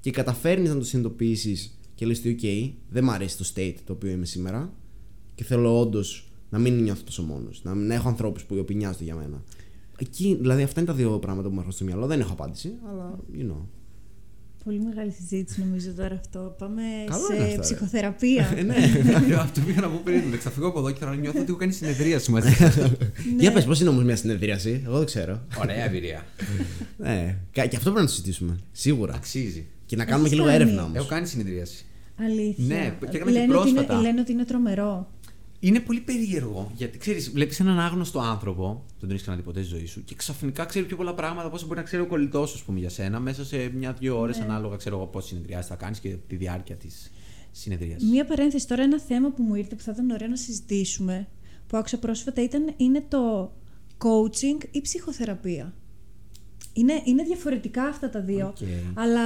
και 0.00 0.10
καταφέρνεις 0.10 0.68
να 0.68 0.78
το 0.78 0.84
συνειδητοποιήσεις 0.84 1.78
και 1.94 2.06
λες 2.06 2.18
ότι, 2.18 2.38
OK, 2.42 2.72
δεν 2.90 3.04
μ' 3.04 3.10
αρέσει 3.10 3.36
το 3.36 3.50
state 3.54 3.74
το 3.84 3.92
οποίο 3.92 4.10
είμαι 4.10 4.24
σήμερα 4.24 4.72
και 5.34 5.44
θέλω 5.44 5.80
όντως 5.80 6.30
να 6.50 6.58
μην 6.58 6.82
νιώθω 6.82 7.02
τόσο 7.04 7.22
μόνος. 7.22 7.60
Να, 7.64 7.74
να 7.74 7.94
έχω 7.94 8.08
ανθρώπους 8.08 8.44
που 8.44 8.54
οι 8.54 8.58
οποίοι 8.58 8.76
νοιάζονται 8.78 9.04
για 9.04 9.14
μένα. 9.14 9.42
Εκεί, 9.98 10.36
δηλαδή, 10.40 10.62
αυτά 10.62 10.80
είναι 10.80 10.88
τα 10.88 10.96
δύο 10.96 11.18
πράγματα 11.18 11.48
που 11.48 11.54
μου 11.54 11.60
έρχονται 11.60 11.76
στο 11.76 11.84
μυαλό. 11.84 12.06
Δεν 12.06 12.20
έχω 12.20 12.32
απάντηση, 12.32 12.72
αλλά 12.90 13.18
you 13.32 13.50
know. 13.50 13.64
Πολύ 14.66 14.80
μεγάλη 14.80 15.10
συζήτηση 15.10 15.60
νομίζω 15.60 15.92
τώρα 15.92 16.14
αυτό. 16.14 16.54
Πάμε 16.58 16.82
Καλό 17.10 17.24
σε 17.26 17.34
είναι 17.34 17.42
αυτό, 17.44 17.54
ρε. 17.56 17.60
ψυχοθεραπεία. 17.62 18.52
Ε, 18.56 18.62
ναι. 18.62 18.74
Αυτό 19.44 19.60
πήγα 19.66 19.80
να 19.80 19.88
πω 19.88 20.00
πριν. 20.04 20.22
Θα 20.40 20.50
φύγω 20.50 20.66
από 20.68 20.78
εδώ 20.78 20.90
και 20.90 20.98
θα 21.04 21.14
νιώθω 21.14 21.38
ότι 21.40 21.48
έχω 21.50 21.58
κάνει 21.58 21.72
συνεδρίαση 21.72 22.30
μαζί. 22.30 22.50
Για 23.38 23.52
πες, 23.52 23.64
πώς 23.64 23.80
είναι 23.80 23.88
όμως 23.88 24.04
μια 24.04 24.16
συνεδρίαση, 24.16 24.82
εγώ 24.86 24.96
δεν 24.96 25.06
ξέρω. 25.06 25.40
Ωραία 25.58 25.84
εμπειρία. 25.84 26.26
ναι, 26.96 27.36
κα- 27.52 27.66
και 27.66 27.76
αυτό 27.76 27.90
πρέπει 27.90 27.96
να 28.04 28.06
το 28.06 28.12
συζητήσουμε. 28.12 28.58
Σίγουρα. 28.72 29.14
Αξίζει. 29.14 29.66
Και 29.86 29.96
να 29.96 30.04
κάνουμε 30.04 30.28
και 30.28 30.34
Έχεις 30.34 30.44
λίγο 30.46 30.56
κάνει. 30.56 30.62
έρευνα 30.70 30.84
όμως. 30.84 30.96
Έχω 30.96 31.06
κάνει 31.06 31.26
συνεδρίαση. 31.26 31.84
Αλήθεια. 32.20 32.64
Ναι, 32.66 32.94
και 33.10 33.16
έκανα 33.16 33.30
και 33.30 33.38
λένε, 33.38 33.54
ότι 33.56 33.68
είναι, 33.68 33.78
πρόσφατα. 33.80 34.00
λένε 34.00 34.20
ότι 34.20 34.32
είναι 34.32 34.44
τρομερό. 34.44 35.10
Είναι 35.66 35.80
πολύ 35.80 36.00
περίεργο 36.00 36.72
γιατί 36.76 36.98
ξέρεις, 36.98 37.30
βλέπεις 37.30 37.60
έναν 37.60 37.78
άγνωστο 37.78 38.18
άνθρωπο, 38.18 38.84
δεν 38.88 38.98
τον 39.00 39.10
έχεις 39.10 39.22
ξαναδεί 39.22 39.42
ποτέ 39.42 39.62
στη 39.62 39.76
ζωή 39.76 39.86
σου, 39.86 40.04
και 40.04 40.14
ξαφνικά 40.14 40.64
ξέρει 40.64 40.86
πιο 40.86 40.96
πολλά 40.96 41.14
πράγματα 41.14 41.46
από 41.46 41.56
όσο 41.56 41.66
μπορεί 41.66 41.78
να 41.78 41.84
ξέρει 41.84 42.02
ο 42.02 42.06
κολλητός, 42.06 42.54
ας 42.54 42.62
πούμε, 42.62 42.78
για 42.78 42.88
σένα, 42.88 43.20
μέσα 43.20 43.44
σε 43.44 43.70
μια-δύο 43.74 44.18
ώρες, 44.18 44.38
ανάλογα 44.38 44.76
ξέρω 44.76 44.96
εγώ 44.96 45.06
πόσε 45.06 45.28
συνεδριάσεις 45.28 45.66
θα 45.66 45.74
κάνεις 45.74 45.98
και 46.00 46.16
τη 46.26 46.36
διάρκεια 46.36 46.76
της 46.76 47.12
συνεδρίας. 47.50 48.02
Μία 48.02 48.24
παρένθεση 48.24 48.66
τώρα, 48.66 48.82
ένα 48.82 49.00
θέμα 49.00 49.30
που 49.30 49.42
μου 49.42 49.54
ήρθε 49.54 49.74
που 49.74 49.82
θα 49.82 49.92
ήταν 49.92 50.10
ωραίο 50.10 50.28
να 50.28 50.36
συζητήσουμε, 50.36 51.28
που 51.66 51.76
άκουσα 51.76 51.98
πρόσφατα, 51.98 52.42
ήταν, 52.42 52.74
είναι 52.76 53.04
το 53.08 53.52
coaching 53.98 54.64
ή 54.70 54.80
ψυχοθεραπεία. 54.80 55.74
Είναι, 56.78 57.00
είναι 57.04 57.22
διαφορετικά 57.22 57.82
αυτά 57.84 58.10
τα 58.10 58.20
δύο. 58.20 58.46
Οκ. 58.46 58.56
Αλλά 58.94 59.20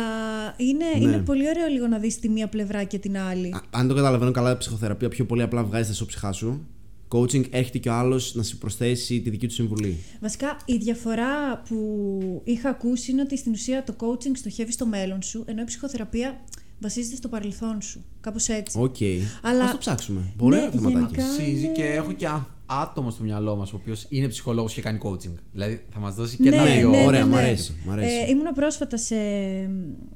είναι, 0.56 0.84
Ναι. 0.98 1.02
είναι 1.04 1.18
πολύ 1.18 1.48
ωραίο 1.48 1.66
λίγο 1.66 1.86
να 1.86 1.98
δεις 1.98 2.18
τη 2.18 2.28
μία 2.28 2.48
πλευρά 2.48 2.84
και 2.84 2.98
την 2.98 3.18
άλλη. 3.18 3.48
Α- 3.54 3.62
Αν 3.70 3.88
το 3.88 3.94
καταλαβαίνω 3.94 4.30
καλά, 4.30 4.50
η 4.52 4.56
ψυχοθεραπεία 4.56 5.08
πιο 5.08 5.24
πολύ 5.26 5.42
απλά 5.42 5.64
βγάζει 5.64 5.88
τα 5.88 5.94
σώψυχά 5.94 6.32
σου. 6.32 6.66
Coaching 7.08 7.50
έρχεται 7.50 7.78
και 7.78 7.88
ο 7.88 7.92
άλλος 7.92 8.34
να 8.34 8.42
σου 8.42 8.58
προσθέσει 8.58 9.20
τη 9.20 9.30
δική 9.30 9.46
του 9.46 9.52
συμβουλή. 9.54 9.96
Βασικά, 10.20 10.56
η 10.64 10.76
διαφορά 10.76 11.62
που 11.68 12.40
είχα 12.44 12.68
ακούσει 12.68 13.10
είναι 13.10 13.20
ότι 13.22 13.36
στην 13.38 13.52
ουσία 13.52 13.84
το 13.84 13.94
coaching 13.98 14.30
στοχεύει 14.36 14.72
στο 14.72 14.86
μέλλον 14.86 15.22
σου, 15.22 15.44
ενώ 15.46 15.60
η 15.60 15.64
ψυχοθεραπεία 15.64 16.40
βασίζεται 16.80 17.16
στο 17.16 17.28
παρελθόν 17.28 17.80
σου. 17.82 18.04
Κάπως 18.20 18.48
έτσι. 18.48 18.78
Οκ. 18.80 18.96
Αλλά- 19.42 19.64
Ας 19.64 19.70
το 19.70 19.78
ψάξουμε. 19.78 20.20
Πολύ 20.36 20.54
Ναι, 20.56 20.60
ωραίο 20.62 20.70
θεματάκι. 20.70 20.98
γενικά- 21.00 21.24
Αξίζει 21.24 21.64
είναι- 21.64 21.72
και 21.72 21.84
έχω 21.84 22.12
και 22.12 22.26
α- 22.26 22.46
άτομο 22.66 23.10
στο 23.10 23.22
μυαλό 23.22 23.56
μας 23.56 23.72
ο 23.72 23.76
οποίος 23.76 24.06
είναι 24.08 24.28
ψυχολόγος 24.28 24.72
και 24.74 24.80
κάνει 24.80 24.98
coaching. 25.02 25.32
Δηλαδή 25.52 25.84
θα 25.92 25.98
μας 25.98 26.14
δώσει 26.14 26.36
και 26.36 26.50
Ναι, 26.50 26.56
τα 26.56 26.64
ναι, 26.64 26.74
δύο. 26.76 26.88
ναι, 26.90 27.04
Ωραία, 27.06 27.24
ναι. 27.24 27.30
μ' 27.30 27.34
αρέσει, 27.34 27.74
μ' 27.86 27.90
αρέσει. 27.90 28.14
Ε, 28.14 28.30
ήμουνα 28.30 28.52
πρόσφατα 28.52 28.96
σε, 28.96 29.16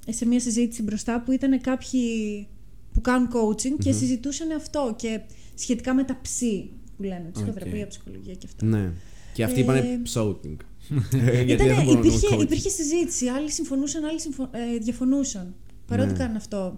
σε 0.09 0.27
μια 0.27 0.41
συζήτηση 0.41 0.83
μπροστά 0.83 1.23
που 1.23 1.33
ήταν 1.33 1.61
κάποιοι 1.61 2.47
που 2.93 3.01
κάνουν 3.01 3.29
coaching 3.33 3.79
και 3.79 3.93
συζητούσαν 3.93 4.51
αυτό 4.57 4.95
και 4.99 5.21
σχετικά 5.55 5.95
με 5.95 6.05
τα 6.05 6.19
ψη 6.23 6.71
που 6.97 7.03
λένε, 7.03 7.29
ψυχοθεραπεία, 7.33 7.87
ψυχολογία 7.87 8.35
και 8.35 8.47
αυτά. 8.47 8.65
Ναι. 8.67 8.93
Και 9.33 9.45
αυτοί 9.45 9.59
Ε, 9.61 9.62
είπανε 9.62 10.01
ψόουτινγκ. 10.03 10.57
Γιατί 11.11 11.53
Ήτανε- 11.53 11.75
δεν 11.75 11.85
μπορούν 11.85 12.01
να 12.01 12.07
υπήρχε, 12.07 12.27
κάνουν 12.27 12.41
coaching. 12.41 12.47
υπήρχε 12.47 12.69
συζήτηση. 12.69 13.27
Άλλοι 13.27 13.51
συμφωνούσαν, 13.51 14.05
άλλοι 14.05 14.21
συμφω... 14.21 14.49
ε, 14.53 14.79
διαφωνούσαν. 14.79 15.55
Παρότι 15.87 16.12
Ναι. 16.12 16.18
κάνουν 16.18 16.37
αυτό. 16.37 16.76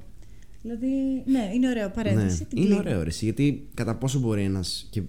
Δηλαδή, 0.62 0.86
ναι, 1.26 1.50
είναι 1.54 1.68
ωραίο 1.68 1.90
παρένθεση. 1.90 2.38
Ναι, 2.42 2.44
την 2.48 2.59
είναι 2.59 2.66
κλείνω. 2.66 2.80
ωραίο 2.80 3.02
ρε, 3.02 3.09
εσύ, 3.09 3.24
γιατί 3.24 3.68
κατά 3.74 3.96
πόσο 3.96 4.18
μπορεί 4.18 4.42
ένας. 4.42 4.86
και 4.90 5.02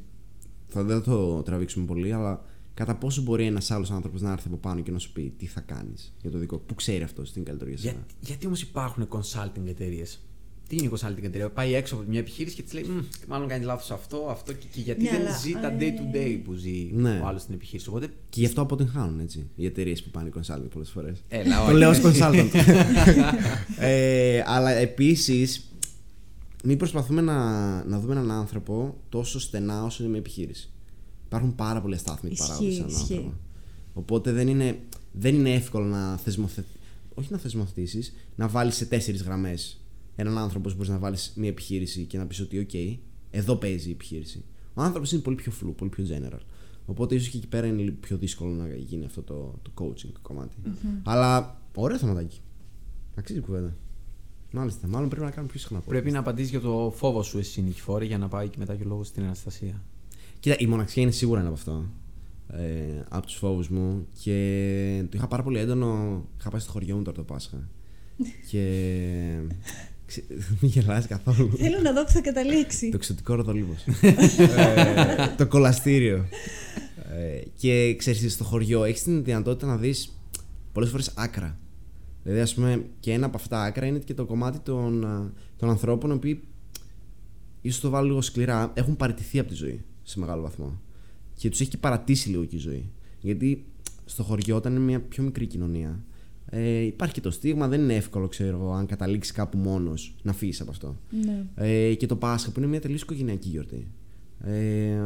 θα 0.67 0.83
δεν 0.83 0.97
θα 0.97 1.03
το 1.11 1.41
τραβήξουμε 1.43 1.85
πολύ, 1.85 2.13
αλλά 2.13 2.45
κατά 2.73 2.95
πόσο 2.95 3.21
μπορεί 3.21 3.45
ένας 3.45 3.71
άλλος 3.71 3.91
άνθρωπος 3.91 4.21
να 4.21 4.31
έρθει 4.31 4.47
από 4.47 4.57
πάνω 4.57 4.81
και 4.81 4.91
να 4.91 4.99
σου 4.99 5.11
πει 5.11 5.33
τι 5.37 5.45
θα 5.45 5.61
κάνεις 5.61 6.13
για 6.21 6.31
το 6.31 6.37
δικό 6.37 6.57
Που 6.57 6.75
ξέρει 6.75 7.03
αυτός 7.03 7.29
στην 7.29 7.43
καλύτερη 7.43 7.69
για 7.71 7.79
Για, 7.81 7.91
σένα. 7.91 8.03
γιατί 8.19 8.45
όμως 8.45 8.61
υπάρχουν 8.61 9.07
consulting 9.09 9.67
εταιρείες; 9.67 10.26
Τι 10.67 10.75
είναι 10.75 10.85
η 10.85 10.91
consulting 10.93 11.23
εταιρεία, 11.23 11.49
πάει 11.49 11.73
έξω 11.73 11.95
από 11.95 12.03
μια 12.07 12.19
επιχείρηση 12.19 12.55
και 12.55 12.61
της 12.61 12.73
λέει 12.73 12.83
«Μμ, 12.89 12.99
Μάλλον 13.27 13.47
κάνει 13.47 13.65
λάθος 13.65 13.91
αυτό, 13.91 14.27
αυτό 14.29 14.53
και, 14.53 14.65
και 14.71 14.79
γιατί 14.81 15.03
Ναι, 15.03 15.09
δεν 15.09 15.19
αλλά, 15.21 15.37
ζει 15.37 15.51
τα 15.51 15.67
ε, 15.67 15.77
day 15.79 15.83
to 15.83 16.15
day 16.15 16.39
που 16.43 16.53
ζει 16.53 16.89
Ναι. 16.93 17.19
ο 17.23 17.27
άλλος 17.27 17.41
στην 17.41 17.53
επιχείρηση. 17.53 17.89
Οπότε. 17.89 18.07
Και 18.29 18.39
γι' 18.39 18.45
αυτό 18.45 18.61
αποτυγχάνουν 18.61 19.19
έτσι 19.19 19.49
οι 19.55 19.65
εταιρείες 19.65 20.03
που 20.03 20.09
πάνε 20.09 20.29
consulting 20.37 20.69
πολλές 20.73 20.89
φορές. 20.89 21.23
Έλα, 21.27 21.57
Το 21.57 21.63
όχι. 21.63 21.73
λέω 21.73 21.89
ως 21.89 21.99
consultant. 22.03 22.49
ε, 23.79 24.43
αλλά 24.45 24.69
επίσης, 24.69 25.71
μην 26.63 26.77
προσπαθούμε 26.77 27.21
να, 27.21 27.35
να 27.85 27.99
δούμε 27.99 28.13
έναν 28.13 28.31
άνθρωπο 28.31 28.97
τόσο 29.09 29.39
στενά 29.39 29.83
όσο 29.83 30.01
είναι 30.03 30.11
μια 30.11 30.19
επιχείρηση. 30.19 30.69
Υπάρχουν 31.25 31.55
πάρα 31.55 31.81
πολλοί 31.81 31.95
αστάθμοι 31.95 32.29
Ισχύει, 32.31 32.47
παράγοντε 32.47 32.71
σε 32.71 32.77
έναν 32.79 32.89
ισχύει. 32.91 33.13
άνθρωπο. 33.13 33.33
Οπότε 33.93 34.31
δεν 34.31 34.47
είναι, 34.47 34.79
δεν 35.11 35.35
είναι 35.35 35.53
εύκολο 35.53 35.85
να 35.85 36.17
θεσμοθετήσει. 36.17 36.73
Όχι 37.13 37.27
να 37.31 37.37
θεσμοθετήσεις, 37.37 38.13
να 38.35 38.47
βάλεις 38.47 38.75
σε 38.75 38.85
τέσσερις 38.85 39.21
γραμμές 39.23 39.81
έναν 40.19 40.37
άνθρωπος 40.37 40.71
που 40.71 40.77
μπορείς 40.77 40.91
να 40.91 40.99
βάλεις 40.99 41.33
μια 41.35 41.49
επιχείρηση 41.49 42.05
και 42.05 42.17
να 42.17 42.25
πεις 42.25 42.39
ότι, 42.39 42.67
OK, 42.69 42.97
εδώ 43.31 43.55
παίζει 43.55 43.89
η 43.89 43.91
επιχείρηση. 43.91 44.43
Ο 44.73 44.81
άνθρωπος 44.81 45.11
είναι 45.11 45.21
πολύ 45.21 45.35
πιο 45.35 45.51
φλού, 45.51 45.75
πολύ 45.75 45.89
πιο 45.89 46.05
general. 46.09 46.39
Οπότε 46.85 47.15
ίσως 47.15 47.29
και 47.29 47.37
εκεί 47.37 47.47
πέρα 47.47 47.67
είναι 47.67 47.81
λίγο 47.81 47.95
πιο 47.99 48.17
δύσκολο 48.17 48.53
να 48.53 48.75
γίνει 48.75 49.05
αυτό 49.05 49.21
το, 49.21 49.59
το 49.61 49.71
coaching 49.75 50.11
κομματι 50.21 50.55
Αλλά 51.03 51.61
ωραίο 51.75 51.97
θεματάκι. 51.97 52.41
Αξίζει 53.15 53.39
κουβέντα. 53.39 53.75
Μάλιστα, 54.51 54.87
μάλλον 54.87 55.09
πρέπει 55.09 55.25
να 55.25 55.31
κάνουμε 55.31 55.51
πιο 55.51 55.59
συχνά. 55.59 55.79
Πρέπει 55.79 56.11
να 56.11 56.19
απαντήσεις 56.19 56.49
για 56.49 56.59
το 56.59 56.93
φόβο 56.95 57.23
σου 57.23 57.37
εσύ, 57.37 57.61
Νικηφόρη, 57.61 58.05
για 58.05 58.17
να 58.17 58.27
πάει 58.27 58.47
και 58.49 58.57
μετά 58.59 58.75
και 58.75 58.83
ο 58.83 58.87
λόγος 58.87 59.07
στην 59.07 59.23
Αναστασία. 59.23 59.83
Κοίτα, 60.39 60.55
η 60.59 60.65
μοναξιά 60.65 61.01
είναι 61.01 61.11
σίγουρα 61.11 61.39
ένα 61.39 61.49
από 61.49 61.57
αυτό. 61.57 61.85
Ε, 62.47 63.03
από 63.09 63.25
τους 63.25 63.35
φόβους 63.35 63.69
μου 63.69 64.07
και 64.21 65.05
το 65.09 65.17
είχα 65.17 65.27
πάρα 65.27 65.43
πολύ 65.43 65.59
έντονο. 65.59 66.23
Είχα 66.39 66.49
πάει 66.49 66.61
στο 66.61 66.71
χωριό 66.71 66.95
μου 66.95 67.01
τώρα 67.01 67.17
το 67.17 67.23
Πάσχα. 67.23 67.69
και. 68.49 69.41
Ξε- 70.07 70.25
Μην 70.61 70.71
γελάς 70.71 71.07
καθόλου. 71.07 71.51
Θέλω 71.57 71.79
να 71.83 71.93
δω 71.93 72.03
που 72.03 72.11
θα 72.11 72.21
καταλήξει. 72.21 72.89
το 72.89 72.95
εξωτικό 72.95 73.35
ροδολίβος. 73.35 73.85
ε, 74.01 75.33
το 75.37 75.47
κολαστήριο. 75.47 76.25
Ε, 77.17 77.41
και 77.57 77.95
ξέρεις, 77.97 78.33
στο 78.33 78.43
χωριό 78.43 78.83
έχεις 78.83 79.03
την 79.03 79.23
δυνατότητα 79.23 79.67
να 79.67 79.77
δεις 79.77 80.17
πολλές 80.71 80.89
φορές 80.89 81.11
άκρα. 81.15 81.57
Δηλαδή, 82.23 82.41
ας 82.41 82.53
πούμε, 82.53 82.85
και 82.99 83.11
ένα 83.13 83.25
από 83.25 83.37
αυτά 83.37 83.49
τα 83.49 83.63
άκρα 83.63 83.85
είναι 83.85 83.97
και 83.99 84.13
το 84.13 84.25
κομμάτι 84.25 84.59
των, 84.59 85.05
α, 85.05 85.31
των 85.57 85.69
ανθρώπων 85.69 86.09
οι 86.09 86.13
οποίοι 86.13 86.41
ίσως 87.61 87.79
το 87.81 87.89
βάλω 87.89 88.07
λίγο 88.07 88.21
σκληρά, 88.21 88.71
έχουν 88.73 88.95
παραιτηθεί 88.95 89.39
από 89.39 89.49
τη 89.49 89.55
ζωή 89.55 89.81
σε 90.03 90.19
μεγάλο 90.19 90.41
βαθμό. 90.41 90.81
Και 91.35 91.49
τους 91.49 91.59
έχει 91.61 91.69
και 91.69 91.77
παρατήσει 91.77 92.29
λίγο 92.29 92.45
και 92.45 92.55
η 92.55 92.59
ζωή. 92.59 92.89
Γιατί 93.19 93.65
στο 94.05 94.23
χωριό, 94.23 94.55
όταν 94.55 94.75
είναι 94.75 94.83
μια 94.83 94.99
πιο 95.01 95.23
μικρή 95.23 95.45
κοινωνία, 95.45 96.03
ε, 96.49 96.79
υπάρχει 96.79 97.13
και 97.13 97.21
το 97.21 97.31
στίγμα, 97.31 97.67
δεν 97.67 97.81
είναι 97.81 97.95
εύκολο, 97.95 98.27
ξέρω 98.27 98.57
εγώ, 98.57 98.71
αν 98.71 98.85
καταλήξεις 98.85 99.33
κάπου 99.33 99.57
μόνος, 99.57 100.15
να 100.21 100.33
φύγεις 100.33 100.61
από 100.61 100.71
αυτό. 100.71 100.95
Ναι. 101.25 101.45
Ε, 101.55 101.93
και 101.93 102.05
το 102.05 102.15
Πάσχα 102.15 102.51
που 102.51 102.59
είναι 102.59 102.69
μια 102.69 102.81
τελείως 102.81 103.01
οικογενειακή 103.01 103.49
γιορτή. 103.49 103.87
Ε, 104.43 104.97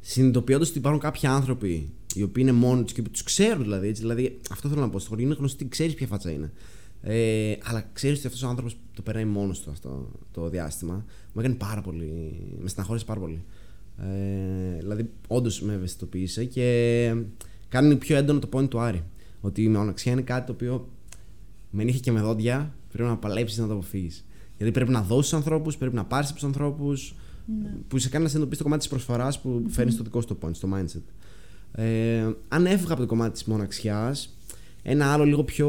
Συνειδητοποιώντας 0.00 0.68
ότι 0.68 0.78
υπάρχουν 0.78 1.00
κάποιοι 1.00 1.28
άνθρωποι 1.28 1.88
οι 2.14 2.22
οποίοι 2.22 2.44
είναι 2.46 2.56
μόνοι 2.56 2.82
τους 2.82 2.92
και 2.92 3.02
τους 3.02 3.22
ξέρουν 3.22 3.62
δηλαδή. 3.62 3.88
Έτσι, 3.88 4.00
δηλαδή 4.00 4.40
αυτό 4.50 4.68
θέλω 4.68 4.80
να 4.80 4.88
πω. 4.88 4.98
Στο 4.98 5.08
χωριό 5.08 5.24
είναι 5.26 5.34
γνωστή, 5.34 5.68
ξέρεις 5.68 5.94
ποια 5.94 6.06
φάτσα 6.06 6.30
είναι. 6.30 6.52
Ε, 7.02 7.54
αλλά 7.62 7.90
ξέρεις 7.92 8.18
ότι 8.18 8.26
αυτός 8.26 8.42
ο 8.42 8.48
άνθρωπος 8.48 8.76
το 8.94 9.02
περνάει 9.02 9.24
μόνος 9.24 9.60
του 9.60 9.70
αυτό 9.70 10.10
το 10.32 10.48
διάστημα. 10.48 11.04
Μου 11.32 11.40
έκανε 11.40 11.54
πάρα 11.54 11.80
πολύ. 11.80 12.40
Με 12.60 12.68
στεναχώρησε 12.68 13.04
πάρα 13.04 13.20
πολύ. 13.20 13.44
Ε, 13.98 14.78
δηλαδή, 14.78 15.10
όντως 15.28 15.62
με 15.62 15.74
ευαισθητοποίησε 15.74 16.44
και 16.44 17.14
κάνει 17.68 17.96
πιο 17.96 18.16
έντονο 18.16 18.38
το 18.38 18.48
point 18.52 18.68
του 18.68 18.78
Άρη. 18.78 19.02
Ότι 19.46 19.62
η 19.62 19.68
μοναξιά 19.68 20.12
είναι 20.12 20.20
κάτι 20.20 20.46
το 20.46 20.52
οποίο 20.52 20.88
με 21.70 21.84
νύχια 21.84 22.00
και 22.00 22.12
με 22.12 22.20
δόντια 22.20 22.74
πρέπει 22.92 23.08
να 23.08 23.16
παλέψεις 23.16 23.58
να 23.58 23.66
το 23.66 23.72
αποφύγεις. 23.72 24.26
Γιατί 24.56 24.72
πρέπει 24.72 24.90
να 24.90 25.02
δώσεις 25.02 25.32
ανθρώπους, 25.32 25.76
πρέπει 25.76 25.94
να 25.94 26.04
πάρεις 26.04 26.26
από 26.26 26.38
τους 26.38 26.44
ανθρώπους. 26.46 27.14
Που 27.88 27.98
σε 27.98 28.08
κάνει 28.08 28.24
να 28.24 28.30
συνειδητοποιήσει 28.30 28.58
το 28.58 28.62
κομμάτι 28.62 28.80
της 28.82 28.90
προσφοράς 28.90 29.40
που 29.40 29.64
φέρνεις 29.68 29.94
στο 29.94 30.02
δικό 30.02 30.20
σου 30.20 30.26
το 30.26 30.36
point, 30.42 30.54
στο 30.54 30.68
mindset. 30.74 31.02
Ε, 31.72 32.30
αν 32.48 32.66
έφυγα 32.66 32.92
από 32.92 33.00
το 33.00 33.06
κομμάτι 33.06 33.32
της 33.32 33.44
μοναξιάς, 33.44 34.36
ένα 34.82 35.12
άλλο 35.12 35.24
λίγο 35.24 35.44
πιο. 35.44 35.68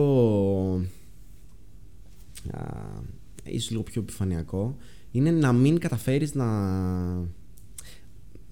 Α, 2.51 2.63
ίσως 3.43 3.69
λίγο 3.69 3.83
πιο 3.83 4.01
επιφανειακό 4.01 4.77
είναι 5.11 5.31
να 5.31 5.53
μην 5.53 5.79
καταφέρεις 5.79 6.35
να 6.35 6.47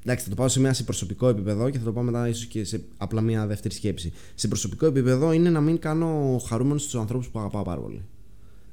Εντάξει, 0.08 0.24
θα 0.24 0.30
το 0.30 0.36
πάω 0.36 0.47
σε 0.47 0.60
μια 0.60 0.74
σε 0.74 0.84
προσωπικό 0.84 1.28
επίπεδο 1.28 1.70
και 1.70 1.78
θα 1.78 1.84
το 1.84 1.91
πάω 1.91 2.03
μετά 2.03 2.28
ίσως 2.28 2.45
και 2.45 2.64
σε 2.64 2.84
απλά 2.97 3.22
μια 3.22 3.47
δεύτερη 3.47 3.74
σκέψη. 3.74 4.14
Σε 4.36 4.47
προσωπικό 4.47 4.86
επίπεδο 4.86 5.32
είναι 5.32 5.49
να 5.49 5.62
μην 5.62 5.80
κάνω 5.80 6.41
χαρούμενου 6.47 6.76
τους 6.76 6.95
ανθρώπους 6.95 7.28
που 7.28 7.39
αγαπάω 7.39 7.64
πάρα 7.64 7.82
πολύ. 7.82 8.01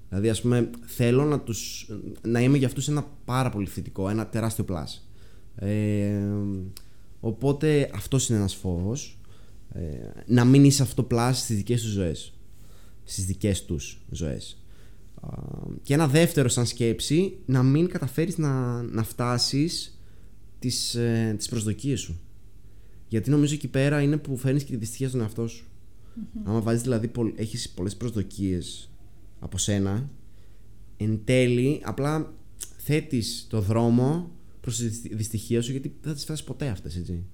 Δηλαδή, 0.08 0.28
ας 0.28 0.40
πούμε, 0.40 0.70
θέλω 0.86 1.24
να, 1.24 1.40
τους, 1.40 1.90
να 2.22 2.40
είμαι 2.40 2.58
για 2.58 2.66
αυτούς 2.66 2.88
ένα 2.88 3.06
πάρα 3.24 3.50
πολύ 3.50 3.66
θετικό, 3.66 4.08
ένα 4.08 4.26
τεράστιο 4.26 4.64
πλάσ. 4.64 5.08
Ε, 5.56 6.22
οπότε 7.20 7.90
αυτός 7.94 8.28
είναι 8.28 8.38
ένας 8.38 8.54
φόβος. 8.54 9.18
Ε, 9.72 9.80
να 10.26 10.44
μην 10.44 10.64
είσαι 10.64 10.82
αυτό 10.82 11.02
πλάσ 11.02 11.38
στις 11.38 11.56
δικές 11.56 11.82
τους 11.82 11.90
ζωές. 11.90 12.32
Στις 13.04 13.26
δικές 13.26 13.64
τους 13.64 13.98
ζωές. 14.10 14.62
Και 15.82 15.94
ένα 15.94 16.08
δεύτερο 16.08 16.48
σαν 16.48 16.66
σκέψη, 16.66 17.36
να 17.46 17.62
μην 17.62 17.88
καταφέρεις 17.88 18.38
να, 18.38 18.82
να 18.82 19.02
φτάσεις 19.02 20.01
τις, 20.62 20.94
ε, 20.94 21.34
τις 21.36 21.48
προσδοκίες 21.48 22.00
σου. 22.00 22.20
Γιατί 23.08 23.30
νομίζω 23.30 23.54
εκεί 23.54 23.68
πέρα 23.68 24.02
είναι 24.02 24.16
που 24.16 24.36
φέρνεις 24.36 24.64
και 24.64 24.70
τη 24.70 24.76
δυστυχία 24.76 25.08
στον 25.08 25.20
εαυτό 25.20 25.48
σου. 25.48 25.66
Άμα 26.44 26.60
βάζεις 26.60 26.82
δηλαδή, 26.82 27.08
πολλ, 27.08 27.32
έχεις 27.36 27.70
πολλές 27.70 27.96
προσδοκίες 27.96 28.90
από 29.40 29.58
σένα, 29.58 30.10
εν 30.96 31.20
τέλει 31.24 31.80
απλά 31.84 32.34
θέτεις 32.76 33.46
το 33.50 33.60
δρόμο 33.60 34.30
προς 34.60 34.76
τη 34.76 34.88
δυσ- 34.88 35.14
δυστυχία 35.14 35.62
σου 35.62 35.70
γιατί 35.70 35.88
δεν 35.88 36.08
θα 36.10 36.12
τις 36.12 36.22
φτάσεις 36.22 36.44
ποτέ 36.44 36.68
αυτές, 36.68 36.96
έτσι. 36.96 37.24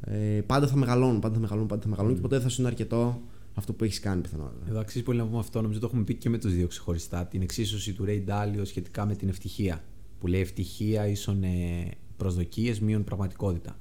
Ε, 0.00 0.40
πάντα 0.46 0.66
θα 0.66 0.76
μεγαλώνουν, 0.76 1.20
πάντα 1.20 1.34
θα 1.34 1.40
μεγαλώνουν, 1.40 1.68
πάντα 1.68 1.82
θα 1.82 1.88
μεγαλώνουν 1.88 2.16
και 2.16 2.22
ποτέ 2.22 2.34
δεν 2.36 2.44
θα 2.44 2.50
σου 2.50 2.60
είναι 2.60 2.70
αρκετό 2.70 3.22
αυτό 3.54 3.72
που 3.72 3.84
έχεις 3.84 4.00
κάνει 4.00 4.20
πιθανότατα. 4.20 4.66
Εδώ 4.68 4.80
αξίζει 4.80 5.04
πολύ 5.04 5.18
να 5.18 5.26
πούμε 5.26 5.38
αυτό. 5.38 5.60
Νομίζω 5.60 5.80
το 5.80 5.86
έχουμε 5.86 6.04
πει 6.04 6.14
και 6.14 6.28
με 6.28 6.38
τους 6.38 6.54
δύο 6.54 6.66
ξεχωριστά. 6.66 7.26
Την 7.26 7.42
εξίσωση 7.42 7.92
του 7.92 8.04
Ray 8.08 8.24
Dalio 8.28 8.60
σχετικά 8.62 9.06
με 9.06 9.14
την 9.14 9.28
ευτυχία. 9.28 9.84
Που 10.18 10.26
λέει 10.26 10.40
ευτυχία 10.40 11.06
ίσον 11.06 11.42
προσδοκίες 12.22 12.80
μείον 12.80 13.04
πραγματικότητα. 13.04 13.76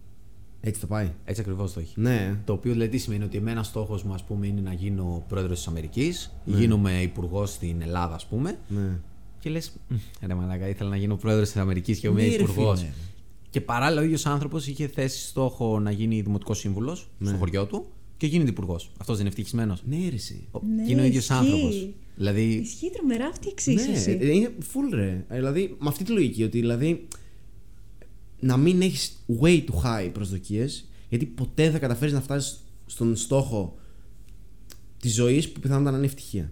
Έτσι 0.62 0.82
το 0.82 0.88
πάει. 0.88 1.12
Έτσι 1.26 1.42
ακριβώς 1.42 1.74
το 1.74 1.80
έχει. 1.80 1.94
Ναι. 2.00 2.36
Το 2.46 2.54
οποίο 2.54 2.72
δηλαδή 2.72 2.90
τι 2.90 2.98
σημαίνει 2.98 3.24
ότι 3.24 3.38
εμένα 3.38 3.64
στόχος 3.64 4.04
μου 4.04 4.14
ας 4.14 4.24
πούμε, 4.24 4.48
είναι 4.48 4.62
να 4.62 4.74
γίνω 4.74 5.24
πρόεδρος 5.28 5.58
της 5.58 5.68
Αμερικής, 5.68 6.32
γίνομαι 6.46 7.02
υπουργός 7.02 7.52
στην 7.52 7.82
Ελλάδα, 7.82 8.16
ας 8.16 8.26
πούμε. 8.26 8.58
ναι. 8.68 9.00
Και 9.40 9.50
λες, 9.50 9.72
ρε 10.26 10.34
μαλάκα, 10.34 10.68
ήθελα 10.68 10.90
να 10.90 10.96
γίνω 10.96 11.16
πρόεδρος 11.16 11.48
της 11.52 11.58
Αμερικής 11.62 12.00
και 12.00 12.08
είμαι 12.08 12.22
Ναι, 12.22 12.28
ρε 12.28 12.34
υπουργός. 12.44 12.80
φίλε. 12.80 12.92
Και 13.50 13.62
παράλληλα 13.62 14.02
ο 14.02 14.04
ίδιος 14.04 14.26
άνθρωπος 14.26 14.68
είχε 14.68 14.88
θέσει 14.88 15.28
στόχο 15.28 15.80
να 15.80 15.92
γίνει 15.92 16.22
δημοτικός 16.22 16.60
σύμβουλος 16.60 17.10
στο 17.24 17.36
χωριό 17.38 17.66
του 17.66 17.86
και 18.18 18.28
γίνεται 18.28 18.50
υπουργός. 18.50 18.92
Αυτός 18.98 19.16
δεν 19.18 19.20
είναι 19.26 19.30
ευτυχισμένος. 19.30 19.84
Ναι, 19.86 19.98
ρε, 20.10 20.16
εσύ. 20.16 20.48
Ναι, 20.76 20.84
και 20.86 20.92
είναι 20.92 21.02
ο 21.02 21.06
ίδιος 21.06 21.24
ισχύει. 21.30 21.38
άνθρωπος. 21.38 21.90
Δηλαδή. 22.16 22.42
Ισχύει 22.42 22.90
τρομερά 22.90 23.26
αυτή 23.26 23.48
η 23.48 23.50
εξίσωση. 23.52 24.16
Ναι, 24.18 24.26
ε, 24.26 24.32
είναι 24.34 24.52
full 24.60 24.94
ρε. 24.94 25.26
Ε, 25.30 25.36
Δηλαδή, 25.36 25.76
με 25.80 25.88
αυτή 25.88 26.04
τη 26.04 26.12
λογική, 26.12 26.44
ότι 26.44 26.60
δηλαδή 26.60 27.08
να 28.42 28.58
μην 28.58 28.82
έχεις 28.82 29.24
way 29.42 29.64
too 29.64 29.84
high 29.86 30.10
προσδοκίες, 30.14 30.90
γιατί 31.10 31.26
ποτέ 31.26 31.64
δεν 31.64 31.72
θα 31.72 31.80
καταφέρεις 31.80 32.14
να 32.14 32.22
φτάσεις 32.22 32.60
στον 32.86 33.16
στόχο 33.16 33.76
της 35.00 35.14
ζωής 35.14 35.52
που 35.52 35.60
πιθανότατα 35.60 35.92
να 35.92 35.98
είναι 35.98 36.06
ευτυχία. 36.06 36.52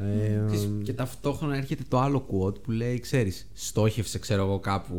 Ε, 0.00 0.42
Ξέρεις, 0.46 0.68
Και 0.82 0.92
ταυτόχρονα 0.92 1.56
έρχεται 1.56 1.82
το 1.88 1.98
άλλο 2.00 2.26
quote 2.32 2.62
που 2.62 2.70
λέει, 2.70 2.98
ξέρεις, 3.00 3.48
στόχευσε, 3.54 4.18
ξέρω 4.18 4.42
εγώ, 4.42 4.58
κάπου 4.58 4.94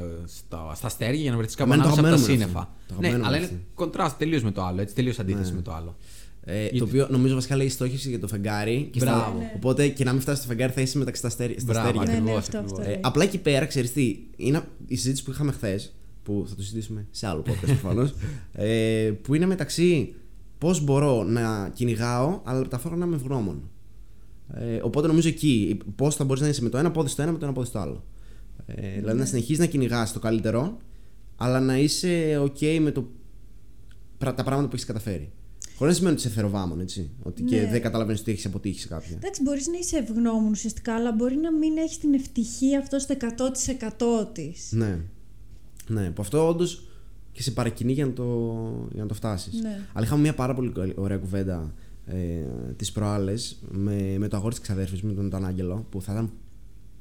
ε, 0.00 0.26
στα, 0.26 0.74
στα 0.74 0.86
αστέρια 0.86 1.20
για 1.20 1.30
να 1.30 1.36
βρεθείς 1.36 1.54
κάπου 1.54 1.72
Εμένα 1.72 1.88
το 1.88 1.98
ανάμεσα 1.98 2.14
από 2.16 2.24
τα 2.26 2.32
αγαπημένο 2.32 2.42
μου 2.42 2.52
σύννεφα. 2.52 2.68
αυτό. 2.80 2.94
Το 2.94 3.00
Ναι, 3.00 3.06
αγαπημένο 3.06 3.28
αλλά 3.28 3.38
μου 3.38 3.44
είναι 3.52 3.54
αυτό. 3.62 3.84
κοντράστ 3.84 4.18
τελείως 4.18 4.42
με 4.42 4.50
το 4.50 4.62
άλλο. 4.64 4.80
Έτσι, 4.80 4.94
τελείως 4.94 5.18
αντίθεση 5.18 5.52
με 5.52 5.62
το 5.62 5.72
άλλο. 5.72 5.96
Ε, 6.50 6.60
Γιατί- 6.62 6.78
το 6.78 6.84
οποίο 6.84 7.06
νομίζω 7.10 7.34
βασικά 7.34 7.56
λέει 7.56 7.68
στόχευση 7.68 8.08
για 8.08 8.20
το 8.20 8.26
φεγγάρι. 8.28 8.88
Και 8.92 9.00
στα- 9.00 9.14
Μπράβο. 9.16 9.38
Ναι. 9.38 9.52
Οπότε 9.56 9.88
και 9.88 10.04
να 10.04 10.12
μην 10.12 10.20
φτάσει 10.20 10.38
στο 10.38 10.48
φεγγάρι 10.48 10.72
θα 10.72 10.80
είσαι 10.80 10.98
μεταξύ 10.98 11.18
στα 11.20 11.28
αστέρια. 11.28 11.58
στα 11.58 11.72
Μπράβο, 11.72 11.88
αστέρια. 11.88 12.06
Ναι, 12.12 12.12
ναι, 12.12 12.18
ακριβώς, 12.18 12.38
αυτό, 12.38 12.58
ακριβώς. 12.58 12.78
αυτό. 12.78 12.90
Ε, 12.90 12.92
λέει. 12.92 13.00
απλά 13.02 13.24
εκεί 13.24 13.38
πέρα, 13.38 13.66
ξέρεις 13.66 13.92
τι, 13.92 14.18
είναι 14.36 14.62
η 14.86 14.96
συζήτηση 14.96 15.24
που 15.24 15.30
είχαμε 15.30 15.52
χθες, 15.52 15.94
που 16.22 16.44
θα 16.48 16.54
το 16.54 16.62
συζητήσουμε 16.62 17.06
σε 17.10 17.26
άλλο 17.26 17.42
podcast 17.46 17.66
προφανώς, 17.66 18.14
ε, 18.52 19.10
που 19.22 19.34
είναι 19.34 19.46
μεταξύ 19.46 20.14
πώς 20.58 20.84
μπορώ 20.84 21.22
να 21.22 21.70
κυνηγάω, 21.74 22.40
αλλά 22.44 22.68
ταυτόχρονα 22.68 22.96
να 22.96 23.04
είμαι 23.06 23.16
ευγνώμων. 23.16 23.62
Ε, 24.54 24.78
οπότε 24.82 25.06
νομίζω 25.06 25.28
εκεί, 25.28 25.78
πώς 25.96 26.16
θα 26.16 26.24
μπορείς 26.24 26.42
να 26.42 26.48
είσαι 26.48 26.62
με 26.62 26.68
το 26.68 26.78
ένα 26.78 26.90
πόδι 26.90 27.08
στο 27.08 27.22
ένα, 27.22 27.32
με 27.32 27.38
το 27.38 27.44
ένα 27.44 27.54
πόδι 27.54 27.66
στο 27.66 27.78
άλλο. 27.78 28.04
Ε, 28.66 28.98
δηλαδή 28.98 29.18
να 29.18 29.24
συνεχίζεις 29.24 29.58
να 29.58 29.66
κυνηγάς 29.66 30.12
το 30.12 30.18
καλύτερο, 30.18 30.76
αλλά 31.36 31.60
να 31.60 31.78
είσαι 31.78 32.42
OK 32.44 32.78
με 32.80 32.90
το, 32.90 33.08
πρα- 34.18 34.34
τα 34.34 34.42
πράγματα 34.44 34.68
που 34.68 34.74
έχεις 34.74 34.86
καταφέρει. 34.86 35.30
Χωρίς 35.78 35.92
να 35.92 35.98
σημαίνει 35.98 36.16
ότι 36.16 36.26
είσαι 36.26 36.34
θεροβάμων, 36.34 36.80
έτσι. 36.80 37.10
Ότι 37.22 37.42
και 37.42 37.60
Ναι. 37.60 37.70
δεν 37.70 37.82
καταλαβαίνεις 37.82 38.20
ότι 38.20 38.30
έχεις 38.30 38.46
αποτύχει 38.46 38.80
σε 38.80 38.88
κάποια. 38.88 39.16
Εντάξει, 39.16 39.42
μπορείς 39.42 39.66
να 39.66 39.78
είσαι 39.78 39.96
ευγνώμων 39.96 40.50
ουσιαστικά, 40.50 40.94
αλλά 40.94 41.12
μπορεί 41.12 41.36
να 41.36 41.52
μην 41.52 41.76
έχεις 41.76 41.98
την 41.98 42.14
ευτυχία 42.14 42.78
αυτό 42.78 42.98
στο 42.98 43.12
100% 43.12 44.28
της. 44.32 44.68
Ναι. 44.72 44.98
Ναι, 45.88 46.10
που 46.10 46.22
αυτό 46.22 46.48
όντως 46.48 46.82
και 47.32 47.42
σε 47.42 47.50
παρακινεί 47.50 47.92
για 47.92 48.06
να 48.06 48.12
το, 48.12 48.24
για 48.92 49.02
να 49.02 49.08
το 49.08 49.14
φτάσεις. 49.14 49.60
Ναι. 49.62 49.80
Αλλά 49.92 50.04
είχαμε 50.06 50.20
μια 50.22 50.34
πάρα 50.34 50.54
πολύ 50.54 50.70
καλή- 50.70 50.98
ωραία 50.98 51.16
κουβέντα 51.16 51.74
ε, 52.06 52.16
τις 52.76 52.92
προάλλες 52.92 53.58
με, 53.70 54.14
με 54.18 54.28
το 54.28 54.36
αγόρι 54.36 54.54
της 54.54 54.62
ξαδέρφης 54.62 55.02
μου, 55.02 55.14
τον, 55.14 55.30
τον 55.30 55.46
Άγγελο, 55.46 55.86
που 55.90 56.02
θα 56.02 56.12
ήταν 56.12 56.30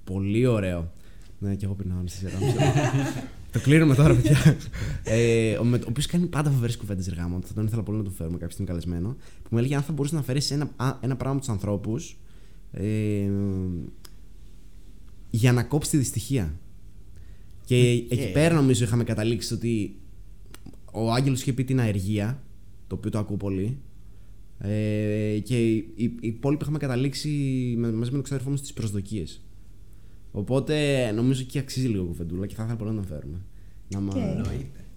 πολύ 0.03 0.45
ωραίο. 0.45 0.91
Ναι, 1.39 1.55
και 1.55 1.65
εγώ 1.65 1.73
πεινάω 1.73 1.97
στη 2.05 2.17
σειρά 2.17 2.39
μου. 2.39 2.53
το 3.57 3.63
κλείνουμε 3.63 3.95
τώρα, 3.95 4.15
παιδιά. 4.15 4.57
ε, 5.03 5.57
ο, 5.57 5.63
με- 5.63 5.77
ο 5.77 5.85
οποίος 5.89 6.05
κάνει 6.05 6.25
πάντα 6.25 6.49
φοβερές 6.49 6.77
κουβέντες 6.77 7.07
εργάμων. 7.07 7.41
Θα 7.41 7.53
τον 7.53 7.65
ήθελα 7.65 7.83
πολύ 7.83 7.97
να 7.97 8.03
τον 8.03 8.13
φέρουμε 8.13 8.37
κάποια 8.37 8.51
στιγμή 8.51 8.69
καλεσμένο. 8.71 9.15
Που 9.43 9.49
μου 9.51 9.57
έλεγε 9.57 9.75
αν 9.75 9.81
θα 9.81 9.93
μπορούσε 9.93 10.15
να 10.15 10.21
φέρεις 10.23 10.51
ένα, 10.51 10.69
α, 10.75 10.97
ένα 11.01 11.15
πράγμα 11.15 11.35
από 11.35 11.45
τους 11.45 11.49
ανθρώπους 11.49 12.17
ε, 12.71 13.29
για 15.29 15.51
να 15.51 15.63
κόψεις 15.63 15.91
τη 15.91 15.97
δυστυχία. 15.97 16.59
Και 17.65 17.75
εκεί 18.09 18.31
πέρα 18.31 18.55
νομίζω 18.55 18.83
είχαμε 18.83 19.03
καταλήξει 19.03 19.53
ότι 19.53 19.95
ο 20.91 21.11
Άγγελος 21.11 21.41
είχε 21.41 21.53
πει 21.53 21.63
την 21.63 21.79
αεργία, 21.79 22.43
το 22.87 22.95
οποίο 22.95 23.11
το 23.11 23.17
ακούω 23.17 23.37
πολύ. 23.37 23.77
Ε, 24.59 25.39
και 25.43 25.69
οι, 25.69 25.75
οι, 25.95 26.03
οι 26.03 26.17
υπόλοιποι 26.27 26.61
είχαμε 26.63 26.77
καταλήξει 26.77 27.29
με, 27.77 27.91
μαζί 27.91 28.09
με 28.09 28.15
τον 28.15 28.23
ξαδερφό 28.23 28.49
μου 28.49 28.57
στις 28.57 28.73
προσδοκίες. 28.73 29.41
Οπότε 30.37 31.11
νομίζω 31.11 31.41
εκεί 31.41 31.59
αξίζει 31.59 31.87
λίγο 31.87 32.03
κουβεντούλα 32.03 32.45
και 32.45 32.55
θα 32.55 32.63
ήθελα 32.63 32.77
πολύ 32.77 32.89
να 32.89 32.95
τον 32.95 33.05
φέρουμε. 33.05 33.37
Να, 33.87 33.99
μα, 33.99 34.13
Οκ. 34.13 34.21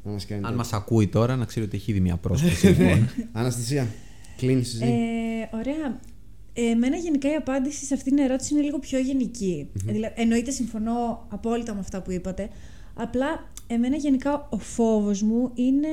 να 0.05 0.11
μας 0.13 0.27
κάνει. 0.27 0.41
Αν 0.41 0.43
τέτοιο. 0.43 0.57
μας 0.57 0.73
ακούει 0.73 1.09
τώρα, 1.09 1.37
να 1.37 1.45
ξέρει 1.45 1.67
ότι 1.67 1.77
έχει 1.77 1.91
ήδη 1.91 2.01
μια 2.01 2.17
πρόσκληση. 2.17 2.67
λοιπόν. 2.71 3.09
Αναστασία, 3.33 3.89
κλείνεις 4.37 4.75
εσύ. 4.75 4.85
Ε, 4.85 5.57
ωραία. 5.57 6.01
Εμένα 6.53 6.97
γενικά 6.97 7.31
η 7.31 7.35
απάντηση 7.35 7.85
σε 7.85 7.95
αυτήν 7.95 8.17
την 8.17 8.25
ερώτηση 8.25 8.55
είναι 8.55 8.63
λίγο 8.63 8.79
πιο 8.79 8.99
γενική. 8.99 9.71
Δηλαδή, 9.73 10.13
εννοείται 10.17 10.51
συμφωνώ 10.51 11.27
απόλυτα 11.29 11.75
με 11.75 11.81
αυτά 11.81 12.03
που 12.03 12.11
είπατε. 12.11 12.49
Απλά 12.95 13.51
εμένα 13.67 13.97
γενικά 13.97 14.49
ο 14.51 14.59
φόβος 14.59 15.23
μου 15.23 15.51
είναι 15.55 15.89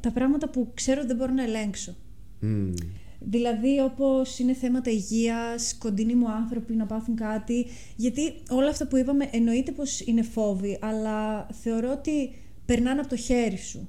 τα 0.00 0.10
πράγματα 0.10 0.48
που 0.48 0.70
ξέρω 0.74 0.98
ότι 0.98 1.08
δεν 1.08 1.16
μπορώ 1.16 1.32
να 1.32 1.42
ελέγξω. 1.42 1.94
Μμμ. 2.40 2.72
Δηλαδή 3.20 3.80
όπως 3.80 4.38
είναι 4.38 4.54
θέματα 4.54 4.90
υγείας, 4.90 5.76
κοντινοί 5.78 6.14
μου 6.14 6.30
άνθρωποι 6.30 6.74
να 6.74 6.86
πάθουν 6.86 7.16
κάτι. 7.16 7.66
Γιατί 7.96 8.32
όλα 8.50 8.68
αυτά 8.68 8.86
που 8.86 8.96
είπαμε 8.96 9.28
εννοείται 9.32 9.72
πως 9.72 10.00
είναι 10.00 10.22
φόβοι, 10.22 10.78
αλλά 10.80 11.46
θεωρώ 11.62 11.90
ότι 11.92 12.32
περνάνε 12.66 13.00
από 13.00 13.08
το 13.08 13.16
χέρι 13.16 13.56
σου. 13.56 13.88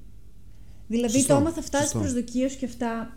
Δηλαδή 0.88 1.14
Σωστό, 1.14 1.34
το 1.34 1.40
άμα 1.40 1.52
θα 1.52 1.62
φτάσεις 1.62 1.90
σωστό. 1.90 2.00
προσδοκίες 2.00 2.52
σου 2.52 2.58
και 2.58 2.66
αυτά, 2.66 3.16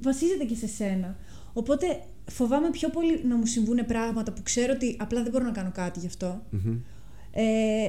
βασίζεται 0.00 0.44
και 0.44 0.54
σε 0.54 0.66
σένα. 0.66 1.16
Οπότε 1.52 2.02
φοβάμαι 2.30 2.70
πιο 2.70 2.88
πολύ 2.88 3.24
να 3.24 3.36
μου 3.36 3.46
συμβούν 3.46 3.86
πράγματα 3.86 4.32
που 4.32 4.42
ξέρω 4.42 4.72
ότι 4.72 4.96
απλά 5.00 5.22
δεν 5.22 5.32
μπορώ 5.32 5.44
να 5.44 5.50
κάνω 5.50 5.70
κάτι 5.74 5.98
γι' 6.00 6.06
αυτό. 6.06 6.42
Μμμ. 6.50 6.76
Ε, 7.32 7.88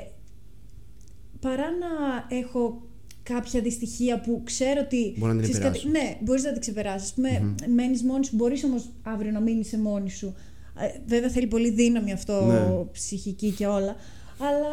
παρά 1.39 1.65
να 1.71 2.25
έχω 2.37 2.81
κάποια 3.23 3.61
δυστυχία 3.61 4.19
που 4.21 4.41
ξέρω 4.43 4.81
ότι. 4.83 5.15
Μπορεί 5.17 5.33
να 5.33 5.41
την 5.41 5.51
ξέρεις 5.51 5.67
κάτι- 5.67 5.79
επηρεάσω. 5.87 6.05
Ναι, 6.07 6.17
μπορείς 6.23 6.43
να 6.43 6.51
την 6.51 6.61
ξεπεράσεις. 6.61 7.11
Α 7.11 7.13
πούμε, 7.13 7.55
μένεις 7.67 8.03
μόνη 8.03 8.25
σου, 8.25 8.35
μπορείς 8.35 8.63
όμως 8.63 8.89
αύριο 9.03 9.31
να 9.31 9.39
μείνεις 9.39 9.67
σε 9.67 9.77
μόνη 9.79 10.09
σου. 10.09 10.33
Ε, 10.79 10.99
βέβαια 11.05 11.29
θέλει 11.29 11.47
πολύ 11.47 11.69
δύναμη 11.71 12.11
αυτό, 12.13 12.45
Ναι. 12.45 12.91
ψυχική 12.91 13.51
και 13.51 13.65
όλα. 13.65 13.95
Αλλά 14.39 14.69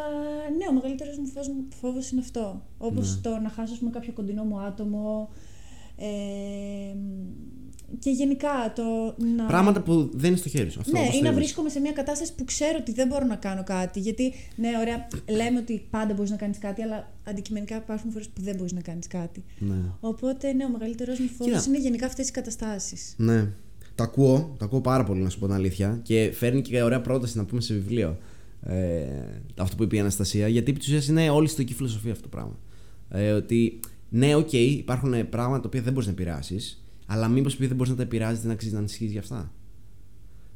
ναι, 0.58 0.66
ο 0.70 0.72
μεγαλύτερος 0.72 1.18
μου 1.18 1.26
φόβος 1.80 2.10
είναι 2.10 2.20
αυτό. 2.20 2.62
Όπως 2.78 3.14
Ναι. 3.14 3.20
το 3.20 3.38
να 3.38 3.48
χάσω 3.48 3.72
ας 3.72 3.78
πούμε, 3.78 3.90
κάποιο 3.90 4.12
κοντινό 4.12 4.44
μου 4.44 4.60
άτομο. 4.60 5.28
Ε, 5.96 6.06
και 7.98 8.10
γενικά 8.10 8.72
το 8.74 8.82
να. 9.36 9.44
Πράγματα 9.44 9.80
που 9.80 10.10
δεν 10.12 10.28
είναι 10.30 10.38
στο 10.38 10.48
χέρι 10.48 10.70
σου. 10.70 10.80
Αυτό, 10.80 10.92
Ναι, 10.92 10.98
όπως 11.00 11.14
ή 11.14 11.16
το 11.16 11.22
να 11.22 11.28
είπες. 11.28 11.40
βρίσκομαι 11.40 11.68
σε 11.68 11.80
μια 11.80 11.92
κατάσταση 11.92 12.34
που 12.34 12.44
ξέρω 12.44 12.76
ότι 12.80 12.92
δεν 12.92 13.06
μπορώ 13.08 13.24
να 13.26 13.36
κάνω 13.36 13.64
κάτι. 13.64 14.00
Γιατί, 14.00 14.32
ναι, 14.56 14.68
ωραία, 14.80 15.06
λέμε 15.36 15.58
ότι 15.58 15.86
πάντα 15.90 16.14
μπορείς 16.14 16.30
να 16.30 16.36
κάνεις 16.36 16.58
κάτι, 16.58 16.82
αλλά 16.82 17.12
αντικειμενικά 17.24 17.76
υπάρχουν 17.76 18.10
φορές 18.10 18.28
που 18.28 18.40
δεν 18.42 18.56
μπορείς 18.56 18.72
να 18.72 18.80
κάνεις 18.80 19.06
κάτι. 19.06 19.44
Ναι. 19.58 19.74
Οπότε, 20.00 20.52
ναι, 20.52 20.64
ο 20.64 20.68
μεγαλύτερο 20.68 21.12
μου 21.18 21.28
φόβος 21.38 21.46
Κοίτα. 21.56 21.64
είναι 21.68 21.78
γενικά 21.78 22.06
αυτές 22.06 22.28
οι 22.28 22.32
καταστάσεις. 22.32 23.14
Ναι. 23.16 23.48
Το 23.94 24.02
ακούω, 24.02 24.54
το 24.58 24.64
ακούω 24.64 24.80
πάρα 24.80 25.04
πολύ 25.04 25.22
να 25.22 25.28
σου 25.28 25.38
πω 25.38 25.46
την 25.46 25.54
αλήθεια 25.54 26.00
και 26.02 26.30
φέρνει 26.34 26.62
και 26.62 26.82
ωραία 26.82 27.00
πρόταση 27.00 27.36
να 27.36 27.44
πούμε 27.44 27.60
σε 27.60 27.74
βιβλίο. 27.74 28.18
Ε, 28.62 29.02
αυτό 29.56 29.76
που 29.76 29.82
είπε 29.82 29.96
η 29.96 30.00
Αναστασία, 30.00 30.48
γιατί 30.48 30.70
επί 30.70 30.78
της 30.78 30.88
ουσίας 30.88 31.08
είναι 31.08 31.30
όλη 31.30 31.46
η 31.46 31.48
στοική 31.48 31.74
φιλοσοφία 31.74 32.10
αυτό 32.12 32.22
το 32.22 32.28
πράγμα. 32.28 32.58
Ε, 33.10 33.30
ότι 33.32 33.80
ναι, 34.08 34.34
οκ, 34.34 34.52
υπάρχουν 34.52 35.28
πράγματα 35.28 35.60
τα 35.60 35.66
οποία 35.66 35.82
δεν 35.82 35.92
μπορείς 35.92 36.06
να 36.08 36.12
επηρεάσεις, 36.12 36.79
αλλά 37.12 37.28
μήπως 37.28 37.52
επειδή 37.52 37.66
δεν 37.66 37.76
μπορείς 37.76 37.90
να 37.92 37.98
τα 37.98 38.02
επηρεάζεις, 38.02 38.42
δεν 38.42 38.50
αξίζει 38.50 38.72
να 38.72 38.78
ανησυχείς 38.78 39.10
για 39.10 39.20
αυτά; 39.20 39.52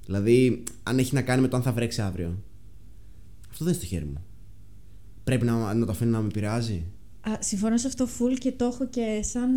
Δηλαδή, 0.04 0.62
αν 0.82 0.98
έχει 0.98 1.14
να 1.14 1.22
κάνει 1.22 1.40
με 1.40 1.48
το 1.48 1.56
αν 1.56 1.62
θα 1.62 1.72
βρέξει 1.72 2.00
αύριο. 2.02 2.42
Αυτό 3.50 3.64
δεν 3.64 3.72
είναι 3.74 3.82
στο 3.82 3.94
χέρι 3.94 4.04
μου. 4.04 4.24
Πρέπει 5.24 5.44
να, 5.44 5.74
να 5.74 5.86
το 5.86 5.92
αφήνω 5.92 6.10
να 6.10 6.20
με 6.20 6.26
επηρεάζει; 6.26 6.84
Α, 7.20 7.36
συμφωνώ 7.38 7.76
σε 7.76 7.86
αυτό 7.86 8.08
full 8.18 8.38
και 8.38 8.52
το 8.52 8.64
έχω 8.64 8.88
και 8.88 9.20
σαν 9.22 9.50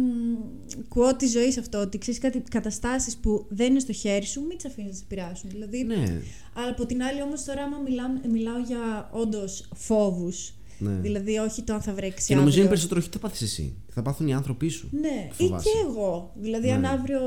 quote 0.88 1.16
της 1.16 1.32
ζωής 1.32 1.58
αυτό. 1.58 1.80
Ότι 1.80 1.98
ξέρεις 1.98 2.20
κάτι 2.20 2.41
καταστάσεις 2.50 3.18
που 3.18 3.45
δεν 3.50 3.70
είναι 3.70 3.80
στο 3.80 3.93
χέρι 3.93 4.26
σου, 4.26 4.41
μην 4.41 4.58
τις 4.58 4.66
αφήνεις 4.66 4.89
να 4.91 4.98
σε 4.98 5.04
επηρεάσουν. 5.04 5.50
Δηλαδή, 5.50 5.84
Ναι. 5.84 6.22
Αλλά 6.54 6.70
από 6.70 6.86
την 6.86 7.04
άλλη, 7.04 7.22
όμως, 7.22 7.43
τώρα, 7.43 7.64
άμα 7.64 7.78
μιλάμε, 7.78 8.22
μιλάω 8.30 8.60
για 8.60 9.10
όντως 9.14 9.70
φόβους. 9.76 10.54
Ναι. 10.80 10.91
Δηλαδή, 11.01 11.38
όχι 11.38 11.61
το 11.61 11.73
αν 11.73 11.82
θα 11.82 11.93
βρέξει 11.93 12.28
Και 12.28 12.36
νομίζω 12.36 12.55
είναι 12.59 12.67
αύριο. 12.67 12.67
περισσότερο 12.69 12.99
όχι 12.99 13.09
τι 13.09 13.17
θα 13.17 13.28
πάθεις 13.28 13.41
εσύ. 13.41 13.73
Θα 13.89 14.01
πάθουν 14.01 14.28
οι 14.28 14.34
άνθρωποι 14.34 14.69
σου. 14.69 14.89
Ναι, 14.91 15.28
που 15.38 15.43
ή 15.43 15.47
φοβάσαι. 15.47 15.69
και 15.69 15.75
εγώ. 15.89 16.32
Δηλαδή, 16.41 16.71
αν 16.71 16.80
Ναι. 16.80 16.88
αύριο 16.88 17.19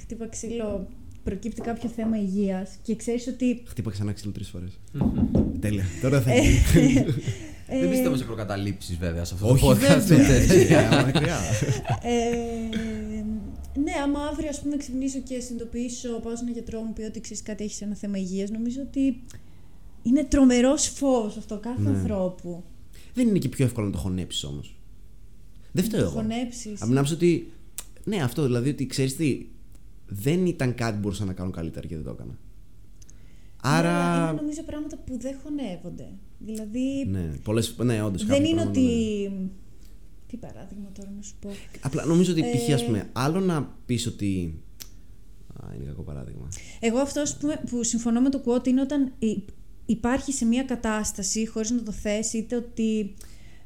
χτύπα 0.00 0.28
ξύλο, 0.28 0.88
προκύπτει 1.24 1.60
κάποιο 1.60 1.88
θέμα 1.88 2.18
υγείας 2.18 2.70
και 2.82 2.96
ξέρεις 2.96 3.26
ότι. 3.26 3.62
Χτύπα 3.66 3.90
ξανά 3.90 4.12
ξύλο 4.12 4.32
τρεις 4.32 4.48
φορές. 4.48 4.78
Τέλεια. 5.60 5.84
Τώρα 6.02 6.20
θα 6.20 6.34
γίνει. 6.34 7.04
Δεν 7.80 7.90
πιστεύω 7.90 8.16
σε 8.16 8.24
προκαταλήψεις 8.24 8.96
βέβαια 8.96 9.24
σε 9.24 9.34
αυτό 9.34 9.46
το 9.46 9.52
Όχι 9.52 9.66
podcast. 9.68 9.76
βέβαια. 10.06 10.34
Ε, 10.98 11.02
μακριά. 11.04 11.38
ε, 12.02 12.24
ναι, 13.80 13.92
άμα 14.04 14.20
αύριο 14.32 14.48
ας 14.48 14.60
πούμε 14.60 14.76
ξυπνήσω 14.76 15.18
και 15.18 15.40
συνειδητοποιήσω, 15.40 16.08
πάω 16.08 16.36
σε 16.36 16.42
έναν 16.42 16.52
γιατρό 16.54 16.80
μου 16.80 16.92
πει 16.92 17.02
ότι 17.02 17.20
ξέρεις 17.20 17.42
κάτι, 17.42 17.64
έχει 17.64 17.84
ένα 17.84 17.94
θέμα 17.94 18.18
υγείας, 18.18 18.50
νομίζω 18.50 18.80
ότι 18.82 19.22
είναι 20.04 20.24
τρομερός 20.24 20.86
φόβο 20.88 21.26
αυτό 21.26 21.58
κάθε 21.58 21.80
Ναι. 21.82 21.88
ανθρώπου. 21.88 22.64
Δεν 23.14 23.28
είναι 23.28 23.38
και 23.38 23.48
πιο 23.48 23.64
εύκολο 23.64 23.86
να 23.86 23.92
το 23.92 23.98
χωνέψεις 23.98 24.44
όμως. 24.44 24.76
Δεν 25.72 25.84
φταίω 25.84 26.00
εγώ. 26.00 26.10
Χωνέψεις. 26.10 26.76
Από 26.80 26.84
την 26.86 26.94
άποψη 26.94 27.14
ότι. 27.14 27.52
Ναι, 28.04 28.22
αυτό 28.22 28.42
δηλαδή 28.44 28.68
ότι 28.70 28.86
ξέρεις 28.86 29.16
τι. 29.16 29.46
Δεν 30.06 30.46
ήταν 30.46 30.74
κάτι 30.74 30.92
που 30.94 30.98
μπορούσα 30.98 31.24
να 31.24 31.32
κάνω 31.32 31.50
καλύτερα 31.50 31.86
και 31.86 31.94
δεν 31.94 32.04
το 32.04 32.10
έκανα. 32.10 32.38
Άρα. 33.62 34.28
Είναι 34.30 34.40
νομίζω 34.40 34.62
πράγματα 34.62 34.96
που 34.96 35.18
δεν 35.18 35.36
χωνεύονται. 35.42 36.08
Δηλαδή. 36.38 37.04
Ναι, 37.10 37.30
πολλές, 37.42 37.74
ναι 37.78 38.02
όντως, 38.02 38.24
δεν 38.24 38.36
κάποια 38.36 38.50
είναι 38.50 38.60
πράγματα, 38.62 38.80
ότι. 38.80 39.28
ναι. 39.40 39.48
Τι 40.26 40.36
παράδειγμα 40.36 40.88
τώρα 40.92 41.12
να 41.16 41.22
σου 41.22 41.34
πω. 41.40 41.50
Απλά 41.82 42.04
νομίζω 42.04 42.32
ότι 42.32 42.40
π.χ. 42.42 42.68
Ε, 42.68 42.72
ας 42.72 42.84
πούμε, 42.84 43.08
άλλο 43.12 43.40
να 43.40 43.76
πεις 43.86 44.06
ότι. 44.06 44.60
α, 45.60 45.74
είναι 45.74 45.84
κακό 45.84 46.02
παράδειγμα. 46.02 46.48
Εγώ 46.80 46.98
αυτό 46.98 47.22
που, 47.40 47.48
που 47.70 47.82
συμφωνώ 47.82 48.20
με 48.20 48.28
το 48.30 48.42
quote 48.46 48.66
είναι 48.66 48.80
όταν 48.80 49.12
υ- 49.18 49.48
υπάρχει 49.86 50.32
σε 50.32 50.44
μια 50.44 50.62
κατάσταση 50.62 51.46
χωρίς 51.46 51.70
να 51.70 51.82
το 51.82 51.92
θέσει 51.92 52.38
είτε 52.38 52.56
ότι 52.56 53.14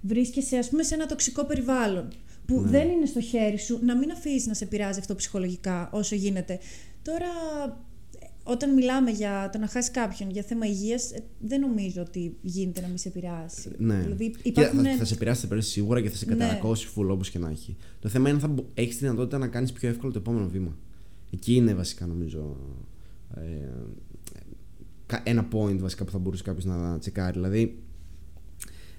βρίσκεσαι 0.00 0.56
ας 0.56 0.68
πούμε 0.68 0.82
σε 0.82 0.94
ένα 0.94 1.06
τοξικό 1.06 1.44
περιβάλλον 1.44 2.08
που 2.46 2.60
Ναι. 2.60 2.68
δεν 2.70 2.88
είναι 2.88 3.06
στο 3.06 3.20
χέρι 3.20 3.58
σου 3.58 3.78
να 3.84 3.96
μην 3.96 4.10
αφήσεις 4.10 4.46
να 4.46 4.54
σε 4.54 4.66
πειράζει 4.66 4.98
αυτό 4.98 5.14
ψυχολογικά 5.14 5.90
όσο 5.92 6.14
γίνεται. 6.14 6.58
Τώρα 7.02 7.26
ε, 8.20 8.26
όταν 8.42 8.74
μιλάμε 8.74 9.10
για 9.10 9.50
το 9.52 9.58
να 9.58 9.66
χάσεις 9.66 9.90
κάποιον 9.90 10.30
για 10.30 10.42
θέμα 10.42 10.66
υγείας 10.66 11.12
ε, 11.12 11.22
δεν 11.40 11.60
νομίζω 11.60 12.02
ότι 12.02 12.36
γίνεται 12.42 12.80
να 12.80 12.86
μην 12.88 12.98
σε 12.98 13.08
επηρεάσει. 13.08 13.70
Ναι. 13.78 13.98
Δηλαδή 14.02 14.30
Και 14.30 14.48
υπάρχουν... 14.48 14.84
θα, 14.84 14.96
θα 14.96 15.04
σε 15.04 15.14
πειράσει, 15.14 15.36
θα 15.40 15.40
σε 15.40 15.46
πειράσει 15.46 15.70
σίγουρα 15.70 16.00
και 16.02 16.10
θα 16.10 16.16
σε 16.16 16.26
Ναι. 16.26 16.32
καταρακώσει 16.34 16.86
φουλ 16.86 17.10
όπως 17.10 17.30
και 17.30 17.38
να 17.38 17.50
έχει. 17.50 17.76
Το 18.00 18.08
θέμα 18.08 18.28
είναι 18.28 18.40
αν 18.42 18.64
έχεις 18.74 18.96
τη 18.96 19.00
δυνατότητα 19.04 19.38
να 19.38 19.48
κάνεις 19.48 19.72
πιο 19.72 19.88
εύκολο 19.88 20.12
το 20.12 20.18
επόμενο 20.18 20.48
βήμα. 20.48 20.76
Εκεί 21.32 21.54
είναι 21.54 21.74
βασικά 21.74 22.06
νομίζω. 22.06 22.56
Ε, 23.36 23.40
κα- 23.40 24.17
ένα 25.24 25.48
point 25.52 25.78
βασικά 25.78 26.04
που 26.04 26.10
θα 26.10 26.18
μπορούσε 26.18 26.42
κάποιος 26.42 26.64
να 26.64 26.98
τσεκάρει. 26.98 27.32
Δηλαδή, 27.32 27.78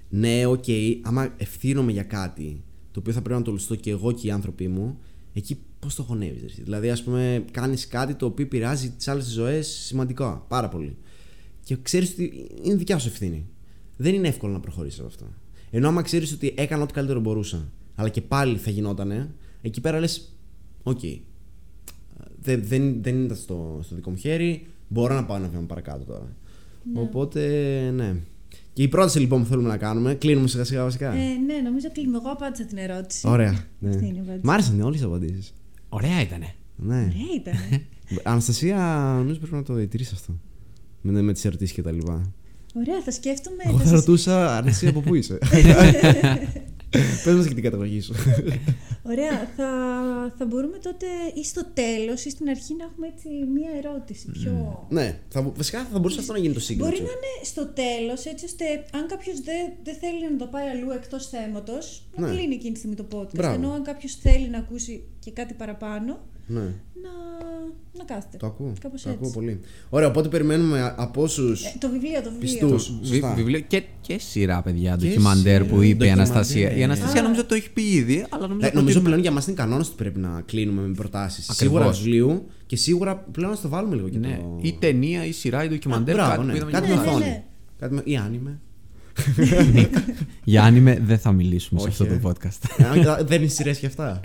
ναι, 0.08 0.46
οκ, 0.46 0.64
άμα 1.02 1.34
ευθύνομαι 1.36 1.92
για 1.92 2.02
κάτι 2.02 2.62
το 2.90 3.00
οποίο 3.00 3.12
θα 3.12 3.22
πρέπει 3.22 3.38
να 3.38 3.44
το 3.44 3.50
λουστώ 3.50 3.74
και 3.74 3.90
εγώ 3.90 4.12
και 4.12 4.26
οι 4.26 4.30
άνθρωποι 4.30 4.68
μου, 4.68 4.98
εκεί 5.32 5.58
πώς 5.78 5.94
το 5.94 6.02
χωνεύεις. 6.02 6.54
Δηλαδή, 6.62 6.90
ας 6.90 7.02
πούμε, 7.02 7.44
κάνεις 7.50 7.86
κάτι 7.86 8.14
το 8.14 8.26
οποίο 8.26 8.46
πειράζει 8.46 8.90
τις 8.90 9.08
άλλες 9.08 9.24
ζωές 9.24 9.66
σημαντικά, 9.68 10.44
πάρα 10.48 10.68
πολύ. 10.68 10.96
Και 11.64 11.76
ξέρεις 11.82 12.12
ότι 12.12 12.46
είναι 12.62 12.74
δικιά 12.74 12.98
σου 12.98 13.08
ευθύνη. 13.08 13.46
Δεν 13.96 14.14
είναι 14.14 14.28
εύκολο 14.28 14.52
να 14.52 14.60
προχωρήσεις 14.60 14.98
από 14.98 15.08
αυτό. 15.08 15.26
Ενώ 15.70 15.88
άμα 15.88 16.02
ξέρεις 16.02 16.32
ότι 16.32 16.54
έκανα 16.56 16.82
ό,τι 16.82 16.92
καλύτερο 16.92 17.20
μπορούσα, 17.20 17.72
αλλά 17.94 18.08
και 18.08 18.20
πάλι 18.20 18.56
θα 18.56 18.70
γινότανε, 18.70 19.34
εκεί 19.62 19.80
πέρα 19.80 20.00
λες, 20.00 20.36
οκ. 20.82 21.00
Δεν, 22.42 22.62
δεν, 22.64 23.02
δεν 23.02 23.24
ήταν 23.24 23.36
στο, 23.36 23.80
στο 23.82 23.94
δικό 23.94 24.10
μου 24.10 24.16
χέρι, 24.16 24.66
μπορώ 24.92 25.14
να 25.14 25.24
πάω 25.24 25.36
ένα 25.36 25.48
βήμα 25.48 25.62
παρακάτω 25.62 26.04
τώρα. 26.04 26.36
Οπότε, 26.94 27.40
ναι. 27.94 28.14
Και 28.72 28.82
η 28.82 28.88
πρόταση 28.88 29.18
λοιπόν 29.18 29.42
που 29.42 29.48
θέλουμε 29.48 29.68
να 29.68 29.76
κάνουμε, 29.76 30.14
κλείνουμε 30.14 30.48
σιγά 30.48 30.64
σιγά 30.64 30.82
βασικά. 30.82 31.12
Ε, 31.12 31.16
ναι, 31.46 31.54
νομίζω 31.64 31.90
κλείνουμε. 31.92 32.16
Εγώ 32.16 32.30
απάντησα 32.30 32.64
την 32.64 32.78
ερώτηση. 32.78 33.28
Ωραία. 33.28 33.64
Ναι. 33.78 33.88
Αυτή 33.90 34.06
είναι 34.06 34.16
η 34.16 34.20
απάντηση. 34.20 34.40
Μ' 34.46 34.50
άρεσαν 34.50 34.80
όλες 34.80 34.98
οι 34.98 35.04
απαντήσεις. 35.04 35.54
Ωραία 35.88 36.20
ήτανε. 36.20 36.54
Ναι. 36.76 36.94
Ωραία 36.96 37.34
ήταν. 37.36 37.54
Αναστασία, 38.32 38.76
νομίζω 39.18 39.38
πρέπει 39.38 39.54
να 39.54 39.62
το 39.62 39.74
διατηρήσεις 39.74 40.12
αυτό. 40.12 40.32
Με, 41.00 41.22
με 41.22 41.32
τις 41.32 41.44
ερωτήσεις 41.44 41.74
και 41.74 41.82
τα 41.82 41.90
λοιπά. 41.92 42.32
Ωραία, 42.74 43.00
θα 43.04 43.10
σκέφτομαι. 43.10 43.62
Εγώ 43.66 43.76
θα 43.78 43.82
θα 43.84 43.88
σας- 43.88 43.98
ρωτούσα, 43.98 44.56
Αναστασία, 44.56 44.88
από 44.88 45.00
πού 45.00 45.14
είσαι; 45.14 45.38
Πες 47.24 47.34
μας 47.34 47.46
και 47.48 47.54
την 47.54 47.62
καταγωγή 47.62 48.00
σου. 48.00 48.14
Ωραία, 49.02 49.48
θα, 49.56 49.68
θα 50.38 50.44
μπορούμε 50.46 50.78
τότε 50.78 51.06
ή 51.34 51.44
στο 51.44 51.64
τέλος 51.74 52.24
ή 52.24 52.30
στην 52.30 52.48
αρχή 52.48 52.74
να 52.74 52.84
έχουμε 52.84 53.06
έτσι 53.06 53.28
μία 53.28 53.70
ερώτηση. 53.82 54.30
Πιο... 54.30 54.86
ναι, 54.90 55.18
θα, 55.28 55.42
μπο- 55.42 55.52
βασικά 55.56 55.84
θα 55.92 55.98
μπορούσε 55.98 56.20
αυτό 56.20 56.32
να 56.32 56.38
γίνει 56.38 56.54
το 56.54 56.60
signature. 56.68 56.76
Μπορεί 56.76 56.96
να 56.96 57.02
είναι 57.16 57.32
στο 57.44 57.66
τέλος, 57.66 58.24
έτσι 58.24 58.44
ώστε 58.44 58.64
αν 58.92 59.06
κάποιος 59.08 59.40
δεν, 59.40 59.72
δεν 59.82 59.94
θέλει 59.94 60.30
να 60.30 60.36
το 60.36 60.46
πάει 60.46 60.68
αλλού 60.68 60.90
εκτός 60.90 61.28
θέματος, 61.28 62.08
να 62.16 62.26
Ναι. 62.28 62.34
κλείνει 62.36 62.54
εκείνη 62.54 62.72
τη 62.72 62.78
στιγμή 62.78 62.96
το 62.96 63.06
podcast. 63.12 63.34
Μπράβο. 63.34 63.54
Ενώ 63.54 63.72
αν 63.72 63.82
κάποιος 63.82 64.14
θέλει 64.14 64.48
να 64.48 64.58
ακούσει 64.58 65.04
και 65.18 65.30
κάτι 65.30 65.54
παραπάνω, 65.54 66.18
Ναι, 66.52 66.60
να, 66.60 67.10
να 67.98 68.04
κάθεται. 68.04 68.36
το 68.36 68.46
ακούω. 68.46 68.72
Κάπως 68.80 69.02
το 69.02 69.08
έτσι. 69.08 69.20
ακούω 69.20 69.32
πολύ. 69.34 69.60
Ωραία, 69.90 70.08
οπότε 70.08 70.28
περιμένουμε 70.28 70.94
από 70.96 71.22
όσους. 71.22 71.64
Ε, 71.64 71.72
το 71.78 71.88
βιβλίο, 71.90 72.22
το 72.22 72.30
βιβλίο. 72.40 72.58
Πιστούς. 72.68 72.92
Βι- 73.02 73.06
Σωστά. 73.06 73.34
βιβλίο 73.34 73.60
και, 73.60 73.82
και 74.00 74.18
σειρά, 74.18 74.62
παιδιά, 74.62 74.96
Και 75.00 75.06
ντοκιμαντέρ 75.06 75.62
σειρά, 75.62 75.74
που 75.74 75.82
είπε 75.82 75.86
η 75.86 75.94
ντοκιμαντέρ. 75.94 76.12
Αναστασία. 76.12 76.76
Η 76.76 76.82
Αναστασία 76.82 77.20
Α. 77.20 77.22
νομίζω 77.22 77.44
το 77.44 77.54
έχει 77.54 77.70
πει 77.72 77.82
ήδη, 77.82 78.26
αλλά 78.30 78.46
νομίζω. 78.46 78.66
Ε, 78.66 78.70
το 78.70 78.78
νομίζω 78.78 78.96
ότι- 78.98 79.06
πλέον 79.06 79.20
για 79.20 79.30
μας 79.30 79.46
είναι 79.46 79.56
κανόνας 79.56 79.86
ότι 79.86 79.96
πρέπει 79.96 80.18
να 80.18 80.42
κλείνουμε 80.46 80.82
με 80.82 80.94
προτάσεις. 80.94 81.50
Ακριβώς. 81.50 81.76
Σίγουρα 81.76 81.90
βιβλίου 82.04 82.46
και 82.66 82.76
σίγουρα 82.76 83.16
πλέον 83.16 83.50
να 83.50 83.56
στο 83.56 83.68
βάλουμε 83.68 83.94
λίγο 83.94 84.08
και 84.08 84.18
Ναι, 84.18 84.38
το. 84.40 84.58
ή 84.62 84.76
ταινία, 84.80 85.24
ή 85.26 85.32
σειρά, 85.32 85.64
ή 85.64 85.68
ντοκιμαντέρ. 85.68 86.20
Α, 86.20 86.26
μπράβο, 86.26 86.30
κάτι 86.36 86.46
ναι. 86.46 86.50
που 86.50 86.56
είδαμε 86.56 86.70
Κάτι 86.70 86.86
για 86.86 86.96
με 86.96 87.00
Ναι, 87.02 87.06
ναι, 87.08 87.14
οθόνη. 87.16 87.24
ναι. 87.30 87.44
Κάτι 87.78 87.94
με... 87.94 88.02
ή 88.04 88.16
άνιμε. 88.16 88.60
Για 90.44 90.62
άνιμε 90.64 90.98
δεν 91.04 91.18
θα 91.18 91.32
μιλήσουμε 91.32 91.80
σε 91.80 91.88
Όχι, 91.88 92.02
αυτό 92.02 92.14
ε. 92.14 92.18
το 92.18 92.28
podcast. 92.28 92.84
Ε, 93.18 93.24
Δεν 93.24 93.40
είναι 93.40 93.50
σειρές 93.50 93.78
και 93.78 93.86
αυτά. 93.86 94.20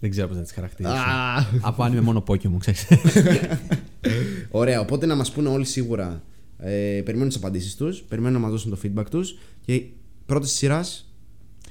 Δεν 0.00 0.10
ξέρω 0.10 0.26
πώς 0.28 0.36
να 0.36 0.42
τις 0.42 0.52
χαρακτηρίσω. 0.52 0.94
Α. 0.94 1.44
Από 1.60 1.82
άνιμε 1.82 2.00
μόνο 2.00 2.24
Pokémon, 2.26 2.56
ξέρεις. 2.58 2.86
Ωραία, 4.50 4.80
οπότε 4.80 5.06
να 5.06 5.14
μας 5.14 5.32
πούνε 5.32 5.48
όλοι 5.48 5.64
σίγουρα. 5.64 6.22
Ε, 6.58 7.00
περιμένουν 7.04 7.28
τις 7.28 7.36
απαντήσεις 7.36 7.76
τους, 7.76 8.02
περιμένουν 8.02 8.40
να 8.40 8.46
μας 8.46 8.50
δώσουν 8.50 8.70
το 8.70 8.78
feedback 8.82 9.06
τους. 9.10 9.38
Και 9.60 9.82
πρώτη 10.26 10.48
σειράς. 10.48 11.14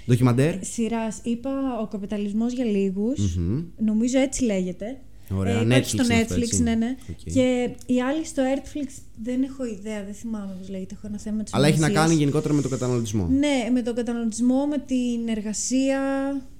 Ντοκιμαντέρ. 0.07 0.63
Σειράς, 0.65 1.19
είπα 1.23 1.49
ο 1.81 1.87
καπιταλισμός 1.87 2.53
για 2.53 2.65
λίγους. 2.65 3.35
Μμμ. 3.35 3.63
Νομίζω 3.77 4.19
έτσι 4.19 4.43
λέγεται. 4.43 4.99
Ωραία, 5.29 5.61
υπάρχει 5.61 5.81
Netflix 5.81 6.01
στο 6.03 6.03
είναι 6.03 6.21
αυτό, 6.21 6.35
Netflix, 6.35 6.41
έτσι. 6.41 6.61
ναι, 6.61 6.75
ναι. 6.75 6.95
Οκ. 7.09 7.33
Και 7.33 7.69
η 7.85 8.01
άλλη 8.01 8.25
στο 8.25 8.43
Netflix 8.55 8.87
δεν 9.23 9.43
έχω 9.43 9.65
ιδέα, 9.65 10.03
δεν 10.03 10.13
θυμάμαι 10.13 10.55
πώς 10.59 10.69
λέγεται. 10.69 10.95
Έχω 10.97 11.07
ένα 11.07 11.19
θέμα 11.19 11.43
τη 11.43 11.51
Αλλά 11.53 11.67
έχει 11.67 11.79
να 11.79 11.89
κάνει 11.89 12.13
γενικότερα 12.13 12.53
με 12.53 12.61
τον 12.61 12.71
καταναλωτισμό. 12.71 13.27
Ναι, 13.27 13.69
με 13.73 13.81
τον 13.81 13.95
καταναλωτισμό, 13.95 14.65
με 14.65 14.77
την 14.77 15.27
εργασία. 15.37 15.99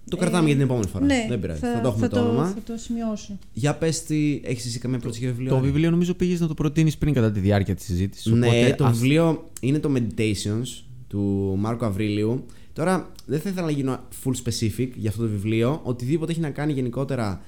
Το 0.09 0.17
κρατάμε 0.17 0.45
για 0.45 0.55
την 0.55 0.63
επόμενη 0.63 0.87
φορά. 0.87 1.05
Ναι, 1.05 1.25
Δεν 1.29 1.39
πειράζει. 1.39 1.59
Θα, 1.59 1.79
το 1.81 1.87
έχουμε 1.87 2.07
θα 2.07 2.13
το 2.15 2.19
όνομα. 2.19 2.45
Θα 2.47 2.73
το 2.73 2.77
σημειώσω. 2.77 3.37
Για 3.53 3.75
πες 3.75 4.03
τι, 4.03 4.41
έχεις 4.43 4.65
εσύ 4.65 4.79
καμία 4.79 4.99
πρόταση 4.99 5.21
για 5.21 5.29
βιβλίο. 5.29 5.49
το 5.49 5.55
Άρη; 5.55 5.65
βιβλίο 5.65 5.89
νομίζω 5.89 6.13
πήγες 6.13 6.39
να 6.39 6.47
το 6.47 6.53
προτείνεις 6.53 6.97
πριν 6.97 7.13
κατά 7.13 7.31
τη 7.31 7.39
διάρκεια 7.39 7.75
της 7.75 7.85
συζήτησης. 7.85 8.31
Ναι, 8.31 8.73
το 8.77 8.85
βιβλίο 8.85 9.49
είναι 9.59 9.79
το 9.79 9.91
Meditations 9.95 10.83
του 11.07 11.55
Μάρκο 11.57 11.85
Αβρίλιου. 11.85 12.45
Τώρα 12.73 13.11
δεν 13.25 13.39
θα 13.39 13.49
ήθελα 13.49 13.65
να 13.65 13.71
γίνω 13.71 13.99
full 14.23 14.31
specific 14.31 14.89
για 14.95 15.09
αυτό 15.09 15.21
το 15.21 15.29
βιβλίο. 15.29 15.79
Οτιδήποτε 15.83 16.31
έχει 16.31 16.41
να 16.41 16.49
κάνει 16.49 16.73
γενικότερα 16.73 17.41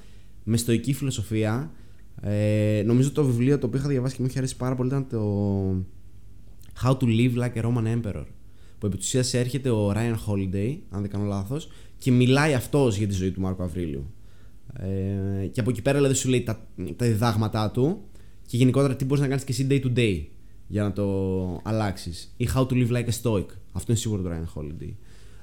με 0.44 0.56
στοική 0.56 0.92
φιλοσοφία. 0.92 1.70
Ε, 2.20 2.82
νομίζω 2.86 3.12
το 3.12 3.24
βιβλίο 3.24 3.58
το 3.58 3.66
οποίο 3.66 3.78
είχα 3.78 3.88
διαβάσει 3.88 4.14
και 4.14 4.22
μου 4.22 4.28
είχε 4.28 4.38
αρέσει 4.38 4.56
πάρα 4.56 4.74
πολύ 4.74 4.88
ήταν 4.88 5.06
το 5.08 5.84
How 6.82 6.96
to 6.96 7.04
Live 7.04 7.36
Like 7.36 7.62
a 7.62 7.64
Roman 7.64 7.96
Emperor. 7.96 8.24
Που 8.78 8.86
επί 8.86 8.96
της 8.96 9.06
ουσίας 9.06 9.34
έρχεται 9.34 9.70
ο 9.70 9.92
Ryan 9.92 10.14
Holiday, 10.26 10.76
αν 10.90 11.00
δεν 11.00 11.10
κάνω 11.10 11.24
λάθος, 11.24 11.68
και 11.98 12.10
μιλάει 12.10 12.54
αυτός 12.54 12.96
για 12.96 13.06
τη 13.06 13.14
ζωή 13.14 13.30
του 13.30 13.40
Μάρκου 13.40 13.62
Αβρίλιου. 13.62 14.06
Ε, 14.72 15.46
και 15.46 15.60
από 15.60 15.70
εκεί 15.70 15.82
πέρα 15.82 15.96
δηλαδή 15.96 16.14
σου 16.14 16.28
λέει 16.28 16.42
τα, 16.42 16.66
τα 16.96 17.06
διδάγματά 17.06 17.70
του 17.70 18.00
και 18.46 18.56
γενικότερα 18.56 18.96
τι 18.96 19.04
μπορείς 19.04 19.22
να 19.22 19.28
κάνεις 19.28 19.44
και 19.44 19.52
εσύ 19.52 19.66
day 19.70 19.84
to 19.84 19.98
day 19.98 20.24
για 20.66 20.82
να 20.82 20.92
το 20.92 21.60
αλλάξεις. 21.62 22.34
Ή 22.36 22.48
how 22.54 22.66
to 22.66 22.72
live 22.72 22.90
like 22.90 23.04
a 23.04 23.22
stoic. 23.22 23.46
Αυτό 23.72 23.92
είναι 23.92 23.98
σίγουρο 23.98 24.22
το 24.22 24.30
Ryan 24.32 24.60
Holiday. 24.60 24.94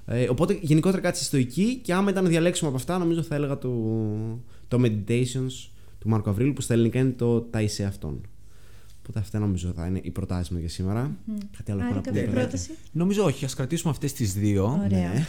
Ε, 0.06 0.28
οπότε 0.30 0.60
γενικότερα 0.62 1.02
κάτι 1.02 1.18
στη 1.18 1.26
στοική 1.26 1.80
και 1.84 1.94
άμα 1.94 2.10
ήταν 2.10 2.24
να 2.24 2.30
διαλέξουμε 2.30 2.70
από 2.70 2.78
αυτά, 2.78 2.98
νομίζω 2.98 3.22
θα 3.22 3.36
έλεγα 3.36 3.58
το, 3.58 3.70
το 4.70 4.78
Meditations 4.82 5.70
του 6.00 6.10
Μάρκου 6.10 6.30
Αβρίλου 6.30 6.54
που 6.54 6.62
στα 6.62 6.74
ελληνικά 6.74 7.00
είναι 7.00 7.12
το 7.12 7.42
Τα 7.42 7.62
είσαι 7.62 7.84
αυτόν. 7.84 8.22
Οπότε 9.00 9.20
αυτά 9.20 9.40
νομίζω 9.40 9.72
θα 9.76 9.86
είναι 9.86 10.00
οι 10.04 10.12
προτάσεις 10.12 10.50
μου 10.50 10.60
για 10.60 10.70
σήμερα. 10.70 11.18
Κάτι 11.58 11.72
άλλο 11.72 11.82
Άρα, 11.82 11.96
να 11.96 12.02
κάποια 12.02 12.24
πούμε. 12.26 12.34
πρόταση. 12.34 12.70
Νομίζω 12.92 13.24
όχι, 13.24 13.46
ας 13.46 13.54
κρατήσουμε 13.56 13.92
αυτές 13.92 14.14
τις 14.14 14.34
δύο 14.34 14.66
Ωραία. 14.86 15.14
Ναι. 15.14 15.26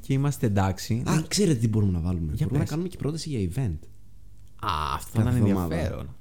και 0.00 0.12
είμαστε 0.12 0.46
εντάξει. 0.46 1.02
Α, 1.06 1.22
ξέρετε 1.28 1.58
τι 1.58 1.68
μπορούμε 1.68 1.92
να 1.92 2.00
βάλουμε. 2.00 2.32
Για 2.34 2.46
μπορούμε 2.46 2.58
πες. 2.58 2.58
να 2.58 2.64
κάνουμε 2.64 2.88
και 2.88 2.96
πρόταση 2.96 3.28
για 3.28 3.48
event. 3.54 3.78
Α, 4.60 4.94
αυτό 4.94 5.18
θα 5.18 5.22
Κάθε 5.24 5.36
ήταν 5.36 5.48
εβδομάδα. 5.48 5.74
ενδιαφέρον. 5.74 6.14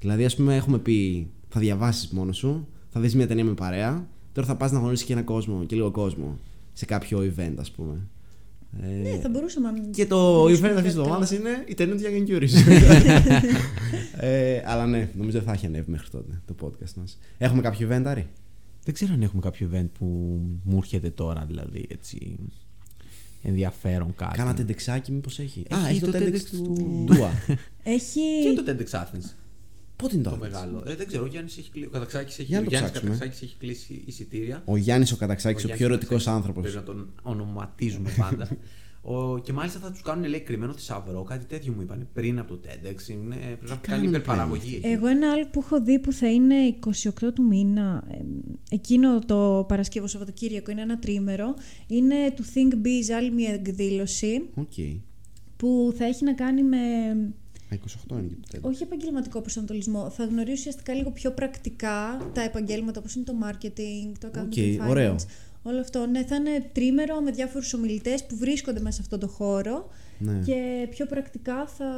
Δηλαδή, 0.00 0.24
ας 0.24 0.36
πούμε, 0.36 0.56
έχουμε 0.56 0.78
πει 0.78 1.30
θα 1.48 1.60
διαβάσεις 1.60 2.08
μόνο 2.08 2.32
σου, 2.32 2.68
θα 2.88 3.00
δεις 3.00 3.14
μια 3.14 3.26
ταινία 3.26 3.44
με 3.44 3.54
παρέα, 3.54 4.08
τώρα 4.32 4.46
θα 4.46 4.56
πας 4.56 4.72
να 4.72 4.78
γνωρίσεις 4.78 5.06
και 5.06 5.12
ένα 5.12 5.22
κόσμο 5.22 5.64
και 5.64 5.76
λίγο 5.76 5.90
κόσμο 5.90 6.38
σε 6.72 6.84
κάποιο 6.84 7.18
event, 7.36 7.54
ας 7.58 7.70
πούμε. 7.70 8.08
Ε, 8.82 8.86
Ναι, 8.86 9.18
θα 9.18 9.28
μπορούσαμε 9.28 9.70
να. 9.70 9.78
Και 9.90 10.06
το 10.06 10.42
μιλήσουμε 10.44 10.68
event 10.68 10.72
για 10.72 10.80
αυτή 10.80 10.82
τη 10.82 10.88
αυτό. 10.88 11.00
εβδομάδας 11.00 11.30
είναι 11.30 11.64
η 11.66 11.74
ταινία 11.74 11.94
του 11.94 12.00
Γιάννη 12.00 12.22
Κιούρης. 12.22 12.54
ε, 14.16 14.62
αλλά 14.64 14.86
ναι, 14.86 15.08
νομίζω 15.16 15.38
δεν 15.38 15.46
θα 15.46 15.52
έχει 15.52 15.66
ανέβει 15.66 15.90
μέχρι 15.90 16.08
τότε 16.10 16.42
το 16.46 16.54
podcast 16.62 16.92
μας. 16.96 17.18
Έχουμε 17.38 17.62
κάποιο 17.62 17.88
event, 17.90 18.02
Άρη; 18.04 18.26
Δεν 18.84 18.94
ξέρω 18.94 19.12
αν 19.14 19.22
έχουμε 19.22 19.42
κάποιο 19.42 19.70
event 19.72 19.86
που 19.98 20.04
μου 20.64 20.76
έρχεται 20.76 21.10
τώρα, 21.10 21.44
δηλαδή 21.46 21.86
έτσι. 21.88 22.36
Ενδιαφέρον 23.42 24.14
κάτι. 24.16 24.36
Κάνατε 24.38 24.56
τεντεξάκι, 24.56 25.12
μήπως 25.12 25.38
έχει; 25.38 25.60
Α, 25.74 25.76
Έχει 25.78 25.88
έχει 25.90 26.00
το 26.00 26.10
το 26.10 26.18
TEDx 26.18 26.32
TEDx 26.32 26.40
του 26.50 26.62
του- 26.62 27.04
Ντούα. 27.04 27.30
Έχει. 27.96 28.20
Και 28.42 28.62
το 28.62 28.64
TEDx 28.72 28.98
Athens; 29.00 29.30
Πότε 29.96 30.14
είναι 30.14 30.22
το 30.24 30.30
Το 30.30 30.36
Athens? 30.36 30.40
μεγάλο. 30.40 30.82
Ε, 30.86 30.94
δεν 30.94 31.06
ξέρω, 31.06 31.22
ο 31.22 31.26
Γιάννης 31.26 31.58
έχει 31.58 31.70
κλείσει. 31.70 31.86
Ο 31.88 31.90
Καταξάκης 31.90 32.38
έχει, 32.38 32.48
Για 32.48 32.60
να 32.60 32.64
το 32.64 32.68
ο 32.68 32.70
Γιάννης 32.70 32.90
ψάξουμε. 32.90 33.16
Καταξάκης 33.16 33.48
έχει 33.48 33.56
κλείσει 33.58 34.02
εισιτήρια. 34.06 34.62
Ο 34.64 34.76
Γιάννης 34.76 35.12
ο 35.12 35.16
Καταξάκης, 35.16 35.56
ο, 35.64 35.66
Γιάννης 35.66 35.86
πιο 35.86 35.94
ερωτικός 35.94 36.24
Καταξάκης, 36.24 36.46
άνθρωπος. 36.48 36.72
Πρέπει 36.72 36.88
να 36.88 36.94
τον 36.94 37.12
ονοματίζουμε 37.22 38.10
πάντα. 38.18 38.48
ο, 39.12 39.38
και 39.38 39.52
μάλιστα 39.52 39.78
θα 39.80 39.90
τους 39.90 40.02
κάνουν 40.02 40.24
λέει 40.28 40.40
κρυμμένο 40.40 40.72
θησαυρό, 40.72 41.22
κάτι 41.22 41.44
τέτοιο 41.44 41.72
μου 41.72 41.82
είπαν 41.82 42.08
πριν 42.12 42.38
από 42.38 42.54
το 42.56 42.60
TEDx. 42.64 43.08
Είναι, 43.08 43.34
πρέπει 43.36 43.58
να 43.62 43.68
κάνει 43.68 43.80
κάνουν 43.80 44.04
υπερπαραγωγή. 44.08 44.74
εκεί. 44.76 44.86
Εγώ 44.86 45.06
ένα 45.06 45.30
άλλο 45.32 45.46
που 45.52 45.60
έχω 45.64 45.82
δει 45.82 45.98
που 45.98 46.12
θα 46.12 46.32
είναι 46.32 46.54
28 47.20 47.32
του 47.34 47.42
μήνα, 47.42 48.04
ε, 48.10 48.16
εκείνο 48.70 49.18
το 49.18 49.64
Παρασκευοσαββατοκύριακο, 49.68 50.70
είναι 50.70 50.82
ένα 50.82 50.98
τρίμερο, 50.98 51.54
είναι 51.86 52.14
του 52.36 52.44
Think 52.44 52.74
Biz, 52.74 53.12
άλλη 53.16 53.30
μια 53.30 53.52
εκδήλωση 53.52 54.48
Οκ. 54.54 54.72
που 55.56 55.94
θα 55.96 56.04
έχει 56.04 56.24
να 56.24 56.32
κάνει 56.34 56.62
με 56.62 56.76
Α, 56.76 57.45
28 57.74 57.76
είναι 58.10 58.20
και 58.28 58.34
το 58.50 58.58
TEDx. 58.58 58.70
όχι 58.70 58.82
επαγγελματικό 58.82 59.40
προσανατολισμό. 59.40 60.10
Θα 60.10 60.24
γνωρίσει 60.24 60.52
ουσιαστικά 60.58 60.94
λίγο 60.94 61.10
πιο 61.10 61.30
πρακτικά 61.32 62.30
τα 62.32 62.40
επαγγέλματα 62.40 62.98
όπως 63.00 63.14
είναι 63.14 63.24
το 63.24 63.34
marketing, 63.44 64.12
το 64.18 64.28
accounting 64.34 64.42
Ok, 64.46 64.52
and 64.54 64.80
finance. 64.80 64.88
ωραίο. 64.88 65.16
Όλο 65.62 65.80
αυτό. 65.80 66.06
Ναι, 66.06 66.24
θα 66.24 66.36
είναι 66.36 66.70
τρίμερο 66.72 67.20
με 67.20 67.30
διάφορους 67.30 67.72
ομιλητές 67.74 68.24
που 68.26 68.36
βρίσκονται 68.36 68.80
μέσα 68.80 68.94
σε 68.94 69.00
αυτό 69.02 69.18
το 69.18 69.28
χώρο 69.28 69.88
Ναι. 70.18 70.40
και 70.44 70.86
πιο 70.90 71.06
πρακτικά 71.06 71.66
θα, 71.66 71.90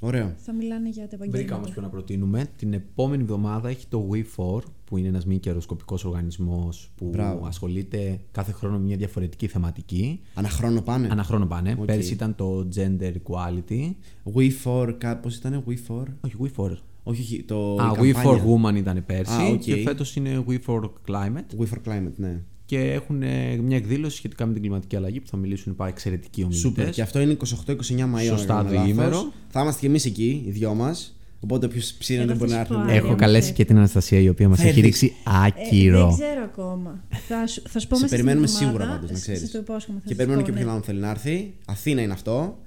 Ωραίο. 0.00 0.32
θα 0.36 0.52
μιλάνε 0.52 0.88
για 0.88 1.08
τα 1.08 1.16
Βρήκα 1.16 1.30
όμως 1.30 1.36
επαγγέλματα. 1.42 1.72
ποιο 1.72 1.82
να 1.82 1.88
προτείνουμε. 1.88 2.46
Την 2.56 2.72
επόμενη 2.72 3.22
εβδομάδα 3.22 3.68
έχει 3.68 3.86
το 3.88 4.08
We4, 4.12 4.60
που 4.84 4.96
είναι 4.96 5.08
ένας 5.08 5.26
μη 5.26 5.38
κερδοσκοπικό 5.38 5.98
οργανισμός 6.04 6.90
που 6.96 7.08
Μπράβο. 7.08 7.46
ασχολείται 7.46 8.20
κάθε 8.30 8.52
χρόνο 8.52 8.78
με 8.78 8.84
μια 8.84 8.96
διαφορετική 8.96 9.46
θεματική. 9.46 10.20
Ανά 10.34 10.49
χρόνο 10.49 10.80
πάνε; 10.82 11.08
Ανά 11.10 11.22
χρόνο 11.22 11.46
πάνε. 11.46 11.76
Οκ. 11.78 11.84
Πέρυσι 11.84 12.12
ήταν 12.12 12.34
το 12.34 12.68
Gender 12.76 13.12
Equality. 13.12 13.90
We 14.34 14.50
for. 14.64 14.94
Πώς 15.22 15.36
ήταν, 15.36 15.64
We 15.66 15.74
for. 15.88 16.04
Όχι, 16.20 16.34
We4. 16.42 16.70
Όχι, 17.02 17.20
όχι, 17.22 17.42
το. 17.42 17.74
Α, 17.74 17.92
η 17.92 17.98
We 18.00 18.16
for 18.16 18.38
καμπάνια. 18.38 18.72
Woman 18.72 18.76
ήταν 18.76 19.04
πέρσι. 19.06 19.32
Α, 19.32 19.46
οκ. 19.46 19.58
Και 19.58 19.76
φέτος 19.76 20.16
είναι 20.16 20.44
We 20.48 20.58
for 20.66 20.80
Climate. 21.08 21.58
We 21.58 21.66
for 21.66 21.78
Climate, 21.88 22.12
ναι. 22.16 22.42
Και 22.66 22.78
έχουν 22.78 23.22
ε, 23.22 23.56
μια 23.56 23.76
εκδήλωση 23.76 24.16
σχετικά 24.16 24.46
με 24.46 24.52
την 24.52 24.62
κλιματική 24.62 24.96
αλλαγή 24.96 25.20
που 25.20 25.26
θα 25.28 25.36
μιλήσουν 25.36 25.76
πάρα 25.76 25.90
εξαιρετικοί 25.90 26.40
ομιλητές. 26.42 26.60
Σούπερ. 26.62 26.90
Και 26.90 27.02
αυτό 27.02 27.20
είναι 27.20 27.36
28-29 27.66 27.70
Μαΐου. 27.70 28.26
Σωστά, 28.28 28.58
αν 28.58 28.64
δεν 28.64 28.72
κάνω 28.74 28.84
διήμερο. 28.84 29.10
λάθος. 29.10 29.32
Θα 29.48 29.60
είμαστε 29.60 29.80
κι 29.80 29.86
εμείς 29.86 30.04
εκεί, 30.04 30.42
οι 30.46 30.50
δυο 30.50 30.74
μας. 30.74 31.10
Οπότε 31.40 31.66
όποιο 31.66 31.80
ψήνεται 31.98 32.30
Εγώ 32.30 32.38
μπορεί 32.38 32.50
να 32.50 32.56
θα 32.56 32.60
έρθει. 32.60 32.72
σου 32.74 32.78
πω 32.78 32.84
να- 32.84 32.90
άλλη. 32.90 32.98
Έχω 32.98 33.06
όμως 33.06 33.20
καλέσει 33.20 33.38
έτσι. 33.48 33.52
και 33.52 33.64
την 33.64 33.76
Αναστασία 33.76 34.18
η 34.20 34.28
οποία 34.28 34.48
μας 34.48 34.56
Θα 34.58 34.62
έχει 34.62 34.70
έρθει. 34.78 34.86
ρίξει 34.86 35.06
Ε, 35.06 35.30
άκυρο. 35.46 36.06
δεν 36.06 36.14
ξέρω 36.14 36.42
ακόμα. 36.44 37.04
θα, 37.28 37.46
σου, 37.46 37.62
θα 37.68 37.78
σου 37.78 37.86
πω 37.88 37.94
Σε 37.96 38.02
μέσα 38.02 38.14
περιμένουμε 38.16 38.46
στην 38.46 38.66
εβδομάδα. 38.66 38.84
σίγουρα 38.84 38.98
πάντως, 39.00 39.10
να 39.10 39.18
ξέρεις. 39.20 39.40
Σας 39.40 39.50
το 39.50 39.58
υπόσχομαι. 39.58 39.98
θα 39.98 40.02
Και 40.02 40.08
σας 40.08 40.16
περιμένουμε 40.16 40.44
πω, 40.46 40.48
και 40.48 40.54
ναι. 40.54 40.58
ποιον 40.60 40.70
άλλον 40.70 40.82
θέλει 40.86 41.00
να 41.00 41.10
έρθει. 41.10 41.54
Αθήνα 41.66 42.00
είναι 42.02 42.12
αυτό. 42.12 42.58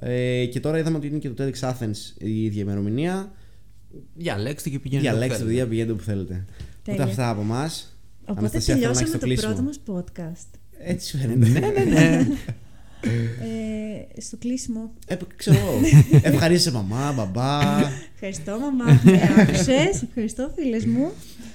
Ε, 0.00 0.46
και 0.46 0.60
τώρα 0.60 0.78
είδαμε 0.78 0.96
ότι 0.96 1.06
είναι 1.06 1.18
και 1.18 1.30
το 1.30 1.44
TEDx 1.44 1.68
Athens 1.70 1.96
η 2.18 2.44
ίδια 2.44 2.62
ημερομηνία. 2.62 3.32
Διαλέξτε 4.14 4.70
και 4.70 4.78
πηγαίνετε. 4.78 5.08
όπου 5.08 5.16
Διαλέξτε 5.18 5.42
το 5.42 5.48
θέλετε. 5.48 5.60
δία, 5.62 5.70
πηγαίνετε 5.70 5.92
όπου 5.92 6.02
θέλετε. 6.02 6.34
Οπότε 6.34 6.96
Τέλεια. 6.96 7.04
αυτά 7.04 7.30
από 7.30 7.40
εμά. 7.40 7.70
Οπότε 8.28 8.58
τελειώσαμε 8.58 9.18
το 9.18 9.26
πρώτο 9.42 9.62
μας 9.62 9.80
podcast. 9.86 10.58
Έτσι 10.78 11.08
σου 11.08 11.16
φαίνεται. 11.18 11.48
Ναι, 11.48 11.58
ναι, 11.58 11.84
ναι. 11.84 12.26
Ε, 14.16 14.20
στο 14.20 14.36
κλείσιμο. 14.36 14.90
Ε, 15.06 15.16
ξέρω 15.36 15.56
εγώ. 15.58 15.80
Ευχαρίστησε 16.22 16.72
μαμά, 16.76 17.12
μπαμπά. 17.12 17.60
Ευχαριστώ 18.14 18.58
μαμά 18.58 19.00
που 19.02 19.10
με 19.10 19.20
άκουσες. 19.38 20.02
Ευχαριστώ 20.08 20.52
φίλες 20.56 20.84
μου. 20.86 21.10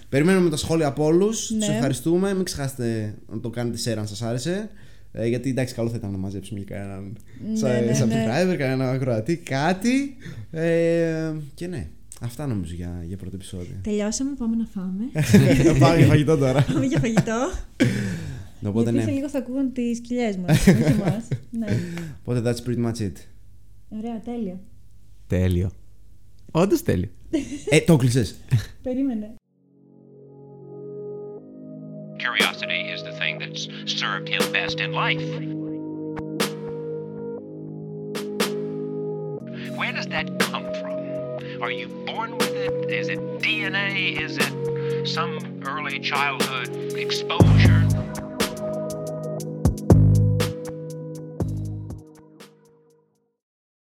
Περιμένουμε 0.09 0.49
τα 0.49 0.57
σχόλια 0.57 0.87
από 0.87 1.03
όλους. 1.05 1.49
Ναι. 1.51 1.57
Τους 1.57 1.67
ευχαριστούμε. 1.67 2.33
Μην 2.33 2.43
ξεχάσετε 2.43 3.15
να 3.31 3.39
το 3.39 3.49
κάνετε 3.49 3.77
share 3.91 3.97
αν 3.97 4.07
σας 4.07 4.21
άρεσε. 4.21 4.69
Ε, 5.11 5.27
γιατί 5.27 5.49
εντάξει, 5.49 5.73
καλό 5.73 5.89
θα 5.89 5.95
ήταν 5.95 6.11
να 6.11 6.17
μαζέψουμε 6.17 6.59
και 6.59 6.73
κανέναν 6.73 7.17
Ναι, 7.51 7.57
σα- 7.57 7.67
ναι, 7.69 7.79
ναι. 7.79 7.99
subscriber, 7.99 8.55
κανένα 8.57 8.89
ακροατή, 8.91 9.35
κάτι. 9.37 10.15
Ε, 10.51 11.31
και 11.53 11.67
ναι, 11.67 11.87
αυτά 12.23 12.47
νομίζω 12.47 12.73
για, 12.73 13.03
για 13.03 13.17
πρώτο 13.17 13.35
επεισόδιο. 13.35 13.75
Τελειώσαμε, 13.83 14.31
πάμε 14.37 14.55
να 14.55 14.65
φάμε. 14.65 15.03
Πάμε 15.79 15.97
για 15.97 16.05
φαγητό 16.07 16.37
τώρα. 16.37 16.63
πάμε 16.73 16.85
για 16.85 16.99
φαγητό. 16.99 17.51
Οπότε 18.63 18.89
Γιατί 18.91 19.03
σε 19.05 19.09
ναι. 19.09 19.15
λίγο 19.17 19.29
θα 19.29 19.37
ακούγουν 19.37 19.73
τις 19.73 19.99
κοιλιές 20.01 20.37
μας. 20.37 20.67
όχι 20.67 20.69
εμάς. 20.69 21.27
ναι. 21.59 21.67
Οπότε 22.23 22.41
that's 22.51 22.67
pretty 22.67 22.85
much 22.85 22.99
it. 22.99 23.11
Ωραία, 23.89 24.19
τέλεια. 24.19 24.59
Τέλειο. 25.27 25.71
Όντως 26.51 26.83
τέλειο. 26.83 27.09
ε, 27.69 27.79
το 27.79 27.95
κλεισες. 27.95 28.35
Περίμενε. 28.81 29.35
Curiosity 32.25 32.81
is 32.95 33.01
the 33.09 33.13
thing 33.21 33.35
that's 33.41 33.63
served 33.99 34.27
him 34.33 34.43
best 34.57 34.77
in 34.85 34.91
life. 35.03 35.25
Where 39.79 39.93
does 39.97 40.07
that 40.13 40.25
come 40.51 40.65
from? 40.65 40.70
Are 41.61 41.69
you 41.69 41.87
born 42.07 42.39
with 42.39 42.55
it? 42.55 42.89
Is 42.89 43.07
it 43.07 43.19
DNA? 43.37 44.19
Is 44.19 44.39
it 44.39 45.07
some 45.07 45.61
early 45.63 45.99
childhood 45.99 46.69
exposure? 46.95 47.87